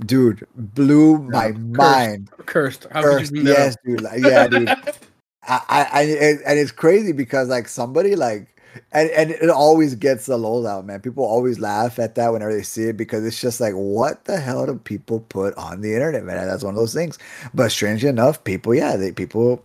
dude, 0.06 0.46
blew 0.56 1.20
my 1.20 1.52
cursed. 1.52 1.60
mind. 1.60 2.30
Cursed. 2.46 2.88
How 2.92 3.02
cursed. 3.02 3.36
yes, 3.36 3.76
dude. 3.86 4.02
Like, 4.02 4.22
yeah, 4.24 4.48
dude. 4.48 4.70
I, 5.48 5.62
I, 5.70 5.86
I, 5.94 6.02
and 6.46 6.60
it's 6.60 6.72
crazy 6.72 7.14
because 7.14 7.48
like 7.48 7.70
somebody 7.70 8.16
like, 8.16 8.62
and 8.92 9.10
and 9.12 9.32
it 9.32 9.50
always 9.50 9.96
gets 9.96 10.26
the 10.26 10.38
lol 10.38 10.68
out, 10.68 10.86
man. 10.86 11.00
People 11.00 11.24
always 11.24 11.60
laugh 11.60 12.00
at 12.00 12.16
that 12.16 12.34
whenever 12.34 12.54
they 12.54 12.64
see 12.64 12.84
it 12.84 12.98
because 12.98 13.26
it's 13.26 13.40
just 13.40 13.62
like, 13.62 13.74
what 13.74 14.26
the 14.26 14.40
hell 14.40 14.66
do 14.66 14.76
people 14.76 15.22
put 15.30 15.54
on 15.56 15.82
the 15.82 15.94
internet, 15.94 16.26
man? 16.26 16.38
And 16.38 16.50
that's 16.50 16.64
one 16.64 16.74
of 16.74 16.80
those 16.80 16.94
things. 16.94 17.18
But 17.54 17.72
strangely 17.72 18.10
enough, 18.10 18.44
people, 18.44 18.76
yeah, 18.76 18.98
they 18.98 19.12
people 19.12 19.64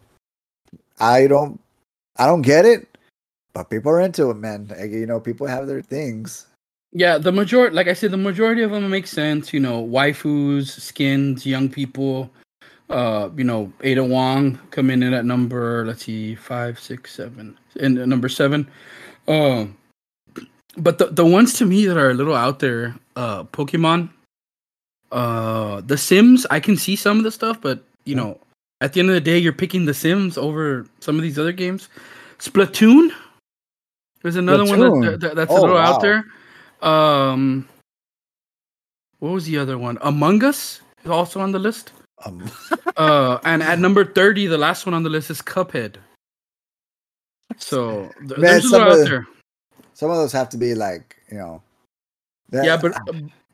I 1.01 1.27
don't 1.27 1.61
I 2.17 2.27
don't 2.27 2.43
get 2.43 2.65
it, 2.65 2.97
but 3.53 3.71
people 3.71 3.93
are 3.93 4.01
into 4.01 4.31
it, 4.31 4.37
man. 4.37 4.71
You 4.81 5.07
know, 5.07 5.21
people 5.21 5.47
have 5.47 5.67
their 5.67 5.83
things. 5.83 6.47
Yeah, 6.93 7.17
the 7.17 7.33
majority, 7.33 7.75
like 7.75 7.89
I 7.89 7.95
said, 7.95 8.11
the 8.11 8.19
majority 8.19 8.63
of 8.63 8.71
them 8.71 8.89
make 8.91 9.07
sense. 9.07 9.53
You 9.53 9.61
know, 9.61 9.83
waifus, 9.85 10.69
skins, 10.69 11.47
young 11.47 11.69
people. 11.69 12.31
Uh, 12.91 13.31
you 13.37 13.45
know, 13.45 13.73
Ada 13.83 14.05
Wong 14.05 14.59
coming 14.71 15.03
in 15.03 15.15
at 15.15 15.25
number 15.25 15.87
let's 15.87 16.05
see, 16.05 16.35
five, 16.35 16.79
six, 16.79 17.15
seven, 17.15 17.57
and 17.81 17.95
number 17.95 18.29
seven. 18.29 18.69
Um, 19.27 19.79
but 20.77 20.99
the 20.99 21.07
the 21.07 21.25
ones 21.25 21.55
to 21.55 21.65
me 21.65 21.87
that 21.87 21.97
are 21.97 22.11
a 22.11 22.15
little 22.15 22.35
out 22.35 22.59
there, 22.59 22.95
uh, 23.17 23.45
Pokemon, 23.45 24.11
uh, 25.11 25.81
The 25.81 25.97
Sims. 25.97 26.47
I 26.51 26.61
can 26.61 26.77
see 26.77 26.97
some 26.97 27.17
of 27.19 27.25
the 27.25 27.31
stuff, 27.31 27.61
but 27.61 27.83
you 28.05 28.15
know, 28.15 28.39
at 28.83 28.93
the 28.93 29.01
end 29.01 29.09
of 29.11 29.15
the 29.15 29.21
day, 29.21 29.39
you're 29.39 29.53
picking 29.53 29.85
The 29.85 29.95
Sims 29.95 30.37
over 30.37 30.85
some 30.99 31.15
of 31.15 31.23
these 31.23 31.39
other 31.39 31.53
games. 31.53 31.89
Splatoon. 32.39 33.11
There's 34.23 34.35
another 34.35 34.65
Splatoon. 34.65 34.91
one 34.91 35.01
that, 35.03 35.21
that, 35.21 35.37
that's 35.37 35.53
oh, 35.53 35.59
a 35.59 35.61
little 35.61 35.77
wow. 35.77 35.95
out 35.95 36.01
there. 36.03 36.25
Um, 36.83 37.69
what 39.21 39.31
was 39.31 39.47
the 39.47 39.57
other 39.59 39.79
one? 39.79 39.99
Among 40.01 40.43
Us 40.43 40.81
is 41.05 41.11
also 41.13 41.41
on 41.41 41.53
the 41.53 41.61
list. 41.61 41.93
Um. 42.25 42.51
uh, 42.97 43.39
and 43.45 43.63
at 43.63 43.79
number 43.79 44.05
thirty, 44.05 44.49
the 44.49 44.59
last 44.59 44.85
one 44.85 44.95
on 44.95 45.05
the 45.05 45.11
list 45.11 45.31
is 45.31 45.41
Cuphead. 45.41 45.97
So 47.59 48.11
th- 48.19 48.31
Man, 48.31 48.41
there's 48.41 48.65
a 48.65 48.79
lot 48.79 48.91
out 48.91 49.05
there. 49.07 49.29
Some 49.95 50.11
of 50.11 50.17
those 50.17 50.33
have 50.33 50.49
to 50.49 50.57
be 50.57 50.75
like 50.75 51.17
you 51.31 51.39
know. 51.39 51.63
Yeah, 52.53 52.77
but 52.77 52.97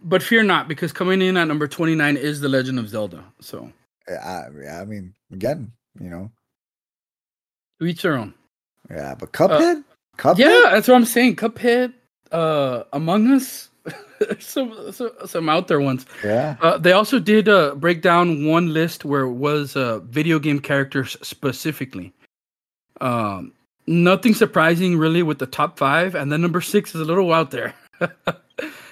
but 0.03 0.23
fear 0.23 0.43
not, 0.43 0.69
because 0.69 0.93
coming 0.93 1.21
in 1.21 1.37
at 1.37 1.49
number 1.49 1.69
twenty 1.69 1.95
nine 1.95 2.17
is 2.17 2.41
the 2.41 2.49
Legend 2.49 2.79
of 2.79 2.89
Zelda. 2.89 3.23
So. 3.41 3.71
Yeah, 4.09 4.49
I, 4.69 4.81
I 4.81 4.85
mean, 4.85 5.15
again, 5.33 5.73
you 6.01 6.11
know. 6.11 6.31
To 7.81 7.87
each 7.87 8.03
their 8.03 8.17
own. 8.17 8.35
Yeah, 8.91 9.15
but 9.15 9.33
Cuphead. 9.33 9.79
Uh, 9.79 9.83
Cuphead. 10.17 10.39
Yeah, 10.39 10.71
that's 10.73 10.89
what 10.89 10.97
I'm 10.97 11.05
saying. 11.05 11.37
Cuphead. 11.37 11.93
Uh, 12.33 12.85
Among 12.93 13.31
Us. 13.31 13.69
some, 14.39 14.93
some 14.93 15.11
some 15.25 15.49
out 15.49 15.69
there 15.69 15.81
ones. 15.81 16.05
Yeah. 16.25 16.57
Uh, 16.61 16.79
they 16.79 16.93
also 16.93 17.19
did 17.19 17.49
uh, 17.49 17.75
break 17.75 18.03
down 18.03 18.47
one 18.47 18.73
list 18.73 19.05
where 19.05 19.23
it 19.23 19.33
was 19.33 19.77
uh, 19.77 20.01
video 20.01 20.39
game 20.39 20.61
characters 20.61 21.17
specifically. 21.23 22.13
Um, 23.01 23.53
nothing 23.87 24.35
surprising 24.35 24.99
really 24.99 25.23
with 25.23 25.39
the 25.39 25.47
top 25.47 25.79
five, 25.79 26.15
and 26.15 26.33
then 26.33 26.41
number 26.43 26.61
six 26.61 26.95
is 26.95 27.01
a 27.01 27.05
little 27.05 27.33
out 27.33 27.51
there. 27.51 27.75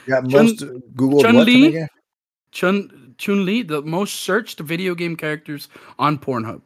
yeah, 0.06 0.20
most 0.22 0.60
Chun, 0.60 0.82
Google 0.94 1.22
Chun 1.22 1.44
Li. 1.44 1.86
Chun 2.52 3.05
Chun 3.18 3.44
Li, 3.44 3.62
the 3.62 3.82
most 3.82 4.20
searched 4.20 4.60
video 4.60 4.94
game 4.94 5.16
characters 5.16 5.68
on 5.98 6.18
Pornhub. 6.18 6.62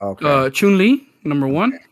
Okay. 0.00 0.26
Uh, 0.26 0.50
Chun 0.50 0.78
Li, 0.78 1.06
number 1.24 1.46
one, 1.46 1.74
okay. 1.74 1.84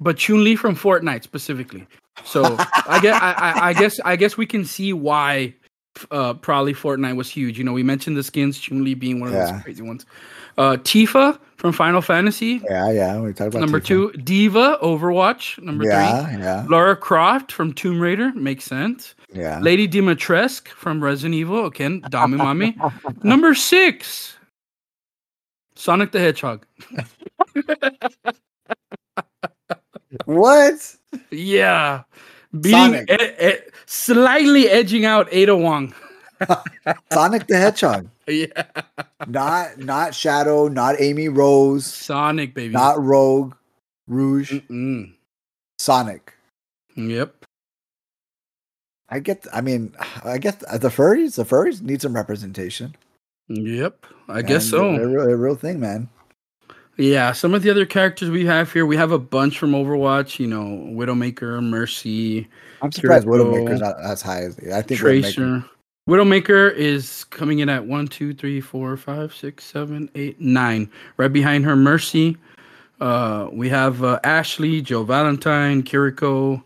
but 0.00 0.16
Chun 0.16 0.44
Li 0.44 0.56
from 0.56 0.76
Fortnite 0.76 1.22
specifically. 1.22 1.86
So 2.24 2.42
I 2.86 2.98
guess 3.00 3.20
I, 3.20 3.68
I, 3.68 3.72
guess 3.72 4.00
I 4.00 4.16
guess 4.16 4.36
we 4.36 4.46
can 4.46 4.64
see 4.64 4.92
why 4.92 5.54
uh, 6.10 6.34
probably 6.34 6.74
Fortnite 6.74 7.16
was 7.16 7.30
huge. 7.30 7.58
You 7.58 7.64
know, 7.64 7.72
we 7.72 7.82
mentioned 7.82 8.16
the 8.16 8.22
skins, 8.22 8.58
Chun 8.58 8.84
Li 8.84 8.94
being 8.94 9.20
one 9.20 9.28
of 9.28 9.34
yeah. 9.34 9.52
those 9.52 9.62
crazy 9.62 9.82
ones. 9.82 10.06
Uh, 10.56 10.76
Tifa 10.76 11.38
from 11.56 11.72
Final 11.72 12.02
Fantasy. 12.02 12.60
Yeah, 12.64 12.90
yeah. 12.90 13.20
We 13.20 13.32
talked 13.32 13.48
about 13.48 13.60
number 13.60 13.80
Tifa. 13.80 13.86
two. 13.86 14.12
D.Va 14.12 14.78
Overwatch. 14.82 15.62
Number 15.62 15.84
yeah, 15.84 16.26
three. 16.26 16.42
Yeah, 16.42 16.66
Lara 16.68 16.96
Croft 16.96 17.52
from 17.52 17.72
Tomb 17.72 18.00
Raider. 18.00 18.32
Makes 18.34 18.64
sense. 18.64 19.14
Yeah. 19.32 19.58
Lady 19.60 19.86
Dimitrescu 19.86 20.68
from 20.68 21.02
Resident 21.04 21.34
Evil. 21.34 21.66
Again, 21.66 22.00
Dami 22.02 22.36
Mami. 22.36 23.24
number 23.24 23.54
six. 23.54 24.34
Sonic 25.74 26.12
the 26.12 26.18
Hedgehog. 26.18 26.66
what? 30.24 30.96
Yeah. 31.30 32.02
Beating 32.60 33.06
e- 33.08 33.58
slightly 33.86 34.68
edging 34.68 35.04
out 35.04 35.28
Ada 35.30 35.56
Wong. 35.56 35.92
Sonic 37.12 37.46
the 37.46 37.56
Hedgehog. 37.56 38.08
Yeah. 38.28 38.64
Not 39.26 39.78
not 39.78 40.14
Shadow, 40.14 40.68
not 40.68 41.00
Amy 41.00 41.28
Rose. 41.28 41.86
Sonic, 41.86 42.52
baby. 42.52 42.74
Not 42.74 43.02
Rogue, 43.02 43.54
Rouge. 44.06 44.52
Mm-mm. 44.52 45.14
Sonic. 45.78 46.34
Yep. 46.94 47.37
I 49.10 49.20
get. 49.20 49.46
I 49.52 49.60
mean, 49.60 49.94
I 50.24 50.38
get 50.38 50.60
the 50.60 50.88
furries. 50.88 51.36
The 51.36 51.44
furries 51.44 51.82
need 51.82 52.02
some 52.02 52.14
representation. 52.14 52.94
Yep, 53.48 54.06
I 54.28 54.40
and 54.40 54.48
guess 54.48 54.68
so. 54.68 54.92
They're 54.92 55.30
a 55.30 55.36
real 55.36 55.54
thing, 55.54 55.80
man. 55.80 56.08
Yeah, 56.98 57.32
some 57.32 57.54
of 57.54 57.62
the 57.62 57.70
other 57.70 57.86
characters 57.86 58.28
we 58.28 58.44
have 58.46 58.72
here, 58.72 58.84
we 58.84 58.96
have 58.96 59.12
a 59.12 59.18
bunch 59.18 59.58
from 59.58 59.70
Overwatch. 59.70 60.38
You 60.38 60.48
know, 60.48 60.64
Widowmaker, 60.92 61.62
Mercy. 61.62 62.48
I'm 62.82 62.92
surprised 62.92 63.26
Kiriko, 63.26 63.52
Widowmaker's 63.52 63.80
not 63.80 64.00
as 64.00 64.20
high 64.20 64.42
as 64.42 64.58
I 64.72 64.82
think. 64.82 65.00
Tracer. 65.00 65.40
Widowmaker. 65.40 65.68
Widowmaker 66.08 66.74
is 66.74 67.24
coming 67.24 67.58
in 67.58 67.68
at 67.68 67.84
one, 67.84 68.08
two, 68.08 68.32
three, 68.32 68.62
four, 68.62 68.96
five, 68.96 69.34
six, 69.34 69.64
seven, 69.64 70.10
eight, 70.14 70.40
nine. 70.40 70.90
Right 71.18 71.32
behind 71.32 71.66
her, 71.66 71.76
Mercy. 71.76 72.36
Uh, 73.00 73.48
we 73.52 73.68
have 73.68 74.02
uh, 74.02 74.18
Ashley, 74.24 74.80
Jill 74.80 75.04
Valentine, 75.04 75.82
Kiriko. 75.82 76.62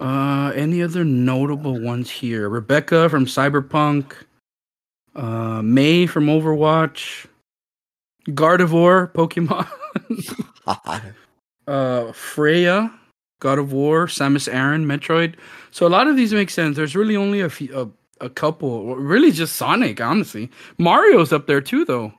Uh, 0.00 0.52
any 0.54 0.82
other 0.82 1.04
notable 1.04 1.80
ones 1.80 2.10
here? 2.10 2.48
Rebecca 2.48 3.08
from 3.08 3.26
Cyberpunk. 3.26 4.12
Uh, 5.14 5.62
Mei 5.62 6.06
from 6.06 6.26
Overwatch. 6.26 7.26
Gardevoir, 8.28 9.12
Pokemon. 9.12 9.68
uh, 11.66 12.12
Freya, 12.12 12.92
God 13.40 13.58
of 13.58 13.72
War, 13.72 14.06
Samus 14.06 14.52
Aran, 14.52 14.86
Metroid. 14.86 15.34
So 15.70 15.86
a 15.86 15.88
lot 15.88 16.06
of 16.06 16.16
these 16.16 16.32
make 16.32 16.50
sense. 16.50 16.76
There's 16.76 16.96
really 16.96 17.16
only 17.16 17.40
a 17.40 17.50
few, 17.50 17.78
a, 17.78 18.24
a 18.24 18.30
couple, 18.30 18.96
really 18.96 19.30
just 19.30 19.56
Sonic, 19.56 20.00
honestly. 20.00 20.50
Mario's 20.78 21.32
up 21.32 21.46
there 21.46 21.60
too, 21.60 21.84
though. 21.84 22.12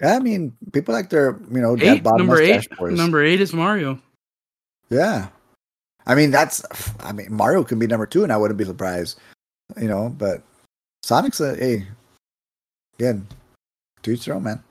Yeah, 0.00 0.16
I 0.16 0.18
mean, 0.20 0.56
people 0.72 0.94
like 0.94 1.10
their, 1.10 1.38
you 1.50 1.60
know, 1.60 1.76
eight, 1.78 2.02
number 2.02 2.40
eight. 2.40 2.66
Boys. 2.78 2.96
Number 2.96 3.22
eight 3.22 3.40
is 3.42 3.52
Mario. 3.52 4.00
Yeah, 4.88 5.28
I 6.06 6.14
mean 6.14 6.30
that's, 6.30 6.64
I 7.00 7.12
mean 7.12 7.32
Mario 7.32 7.64
can 7.64 7.78
be 7.78 7.86
number 7.86 8.06
two, 8.06 8.22
and 8.22 8.32
I 8.32 8.36
wouldn't 8.36 8.58
be 8.58 8.64
surprised, 8.64 9.18
you 9.80 9.88
know. 9.88 10.08
But 10.16 10.42
Sonic's 11.02 11.40
a, 11.40 11.56
hey, 11.56 11.86
again, 12.98 13.26
to 14.02 14.10
each 14.10 14.24
their 14.24 14.34
own, 14.34 14.44
man. 14.44 14.62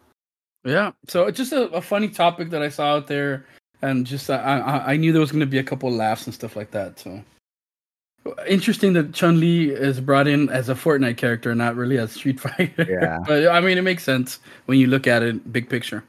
Yeah. 0.63 0.91
So 1.07 1.25
it's 1.25 1.37
just 1.37 1.53
a, 1.53 1.69
a, 1.69 1.81
funny 1.81 2.09
topic 2.09 2.49
that 2.49 2.61
I 2.61 2.69
saw 2.69 2.95
out 2.95 3.07
there, 3.07 3.45
and 3.81 4.05
just 4.05 4.29
uh, 4.29 4.33
I 4.33 4.57
I, 4.57 4.93
I 4.93 4.97
knew 4.97 5.11
there 5.11 5.21
was 5.21 5.31
going 5.31 5.39
to 5.39 5.45
be 5.45 5.59
a 5.59 5.63
couple 5.63 5.89
laughs 5.91 6.25
and 6.25 6.33
stuff 6.33 6.55
like 6.55 6.71
that. 6.71 6.99
So 6.99 7.23
interesting 8.47 8.93
that 8.93 9.13
Chun 9.13 9.39
Li 9.39 9.69
is 9.69 9.99
brought 9.99 10.27
in 10.27 10.49
as 10.49 10.69
a 10.69 10.75
Fortnite 10.75 11.17
character, 11.17 11.53
not 11.55 11.75
really 11.75 11.97
as 11.97 12.11
Street 12.11 12.39
Fighter. 12.39 12.85
Yeah. 12.89 13.19
but 13.25 13.47
I 13.47 13.59
mean, 13.59 13.77
it 13.77 13.83
makes 13.83 14.03
sense 14.03 14.39
when 14.65 14.77
you 14.77 14.87
look 14.87 15.07
at 15.07 15.23
it 15.23 15.51
big 15.51 15.69
picture. 15.69 16.03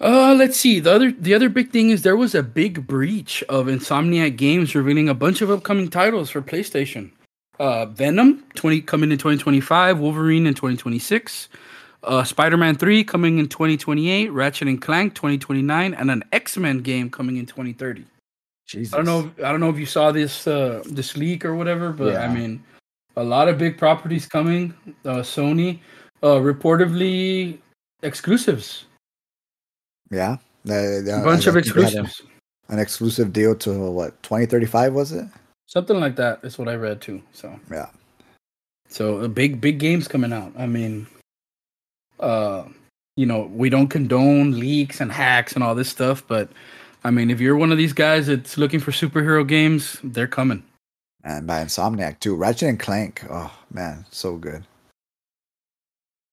Uh, 0.00 0.34
let's 0.34 0.56
see. 0.56 0.78
The 0.78 0.92
other 0.92 1.10
the 1.12 1.34
other 1.34 1.48
big 1.48 1.70
thing 1.70 1.90
is 1.90 2.02
there 2.02 2.16
was 2.16 2.34
a 2.34 2.42
big 2.42 2.86
breach 2.86 3.42
of 3.48 3.66
Insomniac 3.66 4.36
Games 4.36 4.74
revealing 4.74 5.08
a 5.08 5.14
bunch 5.14 5.40
of 5.40 5.50
upcoming 5.50 5.88
titles 5.88 6.30
for 6.30 6.42
PlayStation. 6.42 7.12
Uh, 7.58 7.86
Venom 7.86 8.44
20 8.54 8.82
coming 8.82 9.10
in 9.10 9.16
2025, 9.16 9.98
Wolverine 9.98 10.46
in 10.46 10.52
2026, 10.52 11.48
uh, 12.04 12.22
Spider-Man 12.22 12.76
3 12.76 13.02
coming 13.02 13.38
in 13.38 13.48
2028, 13.48 14.30
Ratchet 14.30 14.68
and 14.68 14.82
Clank 14.82 15.14
2029, 15.14 15.94
and 15.94 16.10
an 16.10 16.22
X-Men 16.32 16.80
game 16.80 17.08
coming 17.08 17.38
in 17.38 17.46
2030. 17.46 18.04
Jesus. 18.66 18.92
I 18.92 18.98
don't 18.98 19.06
know. 19.06 19.30
I 19.42 19.50
don't 19.50 19.60
know 19.60 19.70
if 19.70 19.78
you 19.78 19.86
saw 19.86 20.12
this 20.12 20.46
uh, 20.46 20.82
this 20.86 21.16
leak 21.16 21.44
or 21.44 21.54
whatever, 21.54 21.92
but 21.92 22.12
yeah. 22.12 22.24
I 22.24 22.28
mean, 22.34 22.62
a 23.16 23.24
lot 23.24 23.48
of 23.48 23.58
big 23.58 23.78
properties 23.78 24.26
coming. 24.26 24.74
Uh, 25.04 25.22
Sony, 25.22 25.78
uh, 26.22 26.36
reportedly 26.36 27.58
exclusives. 28.02 28.86
Yeah, 30.10 30.36
a 30.66 31.02
bunch 31.24 31.46
of 31.46 31.56
exclusives. 31.56 32.22
An 32.68 32.78
exclusive 32.78 33.32
deal 33.32 33.54
to 33.56 33.90
what 33.90 34.20
2035 34.24 34.92
was 34.92 35.12
it? 35.12 35.26
Something 35.66 36.00
like 36.00 36.16
that 36.16 36.40
is 36.42 36.58
what 36.58 36.68
I 36.68 36.74
read 36.74 37.00
too. 37.00 37.22
So 37.32 37.58
yeah. 37.70 37.88
So 38.88 39.18
uh, 39.18 39.28
big 39.28 39.60
big 39.60 39.78
games 39.78 40.08
coming 40.08 40.32
out. 40.32 40.52
I 40.58 40.66
mean, 40.66 41.06
uh, 42.20 42.64
you 43.16 43.26
know, 43.26 43.50
we 43.52 43.68
don't 43.68 43.88
condone 43.88 44.58
leaks 44.58 45.00
and 45.00 45.10
hacks 45.12 45.54
and 45.54 45.62
all 45.62 45.74
this 45.74 45.88
stuff, 45.88 46.24
but 46.26 46.50
I 47.04 47.10
mean, 47.10 47.30
if 47.30 47.40
you're 47.40 47.56
one 47.56 47.70
of 47.70 47.78
these 47.78 47.92
guys 47.92 48.26
that's 48.26 48.58
looking 48.58 48.80
for 48.80 48.90
superhero 48.90 49.46
games, 49.46 49.98
they're 50.02 50.26
coming. 50.26 50.62
And 51.22 51.46
by 51.46 51.64
Insomniac 51.64 52.20
too, 52.20 52.34
Ratchet 52.36 52.68
and 52.68 52.80
Clank. 52.80 53.24
Oh 53.30 53.52
man, 53.70 54.04
so 54.10 54.36
good. 54.36 54.64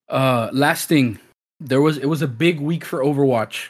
Uh, 0.10 0.50
last 0.52 0.88
thing, 0.90 1.20
there 1.64 1.82
was 1.82 1.98
it 1.98 2.06
was 2.06 2.22
a 2.22 2.28
big 2.28 2.60
week 2.60 2.84
for 2.84 3.00
Overwatch. 3.00 3.70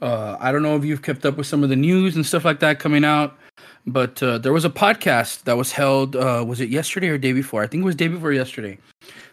Uh, 0.00 0.36
I 0.40 0.50
don't 0.50 0.62
know 0.62 0.76
if 0.76 0.84
you've 0.84 1.02
kept 1.02 1.24
up 1.24 1.36
with 1.36 1.46
some 1.46 1.62
of 1.62 1.68
the 1.68 1.76
news 1.76 2.16
and 2.16 2.26
stuff 2.26 2.44
like 2.44 2.58
that 2.58 2.80
coming 2.80 3.04
out, 3.04 3.38
but 3.86 4.20
uh, 4.20 4.38
there 4.38 4.52
was 4.52 4.64
a 4.64 4.70
podcast 4.70 5.44
that 5.44 5.56
was 5.56 5.72
held. 5.72 6.16
Uh, 6.16 6.44
was 6.46 6.60
it 6.60 6.70
yesterday 6.70 7.08
or 7.08 7.18
day 7.18 7.32
before? 7.32 7.62
I 7.62 7.68
think 7.68 7.82
it 7.82 7.84
was 7.86 7.94
day 7.94 8.08
before 8.08 8.32
yesterday, 8.32 8.78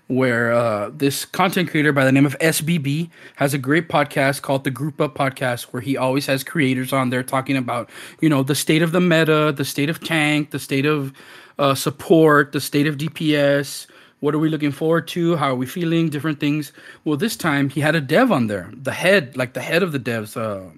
where 0.07 0.53
uh, 0.53 0.91
this 0.93 1.25
content 1.25 1.71
creator 1.71 1.91
by 1.91 2.05
the 2.05 2.11
name 2.11 2.25
of 2.25 2.37
SBB 2.37 3.09
has 3.37 3.55
a 3.55 3.57
great 3.57 3.89
podcast 3.89 4.43
called 4.43 4.63
the 4.63 4.69
Group 4.69 5.01
Up 5.01 5.15
Podcast, 5.15 5.63
where 5.73 5.81
he 5.81 5.97
always 5.97 6.27
has 6.27 6.43
creators 6.43 6.93
on 6.93 7.09
there 7.09 7.23
talking 7.23 7.57
about, 7.57 7.89
you 8.21 8.29
know, 8.29 8.43
the 8.43 8.55
state 8.55 8.83
of 8.83 8.91
the 8.91 9.01
meta, 9.01 9.51
the 9.51 9.65
state 9.65 9.89
of 9.89 9.99
tank, 10.03 10.51
the 10.51 10.59
state 10.59 10.85
of 10.85 11.11
uh, 11.57 11.73
support, 11.73 12.51
the 12.51 12.61
state 12.61 12.85
of 12.85 12.97
DPS, 12.97 13.87
What 14.20 14.36
are 14.36 14.39
we 14.39 14.49
looking 14.49 14.72
forward 14.72 15.07
to? 15.09 15.36
How 15.38 15.51
are 15.51 15.55
we 15.55 15.65
feeling? 15.65 16.09
Different 16.09 16.39
things. 16.39 16.74
Well, 17.05 17.17
this 17.17 17.36
time 17.36 17.70
he 17.70 17.80
had 17.80 17.95
a 17.95 18.01
dev 18.01 18.32
on 18.32 18.47
there, 18.47 18.70
the 18.74 18.91
head, 18.91 19.38
like 19.38 19.53
the 19.53 19.61
head 19.61 19.82
of 19.82 19.91
the 19.91 19.99
devs. 19.99 20.36
Uh, 20.36 20.72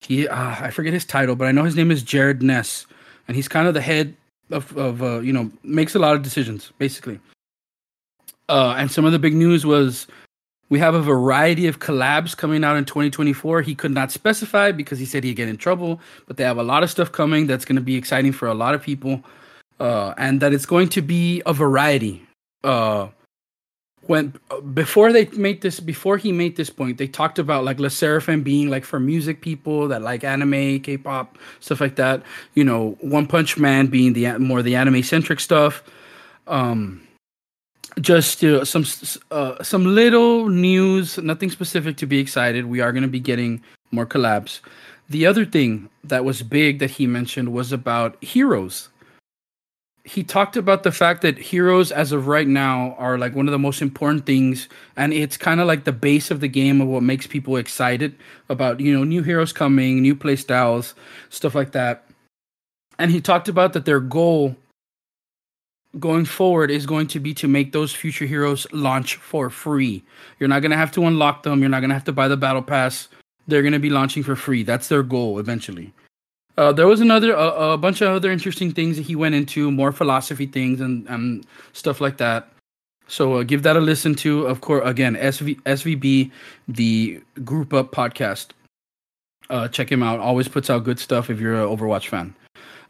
he, 0.00 0.26
uh, 0.26 0.56
I 0.58 0.70
forget 0.70 0.94
his 0.94 1.04
title, 1.04 1.36
but 1.36 1.46
I 1.46 1.52
know 1.52 1.64
his 1.64 1.76
name 1.76 1.90
is 1.90 2.02
Jared 2.02 2.42
Neuss, 2.42 2.86
and 3.28 3.36
he's 3.36 3.48
kind 3.48 3.68
of 3.68 3.74
the 3.74 3.82
head 3.82 4.16
of, 4.50 4.76
of 4.76 5.02
uh, 5.02 5.20
you 5.20 5.32
know, 5.32 5.50
makes 5.62 5.94
a 5.94 5.98
lot 5.98 6.16
of 6.16 6.22
decisions 6.22 6.72
basically. 6.78 7.20
Uh, 8.48 8.74
and 8.76 8.90
some 8.90 9.04
of 9.04 9.12
the 9.12 9.18
big 9.18 9.34
news 9.34 9.64
was 9.64 10.06
we 10.70 10.78
have 10.78 10.94
a 10.94 11.02
variety 11.02 11.66
of 11.66 11.78
collabs 11.78 12.36
coming 12.36 12.64
out 12.64 12.76
in 12.76 12.84
2024. 12.84 13.62
He 13.62 13.74
could 13.74 13.92
not 13.92 14.10
specify 14.10 14.72
because 14.72 14.98
he 14.98 15.04
said 15.04 15.22
he'd 15.22 15.34
get 15.34 15.48
in 15.48 15.56
trouble, 15.56 16.00
but 16.26 16.36
they 16.36 16.44
have 16.44 16.58
a 16.58 16.62
lot 16.62 16.82
of 16.82 16.90
stuff 16.90 17.12
coming 17.12 17.46
that's 17.46 17.64
going 17.64 17.76
to 17.76 17.82
be 17.82 17.96
exciting 17.96 18.32
for 18.32 18.48
a 18.48 18.54
lot 18.54 18.74
of 18.74 18.82
people, 18.82 19.22
uh, 19.78 20.14
and 20.16 20.40
that 20.40 20.52
it's 20.52 20.66
going 20.66 20.88
to 20.90 21.02
be 21.02 21.42
a 21.46 21.52
variety. 21.52 22.26
Uh, 22.62 23.08
when 24.02 24.34
before 24.74 25.12
they 25.12 25.26
made 25.26 25.60
this, 25.60 25.78
before 25.78 26.16
he 26.16 26.32
made 26.32 26.56
this 26.56 26.70
point, 26.70 26.98
they 26.98 27.06
talked 27.06 27.38
about 27.38 27.64
like 27.64 27.78
LE 27.78 27.88
SSERAFIM 27.88 28.42
being 28.42 28.68
like 28.68 28.84
for 28.84 28.98
music 28.98 29.40
people 29.40 29.88
that 29.88 30.02
like 30.02 30.24
anime, 30.24 30.80
K-pop, 30.80 31.38
stuff 31.60 31.80
like 31.80 31.96
that. 31.96 32.22
You 32.54 32.64
know, 32.64 32.96
One 33.00 33.26
Punch 33.26 33.58
Man 33.58 33.86
being 33.86 34.14
the 34.14 34.38
more 34.38 34.62
the 34.62 34.76
anime 34.76 35.02
centric 35.02 35.38
stuff. 35.38 35.82
Um, 36.46 37.06
just 38.00 38.42
uh, 38.42 38.64
some 38.64 38.84
uh, 39.30 39.62
some 39.62 39.84
little 39.84 40.48
news, 40.48 41.18
nothing 41.18 41.50
specific 41.50 41.96
to 41.98 42.06
be 42.06 42.18
excited. 42.18 42.66
We 42.66 42.80
are 42.80 42.92
going 42.92 43.02
to 43.02 43.08
be 43.08 43.20
getting 43.20 43.62
more 43.90 44.06
collabs. 44.06 44.60
The 45.08 45.26
other 45.26 45.44
thing 45.44 45.88
that 46.04 46.24
was 46.24 46.42
big 46.42 46.78
that 46.78 46.90
he 46.90 47.06
mentioned 47.06 47.52
was 47.52 47.72
about 47.72 48.22
heroes. 48.22 48.88
He 50.10 50.24
talked 50.24 50.56
about 50.56 50.82
the 50.82 50.90
fact 50.90 51.22
that 51.22 51.38
heroes, 51.38 51.92
as 51.92 52.10
of 52.10 52.26
right 52.26 52.48
now, 52.48 52.96
are 52.98 53.16
like 53.16 53.36
one 53.36 53.46
of 53.46 53.52
the 53.52 53.60
most 53.60 53.80
important 53.80 54.26
things, 54.26 54.68
and 54.96 55.12
it's 55.12 55.36
kind 55.36 55.60
of 55.60 55.68
like 55.68 55.84
the 55.84 55.92
base 55.92 56.32
of 56.32 56.40
the 56.40 56.48
game 56.48 56.80
of 56.80 56.88
what 56.88 57.04
makes 57.04 57.28
people 57.28 57.56
excited 57.56 58.16
about 58.48 58.80
you 58.80 58.92
know 58.92 59.04
new 59.04 59.22
heroes 59.22 59.52
coming, 59.52 60.02
new 60.02 60.16
play 60.16 60.34
styles, 60.34 60.96
stuff 61.28 61.54
like 61.54 61.70
that. 61.70 62.06
And 62.98 63.12
he 63.12 63.20
talked 63.20 63.48
about 63.48 63.72
that 63.74 63.84
their 63.84 64.00
goal 64.00 64.56
going 66.00 66.24
forward 66.24 66.72
is 66.72 66.86
going 66.86 67.06
to 67.06 67.20
be 67.20 67.32
to 67.34 67.46
make 67.46 67.70
those 67.70 67.94
future 67.94 68.26
heroes 68.26 68.66
launch 68.72 69.14
for 69.14 69.48
free. 69.48 70.02
You're 70.40 70.48
not 70.48 70.60
going 70.60 70.72
to 70.72 70.76
have 70.76 70.90
to 70.92 71.06
unlock 71.06 71.44
them. 71.44 71.60
You're 71.60 71.68
not 71.68 71.82
going 71.82 71.90
to 71.90 71.94
have 71.94 72.10
to 72.10 72.12
buy 72.12 72.26
the 72.26 72.36
battle 72.36 72.62
pass. 72.62 73.06
They're 73.46 73.62
going 73.62 73.74
to 73.74 73.78
be 73.78 73.90
launching 73.90 74.24
for 74.24 74.34
free. 74.34 74.64
That's 74.64 74.88
their 74.88 75.04
goal 75.04 75.38
eventually. 75.38 75.92
Uh, 76.56 76.72
there 76.72 76.86
was 76.86 77.00
another 77.00 77.32
a, 77.32 77.72
a, 77.72 77.78
bunch 77.78 78.00
of 78.00 78.08
other 78.08 78.30
interesting 78.30 78.72
things 78.72 78.96
that 78.96 79.06
he 79.06 79.16
went 79.16 79.34
into, 79.34 79.70
more 79.70 79.92
philosophy 79.92 80.46
things 80.46 80.80
and, 80.80 81.08
and 81.08 81.46
stuff 81.72 82.00
like 82.00 82.18
that. 82.18 82.48
So 83.06 83.38
uh, 83.38 83.42
give 83.42 83.62
that 83.62 83.76
a 83.76 83.80
listen 83.80 84.14
to. 84.16 84.46
Of 84.46 84.60
course, 84.60 84.82
again, 84.86 85.16
SV, 85.16 85.60
SVB, 85.62 86.30
the 86.68 87.20
Group 87.44 87.72
Up 87.72 87.92
podcast. 87.92 88.48
Uh, 89.48 89.68
check 89.68 89.90
him 89.90 90.02
out. 90.02 90.20
Always 90.20 90.48
puts 90.48 90.70
out 90.70 90.84
good 90.84 90.98
stuff 90.98 91.28
if 91.28 91.40
you're 91.40 91.54
an 91.54 91.76
Overwatch 91.76 92.08
fan. 92.08 92.34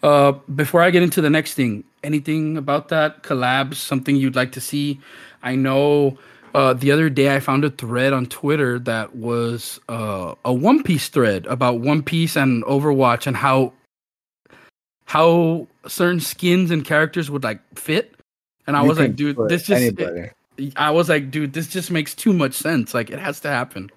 Uh, 0.03 0.33
before 0.55 0.83
I 0.83 0.91
get 0.91 1.03
into 1.03 1.21
the 1.21 1.31
next 1.31 1.55
thing, 1.55 1.85
anything 2.03 2.57
about 2.57 2.89
that 2.89 3.23
collabs? 3.23 3.77
Something 3.77 4.17
you'd 4.17 4.37
like 4.37 4.53
to 4.53 4.61
see? 4.61 5.01
I 5.43 5.55
know 5.55 6.19
uh, 6.55 6.73
the 6.75 6.91
other 6.91 7.09
day 7.09 7.35
I 7.35 7.41
found 7.41 7.65
a 7.65 7.71
thread 7.71 8.13
on 8.13 8.27
Twitter 8.27 8.79
that 8.81 9.15
was 9.15 9.81
uh, 9.89 10.35
a 10.45 10.53
One 10.53 10.83
Piece 10.83 11.09
thread 11.09 11.47
about 11.47 11.81
One 11.81 12.03
Piece 12.03 12.37
and 12.37 12.65
Overwatch 12.65 13.27
and 13.27 13.37
how 13.37 13.73
how 15.05 15.67
certain 15.87 16.21
skins 16.21 16.71
and 16.71 16.85
characters 16.85 17.31
would 17.31 17.45
like 17.45 17.61
fit. 17.77 18.15
And 18.67 18.77
I 18.77 18.83
you 18.83 18.89
was 18.89 18.99
like, 18.99 19.17
dude, 19.17 19.37
this 19.49 19.67
just. 19.67 19.99
It, 19.99 20.35
I 20.77 20.91
was 20.91 21.09
like, 21.09 21.31
dude, 21.31 21.53
this 21.53 21.69
just 21.69 21.91
makes 21.91 22.15
too 22.15 22.33
much 22.33 22.55
sense. 22.55 22.93
Like, 22.93 23.11
it 23.11 23.19
has 23.19 23.41
to 23.41 23.49
happen. 23.49 23.91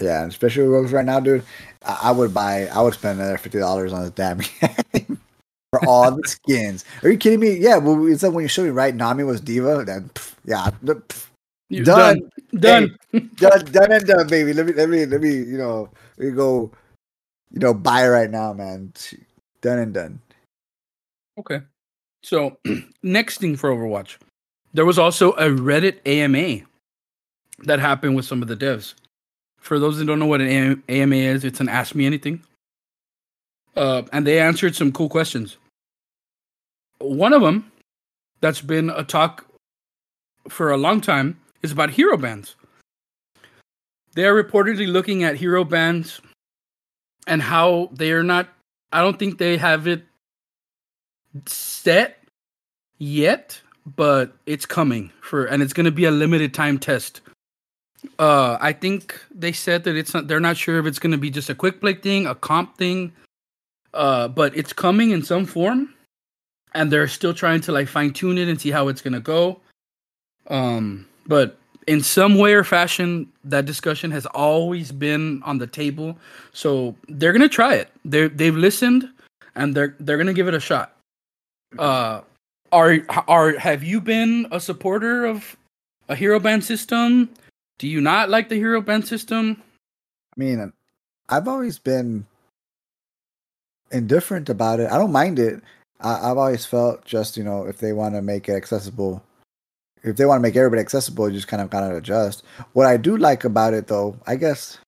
Yeah, 0.00 0.24
especially 0.24 0.68
with 0.68 0.92
right 0.92 1.04
now, 1.04 1.20
dude. 1.20 1.44
I, 1.84 1.98
I, 2.04 2.12
would 2.12 2.34
buy. 2.34 2.66
I 2.66 2.80
would 2.82 2.94
spend 2.94 3.20
another 3.20 3.38
fifty 3.38 3.58
dollars 3.58 3.92
on 3.92 4.02
this 4.02 4.10
damn 4.10 4.38
game 4.92 5.20
for 5.70 5.86
all 5.86 6.10
the 6.10 6.26
skins. 6.26 6.84
Are 7.02 7.10
you 7.10 7.18
kidding 7.18 7.40
me? 7.40 7.56
Yeah. 7.56 7.78
Well, 7.78 8.06
it's 8.06 8.22
like 8.22 8.32
when 8.32 8.42
you 8.42 8.48
showed 8.48 8.64
me 8.64 8.70
right. 8.70 8.94
Nami 8.94 9.24
was 9.24 9.40
D.Va. 9.40 9.84
Then 9.84 10.10
pff, 10.14 10.34
yeah, 10.44 10.70
pff, 10.84 11.26
done, 11.70 12.20
done, 12.58 12.96
hey, 13.12 13.20
done, 13.36 13.64
done 13.66 13.92
and 13.92 14.06
done, 14.06 14.26
baby. 14.28 14.52
Let 14.52 14.66
me, 14.66 14.72
let 14.72 14.88
me, 14.88 15.06
let 15.06 15.20
me. 15.20 15.34
You 15.34 15.58
know, 15.58 15.90
we 16.16 16.30
go. 16.30 16.70
You 17.52 17.60
know, 17.60 17.74
buy 17.74 18.08
right 18.08 18.30
now, 18.30 18.52
man. 18.52 18.92
Done 19.60 19.78
and 19.78 19.94
done. 19.94 20.20
Okay. 21.38 21.60
So 22.22 22.58
next 23.02 23.38
thing 23.38 23.56
for 23.56 23.70
Overwatch, 23.70 24.16
there 24.74 24.84
was 24.84 24.98
also 24.98 25.32
a 25.32 25.44
Reddit 25.44 25.98
AMA 26.06 26.66
that 27.64 27.78
happened 27.78 28.16
with 28.16 28.24
some 28.24 28.42
of 28.42 28.48
the 28.48 28.56
devs 28.56 28.94
for 29.66 29.78
those 29.78 29.98
that 29.98 30.04
don't 30.04 30.20
know 30.20 30.26
what 30.26 30.40
an 30.40 30.82
AMA 30.88 31.16
is, 31.16 31.44
it's 31.44 31.60
an 31.60 31.68
Ask 31.68 31.94
Me 31.94 32.06
Anything. 32.06 32.42
Uh, 33.74 34.02
and 34.12 34.26
they 34.26 34.38
answered 34.38 34.74
some 34.74 34.92
cool 34.92 35.08
questions. 35.08 35.58
One 36.98 37.32
of 37.32 37.42
them, 37.42 37.70
that's 38.40 38.60
been 38.60 38.90
a 38.90 39.02
talk 39.02 39.44
for 40.48 40.70
a 40.70 40.76
long 40.76 41.00
time, 41.00 41.38
is 41.66 41.72
about 41.72 41.90
hero 41.90 42.16
bans. 42.16 42.56
They 44.14 44.24
are 44.24 44.42
reportedly 44.42 44.90
looking 44.90 45.24
at 45.24 45.36
hero 45.36 45.64
bans 45.64 46.20
and 47.26 47.42
how 47.42 47.90
they 47.92 48.12
are 48.12 48.22
not. 48.22 48.48
I 48.92 49.02
don't 49.02 49.18
think 49.18 49.38
they 49.38 49.58
have 49.58 49.86
it 49.86 50.04
set 51.44 52.18
yet, 52.98 53.60
but 53.84 54.32
it's 54.46 54.64
coming 54.64 55.12
for, 55.20 55.44
and 55.44 55.62
it's 55.62 55.74
going 55.74 55.84
to 55.84 55.92
be 55.92 56.06
a 56.06 56.10
limited 56.10 56.54
time 56.54 56.78
test 56.78 57.20
uh, 58.18 58.58
I 58.60 58.72
think 58.72 59.20
they 59.34 59.52
said 59.52 59.84
that 59.84 59.96
it's 59.96 60.14
not. 60.14 60.28
They're 60.28 60.40
not 60.40 60.56
sure 60.56 60.78
if 60.78 60.86
it's 60.86 60.98
going 60.98 61.12
to 61.12 61.18
be 61.18 61.30
just 61.30 61.50
a 61.50 61.54
quick 61.54 61.80
play 61.80 61.94
thing, 61.94 62.26
a 62.26 62.34
comp 62.34 62.76
thing. 62.76 63.12
Uh, 63.94 64.28
but 64.28 64.56
it's 64.56 64.72
coming 64.72 65.10
in 65.10 65.22
some 65.22 65.46
form, 65.46 65.94
and 66.74 66.90
they're 66.90 67.08
still 67.08 67.34
trying 67.34 67.60
to 67.62 67.72
like 67.72 67.88
fine 67.88 68.12
tune 68.12 68.38
it 68.38 68.48
and 68.48 68.60
see 68.60 68.70
how 68.70 68.88
it's 68.88 69.00
going 69.00 69.14
to 69.14 69.20
go. 69.20 69.60
Um, 70.48 71.06
but 71.26 71.58
in 71.86 72.02
some 72.02 72.36
way 72.36 72.54
or 72.54 72.64
fashion, 72.64 73.30
that 73.44 73.64
discussion 73.64 74.10
has 74.10 74.26
always 74.26 74.90
been 74.92 75.42
on 75.44 75.58
the 75.58 75.66
table. 75.66 76.16
So 76.52 76.96
they're 77.08 77.32
to 77.42 77.48
try 77.48 77.74
it. 77.74 77.90
They 78.04 78.28
they've 78.28 78.56
listened, 78.56 79.08
and 79.54 79.74
they're 79.74 79.94
they're 80.00 80.22
to 80.22 80.32
give 80.32 80.48
it 80.48 80.54
a 80.54 80.60
shot. 80.60 80.96
Uh, 81.78 82.22
are 82.72 82.98
are 83.28 83.58
have 83.58 83.82
you 83.84 84.00
been 84.00 84.46
a 84.50 84.60
supporter 84.60 85.24
of 85.24 85.56
a 86.08 86.16
hero 86.16 86.38
ban 86.38 86.62
system? 86.62 87.30
Do 87.78 87.88
you 87.88 88.00
not 88.00 88.30
like 88.30 88.48
the 88.48 88.56
hero 88.56 88.80
ban 88.80 89.02
system? 89.02 89.62
I 90.36 90.40
mean, 90.40 90.72
I've 91.28 91.48
always 91.48 91.78
been 91.78 92.26
indifferent 93.90 94.48
about 94.48 94.80
it. 94.80 94.90
I 94.90 94.98
don't 94.98 95.12
mind 95.12 95.38
it. 95.38 95.62
I, 96.00 96.28
have 96.28 96.38
always 96.38 96.66
felt 96.66 97.04
just 97.04 97.36
you 97.36 97.44
know 97.44 97.64
if 97.66 97.78
they 97.78 97.92
want 97.92 98.14
to 98.14 98.22
make 98.22 98.48
it 98.48 98.54
accessible, 98.54 99.22
if 100.06 100.16
they 100.16 100.24
want 100.24 100.38
to 100.38 100.42
make 100.42 100.56
everybody 100.56 100.80
accessible, 100.80 101.28
you 101.28 101.34
just 101.34 101.48
kind 101.48 101.62
of 101.62 101.70
kind 101.70 101.84
of 101.84 101.96
adjust. 101.96 102.44
What 102.72 102.86
I 102.86 102.96
do 102.96 103.16
like 103.16 103.44
about 103.44 103.74
it 103.74 103.88
though, 103.88 104.16
I 104.26 104.36
guess, 104.36 104.78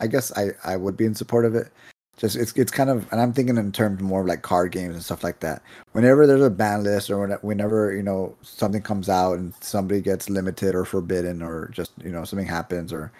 I 0.00 0.08
guess 0.08 0.36
I 0.36 0.50
I 0.64 0.76
would 0.76 0.96
be 0.96 1.06
in 1.06 1.14
support 1.14 1.44
of 1.44 1.54
it, 1.54 1.70
just 2.16 2.36
it's 2.36 2.52
it's 2.52 2.72
kind 2.72 2.90
of 2.90 3.10
and 3.12 3.20
I'm 3.20 3.32
thinking 3.32 3.58
in 3.58 3.72
terms 3.72 4.00
more 4.00 4.22
of 4.22 4.26
like 4.26 4.42
card 4.42 4.72
games 4.72 4.94
and 4.94 5.04
stuff 5.04 5.22
like 5.22 5.40
that. 5.40 5.62
Whenever 5.92 6.26
there's 6.26 6.42
a 6.42 6.50
ban 6.50 6.82
list 6.82 7.10
or 7.10 7.38
whenever 7.42 7.94
you 7.94 8.02
know 8.02 8.34
something 8.42 8.82
comes 8.82 9.08
out 9.08 9.38
and 9.38 9.54
somebody 9.60 10.00
gets 10.00 10.30
limited 10.30 10.74
or 10.74 10.84
forbidden 10.84 11.42
or 11.42 11.68
just 11.72 11.92
you 12.02 12.10
know 12.10 12.24
something 12.24 12.46
happens 12.46 12.92
or 12.92 13.12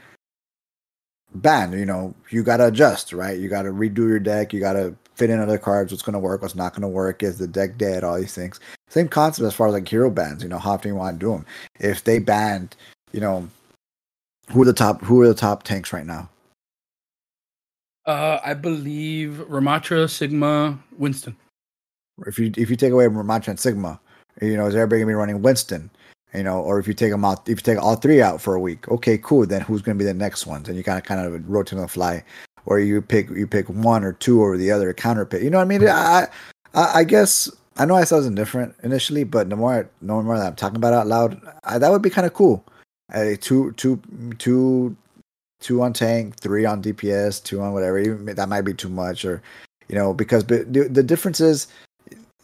banned, 1.35 1.75
you 1.75 1.87
know 1.87 2.15
you 2.31 2.43
gotta 2.43 2.69
adjust, 2.69 3.13
right? 3.13 3.39
You 3.39 3.49
gotta 3.49 3.71
redo 3.71 4.09
your 4.09 4.19
deck. 4.19 4.53
You 4.53 4.61
gotta 4.61 4.95
fit 5.17 5.31
in 5.31 5.41
other 5.41 5.59
cards. 5.59 5.91
What's 5.91 6.03
gonna 6.03 6.19
work? 6.19 6.43
What's 6.43 6.55
not 6.55 6.75
gonna 6.75 6.89
work? 6.89 7.23
Is 7.23 7.39
the 7.39 7.47
deck 7.47 7.79
dead? 7.79 8.05
All 8.05 8.19
these 8.19 8.35
things. 8.35 8.61
Same 8.89 9.09
concept 9.09 9.47
as 9.47 9.55
far 9.55 9.69
as 9.69 9.73
like 9.73 9.89
hero 9.89 10.11
bans. 10.11 10.43
You 10.43 10.49
know 10.49 10.59
how 10.59 10.73
often 10.73 10.91
you 10.91 10.95
want 10.97 11.19
to 11.19 11.27
do 11.27 11.33
them. 11.33 11.47
If 11.81 12.05
they 12.05 12.19
banned, 12.19 12.77
you 13.13 13.21
know, 13.21 13.49
who 14.51 14.63
are 14.63 14.67
the 14.67 14.73
top? 14.73 15.03
Who 15.03 15.21
are 15.23 15.29
the 15.29 15.35
top 15.35 15.63
tanks 15.63 15.93
right 15.93 16.07
now? 16.07 16.29
Uh, 18.05 18.39
I 18.45 18.55
believe 18.55 19.45
Ramattra, 19.49 20.09
Sigma, 20.09 20.79
Winston. 20.97 21.37
If 22.27 22.39
you 22.39 22.53
if 22.57 22.71
you 22.71 22.77
take 22.77 22.93
away 22.93 23.07
Ramattra 23.07 23.49
and 23.49 23.61
Sigma, 23.61 23.99
you 24.41 24.57
know, 24.57 24.67
is 24.67 24.75
everybody 24.75 25.01
gonna 25.01 25.11
be 25.11 25.15
running 25.15 25.43
Winston? 25.43 25.91
You 26.35 26.43
know, 26.43 26.61
or 26.61 26.79
if 26.79 26.87
you 26.87 26.95
take 26.95 27.11
them 27.11 27.25
out, 27.25 27.49
if 27.49 27.59
you 27.59 27.63
take 27.63 27.83
all 27.83 27.97
three 27.97 28.21
out 28.21 28.41
for 28.41 28.55
a 28.55 28.61
week, 28.61 28.89
okay, 28.89 29.17
cool. 29.19 29.47
Then 29.47 29.63
who's 29.63 29.83
gonna 29.83 29.99
be 29.99 30.05
the 30.05 30.15
next 30.15 30.47
ones? 30.47 30.69
And 30.69 30.77
you 30.77 30.85
kind 30.85 30.99
of 30.99 31.05
kind 31.05 31.21
of 31.21 31.49
rotate 31.49 31.79
on 31.79 31.83
the 31.83 31.89
fly, 31.89 32.23
or 32.67 32.79
you 32.79 33.01
pick 33.01 33.31
you 33.31 33.47
pick 33.47 33.69
one 33.69 34.05
or 34.05 34.13
two 34.13 34.43
over 34.43 34.57
the 34.57 34.71
other 34.71 34.93
counter 34.93 35.25
pick. 35.25 35.43
You 35.43 35.51
know 35.51 35.59
what 35.59 35.65
I 35.65 35.79
mean? 35.79 35.89
I 35.89 36.29
I, 36.75 37.01
I 37.01 37.05
guess 37.05 37.51
I 37.79 37.85
know 37.85 37.95
I 37.95 38.05
said 38.05 38.17
it 38.17 38.19
was 38.19 38.27
indifferent 38.27 38.75
initially, 38.83 39.25
but 39.25 39.49
the 39.49 39.57
more 39.57 39.89
the 40.03 40.07
more 40.07 40.39
that 40.39 40.47
I'm 40.47 40.57
talking 40.57 40.77
about 40.77 40.93
out 40.93 41.07
loud, 41.07 41.41
I, 41.65 41.79
that 41.79 41.91
would 41.91 42.03
be 42.03 42.11
kind 42.11 42.27
of 42.27 42.35
cool. 42.35 42.65
Uh, 43.13 43.35
two 43.41 43.73
two 43.73 44.01
two 44.39 44.97
two 45.61 45.83
on 45.83 45.93
tank, 45.93 46.37
three 46.37 46.65
on 46.65 46.83
DPS, 46.83 47.43
two 47.43 47.61
on 47.61 47.73
whatever. 47.73 48.03
That 48.35 48.49
might 48.49 48.63
be 48.63 48.75
too 48.75 48.89
much, 48.89 49.25
or 49.25 49.43
you 49.89 49.95
know, 49.95 50.13
because 50.13 50.45
the, 50.45 50.65
the 50.65 51.03
difference 51.03 51.41
is 51.41 51.69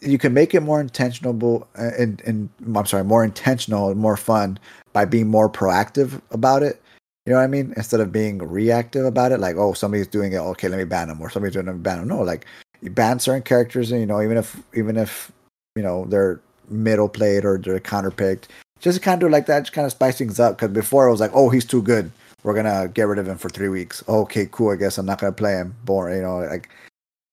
you 0.01 0.17
can 0.17 0.33
make 0.33 0.53
it 0.53 0.61
more 0.61 0.81
intentional 0.81 1.67
and, 1.75 2.21
and 2.25 2.49
I'm 2.75 2.85
sorry, 2.85 3.03
more 3.03 3.23
intentional 3.23 3.89
and 3.89 3.99
more 3.99 4.17
fun 4.17 4.59
by 4.91 5.05
being 5.05 5.27
more 5.27 5.49
proactive 5.49 6.21
about 6.31 6.63
it. 6.63 6.81
You 7.25 7.31
know 7.31 7.39
what 7.39 7.45
I 7.45 7.47
mean? 7.47 7.73
Instead 7.77 8.01
of 8.01 8.11
being 8.11 8.39
reactive 8.39 9.05
about 9.05 9.31
it, 9.31 9.39
like, 9.39 9.55
oh, 9.55 9.73
somebody's 9.73 10.07
doing 10.07 10.33
it, 10.33 10.39
okay, 10.39 10.67
let 10.67 10.77
me 10.77 10.83
ban 10.83 11.07
them, 11.07 11.21
or 11.21 11.29
somebody's 11.29 11.53
doing 11.53 11.67
it, 11.67 11.83
ban 11.83 11.99
them. 11.99 12.07
No, 12.09 12.21
like 12.21 12.45
you 12.81 12.89
ban 12.89 13.19
certain 13.19 13.43
characters, 13.43 13.91
and 13.91 14.01
you 14.01 14.05
know, 14.05 14.21
even 14.21 14.37
if 14.37 14.61
even 14.73 14.97
if 14.97 15.31
you 15.75 15.83
know 15.83 16.05
they're 16.05 16.41
middle 16.69 17.07
played 17.07 17.45
or 17.45 17.57
they're 17.57 17.79
counter 17.79 18.11
picked, 18.11 18.49
just 18.81 19.01
kind 19.01 19.23
of 19.23 19.31
like 19.31 19.45
that, 19.45 19.61
just 19.61 19.73
kind 19.73 19.85
of 19.85 19.91
spice 19.91 20.17
things 20.17 20.39
up. 20.39 20.57
Because 20.57 20.71
before 20.71 21.07
it 21.07 21.11
was 21.11 21.21
like, 21.21 21.31
oh, 21.33 21.49
he's 21.49 21.63
too 21.63 21.81
good, 21.81 22.11
we're 22.43 22.53
gonna 22.53 22.89
get 22.93 23.07
rid 23.07 23.19
of 23.19 23.27
him 23.27 23.37
for 23.37 23.49
three 23.49 23.69
weeks. 23.69 24.03
Okay, 24.09 24.49
cool. 24.51 24.71
I 24.71 24.75
guess 24.75 24.97
I'm 24.97 25.05
not 25.05 25.19
gonna 25.21 25.31
play 25.31 25.53
him. 25.53 25.75
Boring, 25.85 26.17
you 26.17 26.23
know, 26.23 26.39
like 26.39 26.69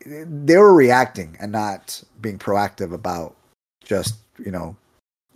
they 0.07 0.57
were 0.57 0.73
reacting 0.73 1.37
and 1.41 1.51
not 1.51 2.01
being 2.21 2.39
proactive 2.39 2.95
about 2.95 3.35
just 3.83 4.19
you 4.39 4.53
know 4.53 4.77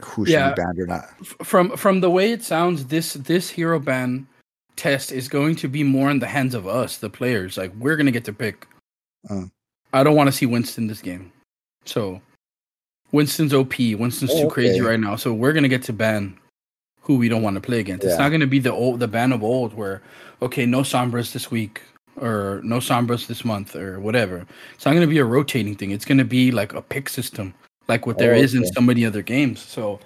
who 0.01 0.25
should 0.25 0.33
yeah. 0.33 0.51
be 0.51 0.63
banned 0.63 0.79
or 0.79 0.87
not. 0.87 1.09
From 1.43 1.77
from 1.77 2.01
the 2.01 2.11
way 2.11 2.31
it 2.31 2.45
sounds, 2.45 2.87
this 2.87 3.15
this 3.15 3.51
hero 3.51 3.81
ban 3.81 4.29
test 4.77 5.13
is 5.13 5.29
going 5.29 5.57
to 5.57 5.69
be 5.69 5.83
more 5.83 6.11
in 6.11 6.19
the 6.19 6.27
hands 6.27 6.55
of 6.55 6.67
us, 6.67 6.99
the 6.99 7.11
players. 7.11 7.57
Like 7.57 7.75
we're 7.75 7.97
gonna 7.97 8.11
get 8.11 8.25
to 8.25 8.33
pick. 8.33 8.67
Uh. 9.29 9.45
I 9.93 10.03
don't 10.03 10.17
want 10.17 10.29
to 10.29 10.33
see 10.33 10.47
Winston 10.47 10.89
this 10.89 11.01
game. 11.01 11.33
So 11.85 12.21
Winston's 13.13 13.55
OP. 13.55 13.79
Winston's 13.79 14.33
oh, 14.33 14.41
too 14.41 14.47
okay. 14.47 14.55
crazy 14.55 14.81
right 14.81 14.99
now. 14.99 15.17
So 15.17 15.33
we're 15.33 15.53
gonna 15.53 15.69
get 15.69 15.83
to 15.85 15.93
ban 15.93 16.37
who 17.01 17.17
we 17.17 17.29
don't 17.29 17.43
want 17.43 17.55
to 17.55 17.61
play 17.61 17.81
against. 17.81 18.05
Yeah. 18.05 18.11
It's 18.11 18.19
not 18.19 18.31
gonna 18.31 18.47
be 18.47 18.59
the 18.59 18.73
old 18.73 19.01
the 19.01 19.09
ban 19.09 19.33
of 19.33 19.43
old 19.43 19.75
where 19.75 20.03
okay, 20.43 20.67
no 20.67 20.81
Sombras 20.81 21.33
this 21.33 21.51
week 21.51 21.83
or 22.17 22.61
no 22.65 22.79
Sombras 22.79 23.27
this 23.27 23.45
month 23.45 23.77
or 23.77 24.01
whatever. 24.01 24.47
It's 24.75 24.85
not 24.85 24.95
gonna 24.95 25.07
be 25.07 25.19
a 25.19 25.25
rotating 25.25 25.77
thing. 25.77 25.91
It's 25.91 26.05
gonna 26.05 26.25
be 26.25 26.51
like 26.51 26.73
a 26.73 26.83
pick 26.83 27.09
system, 27.09 27.55
like 27.89 28.07
what 28.07 28.19
there 28.19 28.33
oh, 28.33 28.37
okay. 28.37 28.45
is 28.45 28.55
in 28.55 28.67
so 28.67 28.81
many 28.81 29.05
other 29.07 29.23
games. 29.23 29.61
So, 29.61 30.01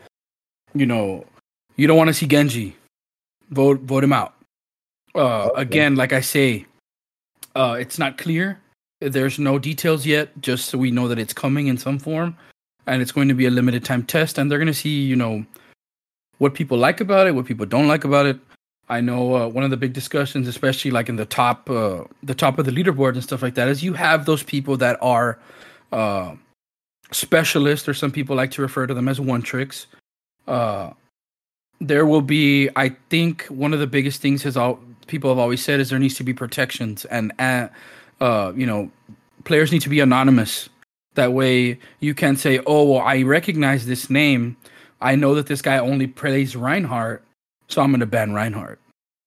you 0.74 0.86
know, 0.86 1.24
you 1.76 1.86
don't 1.86 1.96
want 1.96 2.08
to 2.08 2.14
see 2.14 2.26
Genji. 2.26 2.76
Vote 3.50 3.80
vote 3.80 4.04
him 4.04 4.12
out. 4.12 4.34
Uh, 5.14 5.46
okay. 5.46 5.62
Again, 5.62 5.96
like 5.96 6.12
I 6.12 6.20
say, 6.20 6.66
uh, 7.56 7.76
it's 7.78 7.98
not 7.98 8.18
clear. 8.18 8.60
There's 9.00 9.38
no 9.38 9.58
details 9.58 10.06
yet, 10.06 10.30
just 10.40 10.68
so 10.68 10.78
we 10.78 10.90
know 10.90 11.08
that 11.08 11.18
it's 11.18 11.32
coming 11.32 11.68
in 11.68 11.78
some 11.78 11.98
form, 11.98 12.36
and 12.86 13.00
it's 13.00 13.12
going 13.12 13.28
to 13.28 13.34
be 13.34 13.46
a 13.46 13.50
limited 13.50 13.84
time 13.84 14.04
test, 14.04 14.38
and 14.38 14.50
they're 14.50 14.58
going 14.58 14.66
to 14.66 14.74
see, 14.74 15.02
you 15.02 15.16
know, 15.16 15.44
what 16.38 16.54
people 16.54 16.78
like 16.78 17.00
about 17.00 17.26
it, 17.26 17.34
what 17.34 17.46
people 17.46 17.66
don't 17.66 17.88
like 17.88 18.04
about 18.04 18.26
it. 18.26 18.38
I 18.88 19.00
know 19.00 19.34
uh, 19.34 19.48
one 19.48 19.64
of 19.64 19.70
the 19.70 19.76
big 19.76 19.92
discussions, 19.92 20.48
especially 20.48 20.90
like 20.90 21.08
in 21.08 21.16
the 21.16 21.26
top, 21.26 21.68
uh, 21.68 22.04
the 22.22 22.34
top 22.34 22.58
of 22.58 22.64
the 22.64 22.72
leaderboard 22.72 23.14
and 23.14 23.22
stuff 23.22 23.42
like 23.42 23.54
that, 23.54 23.68
is 23.68 23.82
you 23.82 23.92
have 23.92 24.24
those 24.24 24.42
people 24.42 24.76
that 24.78 24.98
are 25.02 25.38
uh, 25.92 26.34
specialists, 27.12 27.88
or 27.88 27.94
some 27.94 28.10
people 28.10 28.34
like 28.34 28.50
to 28.52 28.62
refer 28.62 28.86
to 28.86 28.94
them 28.94 29.08
as 29.08 29.20
one 29.20 29.42
tricks. 29.42 29.86
Uh, 30.46 30.90
there 31.80 32.06
will 32.06 32.22
be, 32.22 32.68
I 32.74 32.96
think, 33.10 33.44
one 33.46 33.72
of 33.72 33.78
the 33.78 33.86
biggest 33.86 34.20
things 34.20 34.42
has 34.42 34.56
all 34.56 34.80
people 35.08 35.30
have 35.30 35.38
always 35.38 35.62
said 35.62 35.80
is 35.80 35.90
there 35.90 35.98
needs 35.98 36.14
to 36.14 36.24
be 36.24 36.32
protections 36.32 37.04
and 37.06 37.32
uh, 37.38 37.68
uh, 38.20 38.52
you 38.54 38.66
know 38.66 38.90
players 39.44 39.72
need 39.72 39.82
to 39.82 39.88
be 39.88 40.00
anonymous. 40.00 40.68
That 41.14 41.32
way 41.32 41.78
you 42.00 42.14
can 42.14 42.36
say 42.36 42.60
oh 42.66 42.84
well 42.84 43.00
i 43.00 43.22
recognize 43.22 43.86
this 43.86 44.08
name. 44.08 44.56
I 45.00 45.16
know 45.16 45.34
that 45.34 45.46
this 45.46 45.62
guy 45.62 45.78
only 45.78 46.06
plays 46.06 46.54
reinhardt 46.54 47.24
so 47.68 47.82
i'm 47.82 47.90
going 47.90 48.00
to 48.00 48.06
ban 48.06 48.32
reinhardt. 48.32 48.80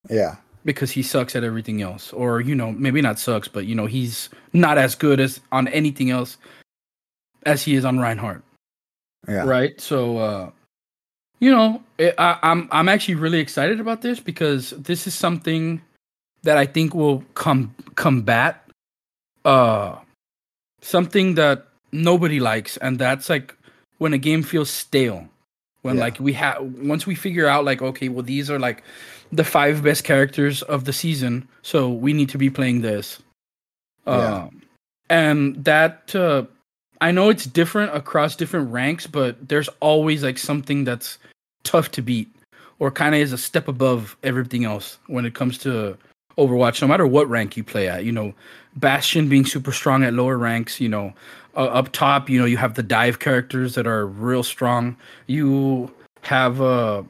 Yeah. 0.09 0.37
Because 0.63 0.91
he 0.91 1.01
sucks 1.03 1.35
at 1.35 1.43
everything 1.43 1.81
else. 1.81 2.13
Or 2.13 2.39
you 2.39 2.55
know 2.55 2.71
maybe 2.71 3.01
not 3.01 3.19
sucks 3.19 3.47
but 3.47 3.65
you 3.65 3.75
know 3.75 3.87
he's 3.87 4.29
not 4.53 4.77
as 4.77 4.95
good 4.95 5.19
as 5.19 5.41
on 5.51 5.67
anything 5.69 6.11
else 6.11 6.37
as 7.45 7.63
he 7.63 7.75
is 7.75 7.83
on 7.83 7.99
reinhardt. 7.99 8.43
Yeah. 9.27 9.43
Right? 9.43 9.79
So 9.81 10.17
uh 10.17 10.51
you 11.41 11.51
know, 11.51 11.81
it, 11.97 12.15
I, 12.17 12.37
I'm 12.43 12.69
I'm 12.71 12.87
actually 12.87 13.15
really 13.15 13.39
excited 13.39 13.81
about 13.81 14.01
this 14.01 14.21
because 14.21 14.69
this 14.69 15.07
is 15.07 15.13
something 15.13 15.81
that 16.43 16.55
I 16.55 16.65
think 16.65 16.93
will 16.93 17.23
come 17.33 17.75
combat 17.95 18.63
uh 19.43 19.97
something 20.81 21.35
that 21.35 21.67
nobody 21.91 22.39
likes, 22.39 22.77
and 22.77 22.97
that's 22.97 23.29
like 23.29 23.57
when 23.97 24.13
a 24.13 24.17
game 24.17 24.43
feels 24.43 24.69
stale. 24.69 25.27
When 25.81 25.95
yeah. 25.95 26.01
like 26.03 26.19
we 26.19 26.33
have 26.33 26.61
once 26.61 27.07
we 27.07 27.15
figure 27.15 27.47
out 27.47 27.65
like 27.65 27.81
okay, 27.81 28.07
well 28.07 28.23
these 28.23 28.51
are 28.51 28.59
like 28.59 28.83
the 29.31 29.43
five 29.43 29.83
best 29.83 30.03
characters 30.03 30.61
of 30.61 30.85
the 30.85 30.93
season, 30.93 31.49
so 31.63 31.89
we 31.89 32.13
need 32.13 32.29
to 32.29 32.37
be 32.37 32.51
playing 32.51 32.81
this. 32.81 33.19
Yeah. 34.05 34.43
Um, 34.43 34.61
and 35.09 35.65
that 35.65 36.15
uh, 36.15 36.45
I 37.01 37.09
know 37.09 37.29
it's 37.29 37.45
different 37.45 37.95
across 37.95 38.35
different 38.35 38.71
ranks, 38.71 39.07
but 39.07 39.49
there's 39.49 39.69
always 39.79 40.23
like 40.23 40.37
something 40.37 40.83
that's 40.83 41.17
tough 41.63 41.91
to 41.91 42.01
beat 42.01 42.29
or 42.79 42.91
kind 42.91 43.13
of 43.13 43.21
is 43.21 43.31
a 43.31 43.37
step 43.37 43.67
above 43.67 44.17
everything 44.23 44.65
else 44.65 44.97
when 45.07 45.25
it 45.25 45.35
comes 45.35 45.57
to 45.59 45.97
Overwatch, 46.37 46.81
no 46.81 46.87
matter 46.87 47.05
what 47.05 47.29
rank 47.29 47.55
you 47.55 47.63
play 47.63 47.87
at. 47.87 48.05
You 48.05 48.11
know, 48.11 48.33
Bastion 48.75 49.29
being 49.29 49.45
super 49.45 49.71
strong 49.71 50.03
at 50.03 50.13
lower 50.13 50.37
ranks, 50.37 50.79
you 50.79 50.89
know, 50.89 51.13
uh, 51.55 51.65
up 51.65 51.91
top, 51.91 52.29
you 52.29 52.39
know, 52.39 52.45
you 52.45 52.57
have 52.57 52.75
the 52.75 52.83
dive 52.83 53.19
characters 53.19 53.75
that 53.75 53.85
are 53.85 54.07
real 54.07 54.43
strong. 54.43 54.95
You 55.27 55.91
have 56.21 56.61
uh, 56.61 57.03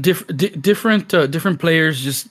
diff- 0.00 0.26
di- 0.28 0.50
different 0.50 1.12
uh, 1.12 1.26
different 1.26 1.60
players 1.60 2.00
just 2.02 2.28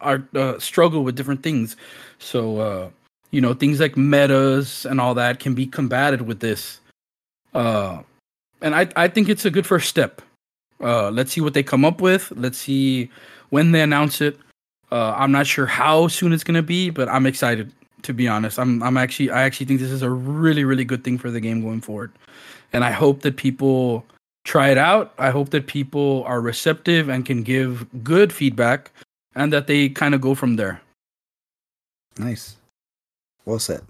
are 0.00 0.22
uh, 0.34 0.58
struggle 0.58 1.04
with 1.04 1.16
different 1.16 1.42
things. 1.42 1.76
So, 2.18 2.58
uh, 2.58 2.90
you 3.30 3.40
know, 3.40 3.54
things 3.54 3.80
like 3.80 3.96
metas 3.96 4.84
and 4.84 5.00
all 5.00 5.14
that 5.14 5.40
can 5.40 5.54
be 5.54 5.66
combated 5.66 6.22
with 6.22 6.40
this. 6.40 6.80
Uh, 7.54 8.02
and 8.60 8.74
I 8.74 8.88
I 8.96 9.08
think 9.08 9.28
it's 9.28 9.44
a 9.44 9.50
good 9.50 9.66
first 9.66 9.88
step. 9.88 10.22
Uh, 10.80 11.10
let's 11.10 11.32
see 11.32 11.40
what 11.40 11.54
they 11.54 11.62
come 11.62 11.84
up 11.84 12.00
with. 12.00 12.30
Let's 12.36 12.58
see 12.58 13.10
when 13.50 13.72
they 13.72 13.82
announce 13.82 14.20
it. 14.20 14.38
Uh, 14.90 15.12
I'm 15.16 15.32
not 15.32 15.46
sure 15.46 15.66
how 15.66 16.08
soon 16.08 16.32
it's 16.32 16.44
gonna 16.44 16.62
be, 16.62 16.90
but 16.90 17.08
I'm 17.08 17.26
excited. 17.26 17.72
To 18.02 18.14
be 18.14 18.28
honest, 18.28 18.58
I'm 18.58 18.80
I'm 18.82 18.96
actually 18.96 19.30
I 19.30 19.42
actually 19.42 19.66
think 19.66 19.80
this 19.80 19.90
is 19.90 20.02
a 20.02 20.10
really 20.10 20.64
really 20.64 20.84
good 20.84 21.02
thing 21.02 21.18
for 21.18 21.30
the 21.32 21.40
game 21.40 21.62
going 21.62 21.80
forward, 21.80 22.12
and 22.72 22.84
I 22.84 22.92
hope 22.92 23.22
that 23.22 23.36
people 23.36 24.06
try 24.44 24.70
it 24.70 24.78
out. 24.78 25.12
I 25.18 25.30
hope 25.30 25.50
that 25.50 25.66
people 25.66 26.22
are 26.24 26.40
receptive 26.40 27.08
and 27.08 27.26
can 27.26 27.42
give 27.42 27.86
good 28.04 28.32
feedback, 28.32 28.92
and 29.34 29.52
that 29.52 29.66
they 29.66 29.88
kind 29.88 30.14
of 30.14 30.20
go 30.20 30.36
from 30.36 30.54
there. 30.56 30.80
Nice. 32.18 32.56
Well 33.44 33.58
said. 33.58 33.82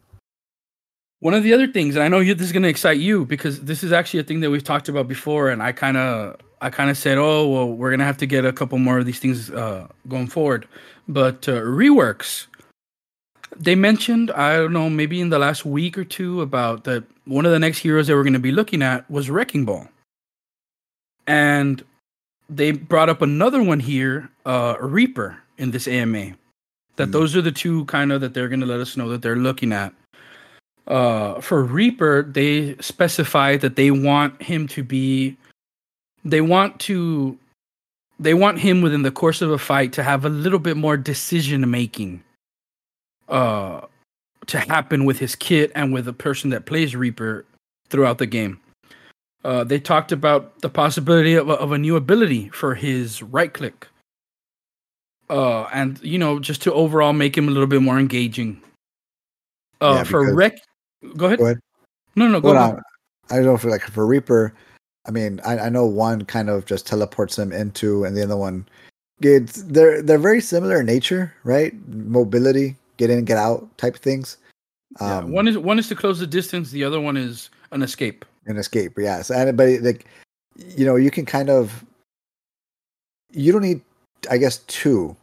One 1.20 1.34
of 1.34 1.42
the 1.42 1.52
other 1.52 1.66
things, 1.66 1.96
and 1.96 2.04
I 2.04 2.08
know 2.08 2.20
you, 2.20 2.34
this 2.34 2.46
is 2.46 2.52
going 2.52 2.62
to 2.62 2.68
excite 2.68 2.98
you 2.98 3.24
because 3.24 3.62
this 3.62 3.82
is 3.82 3.90
actually 3.90 4.20
a 4.20 4.22
thing 4.22 4.40
that 4.40 4.50
we've 4.50 4.62
talked 4.62 4.88
about 4.88 5.08
before, 5.08 5.50
and 5.50 5.60
I 5.62 5.72
kind 5.72 5.96
of, 5.96 6.36
I 6.60 6.70
kind 6.70 6.90
of 6.90 6.96
said, 6.96 7.18
oh, 7.18 7.48
well, 7.48 7.68
we're 7.68 7.90
going 7.90 7.98
to 7.98 8.04
have 8.04 8.18
to 8.18 8.26
get 8.26 8.44
a 8.44 8.52
couple 8.52 8.78
more 8.78 8.98
of 8.98 9.06
these 9.06 9.18
things 9.18 9.50
uh, 9.50 9.88
going 10.06 10.28
forward. 10.28 10.68
But 11.08 11.48
uh, 11.48 11.60
reworks, 11.62 12.46
they 13.56 13.74
mentioned, 13.74 14.30
I 14.30 14.56
don't 14.56 14.72
know, 14.72 14.88
maybe 14.88 15.20
in 15.20 15.30
the 15.30 15.40
last 15.40 15.64
week 15.64 15.98
or 15.98 16.04
two, 16.04 16.40
about 16.40 16.84
that 16.84 17.04
one 17.24 17.44
of 17.46 17.52
the 17.52 17.58
next 17.58 17.78
heroes 17.78 18.06
that 18.06 18.14
we're 18.14 18.22
going 18.22 18.32
to 18.34 18.38
be 18.38 18.52
looking 18.52 18.82
at 18.82 19.10
was 19.10 19.28
Wrecking 19.28 19.64
Ball, 19.64 19.88
and 21.26 21.84
they 22.48 22.70
brought 22.70 23.08
up 23.08 23.22
another 23.22 23.62
one 23.62 23.80
here, 23.80 24.30
uh, 24.46 24.76
Reaper, 24.80 25.38
in 25.56 25.72
this 25.72 25.88
AMA. 25.88 26.36
That 26.96 27.08
mm. 27.08 27.12
those 27.12 27.34
are 27.34 27.42
the 27.42 27.52
two 27.52 27.84
kind 27.86 28.12
of 28.12 28.20
that 28.20 28.34
they're 28.34 28.48
going 28.48 28.60
to 28.60 28.66
let 28.66 28.80
us 28.80 28.96
know 28.96 29.08
that 29.08 29.22
they're 29.22 29.36
looking 29.36 29.72
at 29.72 29.92
uh, 30.88 31.40
for 31.40 31.62
Reaper, 31.62 32.22
they 32.22 32.74
specify 32.80 33.56
that 33.58 33.76
they 33.76 33.90
want 33.90 34.40
him 34.42 34.66
to 34.68 34.82
be, 34.82 35.36
they 36.24 36.40
want 36.40 36.80
to, 36.80 37.38
they 38.18 38.34
want 38.34 38.58
him 38.58 38.80
within 38.80 39.02
the 39.02 39.10
course 39.10 39.42
of 39.42 39.50
a 39.50 39.58
fight 39.58 39.92
to 39.92 40.02
have 40.02 40.24
a 40.24 40.30
little 40.30 40.58
bit 40.58 40.76
more 40.76 40.96
decision 40.96 41.70
making, 41.70 42.24
uh, 43.28 43.82
to 44.46 44.58
happen 44.58 45.04
with 45.04 45.18
his 45.18 45.36
kit 45.36 45.70
and 45.74 45.92
with 45.92 46.06
the 46.06 46.12
person 46.12 46.50
that 46.50 46.64
plays 46.64 46.96
Reaper 46.96 47.44
throughout 47.90 48.16
the 48.16 48.26
game. 48.26 48.58
Uh, 49.44 49.64
they 49.64 49.78
talked 49.78 50.10
about 50.10 50.58
the 50.62 50.70
possibility 50.70 51.34
of, 51.34 51.50
of 51.50 51.70
a 51.70 51.78
new 51.78 51.96
ability 51.96 52.48
for 52.48 52.74
his 52.74 53.22
right 53.22 53.52
click. 53.52 53.86
Uh, 55.30 55.64
and 55.74 56.02
you 56.02 56.18
know, 56.18 56.38
just 56.38 56.62
to 56.62 56.72
overall 56.72 57.12
make 57.12 57.36
him 57.36 57.46
a 57.46 57.50
little 57.50 57.66
bit 57.66 57.82
more 57.82 57.98
engaging. 57.98 58.60
Uh, 59.80 59.96
yeah, 59.98 60.04
for 60.04 60.34
Rec, 60.34 60.58
Go 61.16 61.26
ahead. 61.26 61.38
Go 61.38 61.44
ahead. 61.46 61.60
No, 62.16 62.28
no, 62.28 62.40
go 62.40 62.56
on. 62.56 62.82
I 63.30 63.36
don't 63.36 63.44
know 63.44 63.70
like 63.70 63.82
for 63.82 64.06
Reaper, 64.06 64.54
I 65.08 65.10
mean, 65.10 65.40
I, 65.44 65.58
I 65.58 65.68
know 65.70 65.86
one 65.86 66.26
kind 66.26 66.50
of 66.50 66.66
just 66.66 66.86
teleports 66.86 67.38
him 67.38 67.50
into, 67.50 68.04
and 68.04 68.14
the 68.14 68.22
other 68.22 68.36
one, 68.36 68.68
it's 69.22 69.62
they're 69.62 70.02
they're 70.02 70.18
very 70.18 70.40
similar 70.42 70.80
in 70.80 70.86
nature, 70.86 71.32
right? 71.44 71.74
Mobility, 71.88 72.76
get 72.98 73.08
in, 73.08 73.24
get 73.24 73.38
out 73.38 73.66
type 73.78 73.96
things. 73.96 74.36
Um, 75.00 75.08
yeah, 75.08 75.34
one 75.34 75.48
is 75.48 75.56
one 75.56 75.78
is 75.78 75.88
to 75.88 75.96
close 75.96 76.18
the 76.18 76.26
distance. 76.26 76.70
The 76.70 76.84
other 76.84 77.00
one 77.00 77.16
is 77.16 77.48
an 77.72 77.82
escape. 77.82 78.26
An 78.46 78.58
escape, 78.58 78.98
yes. 78.98 79.30
And 79.30 79.56
but 79.56 79.80
like, 79.80 80.04
you 80.56 80.84
know, 80.84 80.96
you 80.96 81.10
can 81.10 81.24
kind 81.24 81.48
of, 81.48 81.84
you 83.32 83.50
don't 83.50 83.62
need, 83.62 83.80
I 84.30 84.36
guess, 84.36 84.58
two 84.66 85.16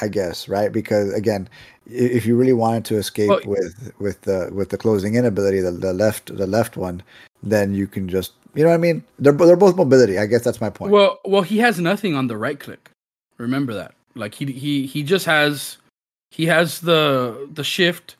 I 0.00 0.08
guess, 0.08 0.48
right? 0.48 0.72
Because 0.72 1.12
again, 1.12 1.48
if 1.86 2.26
you 2.26 2.36
really 2.36 2.52
wanted 2.52 2.84
to 2.86 2.96
escape 2.96 3.28
well, 3.28 3.40
with 3.46 3.92
with 3.98 4.20
the 4.22 4.50
with 4.52 4.70
the 4.70 4.78
closing 4.78 5.14
in 5.14 5.24
ability, 5.24 5.60
the, 5.60 5.70
the 5.70 5.92
left 5.92 6.36
the 6.36 6.46
left 6.46 6.76
one, 6.76 7.02
then 7.42 7.74
you 7.74 7.86
can 7.86 8.08
just 8.08 8.32
you 8.54 8.62
know 8.62 8.70
what 8.70 8.76
I 8.76 8.78
mean. 8.78 9.04
They're 9.18 9.32
they're 9.32 9.56
both 9.56 9.76
mobility. 9.76 10.18
I 10.18 10.26
guess 10.26 10.42
that's 10.42 10.60
my 10.60 10.70
point. 10.70 10.92
Well, 10.92 11.20
well, 11.24 11.42
he 11.42 11.58
has 11.58 11.78
nothing 11.78 12.14
on 12.14 12.26
the 12.26 12.36
right 12.36 12.58
click. 12.58 12.90
Remember 13.38 13.74
that. 13.74 13.94
Like 14.14 14.34
he 14.34 14.46
he 14.46 14.86
he 14.86 15.02
just 15.02 15.26
has 15.26 15.78
he 16.30 16.46
has 16.46 16.80
the 16.80 17.48
the 17.52 17.64
shift 17.64 18.16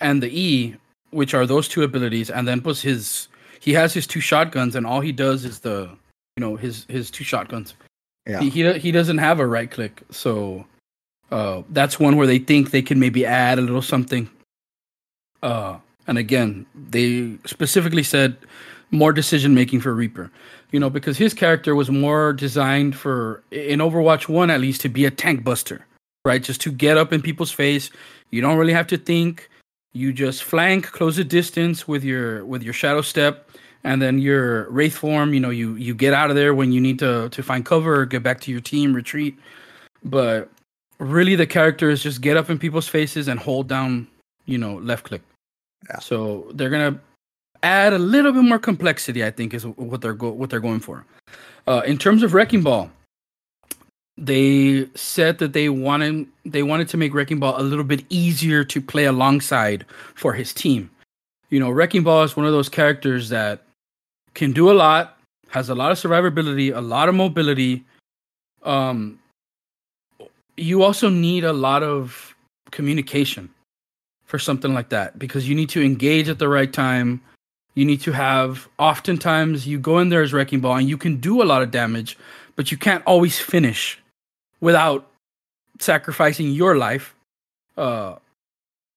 and 0.00 0.22
the 0.22 0.28
E, 0.28 0.76
which 1.10 1.34
are 1.34 1.46
those 1.46 1.68
two 1.68 1.82
abilities, 1.82 2.30
and 2.30 2.46
then 2.46 2.60
puts 2.60 2.82
his 2.82 3.28
he 3.60 3.72
has 3.72 3.94
his 3.94 4.06
two 4.06 4.20
shotguns, 4.20 4.74
and 4.74 4.86
all 4.86 5.00
he 5.00 5.12
does 5.12 5.44
is 5.44 5.60
the 5.60 5.88
you 6.36 6.40
know 6.40 6.56
his 6.56 6.84
his 6.88 7.10
two 7.10 7.24
shotguns. 7.24 7.74
Yeah. 8.26 8.40
He 8.40 8.50
he, 8.50 8.78
he 8.78 8.92
doesn't 8.92 9.18
have 9.18 9.38
a 9.38 9.46
right 9.46 9.70
click, 9.70 10.02
so 10.10 10.64
uh, 11.30 11.62
that's 11.70 11.98
one 11.98 12.16
where 12.16 12.26
they 12.26 12.38
think 12.38 12.70
they 12.70 12.82
can 12.82 13.00
maybe 13.00 13.26
add 13.26 13.58
a 13.58 13.62
little 13.62 13.82
something. 13.82 14.30
Uh, 15.42 15.78
and 16.06 16.18
again, 16.18 16.66
they 16.74 17.36
specifically 17.46 18.02
said 18.02 18.36
more 18.90 19.12
decision 19.12 19.54
making 19.54 19.80
for 19.80 19.94
Reaper. 19.94 20.30
You 20.70 20.80
know, 20.80 20.90
because 20.90 21.16
his 21.16 21.34
character 21.34 21.74
was 21.74 21.90
more 21.90 22.32
designed 22.32 22.96
for 22.96 23.42
in 23.50 23.78
Overwatch 23.78 24.28
One 24.28 24.50
at 24.50 24.60
least 24.60 24.80
to 24.82 24.88
be 24.88 25.04
a 25.04 25.10
tank 25.10 25.44
buster, 25.44 25.86
right? 26.24 26.42
Just 26.42 26.60
to 26.62 26.72
get 26.72 26.96
up 26.96 27.12
in 27.12 27.22
people's 27.22 27.52
face. 27.52 27.90
You 28.30 28.40
don't 28.40 28.58
really 28.58 28.72
have 28.72 28.88
to 28.88 28.98
think. 28.98 29.48
You 29.92 30.12
just 30.12 30.42
flank, 30.42 30.90
close 30.90 31.16
the 31.16 31.24
distance 31.24 31.86
with 31.86 32.02
your 32.02 32.44
with 32.44 32.64
your 32.64 32.72
shadow 32.72 33.02
step, 33.02 33.48
and 33.84 34.02
then 34.02 34.18
your 34.18 34.68
wraith 34.70 34.96
form. 34.96 35.32
You 35.32 35.40
know, 35.40 35.50
you 35.50 35.76
you 35.76 35.94
get 35.94 36.12
out 36.12 36.30
of 36.30 36.36
there 36.36 36.54
when 36.54 36.72
you 36.72 36.80
need 36.80 36.98
to 36.98 37.28
to 37.28 37.42
find 37.42 37.64
cover 37.64 38.04
get 38.04 38.24
back 38.24 38.40
to 38.40 38.50
your 38.50 38.60
team, 38.60 38.94
retreat. 38.94 39.38
But 40.02 40.50
really 40.98 41.36
the 41.36 41.46
character 41.46 41.90
is 41.90 42.02
just 42.02 42.20
get 42.20 42.36
up 42.36 42.50
in 42.50 42.58
people's 42.58 42.88
faces 42.88 43.28
and 43.28 43.38
hold 43.40 43.68
down, 43.68 44.06
you 44.46 44.58
know, 44.58 44.76
left 44.76 45.04
click. 45.04 45.22
Yeah. 45.88 45.98
So 45.98 46.50
they're 46.54 46.70
gonna 46.70 46.98
add 47.62 47.92
a 47.92 47.98
little 47.98 48.32
bit 48.32 48.44
more 48.44 48.58
complexity. 48.58 49.24
I 49.24 49.30
think 49.30 49.54
is 49.54 49.66
what 49.66 50.00
they're 50.00 50.14
go- 50.14 50.30
what 50.30 50.50
they're 50.50 50.60
going 50.60 50.80
for. 50.80 51.04
Uh, 51.66 51.82
in 51.86 51.98
terms 51.98 52.22
of 52.22 52.34
Wrecking 52.34 52.62
Ball, 52.62 52.90
they 54.16 54.88
said 54.94 55.38
that 55.38 55.52
they 55.52 55.68
wanted 55.68 56.26
they 56.44 56.62
wanted 56.62 56.88
to 56.90 56.96
make 56.96 57.14
Wrecking 57.14 57.40
Ball 57.40 57.60
a 57.60 57.62
little 57.62 57.84
bit 57.84 58.04
easier 58.08 58.64
to 58.64 58.80
play 58.80 59.04
alongside 59.04 59.84
for 60.14 60.32
his 60.32 60.52
team. 60.52 60.90
You 61.50 61.60
know, 61.60 61.70
Wrecking 61.70 62.02
Ball 62.02 62.22
is 62.22 62.36
one 62.36 62.46
of 62.46 62.52
those 62.52 62.68
characters 62.68 63.28
that 63.30 63.62
can 64.34 64.52
do 64.52 64.70
a 64.70 64.74
lot, 64.74 65.18
has 65.48 65.68
a 65.68 65.74
lot 65.74 65.92
of 65.92 65.98
survivability, 65.98 66.74
a 66.74 66.80
lot 66.80 67.08
of 67.08 67.14
mobility. 67.14 67.84
Um, 68.62 69.18
you 70.56 70.82
also 70.82 71.08
need 71.08 71.44
a 71.44 71.52
lot 71.52 71.82
of 71.82 72.34
communication 72.70 73.50
for 74.24 74.38
something 74.38 74.74
like 74.74 74.88
that 74.88 75.18
because 75.18 75.48
you 75.48 75.54
need 75.54 75.68
to 75.70 75.82
engage 75.82 76.28
at 76.28 76.38
the 76.38 76.48
right 76.48 76.72
time. 76.72 77.20
You 77.74 77.84
need 77.84 78.00
to 78.02 78.12
have 78.12 78.68
oftentimes 78.78 79.66
you 79.66 79.78
go 79.78 79.98
in 79.98 80.08
there 80.08 80.22
as 80.22 80.32
wrecking 80.32 80.60
ball 80.60 80.76
and 80.76 80.88
you 80.88 80.96
can 80.96 81.16
do 81.16 81.42
a 81.42 81.44
lot 81.44 81.62
of 81.62 81.70
damage, 81.70 82.16
but 82.56 82.70
you 82.70 82.78
can't 82.78 83.02
always 83.04 83.38
finish 83.38 84.00
without 84.60 85.08
sacrificing 85.80 86.50
your 86.50 86.76
life. 86.76 87.14
Uh, 87.76 88.16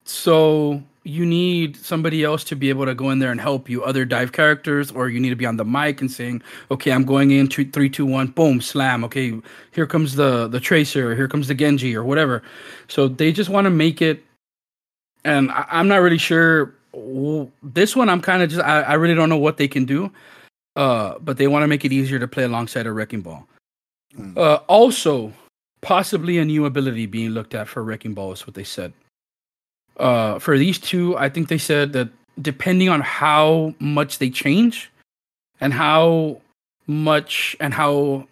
so 0.03 0.81
you 1.07 1.25
need 1.25 1.77
somebody 1.77 2.23
else 2.23 2.43
to 2.43 2.55
be 2.55 2.69
able 2.69 2.85
to 2.85 2.93
go 2.93 3.09
in 3.09 3.19
there 3.19 3.31
and 3.31 3.39
help 3.39 3.69
you, 3.69 3.83
other 3.83 4.03
dive 4.03 4.33
characters, 4.33 4.91
or 4.91 5.07
you 5.07 5.19
need 5.19 5.29
to 5.29 5.35
be 5.35 5.45
on 5.45 5.55
the 5.55 5.63
mic 5.63 6.01
and 6.01 6.11
saying, 6.11 6.41
"Okay, 6.69 6.91
I'm 6.91 7.05
going 7.05 7.31
in 7.31 7.47
two, 7.47 7.65
three, 7.71 7.89
two, 7.89 8.05
one, 8.05 8.27
boom, 8.27 8.59
slam." 8.59 9.03
Okay, 9.05 9.39
here 9.71 9.87
comes 9.87 10.15
the 10.15 10.47
the 10.47 10.59
tracer, 10.59 11.15
here 11.15 11.27
comes 11.27 11.47
the 11.47 11.55
Genji, 11.55 11.95
or 11.95 12.03
whatever. 12.03 12.43
So 12.89 13.07
they 13.07 13.31
just 13.31 13.49
want 13.49 13.65
to 13.65 13.69
make 13.69 14.01
it, 14.01 14.23
and 15.23 15.49
I, 15.51 15.65
am 15.71 15.87
not 15.87 15.97
really 15.97 16.17
sure. 16.17 16.73
This 17.63 17.95
one, 17.95 18.09
I'm 18.09 18.21
kind 18.21 18.41
of 18.41 18.49
just, 18.49 18.61
I, 18.61 18.81
I 18.81 18.93
really 18.93 19.13
don't 19.13 19.29
know 19.29 19.37
what 19.37 19.57
they 19.57 19.67
can 19.67 19.85
do, 19.85 20.11
uh, 20.75 21.15
but 21.19 21.37
they 21.37 21.47
want 21.47 21.63
to 21.63 21.67
make 21.67 21.85
it 21.85 21.93
easier 21.93 22.19
to 22.19 22.27
play 22.27 22.43
alongside 22.43 22.87
a 22.87 22.91
wrecking 22.91 23.21
ball. 23.21 23.47
Mm. 24.17 24.35
Uh, 24.35 24.61
also, 24.67 25.31
possibly 25.81 26.37
a 26.39 26.45
new 26.45 26.65
ability 26.65 27.05
being 27.05 27.29
looked 27.29 27.53
at 27.53 27.67
for 27.67 27.83
wrecking 27.83 28.13
ball 28.13 28.31
is 28.31 28.47
what 28.47 28.55
they 28.55 28.63
said 28.63 28.93
uh, 29.97 30.39
for 30.39 30.57
these 30.57 30.79
two, 30.79 31.17
I 31.17 31.29
think 31.29 31.47
they 31.47 31.57
said 31.57 31.93
that 31.93 32.09
depending 32.41 32.89
on 32.89 33.01
how 33.01 33.73
much 33.79 34.19
they 34.19 34.29
change 34.29 34.91
and 35.59 35.73
how 35.73 36.41
much 36.85 37.55
and 37.59 37.73
how 37.73 38.27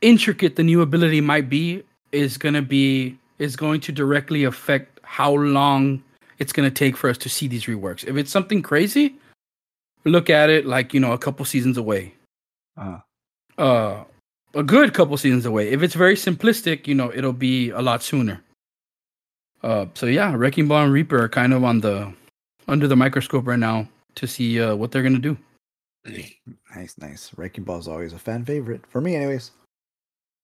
intricate 0.00 0.56
the 0.56 0.62
new 0.62 0.82
ability 0.82 1.20
might 1.20 1.48
be 1.48 1.82
is 2.10 2.36
going 2.36 2.54
to 2.54 2.62
be 2.62 3.16
is 3.38 3.56
going 3.56 3.80
to 3.80 3.92
directly 3.92 4.44
affect 4.44 5.00
how 5.02 5.32
long 5.32 6.02
it's 6.38 6.52
going 6.52 6.68
to 6.68 6.74
take 6.74 6.96
for 6.96 7.08
us 7.08 7.18
to 7.18 7.28
see 7.28 7.46
these 7.46 7.64
reworks. 7.64 8.04
If 8.04 8.16
it's 8.16 8.30
something 8.30 8.62
crazy, 8.62 9.14
look 10.04 10.28
at 10.28 10.50
it 10.50 10.66
like, 10.66 10.92
you 10.92 11.00
know, 11.00 11.12
a 11.12 11.18
couple 11.18 11.44
seasons 11.44 11.76
away. 11.76 12.14
Uh-huh. 12.76 12.98
Uh 13.58 14.04
a 14.54 14.62
good 14.62 14.92
couple 14.92 15.16
seasons 15.16 15.46
away. 15.46 15.70
If 15.70 15.82
it's 15.82 15.94
very 15.94 16.14
simplistic, 16.14 16.86
you 16.86 16.94
know, 16.94 17.12
it'll 17.14 17.32
be 17.32 17.70
a 17.70 17.80
lot 17.80 18.02
sooner. 18.02 18.42
Uh, 19.62 19.86
so 19.94 20.06
yeah, 20.06 20.34
Wrecking 20.34 20.68
Ball 20.68 20.84
and 20.84 20.92
Reaper 20.92 21.22
are 21.22 21.28
kind 21.28 21.52
of 21.52 21.64
on 21.64 21.80
the 21.80 22.12
under 22.68 22.88
the 22.88 22.96
microscope 22.96 23.46
right 23.46 23.58
now 23.58 23.88
to 24.16 24.26
see 24.26 24.60
uh, 24.60 24.74
what 24.74 24.90
they're 24.90 25.02
gonna 25.02 25.18
do. 25.18 25.36
Nice, 26.74 26.96
nice. 26.98 27.30
Wrecking 27.36 27.64
Ball 27.64 27.78
is 27.78 27.86
always 27.86 28.14
a 28.14 28.18
fan 28.18 28.46
favorite 28.46 28.80
for 28.88 29.02
me, 29.02 29.14
anyways. 29.14 29.50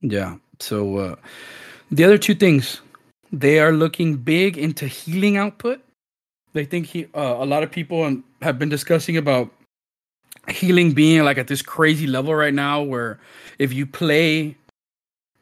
Yeah. 0.02 0.36
So 0.60 0.98
uh, 0.98 1.16
the 1.90 2.04
other 2.04 2.18
two 2.18 2.34
things, 2.34 2.82
they 3.32 3.60
are 3.60 3.72
looking 3.72 4.16
big 4.16 4.58
into 4.58 4.86
healing 4.86 5.38
output. 5.38 5.80
They 6.52 6.66
think 6.66 6.86
he, 6.86 7.06
uh, 7.14 7.36
a 7.38 7.46
lot 7.46 7.62
of 7.62 7.70
people 7.70 8.22
have 8.42 8.58
been 8.58 8.68
discussing 8.68 9.16
about 9.16 9.50
healing 10.48 10.92
being 10.92 11.24
like 11.24 11.38
at 11.38 11.48
this 11.48 11.62
crazy 11.62 12.06
level 12.06 12.34
right 12.34 12.54
now, 12.54 12.82
where 12.82 13.18
if 13.58 13.72
you 13.72 13.86
play 13.86 14.56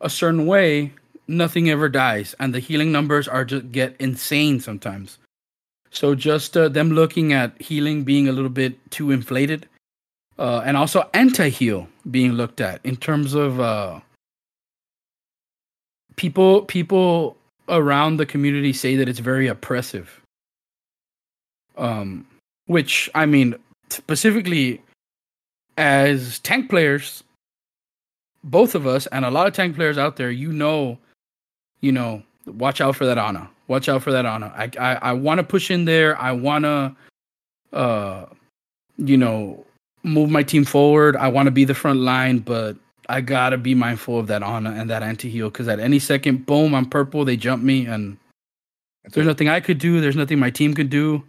a 0.00 0.08
certain 0.10 0.46
way, 0.46 0.92
nothing 1.28 1.70
ever 1.70 1.88
dies, 1.88 2.34
and 2.38 2.54
the 2.54 2.60
healing 2.60 2.92
numbers 2.92 3.28
are 3.28 3.44
just 3.44 3.72
get 3.72 3.96
insane 3.98 4.60
sometimes. 4.60 5.18
So 5.90 6.14
just 6.14 6.56
uh, 6.56 6.68
them 6.68 6.90
looking 6.90 7.32
at 7.32 7.60
healing 7.60 8.04
being 8.04 8.28
a 8.28 8.32
little 8.32 8.50
bit 8.50 8.90
too 8.90 9.10
inflated, 9.10 9.68
uh, 10.38 10.62
and 10.64 10.76
also 10.76 11.08
anti-heal 11.14 11.88
being 12.10 12.32
looked 12.32 12.60
at 12.60 12.80
in 12.84 12.96
terms 12.96 13.34
of 13.34 13.60
uh, 13.60 14.00
people 16.16 16.62
people 16.62 17.36
around 17.68 18.16
the 18.16 18.26
community 18.26 18.72
say 18.72 18.96
that 18.96 19.08
it's 19.08 19.18
very 19.18 19.46
oppressive. 19.46 20.20
Um, 21.76 22.26
which 22.66 23.10
I 23.14 23.26
mean, 23.26 23.54
specifically 23.90 24.82
as 25.76 26.38
tank 26.40 26.70
players, 26.70 27.22
both 28.42 28.74
of 28.74 28.86
us 28.86 29.06
and 29.08 29.24
a 29.24 29.30
lot 29.30 29.46
of 29.46 29.52
tank 29.52 29.76
players 29.76 29.98
out 29.98 30.16
there, 30.16 30.30
you 30.30 30.52
know 30.52 30.98
you 31.80 31.92
know, 31.92 32.22
watch 32.46 32.80
out 32.80 32.96
for 32.96 33.06
that 33.06 33.18
Ana. 33.18 33.48
Watch 33.68 33.88
out 33.88 34.02
for 34.02 34.12
that 34.12 34.26
Ana. 34.26 34.52
I 34.56 34.70
I, 34.78 34.94
I 34.96 35.12
want 35.12 35.38
to 35.38 35.44
push 35.44 35.70
in 35.70 35.84
there. 35.84 36.18
I 36.20 36.32
want 36.32 36.64
to, 36.64 36.96
uh, 37.72 38.26
you 38.98 39.16
know, 39.16 39.64
move 40.02 40.30
my 40.30 40.42
team 40.42 40.64
forward. 40.64 41.16
I 41.16 41.28
want 41.28 41.46
to 41.46 41.50
be 41.50 41.64
the 41.64 41.74
front 41.74 42.00
line, 42.00 42.38
but 42.38 42.76
I 43.08 43.20
gotta 43.20 43.58
be 43.58 43.74
mindful 43.74 44.18
of 44.18 44.26
that 44.28 44.42
Ana 44.42 44.70
and 44.70 44.90
that 44.90 45.02
anti 45.02 45.28
heal 45.30 45.50
because 45.50 45.68
at 45.68 45.80
any 45.80 45.98
second, 45.98 46.46
boom, 46.46 46.74
I'm 46.74 46.86
purple. 46.88 47.24
They 47.24 47.36
jump 47.36 47.62
me, 47.62 47.86
and 47.86 48.16
That's 49.02 49.14
there's 49.14 49.26
right. 49.26 49.32
nothing 49.32 49.48
I 49.48 49.60
could 49.60 49.78
do. 49.78 50.00
There's 50.00 50.16
nothing 50.16 50.38
my 50.38 50.50
team 50.50 50.74
could 50.74 50.90
do 50.90 51.22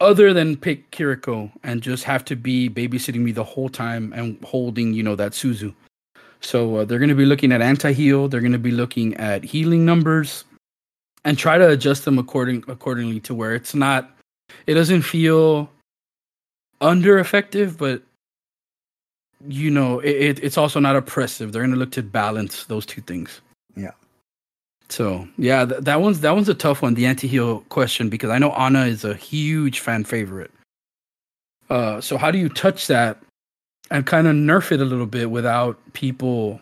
other 0.00 0.32
than 0.32 0.56
pick 0.56 0.90
Kiriko 0.90 1.52
and 1.62 1.82
just 1.82 2.04
have 2.04 2.24
to 2.26 2.36
be 2.36 2.68
babysitting 2.70 3.20
me 3.20 3.32
the 3.32 3.44
whole 3.44 3.68
time 3.68 4.12
and 4.14 4.42
holding, 4.42 4.94
you 4.94 5.02
know, 5.02 5.14
that 5.14 5.32
Suzu. 5.32 5.74
So 6.40 6.76
uh, 6.76 6.84
they're 6.84 6.98
going 6.98 7.10
to 7.10 7.14
be 7.14 7.26
looking 7.26 7.52
at 7.52 7.60
anti-heal. 7.60 8.28
They're 8.28 8.40
going 8.40 8.52
to 8.52 8.58
be 8.58 8.70
looking 8.70 9.14
at 9.16 9.44
healing 9.44 9.84
numbers, 9.84 10.44
and 11.24 11.36
try 11.36 11.58
to 11.58 11.68
adjust 11.68 12.04
them 12.04 12.18
according 12.18 12.64
accordingly 12.66 13.20
to 13.20 13.34
where 13.34 13.54
it's 13.54 13.74
not. 13.74 14.10
It 14.66 14.74
doesn't 14.74 15.02
feel 15.02 15.70
under 16.80 17.18
effective, 17.18 17.76
but 17.76 18.02
you 19.48 19.70
know 19.70 20.00
it, 20.00 20.10
it, 20.10 20.44
it's 20.44 20.58
also 20.58 20.80
not 20.80 20.96
oppressive. 20.96 21.52
They're 21.52 21.62
going 21.62 21.72
to 21.72 21.78
look 21.78 21.92
to 21.92 22.02
balance 22.02 22.64
those 22.64 22.86
two 22.86 23.00
things. 23.02 23.40
Yeah. 23.76 23.92
So 24.88 25.28
yeah, 25.38 25.64
th- 25.64 25.82
that 25.82 26.00
one's 26.00 26.20
that 26.20 26.34
one's 26.34 26.48
a 26.48 26.54
tough 26.54 26.82
one. 26.82 26.94
The 26.94 27.06
anti-heal 27.06 27.60
question 27.68 28.08
because 28.08 28.30
I 28.30 28.38
know 28.38 28.50
Ana 28.52 28.86
is 28.86 29.04
a 29.04 29.14
huge 29.14 29.80
fan 29.80 30.04
favorite. 30.04 30.50
Uh, 31.68 32.00
so 32.00 32.16
how 32.16 32.30
do 32.30 32.38
you 32.38 32.48
touch 32.48 32.88
that 32.88 33.18
and 33.90 34.06
kind 34.06 34.26
of 34.26 34.34
nerf 34.34 34.72
it 34.72 34.80
a 34.80 34.84
little 34.84 35.06
bit 35.06 35.30
without 35.30 35.78
people 35.92 36.60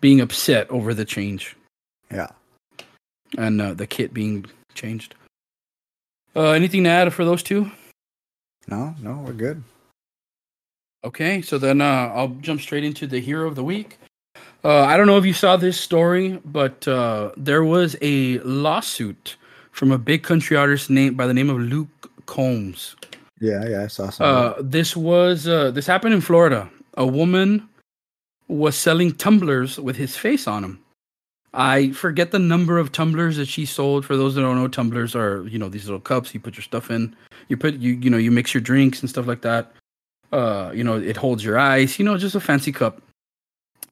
being 0.00 0.20
upset 0.20 0.70
over 0.70 0.94
the 0.94 1.04
change. 1.04 1.56
Yeah. 2.10 2.28
And 3.36 3.60
uh, 3.60 3.74
the 3.74 3.86
kit 3.86 4.12
being 4.14 4.46
changed. 4.74 5.14
Uh, 6.34 6.50
anything 6.50 6.84
to 6.84 6.90
add 6.90 7.12
for 7.12 7.24
those 7.24 7.42
two? 7.42 7.70
No, 8.68 8.94
no, 9.00 9.22
we're 9.26 9.32
good. 9.32 9.62
Okay, 11.02 11.40
so 11.40 11.58
then 11.58 11.80
uh, 11.80 12.12
I'll 12.14 12.28
jump 12.28 12.60
straight 12.60 12.84
into 12.84 13.06
the 13.06 13.20
hero 13.20 13.48
of 13.48 13.54
the 13.54 13.64
week. 13.64 13.98
Uh, 14.62 14.82
I 14.82 14.96
don't 14.96 15.06
know 15.06 15.16
if 15.16 15.24
you 15.24 15.32
saw 15.32 15.56
this 15.56 15.80
story, 15.80 16.40
but 16.44 16.86
uh, 16.86 17.30
there 17.36 17.64
was 17.64 17.96
a 18.02 18.38
lawsuit 18.40 19.36
from 19.72 19.90
a 19.90 19.98
big 19.98 20.22
country 20.22 20.56
artist 20.56 20.90
named 20.90 21.16
by 21.16 21.26
the 21.26 21.34
name 21.34 21.48
of 21.48 21.58
Luke 21.58 22.10
Combs. 22.26 22.96
Yeah, 23.40 23.66
yeah, 23.66 23.82
I 23.84 23.86
saw 23.86 24.10
some. 24.10 24.26
Uh, 24.26 24.54
this 24.60 24.94
was 24.94 25.48
uh, 25.48 25.70
this 25.70 25.86
happened 25.86 26.14
in 26.14 26.20
Florida. 26.20 26.70
A 26.94 27.06
woman 27.06 27.68
was 28.48 28.76
selling 28.76 29.14
tumblers 29.14 29.78
with 29.78 29.96
his 29.96 30.16
face 30.16 30.46
on 30.46 30.62
them. 30.62 30.82
I 31.52 31.90
forget 31.92 32.30
the 32.30 32.38
number 32.38 32.78
of 32.78 32.92
tumblers 32.92 33.36
that 33.36 33.48
she 33.48 33.64
sold. 33.64 34.04
For 34.04 34.16
those 34.16 34.34
that 34.34 34.42
don't 34.42 34.56
know, 34.56 34.68
tumblers 34.68 35.16
are 35.16 35.46
you 35.48 35.58
know 35.58 35.68
these 35.68 35.86
little 35.86 36.00
cups 36.00 36.34
you 36.34 36.40
put 36.40 36.56
your 36.56 36.62
stuff 36.62 36.90
in. 36.90 37.16
You 37.48 37.56
put 37.56 37.74
you 37.74 37.94
you 37.94 38.10
know 38.10 38.18
you 38.18 38.30
mix 38.30 38.54
your 38.54 38.60
drinks 38.60 39.00
and 39.00 39.08
stuff 39.08 39.26
like 39.26 39.40
that. 39.42 39.72
Uh, 40.32 40.70
you 40.74 40.84
know 40.84 40.96
it 40.96 41.16
holds 41.16 41.42
your 41.42 41.58
ice. 41.58 41.98
You 41.98 42.04
know 42.04 42.18
just 42.18 42.34
a 42.34 42.40
fancy 42.40 42.72
cup. 42.72 43.02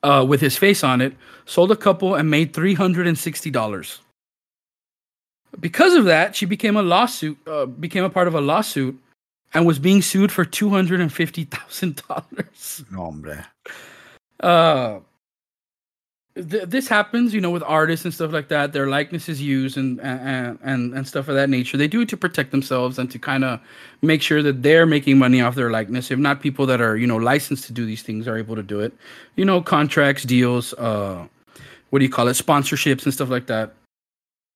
Uh, 0.04 0.24
with 0.28 0.40
his 0.40 0.56
face 0.56 0.84
on 0.84 1.00
it, 1.00 1.12
sold 1.44 1.72
a 1.72 1.76
couple 1.76 2.14
and 2.14 2.30
made 2.30 2.52
three 2.52 2.74
hundred 2.74 3.06
and 3.08 3.18
sixty 3.18 3.50
dollars. 3.50 4.00
Because 5.58 5.94
of 5.94 6.04
that, 6.04 6.36
she 6.36 6.46
became 6.46 6.76
a 6.76 6.82
lawsuit. 6.82 7.36
Uh, 7.48 7.66
became 7.66 8.04
a 8.04 8.10
part 8.10 8.28
of 8.28 8.34
a 8.34 8.40
lawsuit, 8.40 8.96
and 9.54 9.66
was 9.66 9.78
being 9.78 10.02
sued 10.02 10.32
for 10.32 10.44
two 10.44 10.68
hundred 10.68 11.00
and 11.00 11.12
fifty 11.12 11.44
thousand 11.44 12.02
dollars. 12.08 12.84
No, 12.90 13.04
Hombre. 13.04 13.46
Uh, 14.40 15.00
th- 16.34 16.64
this 16.68 16.86
happens, 16.88 17.34
you 17.34 17.40
know, 17.40 17.50
with 17.50 17.62
artists 17.66 18.04
and 18.04 18.14
stuff 18.14 18.32
like 18.32 18.48
that. 18.48 18.72
Their 18.72 18.86
likeness 18.86 19.28
is 19.28 19.40
used 19.40 19.76
and 19.76 20.00
and 20.00 20.58
and, 20.62 20.94
and 20.94 21.06
stuff 21.06 21.28
of 21.28 21.34
that 21.34 21.48
nature. 21.48 21.76
They 21.76 21.88
do 21.88 22.02
it 22.02 22.08
to 22.10 22.16
protect 22.16 22.50
themselves 22.50 22.98
and 22.98 23.10
to 23.10 23.18
kind 23.18 23.44
of 23.44 23.60
make 24.02 24.22
sure 24.22 24.42
that 24.42 24.62
they're 24.62 24.86
making 24.86 25.18
money 25.18 25.40
off 25.40 25.54
their 25.54 25.70
likeness. 25.70 26.10
If 26.10 26.18
not, 26.18 26.40
people 26.40 26.66
that 26.66 26.80
are 26.80 26.96
you 26.96 27.06
know 27.06 27.16
licensed 27.16 27.64
to 27.64 27.72
do 27.72 27.86
these 27.86 28.02
things 28.02 28.28
are 28.28 28.36
able 28.36 28.56
to 28.56 28.62
do 28.62 28.80
it. 28.80 28.92
You 29.36 29.44
know, 29.44 29.60
contracts, 29.60 30.24
deals, 30.24 30.74
uh, 30.74 31.26
what 31.90 31.98
do 31.98 32.04
you 32.04 32.10
call 32.10 32.28
it, 32.28 32.34
sponsorships 32.34 33.04
and 33.04 33.12
stuff 33.12 33.28
like 33.28 33.46
that. 33.46 33.74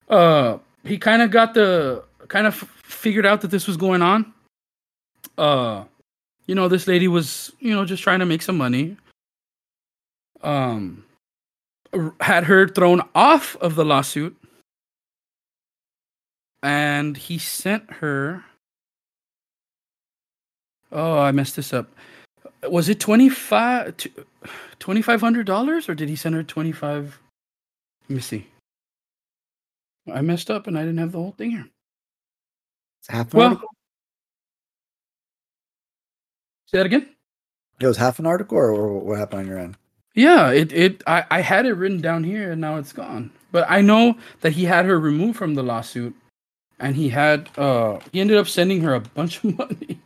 Uh, 0.09 0.59
he 0.85 0.99
kind 0.99 1.23
of 1.23 1.31
got 1.31 1.55
the 1.55 2.05
kind 2.29 2.47
of 2.47 2.55
f- 2.55 2.69
figured 2.83 3.25
out 3.25 3.41
that 3.41 3.51
this 3.51 3.67
was 3.67 3.77
going 3.77 4.03
on. 4.03 4.33
Uh, 5.39 5.85
you 6.47 6.55
know, 6.55 6.69
this 6.69 6.87
lady 6.87 7.09
was 7.09 7.53
you 7.61 7.75
know 7.75 7.85
just 7.85 8.03
trying 8.03 8.21
to 8.21 8.27
make 8.27 8.43
some 8.43 8.57
money. 8.57 8.97
Um, 10.43 11.05
had 12.21 12.45
her 12.45 12.69
thrown 12.69 13.03
off 13.15 13.57
of 13.57 13.75
the 13.75 13.85
lawsuit. 13.85 14.37
And 16.63 17.17
he 17.17 17.39
sent 17.39 17.91
her 17.95 18.45
oh 20.93 21.19
i 21.19 21.33
messed 21.33 21.57
this 21.57 21.73
up. 21.73 21.91
Was 22.69 22.89
it 22.89 23.01
25 23.01 23.97
$2500 24.79 25.89
or 25.89 25.95
did 25.95 26.09
he 26.09 26.17
send 26.17 26.35
her 26.35 26.43
25 26.43 27.19
let 28.09 28.15
me 28.15 28.21
see. 28.21 28.47
I 30.13 30.21
messed 30.21 30.51
up 30.51 30.67
and 30.67 30.79
i 30.79 30.83
didn't 30.83 30.99
have 30.99 31.13
the 31.13 31.19
whole 31.19 31.33
thing 31.33 31.51
here. 31.51 31.69
It's 33.01 33.09
half 33.09 33.35
well, 33.35 33.49
article 33.49 33.69
say 36.73 36.79
that 36.79 36.87
again 36.87 37.09
it 37.81 37.87
was 37.87 37.97
half 37.97 38.19
an 38.19 38.27
article 38.27 38.59
or 38.59 38.99
what 38.99 39.19
happened 39.19 39.41
on 39.41 39.47
your 39.47 39.59
end 39.59 39.77
yeah, 40.15 40.51
it 40.51 40.73
it 40.73 41.03
I, 41.07 41.25
I 41.31 41.41
had 41.41 41.65
it 41.67 41.73
written 41.73 42.01
down 42.01 42.25
here 42.25 42.53
and 42.53 42.61
now 42.61 42.77
it's 42.77 42.93
gone. 42.93 43.31
But 43.51 43.67
I 43.71 43.81
know 43.81 44.17
that 44.41 44.53
he 44.53 44.65
had 44.65 44.85
her 44.85 44.99
removed 44.99 45.39
from 45.39 45.55
the 45.55 45.63
lawsuit 45.63 46.15
and 46.79 46.97
he 46.97 47.09
had 47.09 47.49
uh 47.59 47.99
he 48.13 48.21
ended 48.21 48.37
up 48.37 48.49
sending 48.49 48.83
her 48.83 48.95
a 48.95 49.01
bunch 49.19 49.43
of 49.43 49.57
money. 49.59 50.01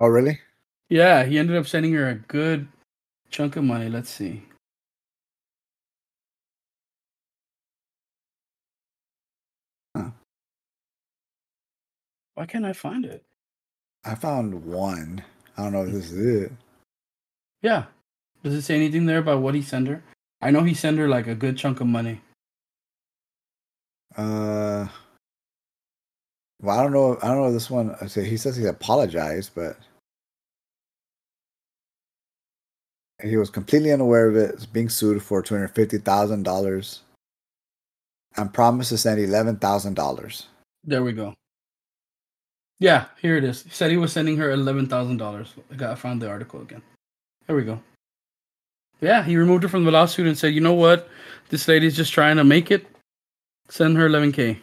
Oh 0.00 0.08
really? 0.08 0.40
Yeah, 0.88 1.24
he 1.24 1.38
ended 1.38 1.56
up 1.56 1.66
sending 1.66 1.92
her 1.92 2.08
a 2.08 2.14
good 2.16 2.66
chunk 3.30 3.56
of 3.56 3.64
money. 3.64 3.88
Let's 3.88 4.10
see. 4.10 4.42
Huh. 9.96 10.10
Why 12.34 12.46
can't 12.46 12.64
I 12.64 12.72
find 12.72 13.04
it? 13.04 13.24
I 14.04 14.16
found 14.16 14.64
one. 14.64 15.22
I 15.56 15.62
don't 15.62 15.72
know 15.72 15.84
if 15.84 15.92
this 15.92 16.10
is 16.10 16.42
it. 16.44 16.52
Yeah, 17.60 17.84
does 18.42 18.54
it 18.54 18.62
say 18.62 18.74
anything 18.74 19.06
there 19.06 19.18
about 19.18 19.42
what 19.42 19.54
he 19.54 19.62
sent 19.62 19.88
her? 19.88 20.02
I 20.40 20.50
know 20.50 20.62
he 20.62 20.74
sent 20.74 20.98
her 20.98 21.08
like 21.08 21.26
a 21.28 21.34
good 21.34 21.56
chunk 21.56 21.80
of 21.80 21.86
money. 21.86 22.20
Uh, 24.16 24.88
well, 26.60 26.78
I 26.78 26.82
don't 26.82 26.92
know. 26.92 27.18
I 27.22 27.28
don't 27.28 27.38
know 27.38 27.52
this 27.52 27.70
one. 27.70 27.94
I 28.00 28.06
say 28.06 28.24
he 28.24 28.36
says 28.36 28.56
he 28.56 28.66
apologized, 28.66 29.52
but 29.54 29.76
he 33.22 33.36
was 33.36 33.50
completely 33.50 33.92
unaware 33.92 34.28
of 34.28 34.36
it. 34.36 34.66
being 34.72 34.88
sued 34.88 35.22
for 35.22 35.42
two 35.42 35.54
hundred 35.54 35.74
fifty 35.74 35.98
thousand 35.98 36.42
dollars, 36.42 37.02
and 38.36 38.52
promised 38.52 38.90
to 38.90 38.98
send 38.98 39.20
eleven 39.20 39.56
thousand 39.56 39.94
dollars. 39.94 40.48
There 40.84 41.02
we 41.02 41.12
go. 41.12 41.34
Yeah, 42.82 43.04
here 43.20 43.36
it 43.36 43.44
is. 43.44 43.62
He 43.62 43.70
said 43.70 43.92
he 43.92 43.96
was 43.96 44.12
sending 44.12 44.36
her 44.38 44.50
eleven 44.50 44.88
thousand 44.88 45.18
dollars. 45.18 45.54
I 45.70 45.76
got 45.76 45.92
I 45.92 45.94
found 45.94 46.20
the 46.20 46.28
article 46.28 46.60
again. 46.60 46.82
There 47.46 47.54
we 47.54 47.62
go. 47.62 47.80
Yeah, 49.00 49.22
he 49.22 49.36
removed 49.36 49.62
her 49.62 49.68
from 49.68 49.84
the 49.84 49.92
lawsuit 49.92 50.26
and 50.26 50.36
said, 50.36 50.52
you 50.52 50.60
know 50.60 50.74
what? 50.74 51.08
This 51.48 51.68
lady's 51.68 51.94
just 51.94 52.12
trying 52.12 52.36
to 52.38 52.44
make 52.44 52.72
it. 52.72 52.86
Send 53.68 53.96
her 53.96 54.08
11K. 54.08 54.58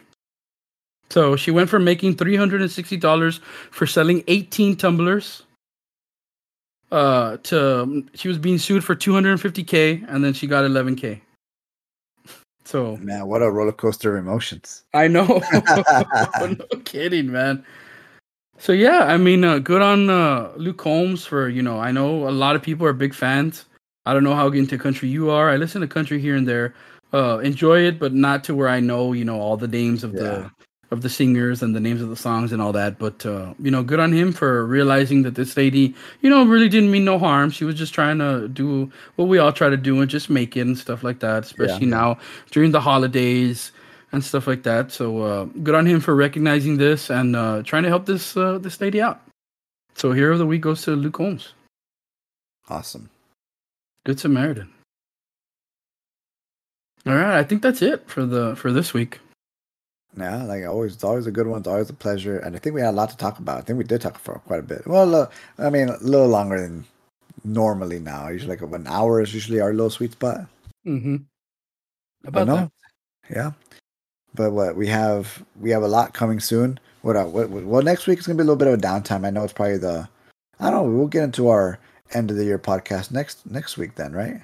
So 1.08 1.34
she 1.34 1.50
went 1.50 1.70
from 1.70 1.82
making 1.82 2.16
$360 2.16 3.40
for 3.70 3.86
selling 3.86 4.22
18 4.28 4.76
tumblers 4.76 5.42
uh, 6.92 7.38
to 7.44 8.06
she 8.14 8.28
was 8.28 8.36
being 8.36 8.58
sued 8.58 8.84
for 8.84 8.94
250K 8.94 10.04
and 10.08 10.22
then 10.22 10.34
she 10.34 10.46
got 10.46 10.64
11K. 10.64 11.20
So 12.64 12.98
man, 12.98 13.26
what 13.26 13.42
a 13.42 13.50
roller 13.50 13.72
coaster 13.72 14.16
of 14.16 14.24
emotions. 14.24 14.84
I 14.92 15.08
know. 15.08 15.24
no 16.40 16.56
kidding, 16.84 17.32
man. 17.32 17.64
So 18.60 18.72
yeah, 18.72 19.04
I 19.04 19.16
mean, 19.16 19.42
uh, 19.42 19.58
good 19.58 19.80
on 19.80 20.10
uh, 20.10 20.52
Luke 20.56 20.76
Combs 20.76 21.24
for 21.24 21.48
you 21.48 21.62
know. 21.62 21.80
I 21.80 21.92
know 21.92 22.28
a 22.28 22.30
lot 22.30 22.56
of 22.56 22.62
people 22.62 22.86
are 22.86 22.92
big 22.92 23.14
fans. 23.14 23.64
I 24.04 24.12
don't 24.12 24.22
know 24.22 24.34
how 24.34 24.48
into 24.48 24.76
country 24.76 25.08
you 25.08 25.30
are. 25.30 25.48
I 25.48 25.56
listen 25.56 25.80
to 25.80 25.88
country 25.88 26.20
here 26.20 26.36
and 26.36 26.46
there. 26.46 26.74
Uh, 27.12 27.38
enjoy 27.38 27.80
it, 27.80 27.98
but 27.98 28.12
not 28.12 28.44
to 28.44 28.54
where 28.54 28.68
I 28.68 28.78
know, 28.80 29.14
you 29.14 29.24
know, 29.24 29.40
all 29.40 29.56
the 29.56 29.66
names 29.66 30.04
of 30.04 30.12
yeah. 30.12 30.20
the 30.20 30.50
of 30.90 31.00
the 31.00 31.08
singers 31.08 31.62
and 31.62 31.74
the 31.74 31.80
names 31.80 32.02
of 32.02 32.10
the 32.10 32.16
songs 32.16 32.52
and 32.52 32.60
all 32.60 32.72
that. 32.72 32.98
But 32.98 33.24
uh, 33.24 33.54
you 33.58 33.70
know, 33.70 33.82
good 33.82 33.98
on 33.98 34.12
him 34.12 34.30
for 34.30 34.66
realizing 34.66 35.22
that 35.22 35.36
this 35.36 35.56
lady, 35.56 35.94
you 36.20 36.28
know, 36.28 36.44
really 36.44 36.68
didn't 36.68 36.90
mean 36.90 37.06
no 37.06 37.18
harm. 37.18 37.50
She 37.50 37.64
was 37.64 37.76
just 37.76 37.94
trying 37.94 38.18
to 38.18 38.46
do 38.46 38.92
what 39.16 39.28
we 39.28 39.38
all 39.38 39.54
try 39.54 39.70
to 39.70 39.76
do 39.78 40.02
and 40.02 40.10
just 40.10 40.28
make 40.28 40.54
it 40.54 40.66
and 40.66 40.76
stuff 40.76 41.02
like 41.02 41.20
that. 41.20 41.44
Especially 41.44 41.86
yeah. 41.86 41.96
now 41.96 42.18
during 42.50 42.72
the 42.72 42.80
holidays 42.82 43.72
and 44.12 44.24
stuff 44.24 44.46
like 44.46 44.62
that. 44.64 44.92
So 44.92 45.22
uh, 45.22 45.44
good 45.62 45.74
on 45.74 45.86
him 45.86 46.00
for 46.00 46.14
recognizing 46.14 46.76
this 46.76 47.10
and 47.10 47.36
uh, 47.36 47.62
trying 47.64 47.84
to 47.84 47.88
help 47.88 48.06
this 48.06 48.36
uh, 48.36 48.58
this 48.58 48.80
lady 48.80 49.00
out. 49.00 49.20
So 49.94 50.12
hero 50.12 50.32
of 50.32 50.38
the 50.38 50.46
week 50.46 50.62
goes 50.62 50.82
to 50.82 50.92
Luke 50.92 51.14
Combs. 51.14 51.52
Awesome. 52.68 53.10
Good 54.04 54.20
Samaritan. 54.20 54.70
All 57.06 57.14
right, 57.14 57.38
I 57.38 57.44
think 57.44 57.62
that's 57.62 57.82
it 57.82 58.08
for 58.08 58.26
the 58.26 58.56
for 58.56 58.72
this 58.72 58.92
week. 58.92 59.20
Yeah, 60.16 60.42
like 60.42 60.66
always, 60.66 60.94
it's 60.94 61.04
always 61.04 61.26
a 61.26 61.30
good 61.30 61.46
one. 61.46 61.60
It's 61.60 61.68
always 61.68 61.88
a 61.88 61.94
pleasure, 61.94 62.38
and 62.38 62.54
I 62.56 62.58
think 62.58 62.74
we 62.74 62.80
had 62.80 62.90
a 62.90 62.98
lot 62.98 63.10
to 63.10 63.16
talk 63.16 63.38
about. 63.38 63.58
I 63.58 63.60
think 63.62 63.78
we 63.78 63.84
did 63.84 64.00
talk 64.00 64.18
for 64.18 64.34
quite 64.40 64.60
a 64.60 64.64
bit. 64.64 64.86
Well, 64.86 65.14
uh, 65.14 65.26
I 65.58 65.70
mean, 65.70 65.88
a 65.88 65.96
little 65.98 66.28
longer 66.28 66.60
than 66.60 66.84
normally 67.44 68.00
now. 68.00 68.28
Usually, 68.28 68.56
like 68.56 68.60
an 68.60 68.86
hour 68.86 69.22
is 69.22 69.32
usually 69.32 69.60
our 69.60 69.72
little 69.72 69.90
sweet 69.90 70.12
spot. 70.12 70.46
Mm-hmm. 70.86 71.16
About 72.24 72.46
no, 72.46 72.56
that. 72.56 72.70
yeah. 73.30 73.52
But 74.34 74.52
what 74.52 74.76
we 74.76 74.86
have, 74.88 75.44
we 75.58 75.70
have 75.70 75.82
a 75.82 75.88
lot 75.88 76.14
coming 76.14 76.40
soon. 76.40 76.78
What, 77.02 77.16
uh, 77.16 77.24
what, 77.24 77.50
what? 77.50 77.64
Well, 77.64 77.82
next 77.82 78.06
week 78.06 78.18
is 78.18 78.26
gonna 78.26 78.36
be 78.36 78.42
a 78.42 78.44
little 78.44 78.56
bit 78.56 78.68
of 78.68 78.74
a 78.74 78.82
downtime. 78.82 79.26
I 79.26 79.30
know 79.30 79.44
it's 79.44 79.52
probably 79.52 79.78
the. 79.78 80.08
I 80.58 80.70
don't 80.70 80.86
know. 80.86 80.98
We'll 80.98 81.06
get 81.06 81.24
into 81.24 81.48
our 81.48 81.78
end 82.12 82.30
of 82.30 82.36
the 82.36 82.44
year 82.44 82.58
podcast 82.58 83.10
next 83.10 83.44
next 83.50 83.76
week 83.76 83.94
then, 83.94 84.12
right? 84.12 84.42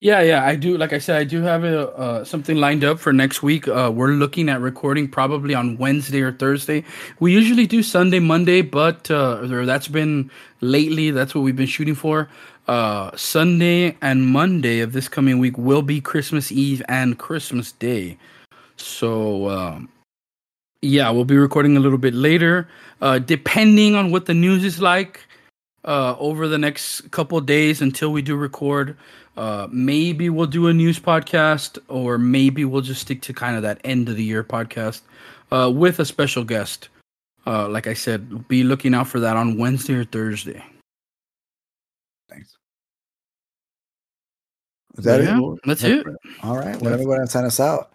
Yeah, 0.00 0.20
yeah, 0.20 0.44
I 0.44 0.56
do. 0.56 0.76
Like 0.76 0.92
I 0.92 0.98
said, 0.98 1.16
I 1.16 1.24
do 1.24 1.40
have 1.40 1.64
a 1.64 1.88
uh, 1.96 2.24
something 2.24 2.58
lined 2.58 2.84
up 2.84 2.98
for 2.98 3.14
next 3.14 3.42
week. 3.42 3.66
Uh, 3.66 3.90
we're 3.94 4.10
looking 4.10 4.50
at 4.50 4.60
recording 4.60 5.08
probably 5.08 5.54
on 5.54 5.78
Wednesday 5.78 6.20
or 6.20 6.32
Thursday. 6.32 6.84
We 7.18 7.32
usually 7.32 7.66
do 7.66 7.82
Sunday, 7.82 8.18
Monday, 8.18 8.60
but 8.60 9.10
uh, 9.10 9.64
that's 9.64 9.88
been 9.88 10.30
lately. 10.60 11.10
That's 11.12 11.34
what 11.34 11.40
we've 11.40 11.56
been 11.56 11.66
shooting 11.66 11.94
for. 11.94 12.28
Uh, 12.68 13.16
Sunday 13.16 13.96
and 14.02 14.26
Monday 14.26 14.80
of 14.80 14.92
this 14.92 15.08
coming 15.08 15.38
week 15.38 15.56
will 15.56 15.82
be 15.82 16.02
Christmas 16.02 16.52
Eve 16.52 16.82
and 16.88 17.18
Christmas 17.18 17.72
Day. 17.72 18.18
So, 18.76 19.48
um, 19.48 19.88
yeah, 20.82 21.10
we'll 21.10 21.24
be 21.24 21.36
recording 21.36 21.76
a 21.76 21.80
little 21.80 21.98
bit 21.98 22.14
later, 22.14 22.68
uh, 23.00 23.18
depending 23.18 23.94
on 23.94 24.10
what 24.10 24.26
the 24.26 24.34
news 24.34 24.64
is 24.64 24.80
like 24.80 25.20
uh, 25.84 26.16
over 26.18 26.48
the 26.48 26.58
next 26.58 27.10
couple 27.10 27.40
days 27.40 27.80
until 27.80 28.12
we 28.12 28.22
do 28.22 28.36
record. 28.36 28.96
Uh, 29.36 29.68
maybe 29.70 30.30
we'll 30.30 30.46
do 30.46 30.68
a 30.68 30.72
news 30.72 30.98
podcast, 30.98 31.78
or 31.88 32.18
maybe 32.18 32.64
we'll 32.64 32.80
just 32.80 33.02
stick 33.02 33.20
to 33.22 33.32
kind 33.32 33.56
of 33.56 33.62
that 33.62 33.80
end 33.84 34.08
of 34.08 34.16
the 34.16 34.24
year 34.24 34.42
podcast 34.42 35.02
uh, 35.52 35.70
with 35.74 35.98
a 36.00 36.04
special 36.04 36.44
guest. 36.44 36.88
Uh, 37.46 37.68
like 37.68 37.86
I 37.86 37.94
said, 37.94 38.48
be 38.48 38.64
looking 38.64 38.94
out 38.94 39.06
for 39.06 39.20
that 39.20 39.36
on 39.36 39.58
Wednesday 39.58 39.94
or 39.94 40.04
Thursday. 40.04 40.64
Thanks. 42.28 42.56
Is 44.98 45.04
that 45.04 45.22
yeah, 45.22 45.38
it? 45.38 45.60
That's 45.64 45.84
it. 45.84 46.06
All 46.42 46.56
right. 46.56 46.80
Well, 46.80 46.90
let 46.90 46.98
me 46.98 47.06
go 47.06 47.12
and 47.12 47.30
sign 47.30 47.44
us 47.44 47.60
out. 47.60 47.92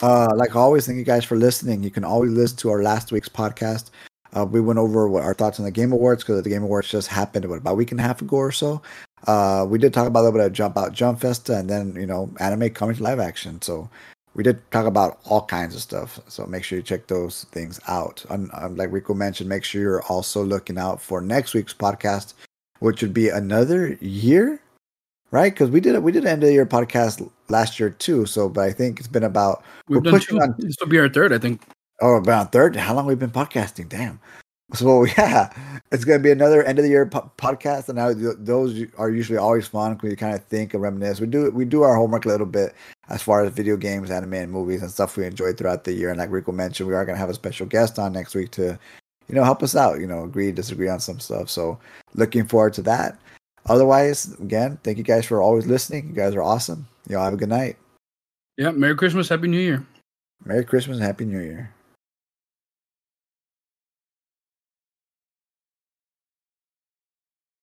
Uh, 0.00 0.32
like 0.34 0.54
always, 0.54 0.86
thank 0.86 0.98
you 0.98 1.04
guys 1.04 1.24
for 1.24 1.36
listening. 1.36 1.82
You 1.82 1.90
can 1.90 2.04
always 2.04 2.30
listen 2.30 2.56
to 2.58 2.70
our 2.70 2.82
last 2.82 3.10
week's 3.10 3.28
podcast. 3.28 3.90
Uh, 4.36 4.44
we 4.44 4.60
went 4.60 4.78
over 4.78 5.08
what 5.08 5.24
our 5.24 5.34
thoughts 5.34 5.58
on 5.58 5.64
the 5.64 5.70
Game 5.70 5.92
Awards 5.92 6.22
because 6.22 6.42
the 6.42 6.50
Game 6.50 6.62
Awards 6.62 6.90
just 6.90 7.08
happened 7.08 7.46
what, 7.46 7.58
about 7.58 7.72
a 7.72 7.76
week 7.76 7.90
and 7.90 8.00
a 8.00 8.02
half 8.02 8.20
ago 8.20 8.36
or 8.36 8.52
so. 8.52 8.82
Uh, 9.26 9.66
we 9.68 9.78
did 9.78 9.92
talk 9.92 10.06
about 10.06 10.20
a 10.20 10.24
little 10.24 10.38
bit 10.38 10.46
of 10.46 10.52
Jump 10.52 10.76
Out 10.76 10.92
Jump 10.92 11.20
Festa 11.20 11.56
and 11.56 11.68
then 11.68 11.94
you 11.96 12.06
know 12.06 12.30
anime 12.38 12.70
coming 12.70 12.96
to 12.96 13.02
live 13.02 13.18
action. 13.18 13.60
So 13.62 13.88
we 14.34 14.44
did 14.44 14.70
talk 14.70 14.86
about 14.86 15.18
all 15.24 15.44
kinds 15.46 15.74
of 15.74 15.80
stuff. 15.80 16.20
So 16.28 16.46
make 16.46 16.62
sure 16.62 16.78
you 16.78 16.82
check 16.84 17.08
those 17.08 17.44
things 17.44 17.80
out. 17.88 18.24
And 18.30 18.50
um, 18.54 18.76
like 18.76 18.92
Rico 18.92 19.14
mentioned, 19.14 19.48
make 19.48 19.64
sure 19.64 19.80
you're 19.80 20.02
also 20.04 20.44
looking 20.44 20.78
out 20.78 21.02
for 21.02 21.20
next 21.20 21.54
week's 21.54 21.74
podcast, 21.74 22.34
which 22.78 23.02
would 23.02 23.14
be 23.14 23.30
another 23.30 23.94
year, 24.00 24.60
right? 25.30 25.52
Because 25.52 25.70
we 25.70 25.80
did 25.80 25.94
it. 25.94 26.02
We 26.02 26.12
did 26.12 26.24
an 26.24 26.28
end 26.28 26.42
of 26.42 26.48
the 26.48 26.52
year 26.52 26.66
podcast 26.66 27.28
last 27.48 27.78
year 27.78 27.90
too. 27.90 28.26
So, 28.26 28.48
but 28.48 28.64
I 28.64 28.72
think 28.72 28.98
it's 28.98 29.08
been 29.08 29.24
about 29.24 29.62
We've 29.88 30.02
we're 30.04 30.10
pushing 30.10 30.36
two. 30.38 30.42
on. 30.42 30.54
This 30.58 30.76
will 30.80 30.88
be 30.88 30.98
our 30.98 31.08
third, 31.08 31.32
I 31.32 31.38
think. 31.38 31.62
Oh, 32.00 32.16
about 32.16 32.52
third. 32.52 32.76
How 32.76 32.94
long 32.94 33.06
we've 33.06 33.18
we 33.18 33.26
been 33.26 33.30
podcasting? 33.30 33.88
Damn. 33.88 34.20
So 34.74 35.04
yeah, 35.18 35.50
it's 35.90 36.04
gonna 36.04 36.18
be 36.18 36.30
another 36.30 36.62
end 36.62 36.78
of 36.78 36.84
the 36.84 36.90
year 36.90 37.06
po- 37.06 37.30
podcast, 37.38 37.88
and 37.88 37.96
now 37.96 38.12
those 38.14 38.84
are 38.98 39.10
usually 39.10 39.38
always 39.38 39.66
fun 39.66 39.94
because 39.94 40.10
you 40.10 40.16
kind 40.16 40.34
of 40.34 40.44
think 40.44 40.74
and 40.74 40.82
reminisce. 40.82 41.20
We 41.20 41.26
do 41.26 41.50
we 41.50 41.64
do 41.64 41.82
our 41.82 41.96
homework 41.96 42.24
a 42.26 42.28
little 42.28 42.46
bit 42.46 42.74
as 43.08 43.22
far 43.22 43.42
as 43.42 43.52
video 43.52 43.76
games, 43.76 44.10
anime, 44.10 44.34
and 44.34 44.52
movies 44.52 44.82
and 44.82 44.90
stuff 44.90 45.16
we 45.16 45.24
enjoyed 45.24 45.56
throughout 45.56 45.84
the 45.84 45.92
year. 45.92 46.10
And 46.10 46.18
like 46.18 46.30
Rico 46.30 46.52
mentioned, 46.52 46.88
we 46.88 46.94
are 46.94 47.04
gonna 47.04 47.18
have 47.18 47.30
a 47.30 47.34
special 47.34 47.66
guest 47.66 47.98
on 47.98 48.12
next 48.12 48.34
week 48.34 48.50
to, 48.52 48.78
you 49.28 49.34
know, 49.34 49.44
help 49.44 49.62
us 49.62 49.74
out. 49.74 50.00
You 50.00 50.06
know, 50.06 50.24
agree 50.24 50.52
disagree 50.52 50.88
on 50.88 51.00
some 51.00 51.18
stuff. 51.18 51.48
So 51.48 51.78
looking 52.14 52.46
forward 52.46 52.74
to 52.74 52.82
that. 52.82 53.18
Otherwise, 53.68 54.34
again, 54.40 54.78
thank 54.82 54.98
you 54.98 55.04
guys 55.04 55.26
for 55.26 55.42
always 55.42 55.66
listening. 55.66 56.08
You 56.08 56.14
guys 56.14 56.34
are 56.34 56.42
awesome. 56.42 56.86
Y'all 57.08 57.24
have 57.24 57.34
a 57.34 57.36
good 57.36 57.48
night. 57.48 57.76
Yeah, 58.56 58.70
Merry 58.70 58.96
Christmas, 58.96 59.28
Happy 59.28 59.48
New 59.48 59.60
Year. 59.60 59.86
Merry 60.44 60.64
Christmas 60.64 60.96
and 60.98 61.06
Happy 61.06 61.24
New 61.24 61.40
Year. 61.40 61.74